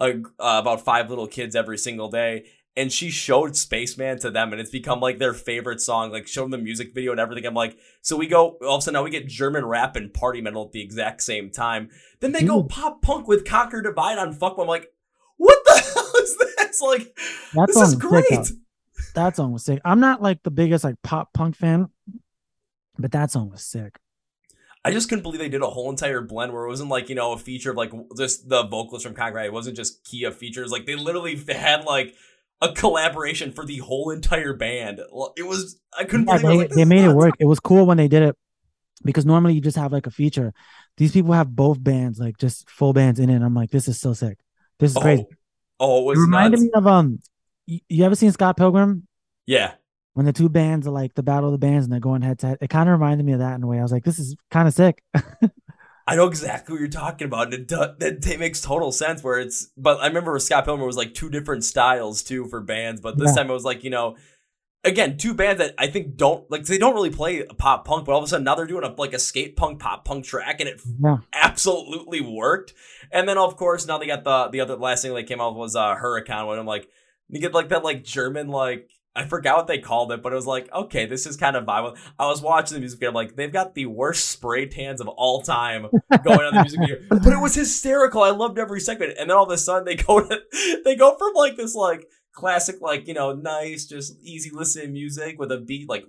a, 0.00 0.10
uh 0.10 0.20
about 0.38 0.84
five 0.84 1.08
little 1.08 1.26
kids 1.26 1.54
every 1.56 1.78
single 1.78 2.10
day. 2.10 2.46
And 2.78 2.92
she 2.92 3.10
showed 3.10 3.56
Spaceman 3.56 4.20
to 4.20 4.30
them 4.30 4.52
and 4.52 4.60
it's 4.60 4.70
become 4.70 5.00
like 5.00 5.18
their 5.18 5.34
favorite 5.34 5.80
song. 5.80 6.12
Like, 6.12 6.28
showed 6.28 6.44
them 6.44 6.52
the 6.52 6.58
music 6.58 6.94
video 6.94 7.10
and 7.10 7.20
everything. 7.20 7.44
I'm 7.44 7.54
like, 7.54 7.76
so 8.00 8.16
we 8.16 8.28
go, 8.28 8.56
all 8.62 8.76
of 8.76 8.78
a 8.78 8.82
sudden 8.82 8.94
now 8.94 9.02
we 9.02 9.10
get 9.10 9.26
German 9.26 9.66
rap 9.66 9.96
and 9.96 10.14
party 10.14 10.40
metal 10.40 10.66
at 10.66 10.72
the 10.72 10.80
exact 10.80 11.22
same 11.22 11.50
time. 11.50 11.90
Then 12.20 12.32
they 12.32 12.40
Dude. 12.40 12.48
go 12.48 12.62
pop 12.62 13.02
punk 13.02 13.26
with 13.26 13.44
Conquer 13.44 13.82
Divide 13.82 14.18
on 14.18 14.32
Fuck. 14.32 14.56
I'm 14.58 14.68
like, 14.68 14.92
what 15.36 15.58
the 15.64 15.72
hell 15.94 16.12
is 16.22 16.38
this? 16.38 16.80
Like, 16.80 17.18
that 17.54 17.66
this 17.66 17.76
is 17.76 17.94
great. 17.96 18.24
Sick, 18.26 18.56
that 19.14 19.36
song 19.36 19.52
was 19.52 19.64
sick. 19.64 19.80
I'm 19.84 20.00
not 20.00 20.22
like 20.22 20.42
the 20.42 20.50
biggest 20.50 20.84
like 20.84 21.00
pop 21.02 21.32
punk 21.32 21.56
fan, 21.56 21.88
but 22.98 23.12
that 23.12 23.30
song 23.30 23.50
was 23.50 23.64
sick. 23.64 23.98
I 24.84 24.92
just 24.92 25.08
couldn't 25.08 25.22
believe 25.22 25.40
they 25.40 25.48
did 25.48 25.62
a 25.62 25.66
whole 25.66 25.90
entire 25.90 26.20
blend 26.20 26.52
where 26.52 26.64
it 26.64 26.68
wasn't 26.68 26.88
like, 26.88 27.08
you 27.08 27.14
know, 27.14 27.32
a 27.32 27.38
feature 27.38 27.70
of 27.70 27.76
like 27.76 27.92
just 28.16 28.48
the 28.48 28.62
vocalist 28.62 29.04
from 29.04 29.14
Conquer. 29.14 29.40
It 29.40 29.52
wasn't 29.52 29.76
just 29.76 30.04
Kia 30.04 30.30
features. 30.30 30.70
Like 30.70 30.86
they 30.86 30.94
literally 30.94 31.36
had 31.48 31.84
like 31.84 32.14
a 32.60 32.72
collaboration 32.72 33.52
for 33.52 33.64
the 33.64 33.78
whole 33.78 34.10
entire 34.10 34.54
band. 34.54 35.00
It 35.36 35.46
was 35.46 35.80
I 35.96 36.04
couldn't 36.04 36.28
yeah, 36.28 36.38
believe 36.38 36.58
they, 36.58 36.66
like, 36.66 36.70
they 36.70 36.84
made 36.84 37.02
nuts. 37.02 37.12
it 37.12 37.16
work. 37.16 37.34
It 37.38 37.46
was 37.46 37.60
cool 37.60 37.86
when 37.86 37.96
they 37.96 38.08
did 38.08 38.22
it 38.22 38.36
because 39.04 39.26
normally 39.26 39.54
you 39.54 39.60
just 39.60 39.76
have 39.76 39.92
like 39.92 40.06
a 40.06 40.10
feature. 40.10 40.52
These 40.96 41.12
people 41.12 41.32
have 41.32 41.54
both 41.54 41.82
bands, 41.82 42.18
like 42.18 42.38
just 42.38 42.68
full 42.68 42.92
bands 42.92 43.20
in 43.20 43.30
it. 43.30 43.42
I'm 43.42 43.54
like, 43.54 43.70
this 43.70 43.88
is 43.88 44.00
so 44.00 44.12
sick. 44.12 44.38
This 44.78 44.92
is 44.92 44.96
oh. 44.96 45.00
crazy. 45.00 45.26
Oh, 45.80 46.00
it 46.00 46.04
was 46.06 46.18
it 46.18 46.22
reminded 46.22 46.60
nuts. 46.60 46.62
me 46.62 46.70
of 46.74 46.86
um. 46.86 47.18
You, 47.66 47.80
you 47.88 48.04
ever 48.04 48.14
seen 48.14 48.32
Scott 48.32 48.56
Pilgrim? 48.56 49.06
Yeah 49.46 49.74
when 50.18 50.26
the 50.26 50.32
two 50.32 50.48
bands 50.48 50.84
are 50.84 50.90
like 50.90 51.14
the 51.14 51.22
battle 51.22 51.48
of 51.48 51.52
the 51.52 51.64
bands 51.64 51.86
and 51.86 51.92
they're 51.92 52.00
going 52.00 52.22
head 52.22 52.40
to 52.40 52.48
head. 52.48 52.58
It 52.60 52.70
kind 52.70 52.88
of 52.88 52.92
reminded 52.92 53.24
me 53.24 53.34
of 53.34 53.38
that 53.38 53.54
in 53.54 53.62
a 53.62 53.68
way. 53.68 53.78
I 53.78 53.82
was 53.82 53.92
like, 53.92 54.02
this 54.02 54.18
is 54.18 54.34
kind 54.50 54.66
of 54.66 54.74
sick. 54.74 55.00
I 56.08 56.16
know 56.16 56.26
exactly 56.26 56.72
what 56.72 56.80
you're 56.80 56.88
talking 56.88 57.26
about. 57.26 57.52
And 57.52 57.70
it, 57.70 58.26
it, 58.26 58.40
makes 58.40 58.62
total 58.62 58.92
sense 58.92 59.22
where 59.22 59.38
it's, 59.38 59.66
but 59.76 60.00
I 60.00 60.06
remember 60.06 60.32
with 60.32 60.42
Scott 60.42 60.64
Pilgrim 60.64 60.86
was 60.86 60.96
like 60.96 61.12
two 61.12 61.28
different 61.28 61.64
styles 61.64 62.22
too 62.22 62.46
for 62.46 62.62
bands. 62.62 63.02
But 63.02 63.18
this 63.18 63.32
yeah. 63.32 63.42
time 63.42 63.50
it 63.50 63.52
was 63.52 63.64
like, 63.64 63.84
you 63.84 63.90
know, 63.90 64.16
again, 64.84 65.18
two 65.18 65.34
bands 65.34 65.58
that 65.58 65.74
I 65.76 65.88
think 65.88 66.16
don't, 66.16 66.50
like, 66.50 66.64
they 66.64 66.78
don't 66.78 66.94
really 66.94 67.10
play 67.10 67.44
pop 67.44 67.84
punk, 67.84 68.06
but 68.06 68.12
all 68.12 68.18
of 68.20 68.24
a 68.24 68.26
sudden 68.26 68.44
now 68.44 68.54
they're 68.54 68.66
doing 68.66 68.84
a, 68.84 68.94
like 68.96 69.12
a 69.12 69.18
skate 69.18 69.54
punk, 69.54 69.80
pop 69.80 70.06
punk 70.06 70.24
track 70.24 70.60
and 70.60 70.68
it 70.70 70.80
yeah. 70.98 71.18
absolutely 71.34 72.22
worked. 72.22 72.72
And 73.12 73.28
then 73.28 73.36
of 73.36 73.58
course, 73.58 73.86
now 73.86 73.98
they 73.98 74.06
got 74.06 74.24
the, 74.24 74.48
the 74.48 74.60
other 74.60 74.76
last 74.76 75.02
thing 75.02 75.12
they 75.12 75.24
came 75.24 75.42
out 75.42 75.56
was 75.56 75.76
uh, 75.76 75.94
Hurricane 75.94 76.46
when 76.46 76.58
I'm 76.58 76.64
like, 76.64 76.88
you 77.28 77.38
get 77.38 77.52
like 77.52 77.68
that 77.68 77.84
like 77.84 78.02
German, 78.02 78.48
like, 78.48 78.90
I 79.18 79.24
forgot 79.24 79.56
what 79.56 79.66
they 79.66 79.78
called 79.78 80.12
it, 80.12 80.22
but 80.22 80.32
it 80.32 80.36
was 80.36 80.46
like, 80.46 80.72
okay, 80.72 81.04
this 81.04 81.26
is 81.26 81.36
kind 81.36 81.56
of 81.56 81.64
violent. 81.64 81.98
I 82.20 82.28
was 82.28 82.40
watching 82.40 82.76
the 82.76 82.80
music 82.80 83.00
video, 83.00 83.10
I'm 83.10 83.16
like, 83.16 83.34
they've 83.34 83.52
got 83.52 83.74
the 83.74 83.86
worst 83.86 84.28
spray 84.28 84.66
tans 84.66 85.00
of 85.00 85.08
all 85.08 85.42
time 85.42 85.88
going 86.22 86.40
on 86.40 86.54
the 86.54 86.62
music 86.62 86.78
video. 86.78 86.96
But 87.08 87.32
it 87.32 87.40
was 87.40 87.56
hysterical. 87.56 88.22
I 88.22 88.30
loved 88.30 88.60
every 88.60 88.78
segment. 88.78 89.18
And 89.18 89.28
then 89.28 89.36
all 89.36 89.42
of 89.42 89.50
a 89.50 89.58
sudden 89.58 89.86
they 89.86 89.96
go 89.96 90.20
to, 90.20 90.40
they 90.84 90.94
go 90.94 91.16
from 91.18 91.34
like 91.34 91.56
this 91.56 91.74
like 91.74 92.06
classic, 92.32 92.76
like, 92.80 93.08
you 93.08 93.14
know, 93.14 93.32
nice, 93.32 93.86
just 93.86 94.16
easy 94.22 94.50
listening 94.52 94.92
music 94.92 95.36
with 95.36 95.50
a 95.50 95.58
beat 95.58 95.88
like 95.88 96.04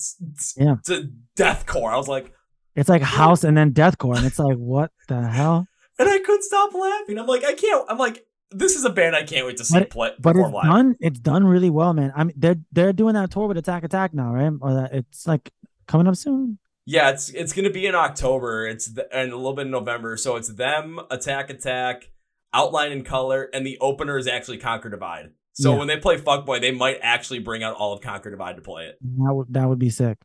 yeah. 0.56 0.76
to 0.84 1.10
deathcore. 1.36 1.92
I 1.92 1.96
was 1.96 2.06
like, 2.06 2.32
it's 2.76 2.88
like 2.88 3.02
house 3.02 3.42
and 3.42 3.56
then 3.56 3.72
deathcore, 3.72 4.16
and 4.16 4.26
it's 4.26 4.38
like, 4.38 4.56
what 4.56 4.92
the 5.08 5.26
hell? 5.26 5.66
And 5.98 6.08
I 6.08 6.18
couldn't 6.18 6.42
stop 6.42 6.72
laughing. 6.72 7.18
I'm 7.18 7.26
like, 7.26 7.44
I 7.44 7.54
can't. 7.54 7.84
I'm 7.88 7.98
like, 7.98 8.24
this 8.54 8.76
is 8.76 8.84
a 8.84 8.90
band 8.90 9.16
I 9.16 9.24
can't 9.24 9.46
wait 9.46 9.56
to 9.58 9.64
see 9.64 9.78
but, 9.78 9.90
play. 9.90 10.10
But 10.18 10.36
it's 10.36 10.50
live. 10.50 10.64
done. 10.64 10.96
It's 11.00 11.18
done 11.18 11.44
really 11.44 11.70
well, 11.70 11.92
man. 11.92 12.12
I 12.14 12.24
mean, 12.24 12.34
they're 12.36 12.56
they're 12.72 12.92
doing 12.92 13.14
that 13.14 13.30
tour 13.30 13.48
with 13.48 13.58
Attack 13.58 13.84
Attack 13.84 14.14
now, 14.14 14.32
right? 14.32 14.52
Or 14.60 14.74
that 14.74 14.92
it's 14.92 15.26
like 15.26 15.52
coming 15.86 16.06
up 16.06 16.16
soon. 16.16 16.58
Yeah, 16.86 17.10
it's 17.10 17.30
it's 17.30 17.52
gonna 17.52 17.70
be 17.70 17.86
in 17.86 17.94
October. 17.94 18.66
It's 18.66 18.86
the, 18.86 19.12
and 19.14 19.32
a 19.32 19.36
little 19.36 19.54
bit 19.54 19.66
in 19.66 19.70
November. 19.70 20.16
So 20.16 20.36
it's 20.36 20.52
them, 20.52 21.00
Attack 21.10 21.50
Attack, 21.50 22.10
Outline 22.52 22.92
in 22.92 23.04
Color, 23.04 23.48
and 23.52 23.66
the 23.66 23.78
opener 23.80 24.18
is 24.18 24.26
actually 24.26 24.58
Conquer 24.58 24.90
Divide. 24.90 25.30
So 25.54 25.72
yeah. 25.72 25.78
when 25.78 25.88
they 25.88 25.96
play 25.96 26.18
Fuckboy, 26.18 26.60
they 26.60 26.72
might 26.72 26.98
actually 27.00 27.38
bring 27.38 27.62
out 27.62 27.76
all 27.76 27.92
of 27.92 28.00
Conquer 28.00 28.30
Divide 28.30 28.56
to 28.56 28.62
play 28.62 28.86
it. 28.86 28.98
That 29.00 29.32
would 29.32 29.52
that 29.54 29.68
would 29.68 29.78
be 29.78 29.90
sick. 29.90 30.18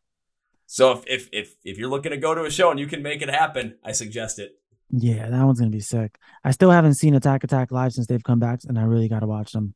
So 0.66 0.92
if 0.92 1.04
if 1.06 1.28
if 1.32 1.54
if 1.64 1.78
you're 1.78 1.88
looking 1.88 2.10
to 2.10 2.16
go 2.16 2.34
to 2.34 2.44
a 2.44 2.50
show 2.50 2.70
and 2.70 2.78
you 2.78 2.86
can 2.86 3.02
make 3.02 3.22
it 3.22 3.30
happen, 3.30 3.78
I 3.82 3.92
suggest 3.92 4.38
it. 4.38 4.59
Yeah, 4.92 5.30
that 5.30 5.44
one's 5.44 5.60
gonna 5.60 5.70
be 5.70 5.80
sick. 5.80 6.18
I 6.44 6.50
still 6.50 6.70
haven't 6.70 6.94
seen 6.94 7.14
Attack 7.14 7.44
Attack 7.44 7.70
live 7.70 7.92
since 7.92 8.06
they've 8.06 8.22
come 8.22 8.40
back, 8.40 8.60
and 8.66 8.78
I 8.78 8.82
really 8.82 9.08
got 9.08 9.20
to 9.20 9.26
watch 9.26 9.52
them. 9.52 9.74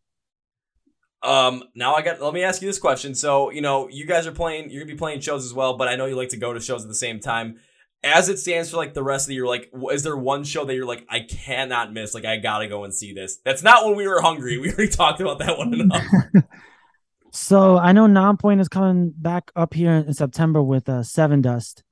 Um, 1.22 1.64
now 1.74 1.94
I 1.94 2.02
got. 2.02 2.20
Let 2.20 2.34
me 2.34 2.42
ask 2.42 2.60
you 2.60 2.68
this 2.68 2.78
question. 2.78 3.14
So 3.14 3.50
you 3.50 3.60
know, 3.60 3.88
you 3.88 4.06
guys 4.06 4.26
are 4.26 4.32
playing. 4.32 4.70
You're 4.70 4.82
gonna 4.82 4.92
be 4.92 4.98
playing 4.98 5.20
shows 5.20 5.44
as 5.44 5.54
well, 5.54 5.76
but 5.76 5.88
I 5.88 5.96
know 5.96 6.06
you 6.06 6.16
like 6.16 6.30
to 6.30 6.36
go 6.36 6.52
to 6.52 6.60
shows 6.60 6.82
at 6.82 6.88
the 6.88 6.94
same 6.94 7.20
time. 7.20 7.58
As 8.02 8.28
it 8.28 8.38
stands 8.38 8.70
for 8.70 8.76
like 8.76 8.92
the 8.92 9.02
rest 9.02 9.24
of 9.24 9.28
the 9.28 9.34
year, 9.36 9.46
like, 9.46 9.70
is 9.90 10.02
there 10.02 10.16
one 10.16 10.44
show 10.44 10.66
that 10.66 10.74
you're 10.74 10.84
like, 10.84 11.06
I 11.08 11.20
cannot 11.20 11.94
miss? 11.94 12.12
Like, 12.12 12.26
I 12.26 12.36
gotta 12.36 12.68
go 12.68 12.84
and 12.84 12.92
see 12.92 13.14
this. 13.14 13.38
That's 13.38 13.62
not 13.62 13.86
when 13.86 13.96
we 13.96 14.06
were 14.06 14.20
hungry. 14.20 14.58
We 14.64 14.70
already 14.70 14.88
talked 14.88 15.22
about 15.22 15.38
that 15.38 15.56
one 15.56 15.72
enough. 15.72 16.04
so 17.30 17.78
I 17.78 17.92
know 17.92 18.06
Nonpoint 18.06 18.60
is 18.60 18.68
coming 18.68 19.14
back 19.16 19.50
up 19.56 19.72
here 19.72 19.92
in 19.92 20.12
September 20.12 20.62
with 20.62 20.86
uh, 20.88 21.00
Sevendust. 21.00 21.82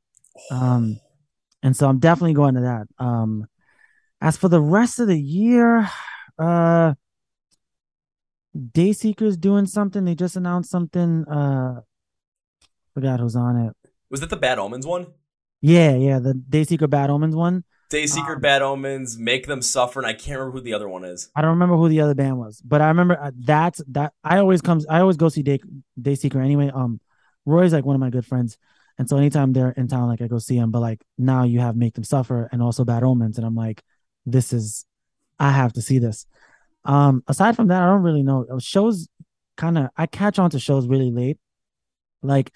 Um, 0.51 1.01
and 1.63 1.77
so 1.77 1.89
I'm 1.89 1.99
definitely 1.99 2.35
going 2.35 2.55
to 2.55 2.61
that. 2.63 2.87
Um, 2.99 3.47
as 4.21 4.37
for 4.37 4.49
the 4.49 4.61
rest 4.61 4.99
of 4.99 5.09
the 5.09 5.21
year, 5.21 5.89
uh, 6.39 6.95
Dayseeker's 8.57 9.37
doing 9.37 9.67
something. 9.67 10.05
They 10.05 10.15
just 10.15 10.37
announced 10.37 10.71
something. 10.71 11.25
Uh, 11.27 11.81
forgot 12.95 13.21
who's 13.21 13.37
on 13.37 13.57
it. 13.57 13.77
Was 14.11 14.21
that 14.21 14.31
the 14.31 14.37
Bad 14.37 14.59
Omens 14.59 14.87
one? 14.87 15.07
Yeah, 15.61 15.95
yeah, 15.95 16.19
the 16.19 16.35
Dayseeker 16.35 16.91
Bad 16.91 17.11
Omens 17.11 17.35
one. 17.35 17.65
Dayseeker 17.91 18.37
um, 18.37 18.41
Bad 18.41 18.63
Omens, 18.63 19.19
Make 19.19 19.47
Them 19.47 19.63
Suffer, 19.63 20.01
and 20.01 20.07
I 20.07 20.15
can't 20.15 20.39
remember 20.39 20.59
who 20.59 20.65
the 20.65 20.75
other 20.75 20.89
one 20.89 21.05
is. 21.05 21.31
I 21.37 21.43
don't 21.43 21.51
remember 21.51 21.77
who 21.77 21.89
the 21.89 22.01
other 22.01 22.15
band 22.15 22.39
was, 22.39 22.61
but 22.63 22.81
I 22.81 22.89
remember 22.89 23.19
uh, 23.21 23.31
that's 23.39 23.83
that. 23.89 24.13
I 24.25 24.39
always 24.39 24.61
comes. 24.61 24.87
I 24.87 25.01
always 25.01 25.17
go 25.17 25.29
see 25.29 25.43
Day 25.43 25.61
Dayseeker 26.01 26.43
anyway. 26.43 26.71
Um, 26.75 27.01
Roy's 27.45 27.73
like 27.73 27.85
one 27.85 27.95
of 27.95 28.01
my 28.01 28.11
good 28.11 28.27
friends, 28.27 28.57
And 28.99 29.09
so 29.09 29.17
anytime 29.17 29.53
they're 29.53 29.73
in 29.73 29.89
town, 29.89 30.09
like 30.09 30.21
I 30.21 30.29
go 30.29 30.39
see 30.39 30.59
them. 30.59 30.71
But 30.71 30.81
like 30.81 31.03
now 31.19 31.45
you 31.45 31.61
have 31.61 31.77
Make 31.77 31.95
Them 31.95 32.05
Suffer 32.05 32.49
and 32.53 32.63
also 32.63 32.85
Bad 32.85 33.03
Omens, 33.03 33.39
and 33.39 33.47
I'm 33.47 33.55
like, 33.55 33.83
this 34.27 34.53
is, 34.53 34.87
I 35.39 35.51
have 35.51 35.73
to 35.75 35.83
see 35.83 35.99
this. 35.99 36.27
Um, 36.85 37.23
aside 37.29 37.57
from 37.57 37.69
that, 37.69 37.83
I 37.83 37.87
don't 37.87 38.03
really 38.03 38.23
know. 38.23 38.47
Shows 38.59 39.09
kind 39.57 39.79
of 39.79 39.89
I 39.97 40.07
catch 40.07 40.39
on 40.39 40.51
to 40.51 40.59
shows 40.59 40.87
really 40.87 41.11
late, 41.11 41.39
like, 42.23 42.53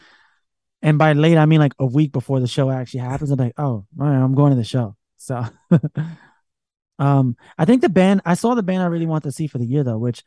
and 0.83 0.99
by 0.99 1.13
late 1.13 1.39
I 1.39 1.47
mean 1.47 1.61
like 1.61 1.75
a 1.79 1.87
week 1.87 2.13
before 2.13 2.41
the 2.41 2.47
show 2.47 2.71
actually 2.71 3.01
happens. 3.01 3.31
I'm 3.31 3.39
like, 3.39 3.55
oh, 3.59 3.87
right, 3.97 4.15
I'm 4.17 4.35
going 4.35 4.51
to 4.51 4.57
the 4.57 4.65
show. 4.65 4.97
So, 5.17 5.45
um, 6.99 7.37
I 7.59 7.65
think 7.65 7.83
the 7.83 7.89
band 7.89 8.23
I 8.25 8.35
saw 8.35 8.55
the 8.55 8.63
band 8.63 8.83
I 8.83 8.87
really 8.87 9.07
want 9.07 9.25
to 9.25 9.33
see 9.33 9.47
for 9.47 9.59
the 9.59 9.67
year 9.67 9.85
though, 9.85 9.99
which 9.99 10.23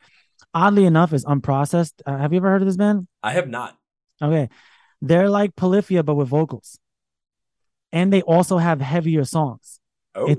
oddly 0.54 0.84
enough 0.84 1.12
is 1.12 1.24
unprocessed. 1.24 2.00
Uh, 2.04 2.18
have 2.18 2.32
you 2.32 2.38
ever 2.38 2.50
heard 2.50 2.62
of 2.62 2.68
this 2.68 2.76
band? 2.76 3.06
I 3.22 3.32
have 3.32 3.48
not. 3.48 3.76
Okay, 4.22 4.48
they're 5.00 5.30
like 5.30 5.56
Polyphia 5.56 6.02
but 6.02 6.14
with 6.14 6.28
vocals, 6.28 6.78
and 7.92 8.12
they 8.12 8.22
also 8.22 8.58
have 8.58 8.80
heavier 8.80 9.24
songs. 9.24 9.80
Oh, 10.14 10.26
It- 10.26 10.38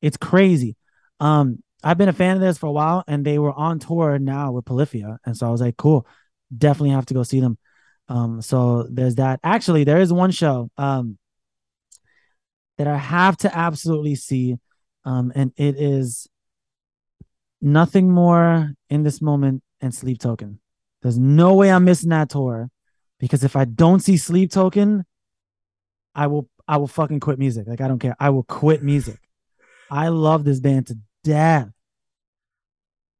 It's 0.00 0.16
crazy. 0.16 0.76
Um, 1.20 1.62
I've 1.84 1.96
been 1.96 2.08
a 2.08 2.12
fan 2.12 2.34
of 2.36 2.42
this 2.42 2.58
for 2.58 2.66
a 2.66 2.72
while, 2.72 3.04
and 3.06 3.24
they 3.24 3.38
were 3.38 3.52
on 3.52 3.78
tour 3.78 4.18
now 4.18 4.50
with 4.50 4.64
Polyphia, 4.64 5.18
and 5.24 5.36
so 5.36 5.46
I 5.46 5.50
was 5.50 5.60
like, 5.60 5.76
cool, 5.76 6.06
definitely 6.56 6.90
have 6.90 7.06
to 7.06 7.14
go 7.14 7.22
see 7.22 7.38
them. 7.38 7.56
Um, 8.08 8.42
so 8.42 8.86
there's 8.90 9.14
that. 9.16 9.38
Actually, 9.44 9.84
there 9.84 10.00
is 10.00 10.12
one 10.12 10.32
show 10.32 10.70
um 10.76 11.18
that 12.78 12.86
I 12.86 12.96
have 12.96 13.36
to 13.38 13.56
absolutely 13.56 14.14
see, 14.14 14.58
um, 15.04 15.32
and 15.34 15.52
it 15.56 15.76
is 15.78 16.26
nothing 17.60 18.10
more 18.10 18.72
in 18.90 19.02
this 19.02 19.20
moment 19.22 19.62
and 19.80 19.94
Sleep 19.94 20.18
Token. 20.18 20.60
There's 21.02 21.18
no 21.18 21.54
way 21.54 21.70
I'm 21.70 21.84
missing 21.84 22.10
that 22.10 22.30
tour 22.30 22.68
because 23.22 23.44
if 23.44 23.54
I 23.54 23.64
don't 23.64 24.00
see 24.00 24.16
Sleep 24.16 24.50
Token, 24.50 25.04
I 26.12 26.26
will 26.26 26.50
I 26.66 26.76
will 26.76 26.88
fucking 26.88 27.20
quit 27.20 27.38
music. 27.38 27.68
Like 27.68 27.80
I 27.80 27.86
don't 27.86 28.00
care. 28.00 28.16
I 28.18 28.30
will 28.30 28.42
quit 28.42 28.82
music. 28.82 29.20
I 29.88 30.08
love 30.08 30.42
this 30.44 30.58
band 30.58 30.88
to 30.88 30.98
death. 31.22 31.68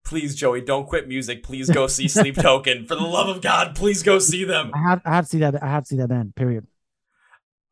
please, 0.04 0.34
Joey, 0.34 0.60
don't 0.60 0.88
quit 0.88 1.06
music. 1.06 1.44
Please 1.44 1.70
go 1.70 1.86
see 1.86 2.08
Sleep 2.08 2.34
Token. 2.42 2.84
For 2.86 2.96
the 2.96 3.02
love 3.02 3.28
of 3.28 3.40
God, 3.42 3.76
please 3.76 4.02
go 4.02 4.18
see 4.18 4.42
them. 4.42 4.72
I 4.74 4.82
have 4.90 5.02
I 5.04 5.10
have 5.14 5.24
to 5.26 5.30
see 5.30 5.38
that 5.38 5.62
I 5.62 5.68
have 5.68 5.84
to 5.84 5.88
see 5.88 5.96
that 5.98 6.08
band. 6.08 6.34
Period. 6.34 6.66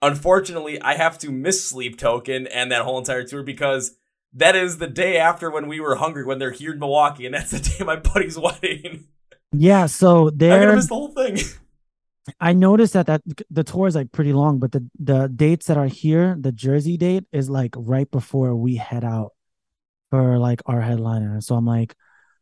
Unfortunately, 0.00 0.80
I 0.80 0.94
have 0.94 1.18
to 1.18 1.32
miss 1.32 1.66
Sleep 1.66 1.98
Token 1.98 2.46
and 2.46 2.70
that 2.70 2.82
whole 2.82 2.98
entire 2.98 3.24
tour 3.24 3.42
because 3.42 3.96
that 4.32 4.54
is 4.54 4.78
the 4.78 4.86
day 4.86 5.18
after 5.18 5.50
when 5.50 5.66
we 5.66 5.80
were 5.80 5.96
hungry 5.96 6.24
when 6.24 6.38
they're 6.38 6.52
here 6.52 6.72
in 6.72 6.78
Milwaukee, 6.78 7.26
and 7.26 7.34
that's 7.34 7.50
the 7.50 7.58
day 7.78 7.84
my 7.84 7.96
buddy's 7.96 8.38
wedding. 8.38 9.08
Yeah, 9.50 9.86
so 9.86 10.28
I'm 10.28 10.38
gonna 10.38 10.76
miss 10.76 10.86
the 10.86 10.94
whole 10.94 11.12
thing. 11.12 11.38
I 12.40 12.52
noticed 12.52 12.92
that 12.94 13.06
that 13.06 13.22
the 13.50 13.64
tour 13.64 13.86
is 13.86 13.94
like 13.94 14.12
pretty 14.12 14.32
long, 14.32 14.58
but 14.58 14.72
the 14.72 14.88
the 14.98 15.28
dates 15.28 15.66
that 15.66 15.76
are 15.78 15.86
here, 15.86 16.36
the 16.38 16.52
Jersey 16.52 16.96
date 16.96 17.24
is 17.32 17.48
like 17.50 17.74
right 17.76 18.10
before 18.10 18.54
we 18.56 18.76
head 18.76 19.04
out 19.04 19.32
for 20.10 20.38
like 20.38 20.60
our 20.66 20.80
headliner. 20.80 21.40
So 21.40 21.54
I'm 21.54 21.66
like, 21.66 21.94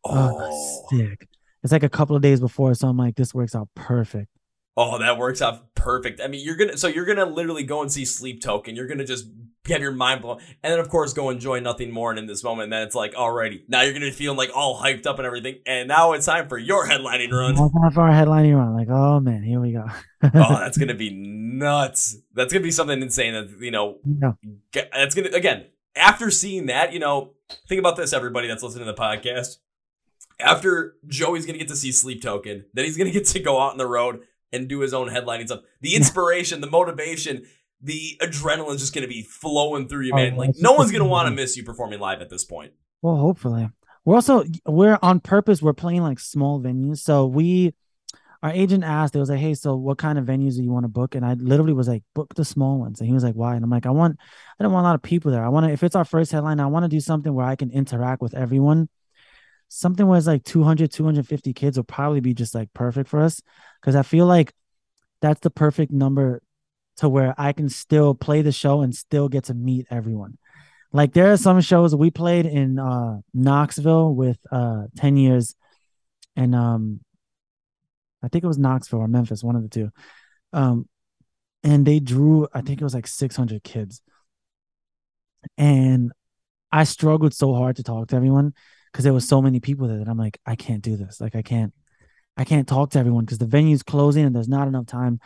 oh, 0.05 0.36
Oh, 0.41 0.89
sick. 0.91 1.28
It's 1.62 1.72
like 1.72 1.82
a 1.82 1.89
couple 1.89 2.16
of 2.16 2.22
days 2.22 2.41
before, 2.41 2.74
so 2.74 2.89
I'm 2.89 2.97
like, 2.97 3.16
this 3.16 3.34
works 3.34 3.55
out 3.55 3.68
perfect. 3.74 4.28
oh, 4.76 4.99
that 4.99 5.18
works 5.18 5.43
out 5.43 5.74
perfect. 5.74 6.20
I 6.20 6.28
mean, 6.28 6.45
you're 6.45 6.57
gonna 6.57 6.76
so 6.78 6.89
you're 6.89 7.05
gonna 7.05 7.26
literally 7.26 7.64
go 7.64 7.82
and 7.82 7.91
see 7.93 8.05
Sleep 8.05 8.41
Token. 8.43 8.76
You're 8.76 8.86
gonna 8.86 9.05
just 9.05 9.26
have 9.68 9.82
your 9.82 9.92
mind 9.92 10.22
blown, 10.22 10.40
and 10.62 10.72
then 10.72 10.80
of 10.80 10.88
course 10.88 11.12
go 11.12 11.30
enjoy 11.30 11.60
nothing 11.60 11.90
more. 11.90 12.10
And 12.10 12.18
in 12.18 12.26
this 12.26 12.44
moment, 12.44 12.70
then 12.70 12.82
it's 12.82 12.94
like, 12.94 13.14
alrighty, 13.14 13.62
now 13.68 13.82
you're 13.82 13.92
gonna 13.92 14.06
be 14.06 14.10
feeling 14.10 14.36
like 14.36 14.50
all 14.54 14.80
hyped 14.80 15.06
up 15.06 15.18
and 15.18 15.26
everything, 15.26 15.58
and 15.66 15.88
now 15.88 16.12
it's 16.12 16.26
time 16.26 16.48
for 16.48 16.58
your 16.58 16.86
headlining 16.86 17.30
run. 17.32 17.54
Time 17.54 17.90
for 17.92 18.02
our 18.02 18.10
headlining 18.10 18.56
run. 18.56 18.74
Like, 18.74 18.88
oh 18.90 19.20
man, 19.20 19.42
here 19.42 19.60
we 19.60 19.72
go. 19.72 19.84
oh, 20.22 20.30
that's 20.32 20.78
gonna 20.78 20.94
be 20.94 21.10
nuts. 21.10 22.16
That's 22.34 22.52
gonna 22.52 22.62
be 22.62 22.70
something 22.70 23.00
insane. 23.00 23.34
That 23.34 23.50
you 23.60 23.70
know, 23.70 23.98
that's 24.72 25.14
gonna 25.14 25.30
again 25.30 25.66
after 25.96 26.30
seeing 26.30 26.66
that. 26.66 26.92
You 26.92 26.98
know, 26.98 27.34
think 27.68 27.78
about 27.78 27.96
this, 27.96 28.12
everybody 28.12 28.48
that's 28.48 28.62
listening 28.62 28.86
to 28.86 28.92
the 28.92 28.98
podcast. 28.98 29.58
After 30.40 30.94
Joey's 31.06 31.46
gonna 31.46 31.58
get 31.58 31.68
to 31.68 31.76
see 31.76 31.90
Sleep 31.90 32.22
Token, 32.22 32.66
then 32.72 32.84
he's 32.84 32.96
gonna 32.96 33.10
get 33.10 33.26
to 33.26 33.40
go 33.40 33.60
out 33.60 33.72
on 33.72 33.78
the 33.78 33.86
road 33.86 34.20
and 34.52 34.68
do 34.68 34.80
his 34.80 34.94
own 34.94 35.08
headlining 35.08 35.46
stuff. 35.46 35.60
The 35.80 35.94
inspiration, 35.94 36.60
the 36.60 36.70
motivation, 36.70 37.46
the 37.83 38.18
adrenaline 38.20 38.74
is 38.74 38.81
just 38.81 38.95
gonna 38.95 39.09
be 39.09 39.22
flowing 39.22 39.89
through 39.89 40.07
you, 40.07 40.12
Oh, 40.12 40.16
man. 40.16 40.37
Like 40.37 40.51
no 40.59 40.72
one's 40.72 40.91
gonna 40.93 41.05
want 41.05 41.29
to 41.29 41.35
miss 41.35 41.57
you 41.57 41.64
performing 41.64 42.01
live 42.01 42.20
at 42.20 42.31
this 42.31 42.45
point. 42.45 42.72
Well, 43.03 43.16
hopefully. 43.16 43.70
We're 44.05 44.14
also 44.14 44.45
we're 44.66 44.99
on 45.03 45.20
purpose. 45.20 45.61
We're 45.61 45.74
playing 45.74 46.03
like 46.03 46.18
small 46.18 46.61
venues. 46.61 46.99
So 46.99 47.26
we, 47.26 47.74
our 48.43 48.51
agent 48.51 48.83
asked. 48.83 49.14
It 49.14 49.18
was 49.18 49.29
like, 49.29 49.39
hey, 49.39 49.55
so 49.55 49.76
what 49.76 49.99
kind 49.99 50.18
of 50.18 50.24
venues 50.24 50.57
do 50.57 50.62
you 50.62 50.70
want 50.70 50.85
to 50.85 50.89
book? 50.89 51.14
And 51.14 51.26
I 51.26 51.35
literally 51.35 51.74
was 51.74 51.89
like, 51.89 52.05
book 52.14 52.35
the 52.35 52.45
small 52.45 52.79
ones. 52.79 53.01
And 53.01 53.07
he 53.07 53.12
was 53.12 53.22
like, 53.22 53.35
why? 53.35 53.55
And 53.55 53.62
I'm 53.62 53.70
like, 53.70 53.85
I 53.85 53.91
want, 53.91 54.18
I 54.59 54.62
don't 54.62 54.72
want 54.72 54.85
a 54.85 54.89
lot 54.89 54.95
of 54.95 55.03
people 55.03 55.31
there. 55.31 55.45
I 55.45 55.49
want 55.49 55.66
to. 55.66 55.72
If 55.72 55.83
it's 55.83 55.97
our 55.97 56.05
first 56.05 56.33
headline, 56.33 56.59
I 56.59 56.66
want 56.66 56.85
to 56.85 56.89
do 56.89 57.01
something 57.01 57.35
where 57.35 57.47
I 57.47 57.57
can 57.57 57.70
interact 57.70 58.22
with 58.22 58.35
everyone. 58.35 58.89
Something 59.68 60.07
where 60.07 60.16
it's 60.16 60.26
like 60.26 60.45
200, 60.45 60.91
250 60.91 61.53
kids 61.53 61.76
will 61.76 61.85
probably 61.85 62.20
be 62.20 62.33
just 62.33 62.55
like 62.55 62.72
perfect 62.72 63.11
for 63.11 63.20
us 63.20 63.43
because 63.81 63.95
I 63.95 64.03
feel 64.03 64.24
like 64.24 64.55
that's 65.20 65.41
the 65.41 65.51
perfect 65.51 65.93
number 65.93 66.41
to 66.99 67.09
where 67.09 67.34
I 67.38 67.53
can 67.53 67.68
still 67.68 68.14
play 68.14 68.42
the 68.42 68.53
show 68.53 68.80
and 68.80 68.94
still 68.94 69.28
get 69.28 69.44
to 69.44 69.55
meet 69.55 69.86
everyone. 69.90 70.36
Like 70.92 71.12
there 71.12 71.32
are 71.32 71.36
some 71.36 71.61
shows 71.61 71.94
we 71.94 72.11
played 72.11 72.46
in 72.46 72.78
uh 72.78 73.20
Knoxville 73.34 74.14
with 74.14 74.38
uh 74.51 74.84
10 74.96 75.16
years 75.16 75.55
and 76.36 76.55
um 76.55 77.01
I 78.22 78.28
think 78.28 78.42
it 78.42 78.49
was 78.49 78.59
Knoxville 78.59 79.01
or 79.01 79.09
Memphis, 79.09 79.44
one 79.44 79.57
of 79.57 79.62
the 79.62 79.68
two. 79.68 79.90
Um 80.53 80.88
and 81.62 81.86
they 81.86 82.01
drew 82.01 82.49
I 82.53 82.62
think 82.62 82.80
it 82.80 82.84
was 82.84 82.94
like 82.94 83.07
600 83.07 83.62
kids. 83.62 84.03
And 85.57 86.12
I 86.72 86.84
struggled 86.84 87.34
so 87.34 87.55
hard 87.55 87.76
to 87.76 87.82
talk 87.82 88.09
to 88.09 88.16
everyone 88.16 88.55
because 88.92 89.05
there 89.05 89.14
was 89.14 89.28
so 89.28 89.40
many 89.40 89.61
people 89.61 89.86
there 89.88 89.99
that 89.99 90.09
I'm 90.09 90.18
like 90.18 90.38
I 90.46 90.57
can't 90.57 90.82
do 90.82 90.96
this. 90.96 91.20
Like 91.20 91.36
I 91.36 91.42
can't 91.42 91.72
I 92.36 92.44
can't 92.44 92.66
talk 92.66 92.90
to 92.90 92.99
everyone 92.99 93.24
because 93.24 93.38
the 93.38 93.46
venue's 93.46 93.82
closing 93.82 94.24
and 94.24 94.34
there's 94.34 94.49
not 94.49 94.68
enough 94.68 94.86
time. 94.86 95.20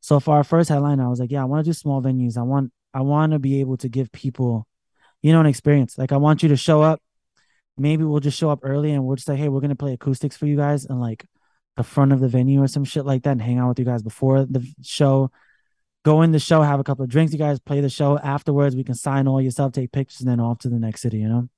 So 0.00 0.20
for 0.20 0.34
our 0.36 0.44
first 0.44 0.68
headline, 0.68 1.00
I 1.00 1.08
was 1.08 1.20
like, 1.20 1.30
yeah, 1.30 1.42
I 1.42 1.44
want 1.44 1.64
to 1.64 1.68
do 1.68 1.74
small 1.74 2.02
venues. 2.02 2.36
I 2.36 2.42
want 2.42 2.72
I 2.94 3.02
want 3.02 3.32
to 3.32 3.38
be 3.38 3.60
able 3.60 3.76
to 3.78 3.88
give 3.88 4.10
people 4.12 4.66
you 5.22 5.32
know, 5.32 5.40
an 5.40 5.46
experience. 5.46 5.98
Like 5.98 6.12
I 6.12 6.16
want 6.16 6.42
you 6.42 6.48
to 6.50 6.56
show 6.56 6.82
up. 6.82 7.00
Maybe 7.76 8.04
we'll 8.04 8.20
just 8.20 8.38
show 8.38 8.50
up 8.50 8.60
early 8.62 8.92
and 8.92 9.04
we'll 9.04 9.16
just 9.16 9.26
say, 9.26 9.36
hey, 9.36 9.48
we're 9.48 9.60
gonna 9.60 9.76
play 9.76 9.92
acoustics 9.92 10.36
for 10.36 10.46
you 10.46 10.56
guys 10.56 10.84
and 10.84 11.00
like 11.00 11.24
the 11.76 11.84
front 11.84 12.12
of 12.12 12.20
the 12.20 12.28
venue 12.28 12.62
or 12.62 12.68
some 12.68 12.84
shit 12.84 13.04
like 13.06 13.22
that 13.22 13.32
and 13.32 13.42
hang 13.42 13.58
out 13.58 13.68
with 13.68 13.78
you 13.78 13.84
guys 13.84 14.02
before 14.02 14.44
the 14.44 14.66
show. 14.82 15.30
Go 16.04 16.22
in 16.22 16.32
the 16.32 16.38
show, 16.38 16.62
have 16.62 16.80
a 16.80 16.84
couple 16.84 17.04
of 17.04 17.10
drinks, 17.10 17.32
you 17.32 17.38
guys 17.38 17.60
play 17.60 17.80
the 17.80 17.88
show. 17.88 18.18
Afterwards, 18.18 18.74
we 18.74 18.84
can 18.84 18.94
sign 18.94 19.28
all 19.28 19.40
your 19.40 19.50
stuff, 19.50 19.72
take 19.72 19.92
pictures, 19.92 20.20
and 20.20 20.28
then 20.28 20.40
off 20.40 20.58
to 20.60 20.68
the 20.68 20.78
next 20.78 21.02
city, 21.02 21.18
you 21.18 21.28
know? 21.28 21.48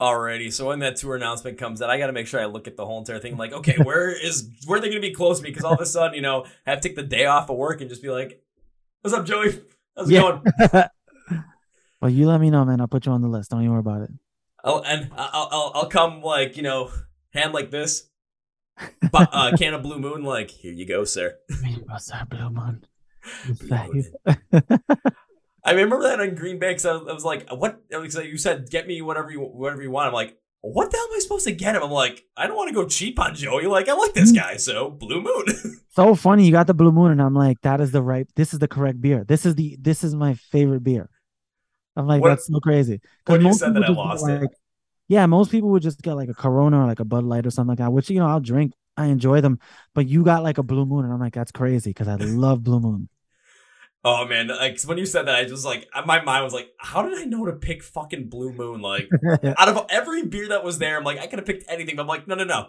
Alrighty, 0.00 0.52
so 0.52 0.68
when 0.68 0.78
that 0.78 0.94
tour 0.94 1.16
announcement 1.16 1.58
comes 1.58 1.82
out, 1.82 1.90
I 1.90 1.98
got 1.98 2.06
to 2.06 2.12
make 2.12 2.28
sure 2.28 2.40
I 2.40 2.44
look 2.46 2.68
at 2.68 2.76
the 2.76 2.86
whole 2.86 2.98
entire 2.98 3.18
thing. 3.18 3.36
Like, 3.36 3.52
okay, 3.52 3.76
where 3.82 4.10
is 4.24 4.48
where 4.66 4.78
are 4.78 4.80
they 4.80 4.88
going 4.90 5.02
to 5.02 5.08
be 5.08 5.12
close 5.14 5.38
to 5.38 5.44
me? 5.44 5.50
Because 5.50 5.64
all 5.64 5.74
of 5.74 5.80
a 5.80 5.86
sudden, 5.86 6.14
you 6.14 6.22
know, 6.22 6.44
I 6.66 6.70
have 6.70 6.80
to 6.80 6.88
take 6.88 6.96
the 6.96 7.02
day 7.02 7.26
off 7.26 7.50
of 7.50 7.56
work 7.56 7.80
and 7.80 7.90
just 7.90 8.00
be 8.02 8.08
like, 8.10 8.40
"What's 9.00 9.12
up, 9.16 9.26
Joey? 9.26 9.60
How's 9.96 10.08
it 10.08 10.14
Yeah. 10.14 10.20
going?" 10.20 10.84
well, 12.00 12.10
you 12.12 12.28
let 12.28 12.40
me 12.40 12.48
know, 12.50 12.64
man. 12.64 12.80
I'll 12.80 12.86
put 12.86 13.06
you 13.06 13.12
on 13.12 13.22
the 13.22 13.28
list. 13.28 13.50
Don't 13.50 13.60
even 13.60 13.72
worry 13.72 13.80
about 13.80 14.02
it. 14.02 14.10
I'll, 14.62 14.84
and 14.84 15.10
I'll, 15.16 15.48
I'll 15.50 15.72
I'll 15.74 15.88
come 15.88 16.22
like 16.22 16.56
you 16.56 16.62
know, 16.62 16.92
hand 17.32 17.52
like 17.52 17.72
this, 17.72 18.08
Bo- 19.10 19.18
uh, 19.32 19.56
can 19.58 19.74
of 19.74 19.82
Blue 19.82 19.98
Moon. 19.98 20.22
Like, 20.22 20.50
here 20.50 20.72
you 20.72 20.86
go, 20.86 21.02
sir. 21.02 21.36
What's 21.86 22.06
that, 22.12 22.28
Blue 22.28 22.50
Moon? 22.50 22.84
You 23.48 23.54
Blue 23.54 23.68
faggot. 23.68 25.14
I 25.68 25.72
remember 25.72 26.02
that 26.02 26.20
on 26.20 26.34
Green 26.34 26.58
Bay. 26.58 26.68
I, 26.70 26.72
was- 26.72 26.84
I 26.86 27.12
was 27.12 27.24
like, 27.24 27.48
"What?" 27.50 27.80
Was 27.90 28.16
like, 28.16 28.26
you 28.28 28.38
said, 28.38 28.70
"Get 28.70 28.86
me 28.86 29.02
whatever 29.02 29.30
you 29.30 29.40
whatever 29.40 29.82
you 29.82 29.90
want." 29.90 30.08
I'm 30.08 30.14
like, 30.14 30.36
"What 30.60 30.90
the 30.90 30.96
hell 30.96 31.06
am 31.10 31.16
I 31.16 31.18
supposed 31.20 31.44
to 31.46 31.52
get 31.52 31.76
him?" 31.76 31.82
I'm 31.82 31.90
like, 31.90 32.24
"I 32.36 32.46
don't 32.46 32.56
want 32.56 32.68
to 32.68 32.74
go 32.74 32.86
cheap 32.86 33.18
on 33.20 33.34
Joey. 33.34 33.66
Like, 33.66 33.88
I 33.88 33.94
like 33.94 34.14
this 34.14 34.32
guy, 34.32 34.56
so 34.56 34.90
Blue 34.90 35.20
Moon." 35.20 35.44
so 35.90 36.14
funny. 36.14 36.44
You 36.46 36.52
got 36.52 36.66
the 36.66 36.74
Blue 36.74 36.92
Moon, 36.92 37.10
and 37.12 37.20
I'm 37.22 37.34
like, 37.34 37.60
that 37.62 37.80
is 37.80 37.90
the 37.92 38.02
right. 38.02 38.26
This 38.36 38.52
is 38.52 38.58
the 38.58 38.68
correct 38.68 39.00
beer. 39.00 39.24
This 39.24 39.44
is 39.46 39.54
the. 39.54 39.76
This 39.80 40.02
is 40.04 40.14
my 40.14 40.34
favorite 40.34 40.82
beer. 40.82 41.08
I'm 41.96 42.06
like, 42.06 42.22
What- 42.22 42.30
that's 42.30 42.46
so 42.46 42.60
crazy. 42.60 43.00
when 43.26 43.40
you 43.40 43.48
most 43.48 43.58
said 43.60 43.74
that, 43.74 43.80
people 43.86 44.00
I 44.02 44.06
lost 44.06 44.28
it. 44.28 44.40
like- 44.42 44.50
Yeah, 45.08 45.26
most 45.26 45.50
people 45.50 45.70
would 45.70 45.82
just 45.82 46.00
get 46.02 46.14
like 46.14 46.28
a 46.28 46.34
Corona 46.34 46.82
or 46.82 46.86
like 46.86 47.00
a 47.00 47.04
Bud 47.04 47.24
Light 47.24 47.46
or 47.46 47.50
something 47.50 47.70
like 47.70 47.78
that, 47.78 47.92
which 47.92 48.08
you 48.10 48.18
know 48.20 48.26
I'll 48.28 48.40
drink. 48.40 48.72
I 48.96 49.06
enjoy 49.06 49.40
them, 49.40 49.58
but 49.94 50.06
you 50.08 50.24
got 50.24 50.42
like 50.42 50.58
a 50.58 50.62
Blue 50.62 50.84
Moon, 50.84 51.04
and 51.04 51.12
I'm 51.14 51.20
like, 51.20 51.32
that's 51.34 51.52
crazy 51.52 51.90
because 51.90 52.08
I 52.08 52.16
love 52.16 52.62
Blue 52.64 52.80
Moon. 52.80 53.08
Oh 54.04 54.26
man, 54.26 54.48
like 54.48 54.80
when 54.82 54.96
you 54.96 55.06
said 55.06 55.26
that, 55.26 55.34
I 55.34 55.44
just 55.44 55.64
like 55.64 55.88
my 56.06 56.22
mind 56.22 56.44
was 56.44 56.52
like, 56.52 56.70
how 56.78 57.02
did 57.02 57.18
I 57.18 57.24
know 57.24 57.46
to 57.46 57.52
pick 57.52 57.82
fucking 57.82 58.28
Blue 58.28 58.52
Moon? 58.52 58.80
Like 58.80 59.08
out 59.44 59.68
of 59.68 59.86
every 59.90 60.24
beer 60.24 60.48
that 60.48 60.64
was 60.64 60.78
there, 60.78 60.96
I'm 60.96 61.04
like, 61.04 61.18
I 61.18 61.26
could 61.26 61.38
have 61.38 61.46
picked 61.46 61.64
anything, 61.68 61.96
but 61.96 62.02
I'm 62.02 62.08
like, 62.08 62.28
no, 62.28 62.34
no, 62.34 62.44
no. 62.44 62.68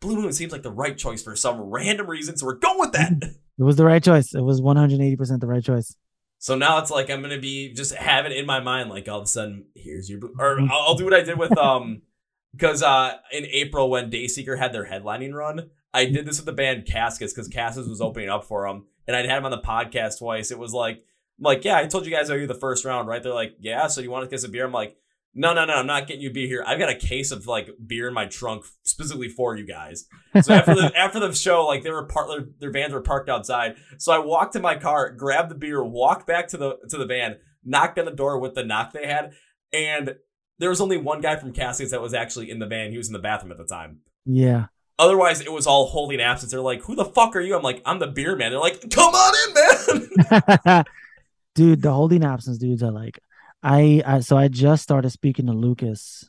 Blue 0.00 0.16
Moon 0.16 0.32
seems 0.32 0.52
like 0.52 0.62
the 0.62 0.70
right 0.70 0.96
choice 0.96 1.22
for 1.22 1.36
some 1.36 1.60
random 1.60 2.06
reason, 2.06 2.36
so 2.36 2.46
we're 2.46 2.54
going 2.54 2.78
with 2.78 2.92
that. 2.92 3.12
It 3.58 3.64
was 3.64 3.76
the 3.76 3.84
right 3.84 4.02
choice. 4.02 4.34
It 4.34 4.40
was 4.40 4.62
180 4.62 5.16
percent 5.16 5.42
the 5.42 5.46
right 5.46 5.62
choice. 5.62 5.94
So 6.38 6.54
now 6.56 6.78
it's 6.78 6.90
like 6.90 7.10
I'm 7.10 7.20
gonna 7.20 7.38
be 7.38 7.74
just 7.74 7.94
have 7.94 8.24
it 8.24 8.32
in 8.32 8.46
my 8.46 8.60
mind, 8.60 8.88
like 8.88 9.06
all 9.06 9.18
of 9.18 9.24
a 9.24 9.26
sudden, 9.26 9.66
here's 9.74 10.08
your 10.08 10.18
blue, 10.18 10.34
or 10.38 10.58
I'll, 10.58 10.80
I'll 10.88 10.94
do 10.94 11.04
what 11.04 11.12
I 11.12 11.20
did 11.20 11.38
with 11.38 11.54
um, 11.58 12.00
because 12.52 12.82
uh 12.82 13.18
in 13.30 13.44
April 13.44 13.90
when 13.90 14.10
Dayseeker 14.10 14.58
had 14.58 14.72
their 14.72 14.86
headlining 14.86 15.34
run, 15.34 15.68
I 15.92 16.06
did 16.06 16.24
this 16.24 16.38
with 16.38 16.46
the 16.46 16.54
band 16.54 16.86
Caskets 16.86 17.34
because 17.34 17.48
Caskets 17.48 17.86
was 17.86 18.00
opening 18.00 18.30
up 18.30 18.44
for 18.44 18.66
them, 18.66 18.86
and 19.10 19.16
I'd 19.16 19.26
had 19.26 19.38
him 19.38 19.44
on 19.44 19.50
the 19.50 19.58
podcast 19.58 20.20
twice. 20.20 20.52
It 20.52 20.58
was 20.58 20.72
like, 20.72 20.98
I'm 20.98 21.42
like, 21.42 21.64
yeah, 21.64 21.76
I 21.76 21.86
told 21.86 22.06
you 22.06 22.12
guys 22.12 22.30
I 22.30 22.34
owe 22.34 22.36
you 22.36 22.46
the 22.46 22.54
first 22.54 22.84
round, 22.84 23.08
right? 23.08 23.20
They're 23.20 23.34
like, 23.34 23.56
yeah. 23.58 23.88
So 23.88 24.00
you 24.00 24.08
want 24.08 24.22
to 24.22 24.30
get 24.30 24.38
some 24.38 24.52
beer? 24.52 24.64
I'm 24.64 24.70
like, 24.70 24.96
no, 25.34 25.52
no, 25.52 25.64
no, 25.64 25.74
I'm 25.74 25.86
not 25.86 26.06
getting 26.06 26.22
you 26.22 26.30
a 26.30 26.32
beer 26.32 26.46
here. 26.46 26.64
I've 26.64 26.78
got 26.78 26.90
a 26.90 26.94
case 26.94 27.32
of 27.32 27.48
like 27.48 27.70
beer 27.84 28.06
in 28.06 28.14
my 28.14 28.26
trunk 28.26 28.66
specifically 28.84 29.28
for 29.28 29.56
you 29.56 29.66
guys. 29.66 30.06
So 30.42 30.54
after 30.54 30.76
the 30.76 30.92
after 30.96 31.18
the 31.18 31.32
show, 31.32 31.66
like 31.66 31.82
they 31.82 31.90
were 31.90 32.06
part 32.06 32.28
their, 32.28 32.46
their 32.60 32.70
vans 32.70 32.92
were 32.92 33.00
parked 33.00 33.28
outside. 33.28 33.74
So 33.98 34.12
I 34.12 34.18
walked 34.18 34.52
to 34.52 34.60
my 34.60 34.76
car, 34.76 35.10
grabbed 35.10 35.50
the 35.50 35.56
beer, 35.56 35.82
walked 35.82 36.24
back 36.24 36.46
to 36.48 36.56
the 36.56 36.78
to 36.88 36.96
the 36.96 37.06
van, 37.06 37.38
knocked 37.64 37.98
on 37.98 38.04
the 38.04 38.12
door 38.12 38.38
with 38.38 38.54
the 38.54 38.64
knock 38.64 38.92
they 38.92 39.08
had, 39.08 39.32
and 39.72 40.14
there 40.58 40.68
was 40.68 40.80
only 40.80 40.98
one 40.98 41.20
guy 41.20 41.34
from 41.34 41.52
Cassie's 41.52 41.90
that 41.90 42.00
was 42.00 42.14
actually 42.14 42.48
in 42.48 42.60
the 42.60 42.66
van. 42.66 42.92
He 42.92 42.96
was 42.98 43.08
in 43.08 43.12
the 43.12 43.18
bathroom 43.18 43.50
at 43.50 43.58
the 43.58 43.64
time. 43.64 44.02
Yeah. 44.24 44.66
Otherwise, 45.00 45.40
it 45.40 45.50
was 45.50 45.66
all 45.66 45.86
holding 45.86 46.20
absence. 46.20 46.52
They're 46.52 46.60
like, 46.60 46.82
"Who 46.82 46.94
the 46.94 47.06
fuck 47.06 47.34
are 47.34 47.40
you?" 47.40 47.56
I'm 47.56 47.62
like, 47.62 47.82
"I'm 47.86 47.98
the 47.98 48.06
beer 48.06 48.36
man." 48.36 48.50
They're 48.50 48.60
like, 48.60 48.90
"Come 48.90 49.14
on 49.14 49.34
in, 49.48 50.28
man." 50.64 50.84
dude, 51.54 51.82
the 51.82 51.92
holding 51.92 52.24
absence 52.24 52.58
dudes 52.58 52.82
are 52.82 52.92
like, 52.92 53.18
I, 53.62 54.02
I 54.06 54.20
so 54.20 54.36
I 54.36 54.48
just 54.48 54.82
started 54.82 55.10
speaking 55.10 55.46
to 55.46 55.52
Lucas. 55.52 56.28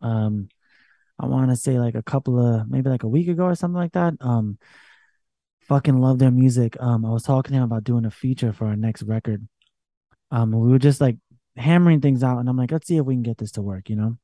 Um, 0.00 0.48
I 1.18 1.26
want 1.26 1.50
to 1.50 1.56
say 1.56 1.78
like 1.78 1.94
a 1.94 2.02
couple 2.02 2.38
of 2.38 2.68
maybe 2.68 2.90
like 2.90 3.02
a 3.02 3.08
week 3.08 3.28
ago 3.28 3.44
or 3.44 3.54
something 3.54 3.76
like 3.76 3.92
that. 3.92 4.14
Um, 4.20 4.58
fucking 5.60 5.98
love 5.98 6.18
their 6.18 6.30
music. 6.30 6.76
Um, 6.80 7.04
I 7.04 7.10
was 7.10 7.22
talking 7.22 7.52
to 7.52 7.58
him 7.58 7.64
about 7.64 7.84
doing 7.84 8.04
a 8.04 8.10
feature 8.10 8.52
for 8.52 8.66
our 8.66 8.76
next 8.76 9.02
record. 9.02 9.46
Um, 10.30 10.52
we 10.52 10.70
were 10.70 10.78
just 10.78 11.00
like 11.00 11.16
hammering 11.56 12.00
things 12.00 12.22
out, 12.22 12.38
and 12.38 12.48
I'm 12.48 12.56
like, 12.56 12.72
let's 12.72 12.86
see 12.86 12.96
if 12.96 13.04
we 13.04 13.14
can 13.14 13.22
get 13.22 13.38
this 13.38 13.52
to 13.52 13.62
work. 13.62 13.90
You 13.90 13.96
know, 13.96 14.18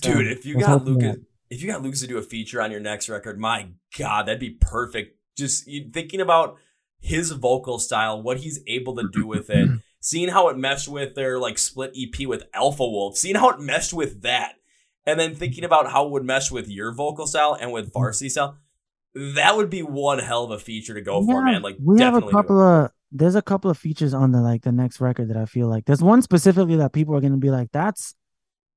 dude. 0.00 0.28
if 0.28 0.46
you 0.46 0.58
got 0.58 0.84
Lucas, 0.84 1.16
that. 1.16 1.24
If 1.50 1.62
you 1.62 1.70
got 1.70 1.82
Lucas 1.82 2.00
to 2.00 2.06
do 2.06 2.18
a 2.18 2.22
feature 2.22 2.60
on 2.60 2.70
your 2.70 2.80
next 2.80 3.08
record, 3.08 3.38
my 3.38 3.68
god, 3.98 4.26
that'd 4.26 4.40
be 4.40 4.56
perfect. 4.60 5.18
Just 5.36 5.68
thinking 5.92 6.20
about 6.20 6.56
his 7.00 7.30
vocal 7.32 7.78
style, 7.78 8.22
what 8.22 8.38
he's 8.38 8.60
able 8.66 8.96
to 8.96 9.08
do 9.12 9.26
with 9.26 9.50
it, 9.50 9.68
seeing 10.00 10.30
how 10.30 10.48
it 10.48 10.56
meshed 10.56 10.88
with 10.88 11.14
their 11.14 11.38
like 11.38 11.58
split 11.58 11.96
EP 11.96 12.26
with 12.26 12.44
Alpha 12.54 12.86
Wolf, 12.86 13.16
seeing 13.16 13.36
how 13.36 13.50
it 13.50 13.60
meshed 13.60 13.92
with 13.92 14.22
that, 14.22 14.54
and 15.06 15.20
then 15.20 15.34
thinking 15.34 15.64
about 15.64 15.90
how 15.90 16.06
it 16.06 16.10
would 16.10 16.24
mesh 16.24 16.50
with 16.50 16.68
your 16.68 16.94
vocal 16.94 17.26
style 17.26 17.56
and 17.60 17.72
with 17.72 17.92
varsity 17.92 18.28
style. 18.28 18.58
That 19.14 19.56
would 19.56 19.70
be 19.70 19.82
one 19.82 20.18
hell 20.18 20.44
of 20.44 20.50
a 20.50 20.58
feature 20.58 20.94
to 20.94 21.00
go 21.00 21.20
yeah, 21.20 21.26
for, 21.26 21.42
man. 21.42 21.62
Like 21.62 21.76
we 21.80 22.00
have 22.00 22.14
a 22.14 22.30
couple 22.30 22.60
of 22.60 22.90
there's 23.12 23.36
a 23.36 23.42
couple 23.42 23.70
of 23.70 23.78
features 23.78 24.12
on 24.12 24.32
the 24.32 24.40
like 24.40 24.62
the 24.62 24.72
next 24.72 25.00
record 25.00 25.28
that 25.28 25.36
I 25.36 25.46
feel 25.46 25.68
like 25.68 25.84
there's 25.84 26.02
one 26.02 26.20
specifically 26.20 26.76
that 26.76 26.92
people 26.92 27.14
are 27.14 27.20
gonna 27.20 27.36
be 27.36 27.50
like, 27.50 27.70
that's 27.70 28.14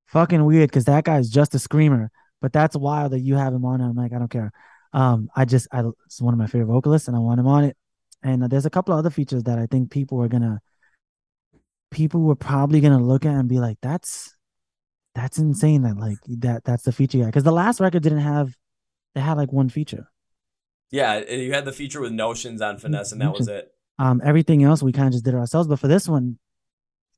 fucking 0.07 0.45
weird 0.45 0.69
because 0.69 0.85
that 0.85 1.05
guy's 1.05 1.29
just 1.29 1.55
a 1.55 1.59
screamer, 1.59 2.11
but 2.41 2.53
that's 2.53 2.75
wild 2.75 3.13
that 3.13 3.19
you 3.19 3.35
have 3.35 3.53
him 3.53 3.65
on. 3.65 3.81
I'm 3.81 3.95
like, 3.95 4.13
I 4.13 4.19
don't 4.19 4.31
care. 4.31 4.51
Um, 4.93 5.29
I 5.35 5.45
just 5.45 5.67
I 5.71 5.83
it's 6.05 6.21
one 6.21 6.33
of 6.33 6.39
my 6.39 6.47
favorite 6.47 6.67
vocalists 6.67 7.07
and 7.07 7.15
I 7.15 7.19
want 7.19 7.39
him 7.39 7.47
on 7.47 7.63
it. 7.65 7.77
And 8.23 8.43
there's 8.43 8.65
a 8.65 8.69
couple 8.69 8.93
of 8.93 8.99
other 8.99 9.09
features 9.09 9.43
that 9.43 9.59
I 9.59 9.67
think 9.67 9.91
people 9.91 10.21
are 10.21 10.27
gonna 10.27 10.59
people 11.91 12.21
were 12.21 12.35
probably 12.35 12.81
gonna 12.81 13.01
look 13.01 13.25
at 13.25 13.33
and 13.33 13.49
be 13.49 13.59
like, 13.59 13.77
that's 13.81 14.35
that's 15.13 15.37
insane 15.39 15.81
that 15.81 15.97
like 15.97 16.17
that 16.27 16.63
that's 16.63 16.83
the 16.83 16.91
feature 16.91 17.19
guy. 17.19 17.25
Because 17.25 17.43
the 17.43 17.51
last 17.51 17.79
record 17.79 18.03
didn't 18.03 18.19
have 18.19 18.55
they 19.15 19.21
had 19.21 19.37
like 19.37 19.51
one 19.51 19.69
feature. 19.69 20.09
Yeah, 20.91 21.19
you 21.29 21.53
had 21.53 21.65
the 21.65 21.73
feature 21.73 21.99
with 21.99 22.13
notions 22.13 22.61
on 22.61 22.77
finesse, 22.77 23.11
and 23.11 23.21
that 23.21 23.33
was 23.33 23.47
it. 23.47 23.71
Um, 23.99 24.21
everything 24.23 24.63
else 24.63 24.81
we 24.81 24.91
kind 24.91 25.07
of 25.07 25.13
just 25.13 25.25
did 25.25 25.33
it 25.33 25.37
ourselves. 25.37 25.67
But 25.67 25.79
for 25.79 25.87
this 25.87 26.07
one, 26.07 26.37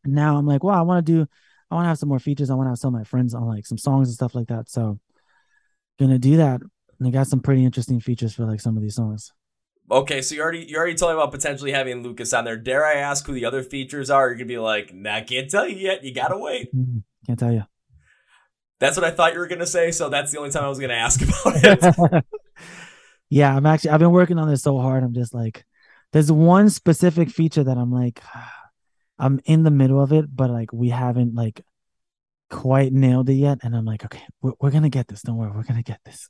now 0.05 0.37
I'm 0.37 0.47
like, 0.47 0.63
wow, 0.63 0.79
I 0.79 0.81
want 0.81 1.05
to 1.05 1.11
do, 1.11 1.27
I 1.69 1.75
want 1.75 1.85
to 1.85 1.89
have 1.89 1.99
some 1.99 2.09
more 2.09 2.19
features. 2.19 2.49
I 2.49 2.55
want 2.55 2.67
to 2.67 2.71
have 2.71 2.79
some 2.79 2.95
of 2.95 2.99
my 2.99 3.03
friends 3.03 3.33
on 3.33 3.45
like 3.45 3.67
some 3.67 3.77
songs 3.77 4.07
and 4.07 4.15
stuff 4.15 4.33
like 4.33 4.47
that. 4.47 4.69
So, 4.69 4.99
gonna 5.99 6.19
do 6.19 6.37
that. 6.37 6.61
And 6.99 7.07
I 7.07 7.11
got 7.11 7.27
some 7.27 7.39
pretty 7.39 7.63
interesting 7.63 7.99
features 7.99 8.33
for 8.33 8.45
like 8.45 8.61
some 8.61 8.75
of 8.75 8.83
these 8.83 8.95
songs. 8.95 9.31
Okay, 9.91 10.21
so 10.21 10.35
you 10.35 10.41
already 10.41 10.65
you 10.65 10.77
already 10.77 10.95
told 10.95 11.11
me 11.11 11.19
about 11.19 11.31
potentially 11.31 11.71
having 11.71 12.03
Lucas 12.03 12.33
on 12.33 12.45
there. 12.45 12.57
Dare 12.57 12.85
I 12.85 12.95
ask 12.95 13.25
who 13.25 13.33
the 13.33 13.45
other 13.45 13.63
features 13.63 14.09
are? 14.09 14.27
You're 14.27 14.35
gonna 14.35 14.45
be 14.45 14.57
like, 14.59 14.93
nah, 14.93 15.15
I 15.15 15.21
can't 15.21 15.49
tell 15.49 15.67
you 15.67 15.77
yet. 15.77 16.03
You 16.03 16.13
gotta 16.13 16.37
wait. 16.37 16.73
Mm-hmm. 16.75 16.99
Can't 17.25 17.39
tell 17.39 17.51
you. 17.51 17.63
That's 18.79 18.95
what 18.95 19.05
I 19.05 19.11
thought 19.11 19.33
you 19.33 19.39
were 19.39 19.47
gonna 19.47 19.65
say. 19.65 19.91
So 19.91 20.09
that's 20.09 20.31
the 20.31 20.37
only 20.37 20.51
time 20.51 20.63
I 20.63 20.69
was 20.69 20.79
gonna 20.79 20.93
ask 20.93 21.21
about 21.21 22.13
it. 22.13 22.25
yeah, 23.29 23.55
I'm 23.55 23.65
actually 23.65 23.91
I've 23.91 23.99
been 23.99 24.11
working 24.11 24.37
on 24.37 24.47
this 24.47 24.61
so 24.61 24.77
hard. 24.77 25.03
I'm 25.03 25.13
just 25.13 25.33
like, 25.33 25.65
there's 26.13 26.31
one 26.31 26.69
specific 26.69 27.29
feature 27.29 27.63
that 27.63 27.77
I'm 27.77 27.91
like, 27.91 28.21
I'm 29.19 29.41
in 29.45 29.63
the 29.63 29.71
middle 29.71 30.01
of 30.01 30.13
it, 30.13 30.33
but 30.33 30.49
like 30.51 30.71
we 30.71 30.89
haven't 30.89 31.33
like 31.33 31.61
quite 32.49 32.93
nailed 32.93 33.29
it 33.29 33.33
yet. 33.33 33.59
And 33.63 33.75
I'm 33.75 33.85
like, 33.85 34.05
okay, 34.05 34.23
we're, 34.41 34.53
we're 34.59 34.71
gonna 34.71 34.89
get 34.89 35.07
this. 35.07 35.21
Don't 35.21 35.37
worry, 35.37 35.51
we're 35.53 35.63
gonna 35.63 35.83
get 35.83 36.01
this. 36.05 36.29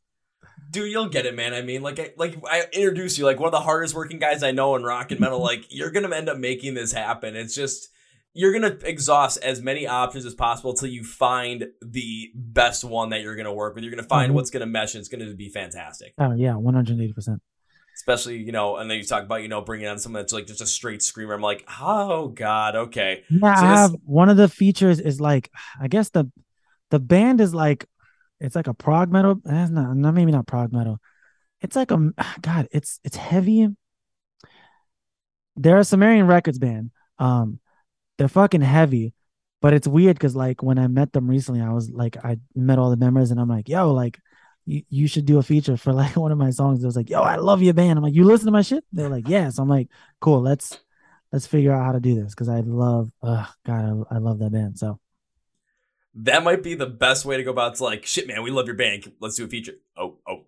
Dude, 0.71 0.91
you'll 0.91 1.09
get 1.09 1.25
it, 1.25 1.35
man. 1.35 1.53
I 1.53 1.61
mean, 1.61 1.81
like, 1.81 1.99
I, 1.99 2.11
like 2.17 2.37
I 2.45 2.65
introduce 2.73 3.17
you, 3.17 3.25
like 3.25 3.39
one 3.39 3.47
of 3.47 3.53
the 3.53 3.61
hardest 3.61 3.95
working 3.95 4.19
guys 4.19 4.43
I 4.43 4.51
know 4.51 4.75
in 4.75 4.83
rock 4.83 5.11
and 5.11 5.19
metal. 5.19 5.41
like, 5.41 5.65
you're 5.69 5.91
gonna 5.91 6.13
end 6.15 6.29
up 6.29 6.37
making 6.37 6.73
this 6.73 6.91
happen. 6.91 7.35
It's 7.35 7.55
just 7.55 7.89
you're 8.33 8.53
gonna 8.53 8.77
exhaust 8.83 9.39
as 9.43 9.61
many 9.61 9.87
options 9.87 10.25
as 10.25 10.35
possible 10.35 10.73
till 10.73 10.89
you 10.89 11.03
find 11.03 11.67
the 11.81 12.31
best 12.35 12.83
one 12.83 13.09
that 13.09 13.21
you're 13.21 13.35
gonna 13.35 13.53
work 13.53 13.75
with. 13.75 13.83
You're 13.83 13.91
gonna 13.91 14.03
find 14.03 14.29
mm-hmm. 14.29 14.35
what's 14.35 14.49
gonna 14.49 14.67
mesh. 14.67 14.93
And 14.93 14.99
it's 14.99 15.09
gonna 15.09 15.33
be 15.33 15.49
fantastic. 15.49 16.13
Oh 16.19 16.33
yeah, 16.33 16.55
one 16.55 16.73
hundred 16.73 16.99
eighty 16.99 17.13
percent 17.13 17.41
especially 17.99 18.37
you 18.37 18.53
know 18.53 18.77
and 18.77 18.89
then 18.89 18.97
you 18.97 19.03
talk 19.03 19.23
about 19.23 19.41
you 19.41 19.49
know 19.49 19.61
bringing 19.61 19.87
on 19.87 19.99
someone 19.99 20.21
that's 20.21 20.31
like 20.31 20.47
just 20.47 20.61
a 20.61 20.65
straight 20.65 21.03
screamer. 21.03 21.33
I'm 21.33 21.41
like 21.41 21.67
oh 21.79 22.29
god 22.29 22.75
okay. 22.75 23.23
Yeah 23.29 23.55
so 23.55 23.65
I 23.65 23.69
have 23.69 23.95
one 24.05 24.29
of 24.29 24.37
the 24.37 24.47
features 24.47 24.99
is 24.99 25.19
like 25.19 25.51
i 25.79 25.87
guess 25.87 26.09
the 26.09 26.31
the 26.91 26.99
band 26.99 27.41
is 27.41 27.53
like 27.53 27.85
it's 28.39 28.55
like 28.55 28.67
a 28.67 28.73
prog 28.73 29.11
metal 29.11 29.41
eh, 29.47 29.67
not, 29.69 29.97
not 29.97 30.13
maybe 30.13 30.31
not 30.31 30.47
prog 30.47 30.71
metal. 30.71 30.99
It's 31.61 31.75
like 31.75 31.91
a 31.91 32.11
god 32.41 32.67
it's 32.71 32.99
it's 33.03 33.17
heavy. 33.17 33.67
They're 35.57 35.79
a 35.79 35.83
sumerian 35.83 36.25
records 36.27 36.57
band. 36.57 36.91
Um 37.17 37.59
they're 38.17 38.27
fucking 38.27 38.61
heavy 38.61 39.13
but 39.61 39.73
it's 39.73 39.87
weird 39.87 40.15
because 40.15 40.35
like 40.35 40.61
when 40.61 40.77
i 40.77 40.87
met 40.87 41.13
them 41.13 41.29
recently 41.29 41.61
i 41.61 41.71
was 41.71 41.89
like 41.89 42.17
i 42.23 42.37
met 42.53 42.77
all 42.77 42.89
the 42.89 42.97
members 42.97 43.31
and 43.31 43.39
i'm 43.39 43.47
like 43.47 43.69
yo 43.69 43.91
like 43.93 44.19
you, 44.69 44.83
you 44.89 45.07
should 45.07 45.25
do 45.25 45.39
a 45.39 45.43
feature 45.43 45.77
for 45.77 45.91
like 46.01 46.15
one 46.15 46.31
of 46.31 46.37
my 46.37 46.51
songs. 46.51 46.83
It 46.83 46.85
was 46.85 46.95
like, 46.95 47.09
yo, 47.09 47.21
I 47.21 47.37
love 47.37 47.61
your 47.61 47.73
band. 47.73 47.97
I'm 47.97 48.03
like, 48.03 48.13
you 48.13 48.23
listen 48.23 48.45
to 48.45 48.51
my 48.51 48.61
shit? 48.61 48.83
They're 48.93 49.09
like, 49.09 49.27
yeah. 49.27 49.49
So 49.49 49.63
I'm 49.63 49.69
like, 49.69 49.87
cool. 50.21 50.41
Let's 50.41 50.79
let's 51.31 51.47
figure 51.47 51.73
out 51.73 51.85
how 51.85 51.91
to 51.91 51.99
do 51.99 52.15
this 52.15 52.33
because 52.33 52.49
I 52.49 52.59
love, 52.61 53.11
oh 53.23 53.49
God, 53.65 54.05
I, 54.11 54.15
I 54.15 54.17
love 54.19 54.39
that 54.39 54.51
band. 54.51 54.77
So 54.77 54.99
that 56.15 56.43
might 56.43 56.63
be 56.63 56.75
the 56.75 56.85
best 56.85 57.25
way 57.25 57.37
to 57.37 57.43
go 57.43 57.51
about. 57.51 57.73
It's 57.73 57.81
like, 57.81 58.05
shit, 58.05 58.27
man, 58.27 58.43
we 58.43 58.51
love 58.51 58.67
your 58.67 58.75
band. 58.75 59.11
Let's 59.19 59.35
do 59.35 59.45
a 59.45 59.47
feature. 59.47 59.73
Oh, 59.97 60.17
oh, 60.27 60.45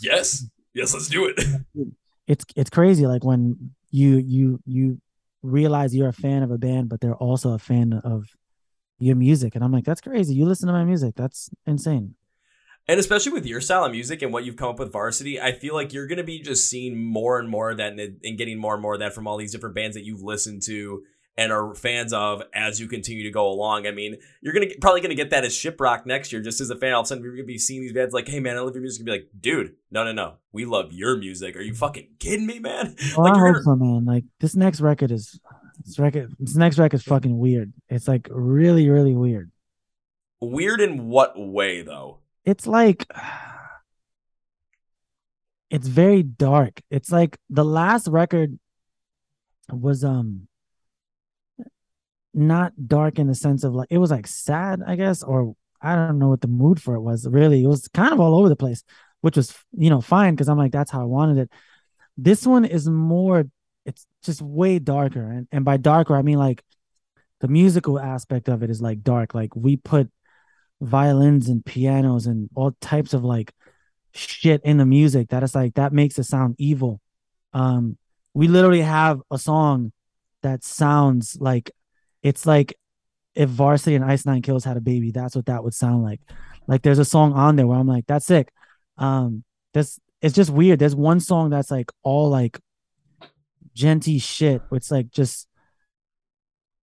yes, 0.00 0.46
yes, 0.72 0.94
let's 0.94 1.08
do 1.08 1.26
it. 1.26 1.40
It's 2.26 2.42
it's 2.56 2.70
crazy. 2.70 3.06
Like 3.06 3.22
when 3.22 3.74
you 3.90 4.16
you 4.16 4.58
you 4.64 4.98
realize 5.42 5.94
you're 5.94 6.08
a 6.08 6.12
fan 6.14 6.42
of 6.42 6.50
a 6.50 6.56
band, 6.56 6.88
but 6.88 7.02
they're 7.02 7.14
also 7.14 7.52
a 7.52 7.58
fan 7.58 7.92
of 7.92 8.34
your 8.98 9.14
music, 9.14 9.54
and 9.54 9.62
I'm 9.62 9.70
like, 9.70 9.84
that's 9.84 10.00
crazy. 10.00 10.34
You 10.34 10.46
listen 10.46 10.68
to 10.68 10.72
my 10.72 10.86
music. 10.86 11.16
That's 11.16 11.50
insane. 11.66 12.14
And 12.86 13.00
especially 13.00 13.32
with 13.32 13.46
your 13.46 13.60
style 13.60 13.84
of 13.84 13.92
music 13.92 14.20
and 14.20 14.32
what 14.32 14.44
you've 14.44 14.56
come 14.56 14.68
up 14.68 14.78
with 14.78 14.92
varsity, 14.92 15.40
I 15.40 15.52
feel 15.52 15.74
like 15.74 15.92
you're 15.92 16.06
going 16.06 16.18
to 16.18 16.24
be 16.24 16.40
just 16.40 16.68
seeing 16.68 17.02
more 17.02 17.38
and 17.38 17.48
more 17.48 17.70
of 17.70 17.78
that 17.78 17.92
and, 17.92 18.18
and 18.22 18.36
getting 18.36 18.58
more 18.58 18.74
and 18.74 18.82
more 18.82 18.94
of 18.94 19.00
that 19.00 19.14
from 19.14 19.26
all 19.26 19.38
these 19.38 19.52
different 19.52 19.74
bands 19.74 19.96
that 19.96 20.04
you've 20.04 20.22
listened 20.22 20.62
to 20.64 21.02
and 21.36 21.52
are 21.52 21.74
fans 21.74 22.12
of 22.12 22.42
as 22.54 22.80
you 22.80 22.86
continue 22.86 23.24
to 23.24 23.30
go 23.30 23.48
along. 23.48 23.86
I 23.86 23.90
mean, 23.90 24.18
you're 24.40 24.52
gonna 24.52 24.66
probably 24.80 25.00
gonna 25.00 25.14
get 25.14 25.30
that 25.30 25.44
as 25.44 25.52
Shiprock 25.52 26.06
next 26.06 26.32
year, 26.32 26.40
just 26.40 26.60
as 26.60 26.70
a 26.70 26.76
fan. 26.76 26.92
All 26.92 27.00
of 27.00 27.04
a 27.04 27.08
sudden, 27.08 27.24
you're 27.24 27.34
gonna 27.34 27.44
be 27.44 27.58
seeing 27.58 27.80
these 27.80 27.92
bands 27.92 28.14
like, 28.14 28.28
"Hey, 28.28 28.40
man, 28.40 28.56
I 28.56 28.60
love 28.60 28.74
your 28.74 28.82
music." 28.82 29.00
And 29.00 29.06
be 29.06 29.12
like, 29.12 29.28
"Dude, 29.38 29.74
no, 29.90 30.04
no, 30.04 30.12
no, 30.12 30.34
we 30.52 30.64
love 30.64 30.92
your 30.92 31.16
music. 31.16 31.56
Are 31.56 31.62
you 31.62 31.74
fucking 31.74 32.08
kidding 32.18 32.46
me, 32.46 32.58
man?" 32.58 32.94
Well, 33.16 33.24
like, 33.26 33.34
I 33.34 33.38
hope 33.38 33.54
gonna... 33.54 33.62
so, 33.62 33.76
man. 33.76 34.04
Like 34.04 34.24
this 34.40 34.54
next 34.54 34.80
record 34.80 35.10
is 35.10 35.40
this 35.84 35.98
record. 35.98 36.34
This 36.38 36.56
next 36.56 36.78
record 36.78 37.00
is 37.00 37.04
fucking 37.04 37.36
weird. 37.36 37.72
It's 37.88 38.06
like 38.06 38.28
really, 38.30 38.88
really 38.88 39.14
weird. 39.14 39.50
Weird 40.40 40.80
in 40.80 41.08
what 41.08 41.32
way, 41.36 41.82
though? 41.82 42.20
It's 42.44 42.66
like 42.66 43.06
it's 45.70 45.88
very 45.88 46.22
dark. 46.22 46.80
It's 46.90 47.10
like 47.10 47.38
the 47.50 47.64
last 47.64 48.08
record 48.08 48.58
was 49.72 50.04
um 50.04 50.46
not 52.32 52.72
dark 52.86 53.18
in 53.18 53.28
the 53.28 53.34
sense 53.34 53.64
of 53.64 53.74
like 53.74 53.88
it 53.90 53.98
was 53.98 54.10
like 54.10 54.26
sad, 54.26 54.82
I 54.86 54.96
guess, 54.96 55.22
or 55.22 55.54
I 55.80 55.94
don't 55.94 56.18
know 56.18 56.28
what 56.28 56.40
the 56.40 56.48
mood 56.48 56.82
for 56.82 56.94
it 56.94 57.00
was. 57.00 57.26
Really, 57.26 57.64
it 57.64 57.68
was 57.68 57.88
kind 57.88 58.12
of 58.12 58.20
all 58.20 58.34
over 58.34 58.48
the 58.48 58.56
place, 58.56 58.82
which 59.20 59.36
was 59.36 59.54
you 59.76 59.90
know 59.90 60.00
fine 60.00 60.34
because 60.34 60.48
I'm 60.48 60.58
like 60.58 60.72
that's 60.72 60.90
how 60.90 61.00
I 61.00 61.04
wanted 61.04 61.38
it. 61.38 61.50
This 62.16 62.46
one 62.46 62.64
is 62.64 62.88
more. 62.88 63.44
It's 63.86 64.06
just 64.22 64.42
way 64.42 64.78
darker, 64.78 65.22
and 65.22 65.48
and 65.52 65.64
by 65.64 65.76
darker 65.76 66.16
I 66.16 66.22
mean 66.22 66.38
like 66.38 66.62
the 67.40 67.48
musical 67.48 67.98
aspect 67.98 68.48
of 68.48 68.62
it 68.62 68.70
is 68.70 68.80
like 68.80 69.02
dark. 69.02 69.34
Like 69.34 69.54
we 69.54 69.76
put 69.76 70.10
violins 70.80 71.48
and 71.48 71.64
pianos 71.64 72.26
and 72.26 72.50
all 72.54 72.72
types 72.80 73.14
of 73.14 73.24
like 73.24 73.52
shit 74.12 74.60
in 74.64 74.76
the 74.76 74.86
music 74.86 75.28
that 75.28 75.42
is 75.42 75.54
like 75.54 75.74
that 75.74 75.92
makes 75.92 76.18
it 76.18 76.24
sound 76.24 76.54
evil. 76.58 77.00
Um, 77.52 77.96
we 78.32 78.48
literally 78.48 78.82
have 78.82 79.20
a 79.30 79.38
song 79.38 79.92
that 80.42 80.64
sounds 80.64 81.36
like 81.40 81.70
it's 82.22 82.46
like 82.46 82.74
if 83.34 83.48
Varsity 83.48 83.96
and 83.96 84.04
Ice 84.04 84.24
Nine 84.26 84.42
Kills 84.42 84.64
had 84.64 84.76
a 84.76 84.80
baby, 84.80 85.10
that's 85.10 85.34
what 85.34 85.46
that 85.46 85.64
would 85.64 85.74
sound 85.74 86.02
like. 86.02 86.20
Like 86.66 86.82
there's 86.82 86.98
a 86.98 87.04
song 87.04 87.32
on 87.32 87.56
there 87.56 87.66
where 87.66 87.78
I'm 87.78 87.86
like, 87.86 88.06
that's 88.06 88.26
sick. 88.26 88.50
Um, 88.98 89.44
this 89.72 89.98
it's 90.22 90.34
just 90.34 90.50
weird. 90.50 90.78
There's 90.78 90.94
one 90.96 91.20
song 91.20 91.50
that's 91.50 91.70
like 91.70 91.90
all 92.02 92.30
like 92.30 92.58
djenty 93.76 94.22
shit. 94.22 94.62
It's 94.72 94.90
like 94.90 95.10
just 95.10 95.48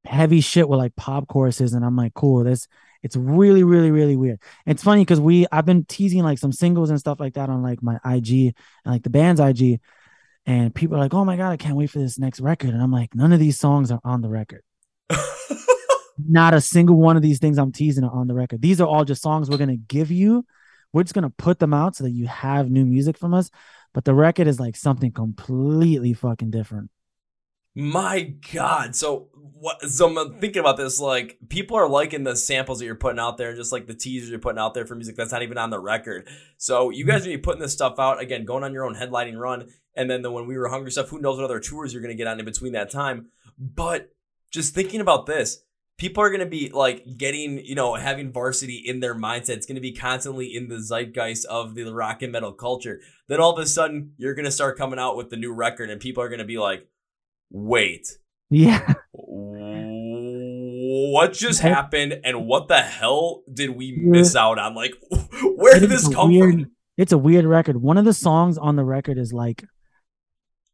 heavy 0.05 0.41
shit 0.41 0.67
with 0.67 0.77
like 0.77 0.95
pop 0.95 1.27
choruses, 1.27 1.73
and 1.73 1.83
I'm 1.85 1.95
like, 1.95 2.13
cool. 2.13 2.43
This 2.43 2.67
it's 3.03 3.15
really, 3.15 3.63
really, 3.63 3.91
really 3.91 4.15
weird. 4.15 4.39
It's 4.65 4.83
funny 4.83 5.01
because 5.01 5.19
we 5.19 5.47
I've 5.51 5.65
been 5.65 5.85
teasing 5.85 6.23
like 6.23 6.37
some 6.37 6.51
singles 6.51 6.89
and 6.89 6.99
stuff 6.99 7.19
like 7.19 7.33
that 7.33 7.49
on 7.49 7.63
like 7.63 7.81
my 7.81 7.97
IG 8.05 8.53
and 8.85 8.93
like 8.93 9.03
the 9.03 9.09
band's 9.09 9.39
IG, 9.39 9.79
and 10.45 10.73
people 10.73 10.97
are 10.97 10.99
like, 10.99 11.13
"Oh 11.13 11.25
my 11.25 11.37
god, 11.37 11.51
I 11.51 11.57
can't 11.57 11.75
wait 11.75 11.89
for 11.89 11.99
this 11.99 12.19
next 12.19 12.39
record," 12.39 12.71
and 12.71 12.81
I'm 12.81 12.91
like, 12.91 13.15
none 13.15 13.33
of 13.33 13.39
these 13.39 13.59
songs 13.59 13.91
are 13.91 14.01
on 14.03 14.21
the 14.21 14.29
record. 14.29 14.63
Not 16.17 16.53
a 16.53 16.61
single 16.61 16.97
one 16.97 17.15
of 17.17 17.23
these 17.23 17.39
things 17.39 17.57
I'm 17.57 17.71
teasing 17.71 18.03
are 18.03 18.11
on 18.11 18.27
the 18.27 18.35
record. 18.35 18.61
These 18.61 18.79
are 18.81 18.87
all 18.87 19.05
just 19.05 19.23
songs 19.23 19.49
we're 19.49 19.57
gonna 19.57 19.77
give 19.77 20.11
you. 20.11 20.45
We're 20.93 21.03
just 21.03 21.15
gonna 21.15 21.31
put 21.31 21.59
them 21.59 21.73
out 21.73 21.95
so 21.95 22.03
that 22.03 22.11
you 22.11 22.27
have 22.27 22.69
new 22.69 22.85
music 22.85 23.17
from 23.17 23.33
us. 23.33 23.49
But 23.93 24.05
the 24.05 24.13
record 24.13 24.47
is 24.47 24.59
like 24.59 24.75
something 24.75 25.11
completely 25.11 26.13
fucking 26.13 26.51
different. 26.51 26.91
My 27.75 28.33
God. 28.53 28.95
So 28.95 29.29
what 29.33 29.81
so 29.83 30.17
I'm 30.17 30.39
thinking 30.39 30.59
about 30.59 30.77
this, 30.77 30.99
like 30.99 31.37
people 31.47 31.77
are 31.77 31.87
liking 31.87 32.23
the 32.23 32.35
samples 32.35 32.79
that 32.79 32.85
you're 32.85 32.95
putting 32.95 33.19
out 33.19 33.37
there, 33.37 33.55
just 33.55 33.71
like 33.71 33.85
the 33.85 33.93
teasers 33.93 34.29
you're 34.29 34.39
putting 34.39 34.59
out 34.59 34.73
there 34.73 34.85
for 34.85 34.95
music 34.95 35.15
that's 35.15 35.31
not 35.31 35.43
even 35.43 35.57
on 35.57 35.69
the 35.69 35.79
record. 35.79 36.27
So 36.57 36.89
you 36.89 37.05
mm-hmm. 37.05 37.11
guys 37.11 37.27
are 37.27 37.29
be 37.29 37.37
putting 37.37 37.61
this 37.61 37.73
stuff 37.73 37.99
out 37.99 38.19
again, 38.19 38.43
going 38.43 38.63
on 38.63 38.73
your 38.73 38.85
own 38.85 38.95
headlining 38.95 39.37
run, 39.37 39.69
and 39.95 40.09
then 40.09 40.23
the 40.23 40.31
when 40.31 40.47
we 40.47 40.57
were 40.57 40.69
hungry 40.69 40.91
stuff, 40.91 41.09
who 41.09 41.21
knows 41.21 41.37
what 41.37 41.45
other 41.45 41.59
tours 41.59 41.93
you're 41.93 42.01
gonna 42.01 42.15
get 42.15 42.27
on 42.27 42.39
in 42.39 42.45
between 42.45 42.73
that 42.73 42.89
time. 42.89 43.27
But 43.57 44.09
just 44.51 44.73
thinking 44.73 44.99
about 44.99 45.27
this, 45.27 45.63
people 45.97 46.23
are 46.23 46.31
gonna 46.31 46.47
be 46.47 46.71
like 46.73 47.05
getting, 47.15 47.63
you 47.63 47.75
know, 47.75 47.93
having 47.93 48.33
varsity 48.33 48.81
in 48.83 48.99
their 48.99 49.13
mindset. 49.13 49.57
It's 49.57 49.67
gonna 49.67 49.79
be 49.79 49.93
constantly 49.93 50.55
in 50.55 50.69
the 50.69 50.79
zeitgeist 50.79 51.45
of 51.45 51.75
the 51.75 51.93
rock 51.93 52.23
and 52.23 52.31
metal 52.31 52.51
culture. 52.51 52.99
Then 53.27 53.39
all 53.39 53.53
of 53.53 53.59
a 53.59 53.67
sudden, 53.67 54.13
you're 54.17 54.33
gonna 54.33 54.49
start 54.49 54.77
coming 54.77 54.97
out 54.97 55.15
with 55.15 55.29
the 55.29 55.37
new 55.37 55.53
record, 55.53 55.91
and 55.91 56.01
people 56.01 56.23
are 56.23 56.29
gonna 56.29 56.45
be 56.45 56.57
like, 56.57 56.87
wait. 57.51 58.17
Yeah. 58.49 58.93
What 61.13 61.33
just 61.33 61.61
happened 61.61 62.19
and 62.23 62.45
what 62.45 62.67
the 62.67 62.81
hell 62.81 63.43
did 63.51 63.69
we 63.71 63.93
miss 63.97 64.35
out 64.35 64.57
on? 64.59 64.75
Like, 64.75 64.93
where 65.55 65.79
did 65.79 65.89
this 65.89 66.07
come 66.07 66.31
weird, 66.31 66.53
from? 66.53 66.71
It's 66.97 67.11
a 67.11 67.17
weird 67.17 67.45
record. 67.45 67.77
One 67.77 67.97
of 67.97 68.05
the 68.05 68.13
songs 68.13 68.57
on 68.57 68.75
the 68.75 68.83
record 68.83 69.17
is 69.17 69.31
like, 69.31 69.63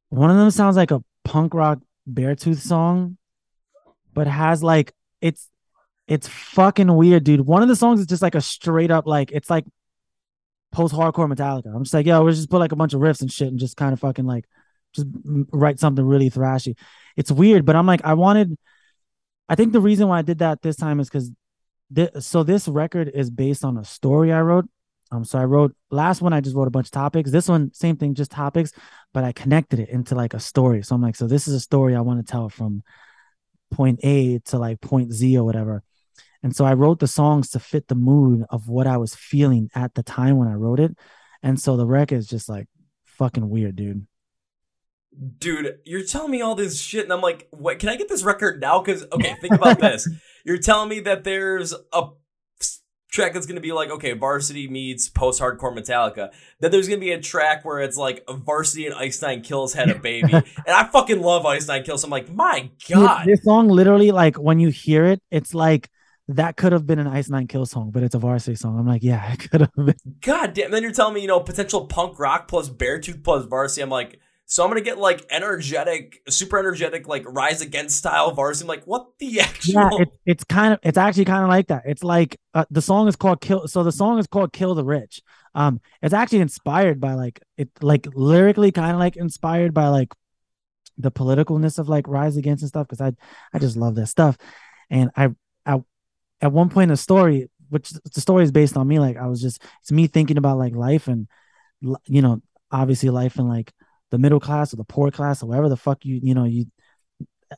one 0.10 0.30
of 0.30 0.38
them 0.38 0.52
sounds 0.52 0.76
like 0.76 0.92
a 0.92 1.04
punk 1.24 1.54
rock 1.54 1.80
Beartooth 2.12 2.60
song, 2.60 3.18
but 4.14 4.28
has 4.28 4.64
like, 4.64 4.94
it's, 5.22 5.50
it's 6.08 6.28
fucking 6.28 6.96
weird, 6.96 7.24
dude. 7.24 7.42
One 7.42 7.62
of 7.62 7.68
the 7.68 7.76
songs 7.76 8.00
is 8.00 8.08
just 8.08 8.22
like 8.22 8.36
a 8.36 8.42
straight 8.42 8.92
up, 8.92 9.06
like, 9.06 9.32
it's 9.32 9.50
like 9.50 9.66
post 10.72 10.94
hardcore 10.94 11.32
Metallica. 11.32 11.76
I'm 11.76 11.84
just 11.84 11.94
like, 11.94 12.06
yo, 12.06 12.24
we'll 12.24 12.34
just 12.34 12.50
put 12.50 12.60
like 12.60 12.72
a 12.72 12.78
bunch 12.78 12.94
of 12.94 13.02
riffs 13.02 13.22
and 13.22 13.32
shit 13.32 13.50
and 13.50 13.60
just 13.60 13.78
kind 13.78 13.94
of 13.94 14.00
fucking 14.00 14.26
like, 14.26 14.46
just 14.94 15.08
write 15.52 15.80
something 15.80 16.06
really 16.06 16.30
thrashy. 16.30 16.76
It's 17.16 17.32
weird, 17.32 17.66
but 17.66 17.76
I'm 17.76 17.86
like, 17.86 18.04
I 18.04 18.14
wanted. 18.14 18.58
I 19.50 19.56
think 19.56 19.74
the 19.74 19.82
reason 19.82 20.08
why 20.08 20.20
I 20.20 20.24
did 20.24 20.40
that 20.40 20.62
this 20.62 20.76
time 20.76 21.00
is 21.00 21.10
because, 21.10 21.32
th- 21.94 22.12
so 22.20 22.44
this 22.44 22.68
record 22.68 23.10
is 23.14 23.30
based 23.30 23.64
on 23.64 23.78
a 23.78 23.86
story 23.86 24.34
I 24.34 24.42
wrote. 24.42 24.66
Um, 25.10 25.24
so 25.24 25.40
I 25.40 25.46
wrote 25.46 25.74
last 25.90 26.22
one. 26.22 26.34
I 26.34 26.42
just 26.42 26.56
wrote 26.56 26.68
a 26.68 26.72
bunch 26.72 26.88
of 26.88 26.92
topics. 26.92 27.32
This 27.32 27.48
one, 27.48 27.74
same 27.74 27.96
thing, 27.96 28.14
just 28.14 28.30
topics, 28.30 28.74
but 29.14 29.24
I 29.24 29.32
connected 29.32 29.80
it 29.80 29.90
into 29.90 30.16
like 30.16 30.34
a 30.34 30.40
story. 30.40 30.84
So 30.84 30.96
I'm 30.96 31.02
like, 31.02 31.16
so 31.16 31.28
this 31.28 31.48
is 31.48 31.54
a 31.54 31.62
story 31.62 31.96
I 31.96 32.02
want 32.02 32.26
to 32.26 32.30
tell 32.30 32.50
from 32.50 32.84
point 33.72 34.02
A 34.04 34.40
to 34.40 34.58
like 34.58 34.82
point 34.82 35.14
Z 35.14 35.38
or 35.38 35.46
whatever. 35.46 35.82
And 36.44 36.54
so 36.54 36.66
I 36.66 36.74
wrote 36.74 37.00
the 37.00 37.08
songs 37.08 37.52
to 37.52 37.60
fit 37.60 37.88
the 37.88 37.96
mood 37.96 38.46
of 38.50 38.68
what 38.68 38.86
I 38.86 38.98
was 38.98 39.16
feeling 39.16 39.70
at 39.74 39.96
the 39.96 40.04
time 40.04 40.38
when 40.38 40.50
I 40.50 40.54
wrote 40.54 40.80
it. 40.80 40.96
And 41.42 41.60
so 41.60 41.78
the 41.78 41.88
record 41.88 42.18
is 42.18 42.28
just 42.28 42.50
like 42.50 42.68
fucking 43.06 43.50
weird, 43.50 43.78
dude 43.78 44.06
dude, 45.40 45.80
you're 45.86 46.04
telling 46.06 46.32
me 46.32 46.42
all 46.42 46.56
this 46.56 46.80
shit, 46.80 47.04
and 47.04 47.14
I'm 47.14 47.22
like, 47.22 47.48
what? 47.52 47.80
Can 47.80 47.90
I 47.90 47.96
get 47.96 48.10
this 48.10 48.24
record 48.24 48.62
now? 48.62 48.82
Because 48.82 49.06
okay, 49.12 49.36
think 49.42 49.54
about 49.54 49.80
this. 49.82 50.08
You're 50.46 50.58
telling 50.58 50.90
me 50.90 51.00
that 51.02 51.24
there's 51.24 51.74
a 51.94 52.08
track 53.10 53.34
that's 53.34 53.46
gonna 53.46 53.62
be 53.62 53.72
like, 53.72 53.90
okay, 53.90 54.14
Varsity 54.14 54.68
meets 54.68 55.10
post-hardcore 55.10 55.76
Metallica. 55.76 56.32
That 56.60 56.72
there's 56.72 56.88
gonna 56.88 57.02
be 57.02 57.12
a 57.12 57.22
track 57.22 57.66
where 57.66 57.80
it's 57.80 57.98
like 57.98 58.24
Varsity 58.30 58.86
and 58.86 58.96
Ice 58.96 59.22
Nine 59.22 59.42
Kills 59.42 59.74
had 59.74 59.90
a 59.90 60.00
baby, 60.00 60.34
and 60.34 60.46
I 60.68 60.86
fucking 60.86 61.22
love 61.22 61.46
Ice 61.46 61.68
Nine 61.68 61.84
Kills. 61.84 62.02
So 62.02 62.08
I'm 62.08 62.12
like, 62.12 62.32
my 62.32 62.70
god, 62.90 63.26
this 63.26 63.44
song 63.44 63.68
literally 63.70 64.12
like 64.12 64.38
when 64.38 64.60
you 64.60 64.70
hear 64.70 65.06
it, 65.06 65.22
it's 65.32 65.54
like. 65.54 65.90
That 66.32 66.58
could 66.58 66.74
have 66.74 66.86
been 66.86 67.00
an 67.00 67.08
Ice 67.08 67.30
Nine 67.30 67.48
Kill 67.48 67.66
song, 67.66 67.90
but 67.90 68.04
it's 68.04 68.14
a 68.14 68.20
varsity 68.20 68.56
song. 68.56 68.78
I'm 68.78 68.86
like, 68.86 69.02
yeah, 69.02 69.32
it 69.32 69.50
could 69.50 69.62
have 69.62 69.72
been. 69.78 69.96
God 70.20 70.54
damn. 70.54 70.72
Then 70.72 70.84
you're 70.84 70.92
telling 70.92 71.14
me, 71.14 71.22
you 71.22 71.28
know, 71.28 71.40
potential 71.40 71.86
punk 71.86 72.20
rock 72.20 72.50
plus 72.50 72.70
Beartooth 72.70 73.24
plus 73.24 73.46
varsity. 73.46 73.82
I'm 73.82 73.90
like, 73.90 74.20
so 74.50 74.64
I'm 74.64 74.70
gonna 74.70 74.80
get 74.80 74.98
like 74.98 75.26
energetic, 75.30 76.22
super 76.30 76.58
energetic, 76.58 77.06
like 77.06 77.26
Rise 77.28 77.60
Against 77.60 77.98
style 77.98 78.32
varsity. 78.32 78.64
I'm 78.64 78.70
like, 78.70 78.86
what 78.86 79.08
the 79.20 79.40
actual? 79.42 79.74
Yeah, 79.74 79.90
it, 80.00 80.10
it's 80.26 80.44
kind 80.46 80.74
of, 80.74 80.80
it's 80.84 80.98
actually 80.98 81.26
kind 81.26 81.44
of 81.44 81.50
like 81.50 81.68
that. 81.68 81.84
It's 81.86 82.02
like 82.02 82.40
uh, 82.54 82.64
the 82.72 82.82
song 82.82 83.10
is 83.10 83.18
called 83.18 83.42
"Kill." 83.42 83.68
So 83.68 83.84
the 83.84 83.92
song 83.92 84.20
is 84.20 84.28
called 84.28 84.54
"Kill 84.54 84.74
the 84.74 84.86
Rich." 84.86 85.22
Um, 85.54 85.82
it's 86.02 86.14
actually 86.14 86.40
inspired 86.40 87.02
by 87.02 87.14
like 87.16 87.42
it, 87.58 87.70
like 87.82 88.08
lyrically, 88.16 88.72
kind 88.72 88.94
of 88.94 89.00
like 89.00 89.18
inspired 89.18 89.74
by 89.74 89.90
like 89.90 90.14
the 90.98 91.12
politicalness 91.12 91.78
of 91.78 91.90
like 91.90 92.08
Rise 92.08 92.38
Against 92.38 92.64
and 92.64 92.70
stuff. 92.70 92.88
Because 92.88 93.02
I, 93.02 93.12
I 93.54 93.60
just 93.60 93.76
love 93.76 93.96
that 93.96 94.08
stuff. 94.08 94.38
And 94.90 95.12
I, 95.18 95.30
I, 95.66 95.82
at 96.40 96.54
one 96.54 96.70
point 96.70 96.84
in 96.84 96.94
the 96.94 96.98
story, 96.98 97.50
which 97.68 97.90
the 97.90 98.22
story 98.22 98.46
is 98.46 98.54
based 98.54 98.78
on 98.78 98.88
me, 98.88 99.00
like 99.00 99.18
I 99.18 99.28
was 99.28 99.42
just, 99.42 99.62
it's 99.82 99.92
me 99.92 100.08
thinking 100.08 100.38
about 100.38 100.58
like 100.58 100.74
life 100.74 101.10
and, 101.10 101.28
you 101.82 102.22
know, 102.22 102.42
obviously 102.72 103.10
life 103.10 103.38
and 103.38 103.50
like 103.50 103.74
the 104.12 104.18
middle 104.18 104.40
class 104.40 104.74
or 104.74 104.78
the 104.78 104.84
poor 104.84 105.12
class 105.12 105.44
or 105.44 105.48
whatever 105.48 105.70
the 105.70 105.78
fuck 105.78 106.06
you 106.06 106.20
you 106.22 106.34
know 106.34 106.46
you 106.46 106.66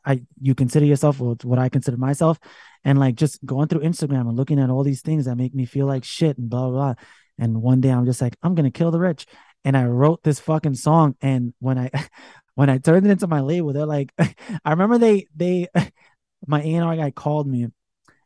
I 0.05 0.21
you 0.41 0.55
consider 0.55 0.85
yourself 0.85 1.21
or 1.21 1.35
what 1.43 1.59
I 1.59 1.69
consider 1.69 1.97
myself, 1.97 2.39
and 2.83 2.99
like 2.99 3.15
just 3.15 3.43
going 3.45 3.67
through 3.67 3.81
Instagram 3.81 4.21
and 4.21 4.35
looking 4.35 4.59
at 4.59 4.69
all 4.69 4.83
these 4.83 5.01
things 5.01 5.25
that 5.25 5.35
make 5.35 5.55
me 5.55 5.65
feel 5.65 5.85
like 5.85 6.03
shit 6.03 6.37
and 6.37 6.49
blah 6.49 6.69
blah. 6.69 6.93
blah. 6.93 6.95
And 7.37 7.61
one 7.61 7.79
day 7.81 7.89
I'm 7.89 8.05
just 8.05 8.21
like, 8.21 8.35
I'm 8.43 8.55
gonna 8.55 8.71
kill 8.71 8.91
the 8.91 8.99
rich. 8.99 9.25
And 9.65 9.75
I 9.75 9.85
wrote 9.85 10.23
this 10.23 10.39
fucking 10.39 10.75
song. 10.75 11.15
And 11.21 11.53
when 11.59 11.77
I 11.77 11.89
when 12.55 12.69
I 12.69 12.77
turned 12.77 13.05
it 13.05 13.11
into 13.11 13.27
my 13.27 13.39
label, 13.39 13.73
they're 13.73 13.85
like, 13.85 14.13
I 14.19 14.71
remember 14.71 14.97
they 14.97 15.27
they 15.35 15.67
my 16.47 16.61
A&R 16.61 16.95
guy 16.95 17.11
called 17.11 17.47
me 17.47 17.67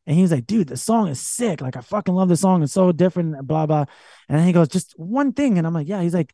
and 0.06 0.16
he 0.16 0.22
was 0.22 0.32
like, 0.32 0.45
dude, 0.45 0.68
the 0.68 0.78
song 0.78 1.08
is 1.08 1.20
sick. 1.20 1.62
Like 1.62 1.78
I 1.78 1.82
fucking 1.82 2.14
love 2.14 2.30
the 2.30 2.38
song. 2.38 2.62
It's 2.64 2.74
so 2.74 2.91
different, 2.91 3.45
blah 3.48 3.66
blah. 3.66 3.86
And 4.28 4.40
then 4.40 4.45
he 4.45 4.54
goes, 4.54 4.68
just 4.68 4.94
one 4.98 5.34
thing. 5.34 5.58
And 5.58 5.66
I'm 5.66 5.74
like, 5.74 5.88
yeah. 5.88 6.02
He's 6.02 6.14
like, 6.14 6.34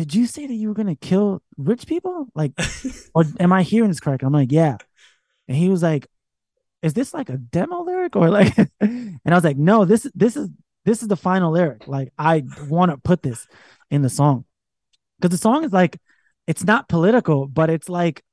did 0.00 0.14
you 0.14 0.26
say 0.26 0.46
that 0.46 0.54
you 0.54 0.68
were 0.68 0.74
gonna 0.74 0.96
kill 0.96 1.42
rich 1.58 1.86
people? 1.86 2.26
Like, 2.34 2.52
or 3.14 3.24
am 3.38 3.52
I 3.52 3.62
hearing 3.62 3.90
this 3.90 4.00
correct? 4.00 4.22
I'm 4.22 4.32
like, 4.32 4.50
yeah. 4.50 4.78
And 5.46 5.54
he 5.54 5.68
was 5.68 5.82
like, 5.82 6.06
is 6.80 6.94
this 6.94 7.12
like 7.12 7.28
a 7.28 7.36
demo 7.36 7.82
lyric 7.82 8.16
or 8.16 8.30
like? 8.30 8.56
and 8.80 9.20
I 9.26 9.34
was 9.34 9.44
like, 9.44 9.58
no, 9.58 9.84
this 9.84 10.10
this 10.14 10.38
is 10.38 10.48
this 10.86 11.02
is 11.02 11.08
the 11.08 11.18
final 11.18 11.52
lyric. 11.52 11.86
Like, 11.86 12.14
I 12.16 12.44
want 12.66 12.92
to 12.92 12.96
put 12.96 13.20
this 13.20 13.46
in 13.90 14.00
the 14.00 14.08
song 14.08 14.46
because 15.18 15.36
the 15.36 15.42
song 15.42 15.64
is 15.64 15.72
like, 15.72 16.00
it's 16.46 16.64
not 16.64 16.88
political, 16.88 17.46
but 17.46 17.68
it's 17.68 17.90
like, 17.90 18.24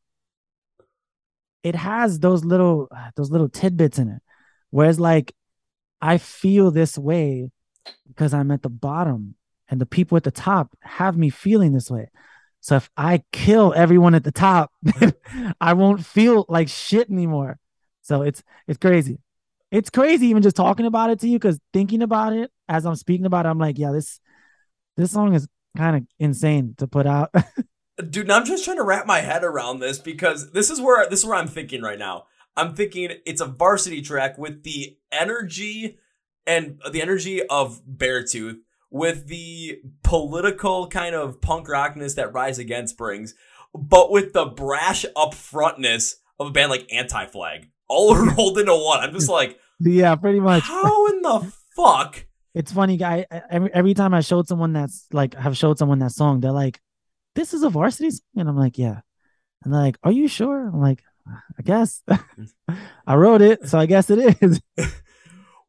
it 1.64 1.76
has 1.76 2.18
those 2.18 2.46
little 2.46 2.88
uh, 2.96 3.12
those 3.18 3.30
little 3.30 3.50
tidbits 3.50 4.00
in 4.00 4.08
it. 4.08 4.22
Whereas 4.70 5.02
like, 5.02 5.36
I 6.02 6.18
feel 6.18 6.72
this 6.72 6.98
way 6.98 7.52
because 8.08 8.34
I'm 8.34 8.52
at 8.52 8.62
the 8.62 8.70
bottom 8.70 9.36
and 9.70 9.82
the 9.82 9.86
people 9.86 10.16
at 10.16 10.24
the 10.24 10.32
top 10.32 10.76
have 10.82 11.18
me 11.18 11.30
feeling 11.30 11.74
this 11.74 11.92
way. 11.92 12.10
So 12.60 12.76
if 12.76 12.90
I 12.98 13.24
kill 13.32 13.74
everyone 13.76 14.16
at 14.16 14.24
the 14.24 14.32
top, 14.32 14.72
I 15.62 15.74
won't 15.74 16.06
feel 16.06 16.46
like 16.50 16.68
shit 16.68 17.10
anymore. 17.10 17.60
So 18.02 18.22
it's 18.24 18.44
it's 18.68 18.78
crazy. 18.78 19.20
It's 19.72 19.90
crazy 19.90 20.28
even 20.28 20.44
just 20.44 20.56
talking 20.56 20.86
about 20.86 21.10
it 21.10 21.20
to 21.20 21.28
you 21.28 21.38
because 21.38 21.60
thinking 21.74 22.02
about 22.02 22.34
it 22.34 22.52
as 22.70 22.86
I'm 22.86 22.96
speaking 22.96 23.26
about 23.26 23.46
it, 23.46 23.50
I'm 23.50 23.60
like, 23.60 23.78
yeah, 23.78 23.92
this 23.92 24.20
this 24.96 25.12
song 25.12 25.34
is 25.34 25.48
kind 25.76 25.98
of 25.98 26.04
insane 26.20 26.76
to 26.78 26.88
put 26.88 27.06
out. 27.06 27.34
Dude, 28.10 28.30
I'm 28.30 28.46
just 28.46 28.64
trying 28.64 28.78
to 28.78 28.84
wrap 28.84 29.06
my 29.06 29.20
head 29.20 29.44
around 29.44 29.80
this 29.80 30.00
because 30.00 30.52
this 30.52 30.70
is 30.70 30.80
where 30.80 31.08
this 31.10 31.20
is 31.20 31.26
where 31.26 31.36
I'm 31.36 31.48
thinking 31.48 31.82
right 31.82 32.00
now. 32.00 32.26
I'm 32.56 32.74
thinking 32.74 33.12
it's 33.26 33.42
a 33.42 33.46
varsity 33.46 34.02
track 34.02 34.38
with 34.38 34.64
the 34.64 34.98
energy 35.12 36.00
and 36.46 36.82
the 36.92 37.02
energy 37.02 37.44
of 37.44 37.82
Beartooth 37.86 38.60
with 38.90 39.28
the 39.28 39.80
political 40.04 40.88
kind 40.88 41.16
of 41.16 41.42
punk 41.42 41.68
rockness 41.68 42.16
that 42.16 42.34
Rise 42.34 42.60
Against 42.60 42.98
brings, 42.98 43.36
but 43.74 44.12
with 44.12 44.34
the 44.34 44.46
brash 44.46 45.06
upfrontness 45.16 46.14
of 46.40 46.48
a 46.48 46.52
band 46.52 46.70
like 46.70 46.92
Anti 46.92 47.26
Flag, 47.28 47.70
all 47.88 48.16
rolled 48.36 48.58
into 48.58 48.76
one. 48.76 49.00
I'm 49.00 49.14
just 49.14 49.30
like, 49.30 49.60
yeah, 49.80 50.16
pretty 50.16 50.40
much. 50.40 50.64
How 50.64 51.08
in 51.08 51.22
the 51.22 51.52
fuck? 51.76 52.26
It's 52.54 52.72
funny, 52.72 52.98
guy. 52.98 53.26
Every, 53.52 53.72
every 53.74 53.94
time 53.94 54.14
I 54.14 54.22
showed 54.22 54.48
someone 54.48 54.74
that's 54.74 55.06
like, 55.12 55.36
have 55.36 55.56
showed 55.56 55.78
someone 55.78 56.00
that 56.00 56.12
song, 56.12 56.40
they're 56.40 56.52
like, 56.52 56.82
"This 57.36 57.54
is 57.54 57.62
a 57.62 57.70
varsity 57.70 58.10
song," 58.10 58.22
and 58.38 58.50
I'm 58.50 58.58
like, 58.58 58.80
"Yeah," 58.80 59.02
and 59.64 59.74
they're 59.74 59.82
like, 59.82 59.98
"Are 60.04 60.12
you 60.12 60.28
sure?" 60.28 60.68
I'm 60.68 60.82
like, 60.82 61.04
"I 61.28 61.62
guess." 61.64 62.02
I 63.08 63.16
wrote 63.16 63.44
it, 63.44 63.70
so 63.70 63.78
I 63.78 63.86
guess 63.86 64.10
it 64.10 64.42
is. 64.42 64.60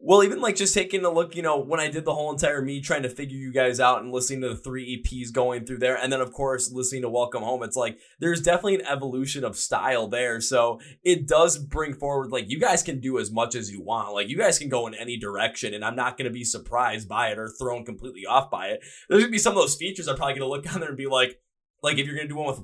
Well, 0.01 0.23
even 0.23 0.41
like 0.41 0.55
just 0.55 0.75
taking 0.75 1.05
a 1.05 1.11
look, 1.11 1.35
you 1.35 1.43
know, 1.43 1.59
when 1.59 1.81
I 1.81 1.91
did 1.91 2.05
the 2.05 2.15
whole 2.15 2.31
entire 2.31 2.63
me 2.63 2.81
trying 2.81 3.03
to 3.03 3.09
figure 3.09 3.37
you 3.37 3.53
guys 3.53 3.81
out 3.81 4.01
and 4.01 4.13
listening 4.13 4.43
to 4.43 4.51
the 4.51 4.57
three 4.57 5.03
EPs 5.03 5.33
going 5.33 5.67
through 5.67 5.79
there, 5.79 5.97
and 5.97 6.13
then 6.13 6.21
of 6.21 6.33
course 6.33 6.71
listening 6.71 7.03
to 7.03 7.09
Welcome 7.09 7.43
Home, 7.43 7.65
it's 7.65 7.75
like 7.77 7.99
there's 8.21 8.41
definitely 8.41 8.77
an 8.77 8.87
evolution 8.87 9.43
of 9.43 9.57
style 9.57 10.07
there. 10.07 10.41
So 10.41 10.81
it 11.03 11.27
does 11.27 11.59
bring 11.59 11.95
forward 11.95 12.31
like 12.31 12.49
you 12.49 12.61
guys 12.61 12.85
can 12.85 13.01
do 13.01 13.19
as 13.19 13.33
much 13.33 13.57
as 13.57 13.73
you 13.73 13.83
want. 13.83 14.15
Like 14.15 14.29
you 14.29 14.39
guys 14.39 14.57
can 14.57 14.69
go 14.69 14.87
in 14.87 14.95
any 14.95 15.17
direction, 15.17 15.75
and 15.75 15.85
I'm 15.85 15.97
not 15.97 16.17
gonna 16.17 16.31
be 16.31 16.45
surprised 16.45 17.09
by 17.09 17.31
it 17.31 17.39
or 17.39 17.49
thrown 17.49 17.85
completely 17.85 18.25
off 18.25 18.53
by 18.53 18.69
it. 18.69 18.85
There's 19.09 19.25
gonna 19.25 19.33
be 19.33 19.39
some 19.39 19.57
of 19.57 19.59
those 19.59 19.75
features 19.75 20.07
I'm 20.07 20.17
probably 20.17 20.35
gonna 20.35 20.47
look 20.47 20.73
on 20.73 20.79
there 20.79 20.91
and 20.91 20.99
be 20.99 21.09
like, 21.09 21.41
like 21.83 21.99
if 21.99 22.07
you're 22.07 22.15
gonna 22.15 22.29
do 22.29 22.37
one 22.37 22.47
with 22.47 22.61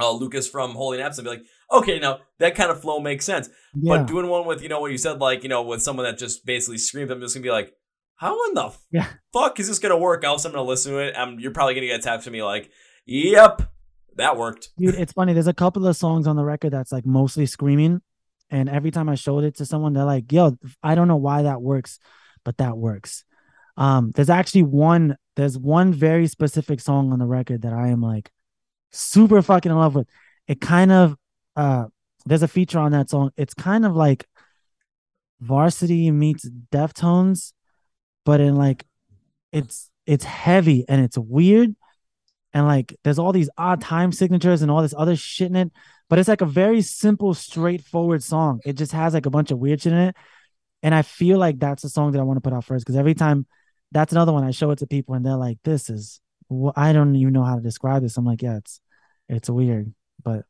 uh, 0.00 0.10
Lucas 0.10 0.48
from 0.48 0.72
Holding 0.72 1.00
Absence 1.00 1.18
and 1.18 1.24
be 1.24 1.30
like, 1.38 1.46
okay, 1.74 1.98
now 1.98 2.20
that 2.38 2.54
kind 2.54 2.70
of 2.70 2.80
flow 2.80 3.00
makes 3.00 3.24
sense. 3.24 3.48
Yeah. 3.74 3.96
But 3.98 4.06
doing 4.06 4.28
one 4.28 4.46
with, 4.46 4.62
you 4.62 4.68
know, 4.68 4.80
what 4.80 4.90
you 4.90 4.98
said, 4.98 5.20
like, 5.20 5.42
you 5.42 5.48
know, 5.48 5.62
with 5.62 5.82
someone 5.82 6.04
that 6.06 6.18
just 6.18 6.44
basically 6.46 6.78
screams, 6.78 7.10
I'm 7.10 7.20
just 7.20 7.34
gonna 7.34 7.42
be 7.42 7.50
like, 7.50 7.72
how 8.16 8.32
in 8.48 8.54
the 8.54 8.72
Yeah. 8.92 9.06
fuck 9.32 9.58
is 9.60 9.68
this 9.68 9.78
gonna 9.78 9.98
work? 9.98 10.24
Else 10.24 10.44
I'm 10.44 10.52
gonna 10.52 10.64
listen 10.64 10.92
to 10.92 10.98
it. 10.98 11.14
I'm, 11.16 11.38
you're 11.40 11.50
probably 11.52 11.74
gonna 11.74 11.86
get 11.86 12.00
a 12.00 12.02
text 12.02 12.24
from 12.24 12.32
me 12.32 12.42
like, 12.42 12.70
yep, 13.06 13.62
that 14.16 14.36
worked. 14.36 14.70
Dude, 14.78 14.94
it's 14.94 15.12
funny. 15.12 15.32
There's 15.32 15.46
a 15.48 15.52
couple 15.54 15.86
of 15.86 15.96
songs 15.96 16.26
on 16.26 16.36
the 16.36 16.44
record 16.44 16.70
that's 16.70 16.92
like 16.92 17.04
mostly 17.04 17.46
screaming. 17.46 18.00
And 18.50 18.68
every 18.68 18.90
time 18.90 19.08
I 19.08 19.16
showed 19.16 19.42
it 19.44 19.56
to 19.56 19.66
someone, 19.66 19.92
they're 19.94 20.04
like, 20.04 20.30
yo, 20.30 20.56
I 20.82 20.94
don't 20.94 21.08
know 21.08 21.16
why 21.16 21.42
that 21.42 21.60
works, 21.62 21.98
but 22.44 22.58
that 22.58 22.76
works. 22.76 23.24
Um, 23.76 24.12
there's 24.14 24.30
actually 24.30 24.62
one, 24.62 25.16
there's 25.34 25.58
one 25.58 25.92
very 25.92 26.28
specific 26.28 26.78
song 26.80 27.12
on 27.12 27.18
the 27.18 27.26
record 27.26 27.62
that 27.62 27.72
I 27.72 27.88
am 27.88 28.00
like 28.00 28.30
super 28.92 29.42
fucking 29.42 29.72
in 29.72 29.76
love 29.78 29.96
with. 29.96 30.06
It 30.46 30.60
kind 30.60 30.92
of 30.92 31.16
uh 31.56 31.86
there's 32.26 32.42
a 32.42 32.48
feature 32.48 32.78
on 32.78 32.92
that 32.92 33.10
song. 33.10 33.32
It's 33.36 33.54
kind 33.54 33.84
of 33.84 33.94
like 33.94 34.26
varsity 35.40 36.10
meets 36.10 36.48
Deftones, 36.72 37.52
but 38.24 38.40
in 38.40 38.56
like 38.56 38.84
it's 39.52 39.90
it's 40.06 40.24
heavy 40.24 40.84
and 40.88 41.02
it's 41.02 41.18
weird. 41.18 41.74
And 42.52 42.66
like 42.66 42.96
there's 43.04 43.18
all 43.18 43.32
these 43.32 43.50
odd 43.58 43.80
time 43.80 44.12
signatures 44.12 44.62
and 44.62 44.70
all 44.70 44.82
this 44.82 44.94
other 44.96 45.16
shit 45.16 45.50
in 45.50 45.56
it 45.56 45.72
but 46.08 46.18
it's 46.18 46.28
like 46.28 46.42
a 46.42 46.46
very 46.46 46.82
simple 46.82 47.34
straightforward 47.34 48.22
song. 48.22 48.60
It 48.64 48.74
just 48.74 48.92
has 48.92 49.14
like 49.14 49.26
a 49.26 49.30
bunch 49.30 49.50
of 49.50 49.58
weird 49.58 49.82
shit 49.82 49.92
in 49.92 49.98
it. 49.98 50.16
And 50.82 50.94
i 50.94 51.00
feel 51.00 51.38
like 51.38 51.58
that's 51.58 51.82
the 51.82 51.88
song 51.88 52.12
that 52.12 52.20
i 52.20 52.22
want 52.22 52.36
to 52.36 52.42
put 52.42 52.52
out 52.52 52.64
first 52.64 52.84
because 52.84 52.96
every 52.96 53.14
time 53.14 53.46
that's 53.90 54.12
another 54.12 54.32
one 54.32 54.44
i 54.44 54.50
show 54.50 54.70
it 54.70 54.80
to 54.80 54.86
people 54.86 55.14
and 55.14 55.24
they're 55.24 55.34
like 55.34 55.58
this 55.64 55.88
is 55.88 56.20
well, 56.50 56.74
i 56.76 56.92
don't 56.92 57.16
even 57.16 57.32
know 57.32 57.42
how 57.42 57.56
to 57.56 57.62
describe 57.62 58.02
this. 58.02 58.18
I'm 58.18 58.26
like 58.26 58.42
yeah 58.42 58.58
it's 58.58 58.80
it's 59.28 59.48
weird 59.48 59.94
but 60.22 60.44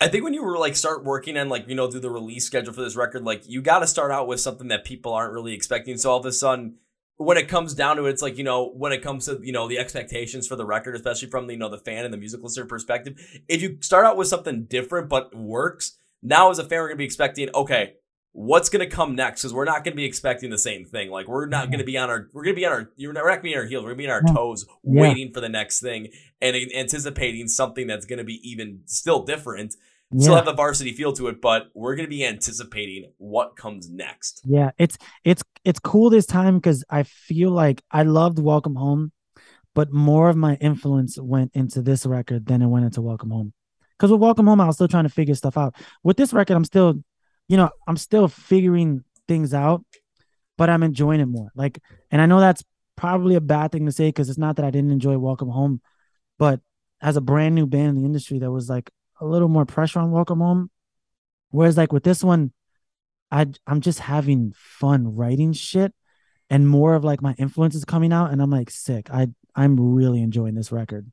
I 0.00 0.08
think 0.08 0.24
when 0.24 0.32
you 0.32 0.42
were 0.42 0.56
like 0.58 0.76
start 0.76 1.04
working 1.04 1.36
on 1.36 1.48
like, 1.48 1.68
you 1.68 1.74
know, 1.74 1.90
do 1.90 2.00
the 2.00 2.10
release 2.10 2.46
schedule 2.46 2.72
for 2.72 2.80
this 2.80 2.96
record, 2.96 3.22
like 3.24 3.42
you 3.46 3.60
got 3.60 3.80
to 3.80 3.86
start 3.86 4.10
out 4.10 4.26
with 4.26 4.40
something 4.40 4.68
that 4.68 4.84
people 4.84 5.12
aren't 5.12 5.32
really 5.34 5.52
expecting. 5.52 5.98
So 5.98 6.10
all 6.10 6.18
of 6.18 6.24
a 6.26 6.32
sudden, 6.32 6.76
when 7.16 7.36
it 7.36 7.48
comes 7.48 7.74
down 7.74 7.96
to 7.96 8.06
it, 8.06 8.10
it's 8.10 8.22
like, 8.22 8.38
you 8.38 8.44
know, 8.44 8.70
when 8.70 8.92
it 8.92 9.02
comes 9.02 9.26
to, 9.26 9.38
you 9.42 9.52
know, 9.52 9.68
the 9.68 9.78
expectations 9.78 10.48
for 10.48 10.56
the 10.56 10.64
record, 10.64 10.94
especially 10.94 11.28
from 11.28 11.46
the, 11.46 11.52
you 11.52 11.58
know, 11.58 11.68
the 11.68 11.76
fan 11.76 12.06
and 12.06 12.14
the 12.14 12.18
music 12.18 12.42
listener 12.42 12.64
perspective, 12.64 13.20
if 13.46 13.60
you 13.60 13.76
start 13.82 14.06
out 14.06 14.16
with 14.16 14.28
something 14.28 14.64
different 14.64 15.10
but 15.10 15.36
works, 15.36 15.98
now 16.22 16.48
as 16.50 16.58
a 16.58 16.64
fan, 16.64 16.78
we're 16.78 16.86
going 16.88 16.96
to 16.96 16.98
be 16.98 17.04
expecting, 17.04 17.50
okay, 17.54 17.92
what's 18.32 18.70
going 18.70 18.88
to 18.88 18.94
come 18.94 19.14
next? 19.14 19.42
Because 19.42 19.52
we're 19.52 19.66
not 19.66 19.84
going 19.84 19.92
to 19.92 19.96
be 19.96 20.06
expecting 20.06 20.48
the 20.48 20.56
same 20.56 20.86
thing. 20.86 21.10
Like 21.10 21.28
we're 21.28 21.44
not 21.44 21.66
going 21.66 21.80
to 21.80 21.84
be 21.84 21.98
on 21.98 22.08
our, 22.08 22.30
we're 22.32 22.44
going 22.44 22.56
to 22.56 22.60
be 22.60 22.64
on 22.64 22.72
our, 22.72 22.90
you're 22.96 23.12
not, 23.12 23.22
we're 23.24 23.30
not 23.30 23.42
going 23.42 23.52
to 23.52 23.54
be 23.54 23.56
on 23.56 23.62
our 23.64 23.68
heels. 23.68 23.84
We're 23.84 23.90
going 23.90 23.98
to 23.98 24.04
be 24.04 24.10
on 24.10 24.26
our 24.26 24.34
toes, 24.34 24.64
Yeah. 24.82 25.02
waiting 25.02 25.34
for 25.34 25.42
the 25.42 25.48
next 25.50 25.80
thing 25.80 26.08
and 26.40 26.56
anticipating 26.74 27.48
something 27.48 27.86
that's 27.86 28.06
going 28.06 28.18
to 28.18 28.24
be 28.24 28.40
even 28.48 28.80
still 28.86 29.24
different 29.24 29.74
still 30.18 30.34
have 30.34 30.44
the 30.44 30.52
varsity 30.52 30.92
feel 30.92 31.12
to 31.12 31.28
it, 31.28 31.40
but 31.40 31.70
we're 31.74 31.94
gonna 31.94 32.08
be 32.08 32.24
anticipating 32.24 33.12
what 33.18 33.56
comes 33.56 33.88
next. 33.88 34.42
yeah 34.44 34.70
it's 34.78 34.98
it's 35.24 35.42
it's 35.64 35.78
cool 35.78 36.10
this 36.10 36.26
time 36.26 36.56
because 36.56 36.84
i 36.90 37.02
feel 37.02 37.50
like 37.50 37.82
i 37.90 38.02
loved 38.02 38.38
welcome 38.38 38.74
home 38.74 39.12
but 39.74 39.92
more 39.92 40.28
of 40.28 40.36
my 40.36 40.54
influence 40.56 41.18
went 41.18 41.52
into 41.54 41.80
this 41.80 42.04
record 42.04 42.46
than 42.46 42.62
it 42.62 42.66
went 42.66 42.84
into 42.84 43.00
welcome 43.00 43.30
home. 43.30 43.52
Because 43.96 44.10
with 44.10 44.20
welcome 44.20 44.46
home 44.46 44.60
i 44.60 44.66
was 44.66 44.76
still 44.76 44.88
trying 44.88 45.04
to 45.04 45.10
figure 45.10 45.34
stuff 45.34 45.56
out. 45.56 45.74
With 46.02 46.16
this 46.16 46.32
record 46.32 46.56
i'm 46.56 46.64
still 46.64 47.02
you 47.48 47.56
know 47.56 47.70
i'm 47.86 47.96
still 47.96 48.28
figuring 48.28 49.04
things 49.28 49.54
out 49.54 49.84
but 50.58 50.68
i'm 50.68 50.82
enjoying 50.82 51.20
it 51.20 51.26
more. 51.26 51.50
Like 51.54 51.78
and 52.10 52.20
i 52.20 52.26
know 52.26 52.40
that's 52.40 52.64
probably 52.96 53.34
a 53.34 53.40
bad 53.40 53.72
thing 53.72 53.86
to 53.86 53.92
say 53.92 54.08
because 54.08 54.28
it's 54.28 54.38
not 54.38 54.56
that 54.56 54.64
i 54.64 54.70
didn't 54.70 54.90
enjoy 54.90 55.16
welcome 55.16 55.48
home 55.48 55.80
but 56.38 56.60
as 57.00 57.16
a 57.16 57.20
brand 57.20 57.54
new 57.54 57.66
band 57.66 57.88
in 57.88 57.94
the 57.94 58.04
industry 58.04 58.38
that 58.38 58.50
was 58.50 58.68
like 58.68 58.90
a 59.20 59.26
little 59.26 59.48
more 59.48 59.66
pressure 59.66 60.00
on 60.00 60.10
welcome 60.10 60.40
home 60.40 60.70
whereas 61.50 61.76
like 61.76 61.92
with 61.92 62.04
this 62.04 62.24
one 62.24 62.52
i 63.30 63.46
i'm 63.66 63.80
just 63.80 64.00
having 64.00 64.52
fun 64.56 65.14
writing 65.14 65.52
shit 65.52 65.92
and 66.48 66.68
more 66.68 66.94
of 66.94 67.04
like 67.04 67.22
my 67.22 67.34
influences 67.38 67.84
coming 67.84 68.12
out 68.12 68.32
and 68.32 68.42
i'm 68.42 68.50
like 68.50 68.70
sick 68.70 69.10
i 69.10 69.28
i'm 69.54 69.78
really 69.78 70.22
enjoying 70.22 70.54
this 70.54 70.72
record 70.72 71.10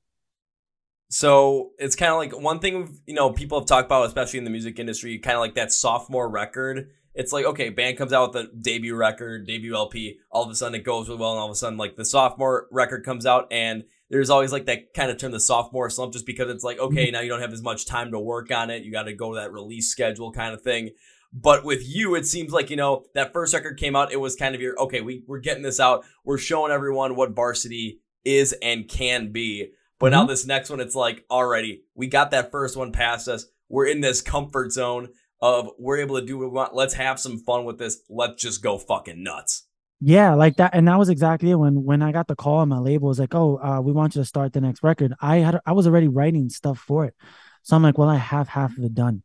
So 1.10 1.72
it's 1.80 1.96
kind 1.96 2.12
of 2.12 2.18
like 2.18 2.38
one 2.38 2.60
thing 2.60 3.00
you 3.06 3.14
know 3.14 3.32
people 3.32 3.60
have 3.60 3.68
talked 3.68 3.86
about, 3.86 4.06
especially 4.08 4.40
in 4.40 4.44
the 4.44 4.50
music 4.52 4.78
industry, 4.80 5.18
kind 5.20 5.36
of 5.36 5.42
like 5.42 5.56
that 5.56 5.72
sophomore 5.72 6.30
record. 6.30 6.90
It's 7.14 7.32
like 7.32 7.46
okay, 7.46 7.70
band 7.70 7.98
comes 7.98 8.12
out 8.12 8.34
with 8.34 8.46
a 8.46 8.50
debut 8.54 8.96
record, 8.96 9.48
debut 9.48 9.74
LP. 9.76 10.20
All 10.30 10.44
of 10.44 10.52
a 10.52 10.56
sudden, 10.56 10.76
it 10.76 10.84
goes 10.84 11.08
really 11.08 11.22
well, 11.22 11.32
and 11.32 11.40
all 11.40 11.46
of 11.48 11.52
a 11.52 11.56
sudden, 11.56 11.78
like 11.78 11.96
the 11.96 12.04
sophomore 12.06 12.68
record 12.72 13.06
comes 13.06 13.26
out, 13.26 13.48
and 13.52 13.86
there's 14.10 14.30
always 14.30 14.52
like 14.52 14.66
that 14.66 14.94
kind 14.94 15.12
of 15.12 15.18
term, 15.18 15.32
the 15.32 15.40
sophomore 15.40 15.90
slump, 15.90 16.14
just 16.14 16.26
because 16.26 16.50
it's 16.50 16.64
like 16.64 16.80
okay, 16.80 17.12
now 17.12 17.22
you 17.22 17.30
don't 17.30 17.42
have 17.42 17.54
as 17.54 17.62
much 17.64 17.86
time 17.86 18.12
to 18.12 18.20
work 18.20 18.52
on 18.52 18.70
it. 18.70 18.84
You 18.84 18.92
got 18.92 19.04
to 19.04 19.14
go 19.14 19.34
to 19.34 19.40
that 19.40 19.52
release 19.52 19.90
schedule 19.90 20.32
kind 20.32 20.54
of 20.54 20.62
thing. 20.62 20.92
But 21.34 21.66
with 21.66 21.84
you, 21.86 22.16
it 22.16 22.26
seems 22.26 22.54
like, 22.54 22.70
you 22.70 22.78
know, 22.78 23.04
that 23.14 23.34
first 23.34 23.54
record 23.54 23.78
came 23.78 23.98
out, 23.98 24.14
it 24.14 24.20
was 24.20 24.38
kind 24.38 24.56
of 24.56 24.62
your, 24.62 24.80
okay, 24.80 25.02
we, 25.02 25.24
we're 25.28 25.40
getting 25.42 25.62
this 25.62 25.80
out. 25.80 26.06
We're 26.24 26.38
showing 26.38 26.72
everyone 26.72 27.16
what 27.18 27.36
varsity 27.36 28.00
is 28.24 28.54
and 28.62 28.88
can 28.88 29.34
be. 29.34 29.72
But 30.00 30.14
now 30.14 30.24
Mhm. 30.24 30.30
this 30.30 30.46
next 30.46 30.70
one, 30.70 30.80
it's 30.80 30.96
like, 30.96 31.26
already, 31.30 31.84
we 31.96 32.08
got 32.08 32.32
that 32.32 32.50
first 32.50 32.78
one 32.78 32.94
past 32.94 33.28
us. 33.28 33.46
We're 33.68 33.88
in 33.88 34.00
this 34.00 34.22
comfort 34.22 34.72
zone 34.72 35.10
of 35.42 35.70
we're 35.78 35.98
able 35.98 36.18
to 36.18 36.26
do 36.26 36.38
what 36.38 36.46
we 36.46 36.52
want. 36.56 36.74
Let's 36.74 36.94
have 36.94 37.20
some 37.20 37.40
fun 37.40 37.66
with 37.66 37.78
this. 37.78 38.00
Let's 38.10 38.42
just 38.42 38.64
go 38.64 38.78
fucking 38.78 39.22
nuts. 39.22 39.67
Yeah, 40.00 40.36
like 40.36 40.58
that, 40.58 40.76
and 40.76 40.88
that 40.88 41.00
was 41.00 41.10
exactly 41.10 41.50
it. 41.50 41.56
When 41.56 41.84
when 41.84 42.04
I 42.04 42.12
got 42.12 42.28
the 42.28 42.36
call 42.36 42.58
on 42.58 42.70
my 42.70 42.78
label, 42.78 43.08
was 43.08 43.18
like, 43.20 43.34
"Oh, 43.34 43.58
uh, 43.58 43.82
we 43.82 43.92
want 43.92 44.16
you 44.16 44.22
to 44.22 44.26
start 44.26 44.54
the 44.54 44.62
next 44.62 44.84
record." 44.84 45.14
I 45.22 45.38
had 45.38 45.60
I 45.66 45.72
was 45.72 45.88
already 45.88 46.08
writing 46.08 46.50
stuff 46.50 46.78
for 46.78 47.06
it, 47.06 47.16
so 47.64 47.76
I'm 47.76 47.82
like, 47.82 47.98
"Well, 47.98 48.08
I 48.10 48.18
have 48.18 48.48
half 48.48 48.78
of 48.78 48.84
it 48.84 48.94
done," 48.94 49.24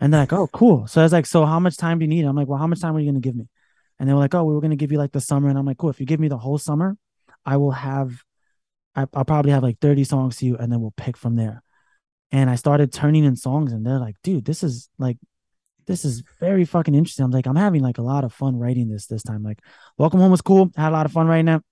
and 0.00 0.12
they're 0.12 0.20
like, 0.20 0.32
"Oh, 0.34 0.48
cool." 0.48 0.86
So 0.88 1.00
I 1.00 1.04
was 1.04 1.12
like, 1.12 1.24
"So 1.26 1.46
how 1.46 1.58
much 1.60 1.76
time 1.78 1.98
do 1.98 2.04
you 2.04 2.08
need?" 2.08 2.24
I'm 2.26 2.36
like, 2.36 2.48
"Well, 2.48 2.58
how 2.58 2.66
much 2.66 2.80
time 2.80 2.94
are 2.96 3.00
you 3.00 3.06
gonna 3.10 3.20
give 3.20 3.36
me?" 3.36 3.48
And 3.98 4.08
they 4.08 4.12
were 4.12 4.20
like, 4.20 4.34
"Oh, 4.34 4.44
we 4.44 4.54
were 4.54 4.60
gonna 4.60 4.76
give 4.76 4.92
you 4.92 4.98
like 4.98 5.12
the 5.12 5.20
summer," 5.22 5.48
and 5.48 5.58
I'm 5.58 5.64
like, 5.66 5.78
"Cool. 5.78 5.90
If 5.90 6.00
you 6.00 6.06
give 6.06 6.20
me 6.20 6.28
the 6.28 6.38
whole 6.38 6.58
summer, 6.58 6.98
I 7.46 7.56
will 7.56 7.72
have, 7.72 8.22
I, 8.96 9.06
I'll 9.14 9.24
probably 9.26 9.52
have 9.52 9.62
like 9.64 9.80
30 9.80 10.04
songs 10.04 10.36
to 10.38 10.46
you, 10.46 10.56
and 10.58 10.72
then 10.72 10.80
we'll 10.80 10.94
pick 10.96 11.16
from 11.16 11.36
there." 11.36 11.62
And 12.32 12.50
I 12.50 12.56
started 12.56 12.92
turning 12.92 13.24
in 13.24 13.36
songs, 13.36 13.72
and 13.72 13.86
they're 13.86 14.00
like, 14.00 14.16
"Dude, 14.24 14.44
this 14.46 14.62
is 14.64 14.90
like." 14.98 15.18
This 15.86 16.04
is 16.04 16.22
very 16.38 16.64
fucking 16.64 16.94
interesting. 16.94 17.24
I'm 17.24 17.30
like, 17.30 17.46
I'm 17.46 17.56
having 17.56 17.82
like 17.82 17.98
a 17.98 18.02
lot 18.02 18.24
of 18.24 18.32
fun 18.32 18.58
writing 18.58 18.88
this 18.88 19.06
this 19.06 19.22
time. 19.22 19.42
Like, 19.42 19.60
Welcome 19.98 20.20
Home 20.20 20.30
was 20.30 20.42
cool. 20.42 20.70
I 20.76 20.82
had 20.82 20.90
a 20.90 20.96
lot 20.96 21.06
of 21.06 21.12
fun 21.12 21.26
writing 21.26 21.48
it. 21.48 21.62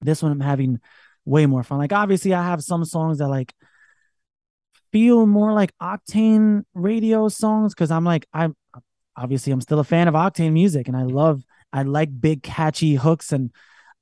This 0.00 0.22
one 0.22 0.32
I'm 0.32 0.40
having 0.40 0.80
way 1.24 1.46
more 1.46 1.62
fun. 1.62 1.78
Like 1.78 1.92
obviously 1.92 2.34
I 2.34 2.42
have 2.42 2.62
some 2.62 2.84
songs 2.84 3.18
that 3.18 3.28
like 3.28 3.52
feel 4.92 5.26
more 5.26 5.52
like 5.52 5.72
Octane 5.80 6.64
radio 6.74 7.28
songs 7.28 7.74
because 7.74 7.90
I'm 7.90 8.04
like 8.04 8.26
I'm 8.32 8.56
obviously 9.16 9.52
I'm 9.52 9.60
still 9.60 9.78
a 9.78 9.84
fan 9.84 10.08
of 10.08 10.14
Octane 10.14 10.52
music 10.52 10.88
and 10.88 10.96
I 10.96 11.02
love 11.02 11.44
I 11.72 11.82
like 11.82 12.08
big 12.18 12.42
catchy 12.42 12.94
hooks 12.94 13.32
and 13.32 13.50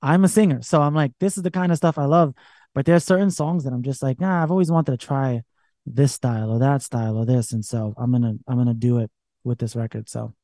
I'm 0.03 0.25
a 0.25 0.29
singer. 0.29 0.63
So 0.63 0.81
I'm 0.81 0.95
like 0.95 1.13
this 1.19 1.37
is 1.37 1.43
the 1.43 1.51
kind 1.51 1.73
of 1.73 1.79
stuff 1.79 1.99
I 1.99 2.05
love. 2.05 2.35
But 2.75 2.85
there's 2.85 3.05
certain 3.05 3.31
songs 3.31 3.65
that 3.65 3.73
I'm 3.73 3.83
just 3.83 4.03
like, 4.03 4.21
nah, 4.21 4.43
I've 4.43 4.51
always 4.51 4.71
wanted 4.71 4.93
to 4.93 5.07
try 5.07 5.43
this 5.87 6.13
style 6.13 6.51
or 6.51 6.59
that 6.59 6.83
style 6.83 7.17
or 7.17 7.25
this. 7.25 7.53
And 7.53 7.65
so 7.65 7.95
I'm 7.97 8.13
gonna 8.13 8.35
I'm 8.47 8.57
gonna 8.57 8.75
do 8.75 8.99
it 8.99 9.11
with 9.47 9.59
this 9.59 9.77
record. 9.77 10.09
So 10.09 10.35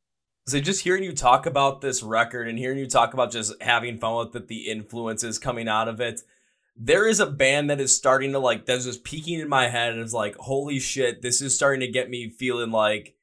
So 0.47 0.61
just 0.61 0.83
hearing 0.83 1.05
you 1.05 1.13
talk 1.13 1.47
about 1.47 1.81
this 1.81 2.03
record 2.03 2.49
and 2.49 2.59
hearing 2.59 2.79
you 2.79 2.87
talk 2.87 3.15
about 3.15 3.33
just 3.33 3.61
having 3.61 3.99
fun 3.99 4.17
with 4.17 4.37
it, 4.37 4.49
the 4.49 4.71
influences 4.71 5.39
coming 5.39 5.69
out 5.69 5.89
of 5.89 6.01
it, 6.01 6.23
there 6.77 7.07
is 7.07 7.21
a 7.21 7.27
band 7.27 7.69
that 7.71 7.81
is 7.81 7.95
starting 7.95 8.33
to 8.33 8.39
like 8.39 8.65
that's 8.65 8.85
just 8.85 9.05
peeking 9.05 9.41
in 9.41 9.49
my 9.49 9.69
head 9.69 9.93
and 9.93 10.03
is 10.03 10.15
like, 10.15 10.37
holy 10.37 10.79
shit, 10.79 11.23
this 11.23 11.43
is 11.43 11.55
starting 11.55 11.81
to 11.81 11.89
get 11.89 12.09
me 12.09 12.31
feeling 12.31 12.71
like 12.71 13.15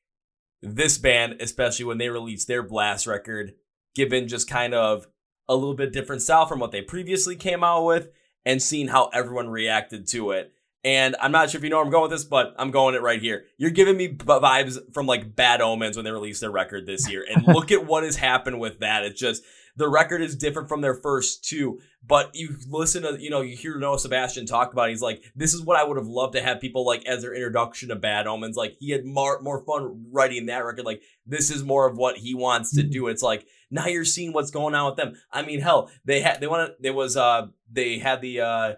this 0.61 0.97
band, 0.97 1.41
especially 1.41 1.85
when 1.85 1.97
they 1.97 2.09
released 2.09 2.47
their 2.47 2.61
blast 2.61 3.07
record, 3.07 3.55
given 3.95 4.27
just 4.27 4.49
kind 4.49 4.73
of 4.73 5.07
a 5.47 5.55
little 5.55 5.73
bit 5.73 5.91
different 5.91 6.21
style 6.21 6.45
from 6.45 6.59
what 6.59 6.71
they 6.71 6.81
previously 6.81 7.35
came 7.35 7.63
out 7.63 7.85
with 7.85 8.09
and 8.45 8.61
seeing 8.61 8.89
how 8.89 9.07
everyone 9.07 9.49
reacted 9.49 10.07
to 10.07 10.31
it. 10.31 10.53
And 10.83 11.15
I'm 11.19 11.31
not 11.33 11.49
sure 11.49 11.59
if 11.59 11.63
you 11.63 11.69
know 11.69 11.77
where 11.77 11.85
I'm 11.85 11.91
going 11.91 12.03
with 12.03 12.11
this, 12.11 12.23
but 12.23 12.55
I'm 12.57 12.71
going 12.71 12.95
it 12.95 13.01
right 13.01 13.21
here. 13.21 13.45
You're 13.57 13.69
giving 13.71 13.97
me 13.97 14.15
vibes 14.15 14.77
from 14.93 15.07
like 15.07 15.35
Bad 15.35 15.61
Omens 15.61 15.97
when 15.97 16.05
they 16.05 16.11
released 16.11 16.39
their 16.39 16.51
record 16.51 16.85
this 16.85 17.09
year. 17.09 17.25
And 17.29 17.45
look 17.47 17.71
at 17.71 17.85
what 17.85 18.03
has 18.03 18.15
happened 18.15 18.59
with 18.59 18.79
that. 18.79 19.03
It's 19.03 19.19
just 19.19 19.43
the 19.75 19.89
record 19.89 20.21
is 20.21 20.37
different 20.37 20.69
from 20.69 20.79
their 20.79 20.93
first 20.93 21.43
two. 21.43 21.79
But 22.05 22.31
you 22.33 22.55
listen 22.69 23.03
to, 23.03 23.21
you 23.21 23.29
know, 23.29 23.41
you 23.41 23.57
hear 23.57 23.77
Noah 23.77 23.99
Sebastian 23.99 24.45
talk 24.45 24.71
about 24.71 24.87
it. 24.87 24.91
He's 24.91 25.01
like, 25.01 25.21
this 25.35 25.53
is 25.53 25.61
what 25.61 25.77
I 25.77 25.83
would 25.83 25.97
have 25.97 26.07
loved 26.07 26.33
to 26.35 26.41
have 26.41 26.61
people 26.61 26.85
like 26.85 27.05
as 27.05 27.23
their 27.23 27.33
introduction 27.33 27.89
to 27.89 27.95
Bad 27.97 28.25
Omens. 28.25 28.55
Like 28.55 28.77
he 28.79 28.91
had 28.91 29.05
more, 29.05 29.41
more 29.41 29.63
fun 29.65 30.05
writing 30.11 30.45
that 30.45 30.63
record. 30.63 30.85
Like 30.85 31.01
this 31.25 31.51
is 31.51 31.61
more 31.61 31.89
of 31.89 31.97
what 31.97 32.17
he 32.17 32.33
wants 32.33 32.73
to 32.75 32.83
do. 32.83 33.07
It's 33.07 33.21
like, 33.21 33.45
now 33.69 33.87
you're 33.87 34.05
seeing 34.05 34.31
what's 34.31 34.49
going 34.49 34.75
on 34.75 34.85
with 34.85 34.95
them. 34.95 35.15
I 35.29 35.41
mean, 35.41 35.59
hell, 35.59 35.91
they 36.05 36.21
had, 36.21 36.39
they 36.39 36.47
wanted, 36.47 36.71
there 36.79 36.93
was, 36.93 37.17
uh, 37.17 37.47
they 37.69 37.99
had 37.99 38.21
the, 38.21 38.41
uh, 38.41 38.73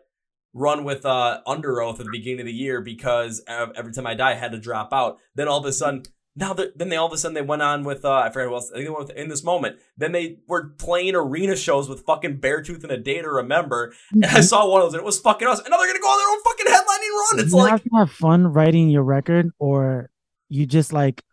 run 0.53 0.83
with 0.83 1.05
uh 1.05 1.41
Underoath 1.47 1.99
at 1.99 2.05
the 2.05 2.11
beginning 2.11 2.41
of 2.41 2.45
the 2.45 2.53
year 2.53 2.81
because 2.81 3.41
every 3.47 3.93
time 3.93 4.07
I 4.07 4.15
die 4.15 4.31
I 4.31 4.35
had 4.35 4.51
to 4.51 4.59
drop 4.59 4.93
out. 4.93 5.17
Then 5.35 5.47
all 5.47 5.59
of 5.59 5.65
a 5.65 5.73
sudden 5.73 6.03
now 6.35 6.53
that 6.53 6.77
then 6.77 6.89
they 6.89 6.95
all 6.95 7.07
of 7.07 7.13
a 7.13 7.17
sudden 7.17 7.35
they 7.35 7.41
went 7.41 7.61
on 7.61 7.83
with 7.83 8.05
uh 8.05 8.11
I 8.13 8.29
forget 8.29 8.49
what 8.49 8.57
else 8.57 8.71
I 8.71 8.75
think 8.75 8.85
they 8.85 8.89
went 8.89 9.07
with 9.07 9.17
in 9.17 9.29
this 9.29 9.43
moment. 9.43 9.77
Then 9.97 10.11
they 10.11 10.39
were 10.47 10.69
playing 10.77 11.15
arena 11.15 11.55
shows 11.55 11.89
with 11.89 12.05
fucking 12.05 12.39
Beartooth 12.39 12.83
and 12.83 12.91
a 12.91 12.97
day 12.97 13.21
to 13.21 13.29
remember. 13.29 13.93
And 14.11 14.25
I 14.25 14.27
mm-hmm. 14.27 14.41
saw 14.41 14.69
one 14.69 14.81
of 14.81 14.87
those 14.87 14.93
and 14.93 15.01
it 15.01 15.05
was 15.05 15.19
fucking 15.19 15.47
awesome. 15.47 15.65
And 15.65 15.71
now 15.71 15.77
they're 15.77 15.87
gonna 15.87 15.99
go 15.99 16.07
on 16.07 16.19
their 16.19 16.29
own 16.29 16.43
fucking 16.43 16.65
headlining 16.65 17.11
run. 17.11 17.39
It's 17.39 17.53
you 17.53 17.57
like 17.57 17.83
have 17.93 18.11
fun 18.11 18.47
writing 18.47 18.89
your 18.89 19.03
record 19.03 19.49
or 19.59 20.09
you 20.49 20.65
just 20.65 20.93
like 20.93 21.23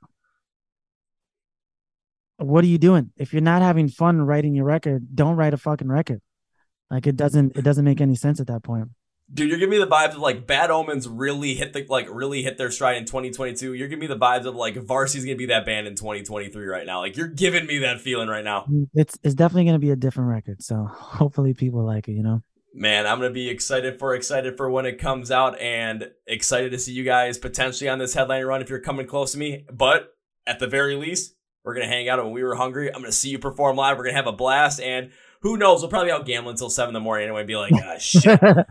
what 2.39 2.63
are 2.63 2.69
you 2.69 2.79
doing? 2.79 3.11
If 3.17 3.33
you're 3.33 3.43
not 3.43 3.63
having 3.63 3.89
fun 3.89 4.23
writing 4.23 4.55
your 4.55 4.65
record, 4.65 5.09
don't 5.15 5.35
write 5.37 5.55
a 5.55 5.57
fucking 5.57 5.89
record. 5.89 6.21
Like 6.91 7.07
it 7.07 7.17
doesn't 7.17 7.57
it 7.57 7.63
doesn't 7.63 7.85
make 7.85 8.01
any 8.01 8.15
sense 8.15 8.41
at 8.41 8.47
that 8.47 8.63
point. 8.63 8.89
Dude, 9.33 9.51
you're 9.51 9.59
giving 9.59 9.79
me 9.79 9.79
the 9.79 9.87
vibes 9.87 10.13
of 10.13 10.19
like 10.19 10.47
Bad 10.47 10.71
Omens 10.71 11.07
really 11.07 11.55
hit 11.55 11.75
the 11.75 11.85
like 11.89 12.09
really 12.11 12.43
hit 12.43 12.57
their 12.57 12.71
stride 12.71 12.97
in 12.97 13.05
2022. 13.05 13.75
You're 13.75 13.89
giving 13.89 14.01
me 14.01 14.07
the 14.07 14.17
vibes 14.17 14.47
of 14.47 14.55
like 14.55 14.77
Varsity's 14.77 15.27
gonna 15.27 15.37
be 15.37 15.47
that 15.47 15.67
band 15.67 15.87
in 15.87 15.95
2023 15.97 16.67
right 16.67 16.87
now. 16.87 17.01
Like 17.01 17.17
you're 17.17 17.29
giving 17.29 17.67
me 17.67 17.79
that 17.81 18.01
feeling 18.01 18.29
right 18.29 18.45
now. 18.45 18.67
It's 18.95 19.19
it's 19.23 19.35
definitely 19.35 19.67
gonna 19.67 19.79
be 19.79 19.91
a 19.91 19.97
different 19.97 20.31
record. 20.31 20.63
So 20.63 20.85
hopefully 20.85 21.53
people 21.53 21.85
like 21.85 22.09
it, 22.09 22.13
you 22.13 22.23
know. 22.23 22.43
Man, 22.73 23.07
I'm 23.07 23.19
gonna 23.19 23.31
be 23.31 23.51
excited 23.51 23.99
for 23.99 24.15
excited 24.15 24.57
for 24.57 24.71
when 24.71 24.87
it 24.87 24.99
comes 24.99 25.31
out 25.31 25.59
and 25.61 26.11
excited 26.27 26.71
to 26.73 26.79
see 26.79 26.93
you 26.93 27.05
guys 27.05 27.37
potentially 27.37 27.91
on 27.91 27.99
this 27.99 28.15
headline 28.15 28.45
run 28.45 28.63
if 28.63 28.71
you're 28.71 28.81
coming 28.81 29.07
close 29.07 29.33
to 29.33 29.39
me. 29.39 29.67
But 29.71 30.15
at 30.47 30.59
the 30.59 30.67
very 30.67 30.97
least, 30.97 31.35
we're 31.65 31.75
gonna 31.75 31.87
hang 31.87 32.09
out 32.09 32.23
when 32.25 32.33
we 32.33 32.43
were 32.43 32.55
hungry. 32.55 32.89
I'm 32.89 33.03
gonna 33.03 33.13
see 33.13 33.29
you 33.29 33.39
perform 33.39 33.77
live. 33.77 33.99
We're 33.99 34.05
gonna 34.05 34.17
have 34.17 34.27
a 34.27 34.33
blast 34.33 34.81
and 34.81 35.11
who 35.43 35.57
knows? 35.57 35.83
We'll 35.83 35.91
probably 35.91 36.11
out 36.11 36.27
gambling 36.27 36.55
until 36.55 36.71
seven 36.71 36.91
in 36.91 36.95
the 36.95 37.01
morning 37.01 37.25
anyway. 37.27 37.43
And 37.43 37.49
be 37.49 37.57
like, 37.57 37.73
ah, 37.75 37.99
shit. 37.99 38.41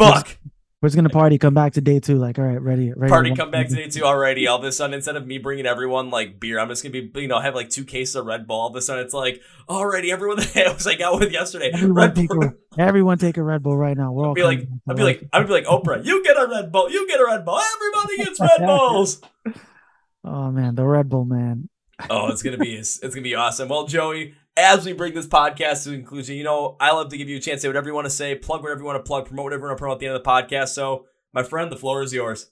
Fuck. 0.00 0.36
We're 0.82 0.88
just 0.88 0.96
gonna 0.96 1.10
party, 1.10 1.36
come 1.36 1.52
back 1.52 1.74
to 1.74 1.82
day 1.82 2.00
two, 2.00 2.16
like, 2.16 2.38
all 2.38 2.44
right, 2.46 2.60
ready, 2.60 2.90
ready. 2.96 3.10
Party, 3.10 3.34
come 3.34 3.50
back 3.50 3.68
to 3.68 3.74
day 3.74 3.88
two 3.88 4.02
already. 4.02 4.46
All 4.46 4.56
of 4.56 4.64
a 4.64 4.72
sudden, 4.72 4.94
instead 4.94 5.14
of 5.14 5.26
me 5.26 5.36
bringing 5.36 5.66
everyone 5.66 6.08
like 6.08 6.40
beer, 6.40 6.58
I'm 6.58 6.70
just 6.70 6.82
gonna 6.82 7.02
be, 7.02 7.10
you 7.20 7.28
know, 7.28 7.38
have 7.38 7.54
like 7.54 7.68
two 7.68 7.84
cases 7.84 8.16
of 8.16 8.24
Red 8.24 8.46
Bull. 8.46 8.58
All 8.58 8.68
of 8.68 8.76
a 8.76 8.80
sudden, 8.80 9.04
it's 9.04 9.12
like, 9.12 9.42
already 9.68 10.10
everyone 10.10 10.38
that 10.38 10.56
I 10.56 10.72
was 10.72 10.86
like 10.86 11.02
out 11.02 11.20
with 11.20 11.32
yesterday, 11.32 11.70
everyone 11.74 11.94
Red 11.94 12.16
take. 12.16 12.32
A, 12.32 12.54
everyone 12.78 13.18
take 13.18 13.36
a 13.36 13.42
Red 13.42 13.62
Bull 13.62 13.76
right 13.76 13.94
now. 13.94 14.10
We're 14.12 14.24
all 14.24 14.30
I'd 14.30 14.36
be 14.36 14.42
like, 14.42 14.68
I'd 14.88 14.96
be 14.96 15.02
like, 15.02 15.28
I'd 15.34 15.46
be 15.46 15.52
like, 15.52 15.66
Oprah, 15.66 16.02
you 16.02 16.24
get 16.24 16.38
a 16.38 16.48
Red 16.48 16.72
Bull, 16.72 16.90
you 16.90 17.06
get 17.06 17.20
a 17.20 17.26
Red 17.26 17.44
Bull, 17.44 17.58
everybody 17.58 18.16
gets 18.24 18.40
Red 18.40 18.66
Bulls. 18.66 19.20
oh 20.24 20.50
man, 20.50 20.76
the 20.76 20.86
Red 20.86 21.10
Bull 21.10 21.26
man. 21.26 21.68
oh, 22.08 22.28
it's 22.28 22.42
gonna 22.42 22.56
be 22.56 22.76
it's 22.76 22.98
gonna 23.00 23.20
be 23.20 23.34
awesome. 23.34 23.68
Well, 23.68 23.86
Joey, 23.86 24.34
as 24.56 24.84
we 24.84 24.92
bring 24.92 25.14
this 25.14 25.26
podcast 25.26 25.84
to 25.84 25.90
conclusion, 25.90 26.36
you 26.36 26.44
know, 26.44 26.76
I 26.80 26.92
love 26.92 27.08
to 27.10 27.16
give 27.16 27.28
you 27.28 27.36
a 27.36 27.40
chance 27.40 27.58
to 27.58 27.62
say 27.62 27.68
whatever 27.68 27.88
you 27.88 27.94
want 27.94 28.06
to 28.06 28.10
say, 28.10 28.34
plug 28.34 28.62
whatever 28.62 28.80
you 28.80 28.86
want 28.86 29.02
to 29.02 29.06
plug, 29.06 29.26
promote 29.26 29.44
whatever 29.44 29.62
you 29.62 29.68
want 29.68 29.78
to 29.78 29.80
promote 29.80 29.96
at 29.96 30.00
the 30.00 30.06
end 30.06 30.16
of 30.16 30.22
the 30.22 30.28
podcast. 30.28 30.68
So, 30.68 31.06
my 31.32 31.42
friend, 31.42 31.70
the 31.70 31.76
floor 31.76 32.02
is 32.02 32.12
yours. 32.12 32.50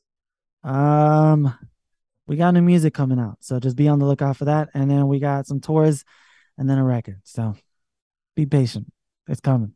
Um, 0.62 1.54
we 2.26 2.36
got 2.36 2.54
new 2.54 2.62
music 2.62 2.94
coming 2.94 3.18
out, 3.18 3.38
so 3.40 3.58
just 3.58 3.76
be 3.76 3.88
on 3.88 3.98
the 3.98 4.06
lookout 4.06 4.36
for 4.36 4.44
that. 4.46 4.68
And 4.74 4.90
then 4.90 5.08
we 5.08 5.18
got 5.18 5.46
some 5.46 5.60
tours, 5.60 6.04
and 6.56 6.68
then 6.68 6.78
a 6.78 6.84
record. 6.84 7.20
So, 7.24 7.56
be 8.36 8.46
patient. 8.46 8.92
It's 9.26 9.40
coming. 9.40 9.74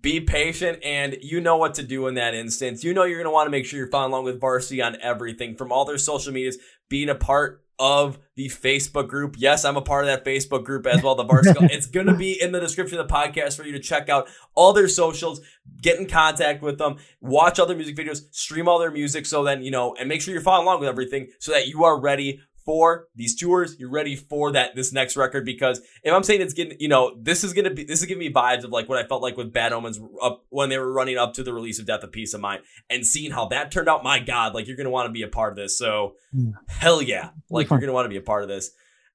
Be 0.00 0.20
patient, 0.20 0.80
and 0.84 1.16
you 1.22 1.40
know 1.40 1.56
what 1.56 1.74
to 1.74 1.82
do 1.82 2.06
in 2.06 2.14
that 2.14 2.34
instance. 2.34 2.84
You 2.84 2.92
know 2.92 3.04
you're 3.04 3.18
going 3.18 3.24
to 3.24 3.30
want 3.30 3.46
to 3.46 3.50
make 3.50 3.64
sure 3.64 3.78
you're 3.78 3.88
following 3.88 4.12
along 4.12 4.24
with 4.24 4.40
Varsity 4.40 4.82
on 4.82 4.98
everything 5.00 5.56
from 5.56 5.72
all 5.72 5.86
their 5.86 5.96
social 5.96 6.32
medias, 6.32 6.58
being 6.90 7.08
a 7.08 7.14
part 7.14 7.64
of 7.80 8.18
the 8.36 8.48
Facebook 8.48 9.08
group. 9.08 9.36
Yes, 9.38 9.64
I'm 9.64 9.76
a 9.76 9.82
part 9.82 10.04
of 10.04 10.08
that 10.08 10.24
Facebook 10.24 10.64
group 10.64 10.86
as 10.86 11.02
well, 11.02 11.14
the 11.14 11.24
Varsity. 11.24 11.66
it's 11.72 11.86
going 11.86 12.06
to 12.06 12.14
be 12.14 12.40
in 12.40 12.52
the 12.52 12.60
description 12.60 12.98
of 12.98 13.08
the 13.08 13.12
podcast 13.12 13.56
for 13.56 13.64
you 13.64 13.72
to 13.72 13.80
check 13.80 14.10
out 14.10 14.28
all 14.54 14.74
their 14.74 14.86
socials, 14.86 15.40
get 15.80 15.98
in 15.98 16.06
contact 16.06 16.62
with 16.62 16.76
them, 16.78 16.96
watch 17.20 17.58
all 17.58 17.66
their 17.66 17.76
music 17.76 17.96
videos, 17.96 18.22
stream 18.32 18.68
all 18.68 18.78
their 18.78 18.90
music 18.90 19.24
so 19.24 19.42
then, 19.42 19.62
you 19.62 19.70
know, 19.70 19.96
and 19.98 20.08
make 20.08 20.20
sure 20.20 20.34
you're 20.34 20.42
following 20.42 20.66
along 20.66 20.80
with 20.80 20.88
everything 20.90 21.28
so 21.38 21.52
that 21.52 21.68
you 21.68 21.82
are 21.82 21.98
ready 21.98 22.40
for 22.64 23.08
these 23.14 23.36
tours. 23.36 23.76
You're 23.78 23.90
ready 23.90 24.16
for 24.16 24.52
that 24.52 24.74
this 24.74 24.92
next 24.92 25.16
record 25.16 25.44
because 25.44 25.80
if 26.02 26.12
I'm 26.12 26.22
saying 26.22 26.40
it's 26.40 26.54
getting, 26.54 26.78
you 26.80 26.88
know, 26.88 27.16
this 27.20 27.44
is 27.44 27.52
gonna 27.52 27.70
be 27.70 27.84
this 27.84 28.00
is 28.00 28.06
giving 28.06 28.20
me 28.20 28.32
vibes 28.32 28.64
of 28.64 28.70
like 28.70 28.88
what 28.88 28.98
I 28.98 29.06
felt 29.06 29.22
like 29.22 29.36
with 29.36 29.52
Bad 29.52 29.72
Omens 29.72 30.00
up 30.22 30.44
when 30.50 30.68
they 30.68 30.78
were 30.78 30.92
running 30.92 31.18
up 31.18 31.34
to 31.34 31.42
the 31.42 31.52
release 31.52 31.78
of 31.78 31.86
Death 31.86 32.02
of 32.02 32.12
Peace 32.12 32.34
of 32.34 32.40
Mind 32.40 32.62
and 32.88 33.06
seeing 33.06 33.30
how 33.30 33.46
that 33.48 33.70
turned 33.70 33.88
out. 33.88 34.04
My 34.04 34.18
God, 34.18 34.54
like 34.54 34.66
you're 34.66 34.76
gonna 34.76 34.90
want 34.90 35.06
to 35.06 35.12
be 35.12 35.22
a 35.22 35.28
part 35.28 35.52
of 35.52 35.56
this. 35.56 35.76
So 35.78 36.14
yeah. 36.32 36.52
hell 36.68 37.02
yeah, 37.02 37.30
like 37.50 37.70
you're 37.70 37.80
gonna 37.80 37.92
want 37.92 38.06
to 38.06 38.10
be 38.10 38.18
a 38.18 38.22
part 38.22 38.42
of 38.42 38.48
this. 38.48 38.70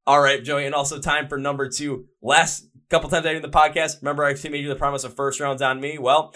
All 0.07 0.21
right, 0.21 0.43
Joey, 0.43 0.65
and 0.65 0.75
also 0.75 0.99
time 0.99 1.27
for 1.27 1.37
number 1.37 1.67
two. 1.67 2.05
Last 2.21 2.67
couple 2.89 3.09
times 3.09 3.25
I 3.25 3.33
did 3.33 3.43
the 3.43 3.49
podcast, 3.49 4.01
remember 4.01 4.23
I 4.23 4.29
actually 4.29 4.51
made 4.51 4.63
you 4.63 4.69
the 4.69 4.75
promise 4.75 5.03
of 5.03 5.15
first 5.15 5.39
rounds 5.39 5.61
on 5.61 5.79
me. 5.79 5.97
Well, 5.97 6.33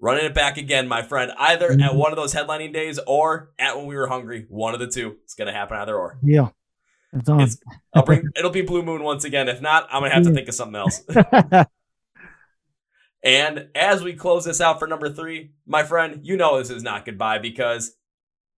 running 0.00 0.24
it 0.24 0.34
back 0.34 0.56
again, 0.56 0.88
my 0.88 1.02
friend. 1.02 1.32
Either 1.38 1.70
mm-hmm. 1.70 1.82
at 1.82 1.94
one 1.94 2.12
of 2.12 2.16
those 2.16 2.34
headlining 2.34 2.72
days 2.72 2.98
or 3.06 3.52
at 3.58 3.76
when 3.76 3.86
we 3.86 3.96
were 3.96 4.06
hungry. 4.06 4.46
One 4.48 4.74
of 4.74 4.80
the 4.80 4.86
two. 4.86 5.16
It's 5.24 5.34
gonna 5.34 5.52
happen 5.52 5.76
either 5.78 5.96
or. 5.96 6.18
Yeah. 6.22 6.48
It's 7.12 7.28
on. 7.28 7.40
It's, 7.40 7.58
I'll 7.94 8.04
bring 8.04 8.22
it'll 8.36 8.50
be 8.50 8.62
Blue 8.62 8.82
Moon 8.82 9.02
once 9.02 9.24
again. 9.24 9.48
If 9.48 9.60
not, 9.60 9.88
I'm 9.90 10.02
gonna 10.02 10.14
have 10.14 10.24
to 10.24 10.32
think 10.32 10.48
of 10.48 10.54
something 10.54 10.76
else. 10.76 11.02
and 13.24 13.68
as 13.74 14.02
we 14.02 14.14
close 14.14 14.44
this 14.44 14.60
out 14.60 14.78
for 14.78 14.86
number 14.86 15.08
three, 15.08 15.52
my 15.66 15.82
friend, 15.82 16.20
you 16.22 16.36
know 16.36 16.58
this 16.58 16.70
is 16.70 16.82
not 16.82 17.04
goodbye 17.04 17.38
because 17.38 17.96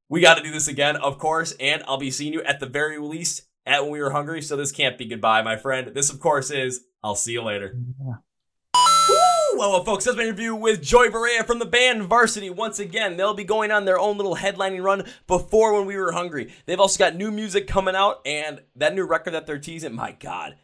we 0.09 0.21
got 0.21 0.37
to 0.37 0.43
do 0.43 0.51
this 0.51 0.69
again, 0.69 0.97
of 0.97 1.19
course, 1.19 1.53
and 1.61 1.83
I'll 1.87 1.99
be 1.99 2.11
seeing 2.11 2.33
you 2.33 2.43
at 2.43 2.61
the 2.61 2.67
very 2.67 2.99
least 2.99 3.43
at 3.67 3.83
when 3.83 3.93
we 3.93 4.01
were 4.01 4.11
hungry. 4.11 4.41
So 4.43 4.57
this 4.57 4.73
can't 4.73 4.97
be 4.97 5.05
goodbye, 5.05 5.43
my 5.43 5.57
friend. 5.57 5.95
This, 5.95 6.11
of 6.11 6.19
course, 6.19 6.51
is 6.51 6.85
I'll 7.03 7.15
see 7.15 7.33
you 7.33 7.43
later. 7.43 7.79
Yeah. 8.01 9.35
Well, 9.55 9.73
well, 9.73 9.85
folks, 9.85 10.05
that's 10.05 10.17
my 10.17 10.25
interview 10.25 10.55
with 10.55 10.83
Joy 10.83 11.09
Barea 11.09 11.45
from 11.45 11.59
the 11.59 11.65
band 11.65 12.05
Varsity. 12.05 12.51
Once 12.51 12.79
again, 12.79 13.17
they'll 13.17 13.35
be 13.35 13.45
going 13.45 13.73
on 13.73 13.85
their 13.85 13.99
own 13.99 14.17
little 14.17 14.37
headlining 14.37 14.83
run 14.85 15.05
before 15.27 15.75
When 15.75 15.87
We 15.87 15.97
Were 15.97 16.13
Hungry. 16.13 16.53
They've 16.67 16.79
also 16.79 16.99
got 16.99 17.17
new 17.17 17.31
music 17.31 17.67
coming 17.67 17.97
out, 17.97 18.21
and 18.25 18.63
that 18.77 18.95
new 18.95 19.05
record 19.05 19.33
that 19.33 19.47
they're 19.47 19.59
teasing, 19.59 19.95
my 19.95 20.13
God, 20.13 20.57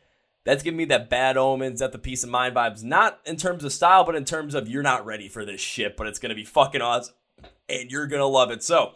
that's 0.45 0.63
giving 0.63 0.79
me 0.79 0.85
that 0.87 1.11
bad 1.11 1.37
omens, 1.37 1.81
that 1.81 1.93
the 1.93 1.99
peace 1.99 2.23
of 2.23 2.31
mind 2.31 2.55
vibes. 2.55 2.85
Not 2.85 3.21
in 3.25 3.37
terms 3.37 3.65
of 3.65 3.73
style, 3.73 4.05
but 4.05 4.15
in 4.15 4.25
terms 4.25 4.55
of 4.55 4.69
you're 4.69 4.83
not 4.83 5.05
ready 5.07 5.29
for 5.29 5.45
this 5.45 5.61
shit, 5.61 5.97
but 5.97 6.07
it's 6.07 6.19
gonna 6.19 6.35
be 6.35 6.45
fucking 6.45 6.83
awesome, 6.83 7.15
and 7.69 7.91
you're 7.91 8.07
gonna 8.07 8.27
love 8.27 8.51
it. 8.51 8.63
So, 8.63 8.93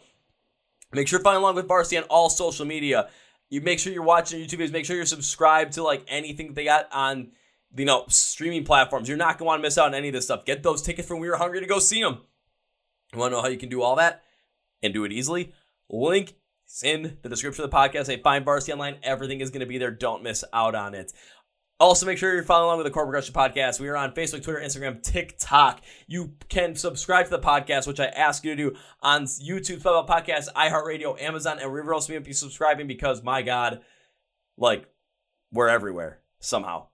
make 0.93 1.07
sure 1.07 1.19
to 1.19 1.23
follow 1.23 1.39
along 1.39 1.55
with 1.55 1.67
Varsity 1.67 1.97
on 1.97 2.03
all 2.03 2.29
social 2.29 2.65
media. 2.65 3.09
You 3.49 3.61
make 3.61 3.79
sure 3.79 3.91
you're 3.91 4.03
watching 4.03 4.39
YouTube 4.39 4.59
videos. 4.59 4.71
Make 4.71 4.85
sure 4.85 4.95
you're 4.95 5.05
subscribed 5.05 5.73
to 5.73 5.83
like 5.83 6.05
anything 6.07 6.53
they 6.53 6.65
got 6.65 6.87
on 6.93 7.31
you 7.75 7.85
know, 7.85 8.05
streaming 8.07 8.63
platforms. 8.63 9.07
You're 9.07 9.17
not 9.17 9.37
going 9.37 9.39
to 9.39 9.45
want 9.45 9.59
to 9.59 9.67
miss 9.67 9.77
out 9.77 9.87
on 9.87 9.95
any 9.95 10.09
of 10.09 10.13
this 10.13 10.25
stuff. 10.25 10.45
Get 10.45 10.63
those 10.63 10.81
tickets 10.81 11.07
from 11.07 11.19
We 11.19 11.29
Were 11.29 11.37
Hungry 11.37 11.59
to 11.59 11.65
go 11.65 11.79
see 11.79 12.01
them. 12.01 12.19
You 13.13 13.19
want 13.19 13.31
to 13.31 13.37
know 13.37 13.41
how 13.41 13.47
you 13.47 13.57
can 13.57 13.69
do 13.69 13.81
all 13.81 13.95
that 13.95 14.23
and 14.81 14.93
do 14.93 15.03
it 15.03 15.11
easily? 15.11 15.53
Link 15.89 16.35
is 16.67 16.83
in 16.83 17.17
the 17.21 17.29
description 17.29 17.63
of 17.63 17.71
the 17.71 17.75
podcast. 17.75 18.07
Hey, 18.07 18.21
find 18.21 18.45
Varsity 18.45 18.73
Online. 18.73 18.97
Everything 19.03 19.41
is 19.41 19.49
going 19.49 19.61
to 19.61 19.65
be 19.65 19.77
there. 19.77 19.91
Don't 19.91 20.23
miss 20.23 20.43
out 20.53 20.75
on 20.75 20.93
it. 20.93 21.13
Also, 21.79 22.05
make 22.05 22.17
sure 22.17 22.33
you're 22.33 22.43
following 22.43 22.65
along 22.65 22.77
with 22.79 22.87
the 22.87 22.91
Chord 22.91 23.05
Progression 23.05 23.33
Podcast. 23.33 23.79
We 23.79 23.87
are 23.87 23.95
on 23.95 24.11
Facebook, 24.11 24.43
Twitter, 24.43 24.59
Instagram, 24.59 25.01
TikTok. 25.01 25.79
You 26.07 26.33
can 26.49 26.75
subscribe 26.75 27.25
to 27.25 27.31
the 27.31 27.39
podcast, 27.39 27.87
which 27.87 28.01
I 28.01 28.07
ask 28.07 28.43
you 28.43 28.53
to 28.53 28.71
do 28.71 28.77
on 29.01 29.23
YouTube, 29.23 29.79
Spell 29.79 30.05
Podcast, 30.05 30.51
iHeartRadio, 30.53 31.21
Amazon, 31.21 31.57
and 31.57 31.71
wherever 31.71 31.93
else 31.93 32.07
be 32.07 32.33
subscribing 32.33 32.85
because, 32.85 33.23
my 33.23 33.41
God, 33.41 33.79
like, 34.57 34.89
we're 35.53 35.69
everywhere 35.69 36.19
somehow. 36.41 36.88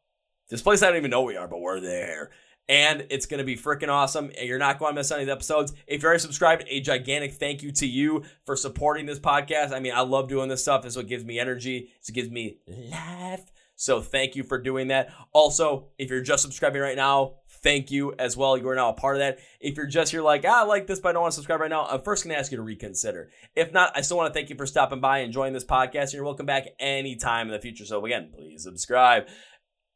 This 0.49 0.61
place 0.61 0.83
I 0.83 0.87
don't 0.87 0.97
even 0.97 1.11
know 1.11 1.23
we 1.23 1.37
are, 1.37 1.47
but 1.47 1.59
we're 1.59 1.79
there. 1.79 2.31
And 2.67 3.05
it's 3.09 3.25
going 3.25 3.37
to 3.37 3.43
be 3.43 3.55
freaking 3.55 3.89
awesome. 3.89 4.31
And 4.37 4.47
you're 4.47 4.57
not 4.57 4.79
going 4.79 4.93
to 4.93 4.95
miss 4.95 5.11
any 5.11 5.21
of 5.21 5.27
the 5.27 5.33
episodes. 5.33 5.73
If 5.87 6.01
you're 6.01 6.09
already 6.09 6.21
subscribed, 6.21 6.63
a 6.67 6.81
gigantic 6.81 7.33
thank 7.33 7.61
you 7.61 7.71
to 7.73 7.85
you 7.85 8.23
for 8.45 8.55
supporting 8.55 9.05
this 9.05 9.19
podcast. 9.19 9.71
I 9.71 9.79
mean, 9.79 9.93
I 9.93 10.01
love 10.01 10.27
doing 10.27 10.49
this 10.49 10.61
stuff. 10.61 10.81
This 10.81 10.93
is 10.93 10.97
what 10.97 11.07
gives 11.07 11.23
me 11.23 11.39
energy. 11.39 11.89
This 11.99 12.09
gives 12.09 12.29
me 12.29 12.57
life. 12.67 13.51
So 13.75 14.01
thank 14.01 14.35
you 14.35 14.43
for 14.43 14.57
doing 14.57 14.87
that. 14.87 15.13
Also, 15.33 15.87
if 15.97 16.09
you're 16.09 16.21
just 16.21 16.41
subscribing 16.43 16.81
right 16.81 16.95
now, 16.95 17.33
thank 17.61 17.91
you 17.91 18.13
as 18.17 18.37
well. 18.37 18.57
You 18.57 18.67
are 18.69 18.75
now 18.75 18.89
a 18.89 18.93
part 18.93 19.15
of 19.15 19.19
that. 19.19 19.39
If 19.59 19.75
you're 19.75 19.85
just, 19.85 20.13
you're 20.13 20.23
like, 20.23 20.45
ah, 20.47 20.61
I 20.61 20.65
like 20.65 20.87
this, 20.87 20.99
but 20.99 21.09
I 21.09 21.11
don't 21.13 21.23
want 21.23 21.33
to 21.33 21.35
subscribe 21.35 21.59
right 21.59 21.69
now, 21.69 21.85
I'm 21.85 22.01
first 22.01 22.23
going 22.23 22.33
to 22.33 22.39
ask 22.39 22.51
you 22.51 22.57
to 22.57 22.63
reconsider. 22.63 23.29
If 23.55 23.73
not, 23.73 23.91
I 23.95 24.01
still 24.01 24.17
want 24.17 24.33
to 24.33 24.37
thank 24.37 24.49
you 24.49 24.55
for 24.55 24.65
stopping 24.65 25.01
by 25.01 25.19
and 25.19 25.33
joining 25.33 25.53
this 25.53 25.65
podcast. 25.65 26.03
And 26.03 26.13
you're 26.13 26.23
welcome 26.23 26.45
back 26.45 26.67
anytime 26.79 27.47
in 27.47 27.53
the 27.53 27.59
future. 27.59 27.85
So 27.85 28.05
again, 28.05 28.31
please 28.33 28.63
subscribe. 28.63 29.27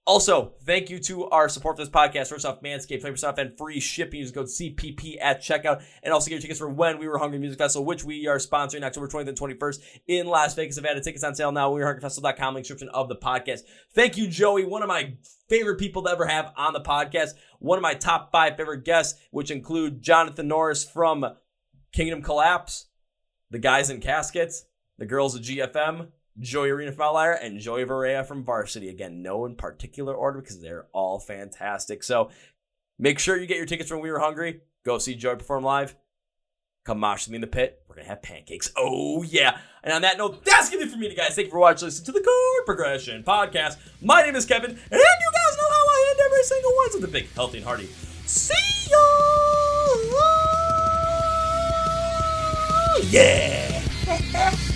Also, 0.10 0.54
thank 0.66 0.90
you 0.90 0.98
to 0.98 1.26
our 1.26 1.48
support 1.48 1.78
for 1.78 1.84
this 1.84 1.94
podcast. 1.94 2.30
First 2.30 2.44
off, 2.44 2.64
Manscaped, 2.64 3.02
Flavor 3.02 3.16
Stuff, 3.16 3.38
and 3.38 3.56
free 3.56 3.80
shipping. 3.80 4.22
Use 4.22 4.32
code 4.32 4.48
CPP 4.48 5.18
at 5.22 5.40
checkout. 5.40 5.84
And 6.02 6.12
also 6.12 6.30
get 6.30 6.38
your 6.38 6.42
tickets 6.42 6.58
for 6.58 6.68
When 6.68 6.98
We 6.98 7.08
Were 7.08 7.20
Hungry 7.20 7.38
Music 7.38 7.60
Festival, 7.60 7.86
which 7.86 8.04
we 8.04 8.26
are 8.26 8.38
sponsoring 8.38 8.82
October 8.82 9.08
20th 9.08 9.28
and 9.28 9.40
21st 9.40 9.82
in 10.08 10.26
Las 10.26 10.56
Vegas. 10.56 10.80
Added 10.80 11.04
tickets 11.04 11.24
on 11.24 11.36
sale 11.36 11.52
now. 11.52 11.70
We 11.70 11.82
Were 11.82 11.94
Hungryfestival.com, 11.94 12.56
link 12.56 12.64
description 12.64 12.90
of 12.90 13.08
the 13.08 13.18
podcast. 13.18 13.60
Thank 13.94 14.18
you, 14.18 14.28
Joey, 14.28 14.66
one 14.66 14.82
of 14.82 14.88
my 14.88 15.14
favorite 15.48 15.78
people 15.78 16.02
to 16.02 16.10
ever 16.10 16.26
have 16.26 16.54
on 16.58 16.74
the 16.74 16.82
podcast. 16.82 17.36
One 17.60 17.78
of 17.78 17.84
my 17.84 17.94
top 17.94 18.32
five 18.32 18.58
favorite 18.58 18.86
guests, 18.86 19.22
which 19.30 19.52
include 19.52 20.02
Jonathan 20.02 20.48
Norris 20.48 20.84
from 20.84 21.24
Kingdom 21.92 22.24
Collapse, 22.24 22.88
the 23.52 23.60
guys 23.60 23.92
in 23.92 24.02
caskets, 24.02 24.66
the 24.98 25.06
girls 25.06 25.36
of 25.36 25.44
GFM, 25.44 26.08
Joey 26.40 26.70
Arena 26.70 26.92
from 26.92 27.02
Outlier, 27.08 27.34
and 27.34 27.60
Joey 27.60 27.84
Varea 27.84 28.26
from 28.26 28.44
Varsity. 28.44 28.90
Again, 28.90 29.22
no 29.22 29.46
in 29.46 29.56
particular 29.56 30.14
order 30.14 30.40
because 30.40 30.62
they're 30.62 30.88
all 30.94 31.20
fantastic. 31.20 32.04
So 32.04 32.30
make 32.98 33.20
sure 33.20 33.38
you 33.38 33.48
get 33.48 33.58
your 33.58 33.66
tickets 33.66 33.92
when 33.92 34.02
we 34.02 34.12
were 34.12 34.20
hungry. 34.20 34.62
Go 34.86 34.98
see 34.98 35.16
Joey 35.16 35.36
perform 35.36 35.64
live. 35.64 35.96
Come 36.86 37.00
mosh 37.00 37.26
with 37.26 37.32
me 37.32 37.36
in 37.36 37.42
the 37.42 37.48
pit. 37.48 37.82
We're 37.88 37.96
gonna 37.96 38.08
have 38.08 38.22
pancakes. 38.22 38.72
Oh 38.78 39.24
yeah. 39.24 39.58
And 39.84 39.94
on 39.94 40.02
that 40.04 40.18
note, 40.18 40.44
that's 40.46 40.70
gonna 40.70 40.86
be 40.86 40.92
for 40.92 40.98
me, 40.98 41.14
guys. 41.14 41.36
Thank 41.36 41.48
you 41.48 41.52
for 41.52 41.60
watching. 41.60 41.88
Listen 41.88 42.06
to 42.06 42.12
the 42.12 42.22
Chord 42.22 42.66
Progression 42.66 43.24
podcast. 43.24 43.78
My 44.02 44.22
name 44.22 44.36
is 44.36 44.46
Kevin, 44.46 44.72
and 44.72 44.80
you 44.80 45.32
guys 45.34 45.58
know 45.58 45.70
how 45.70 45.86
I 45.88 46.08
end 46.12 46.20
every 46.26 46.44
single 46.44 46.72
one. 46.72 46.92
So 46.92 47.00
the 47.00 47.08
big, 47.08 47.32
healthy, 47.34 47.58
and 47.58 47.66
hearty. 47.66 47.90
See 48.26 48.54
ya. 48.90 48.98
Yeah. 53.12 54.56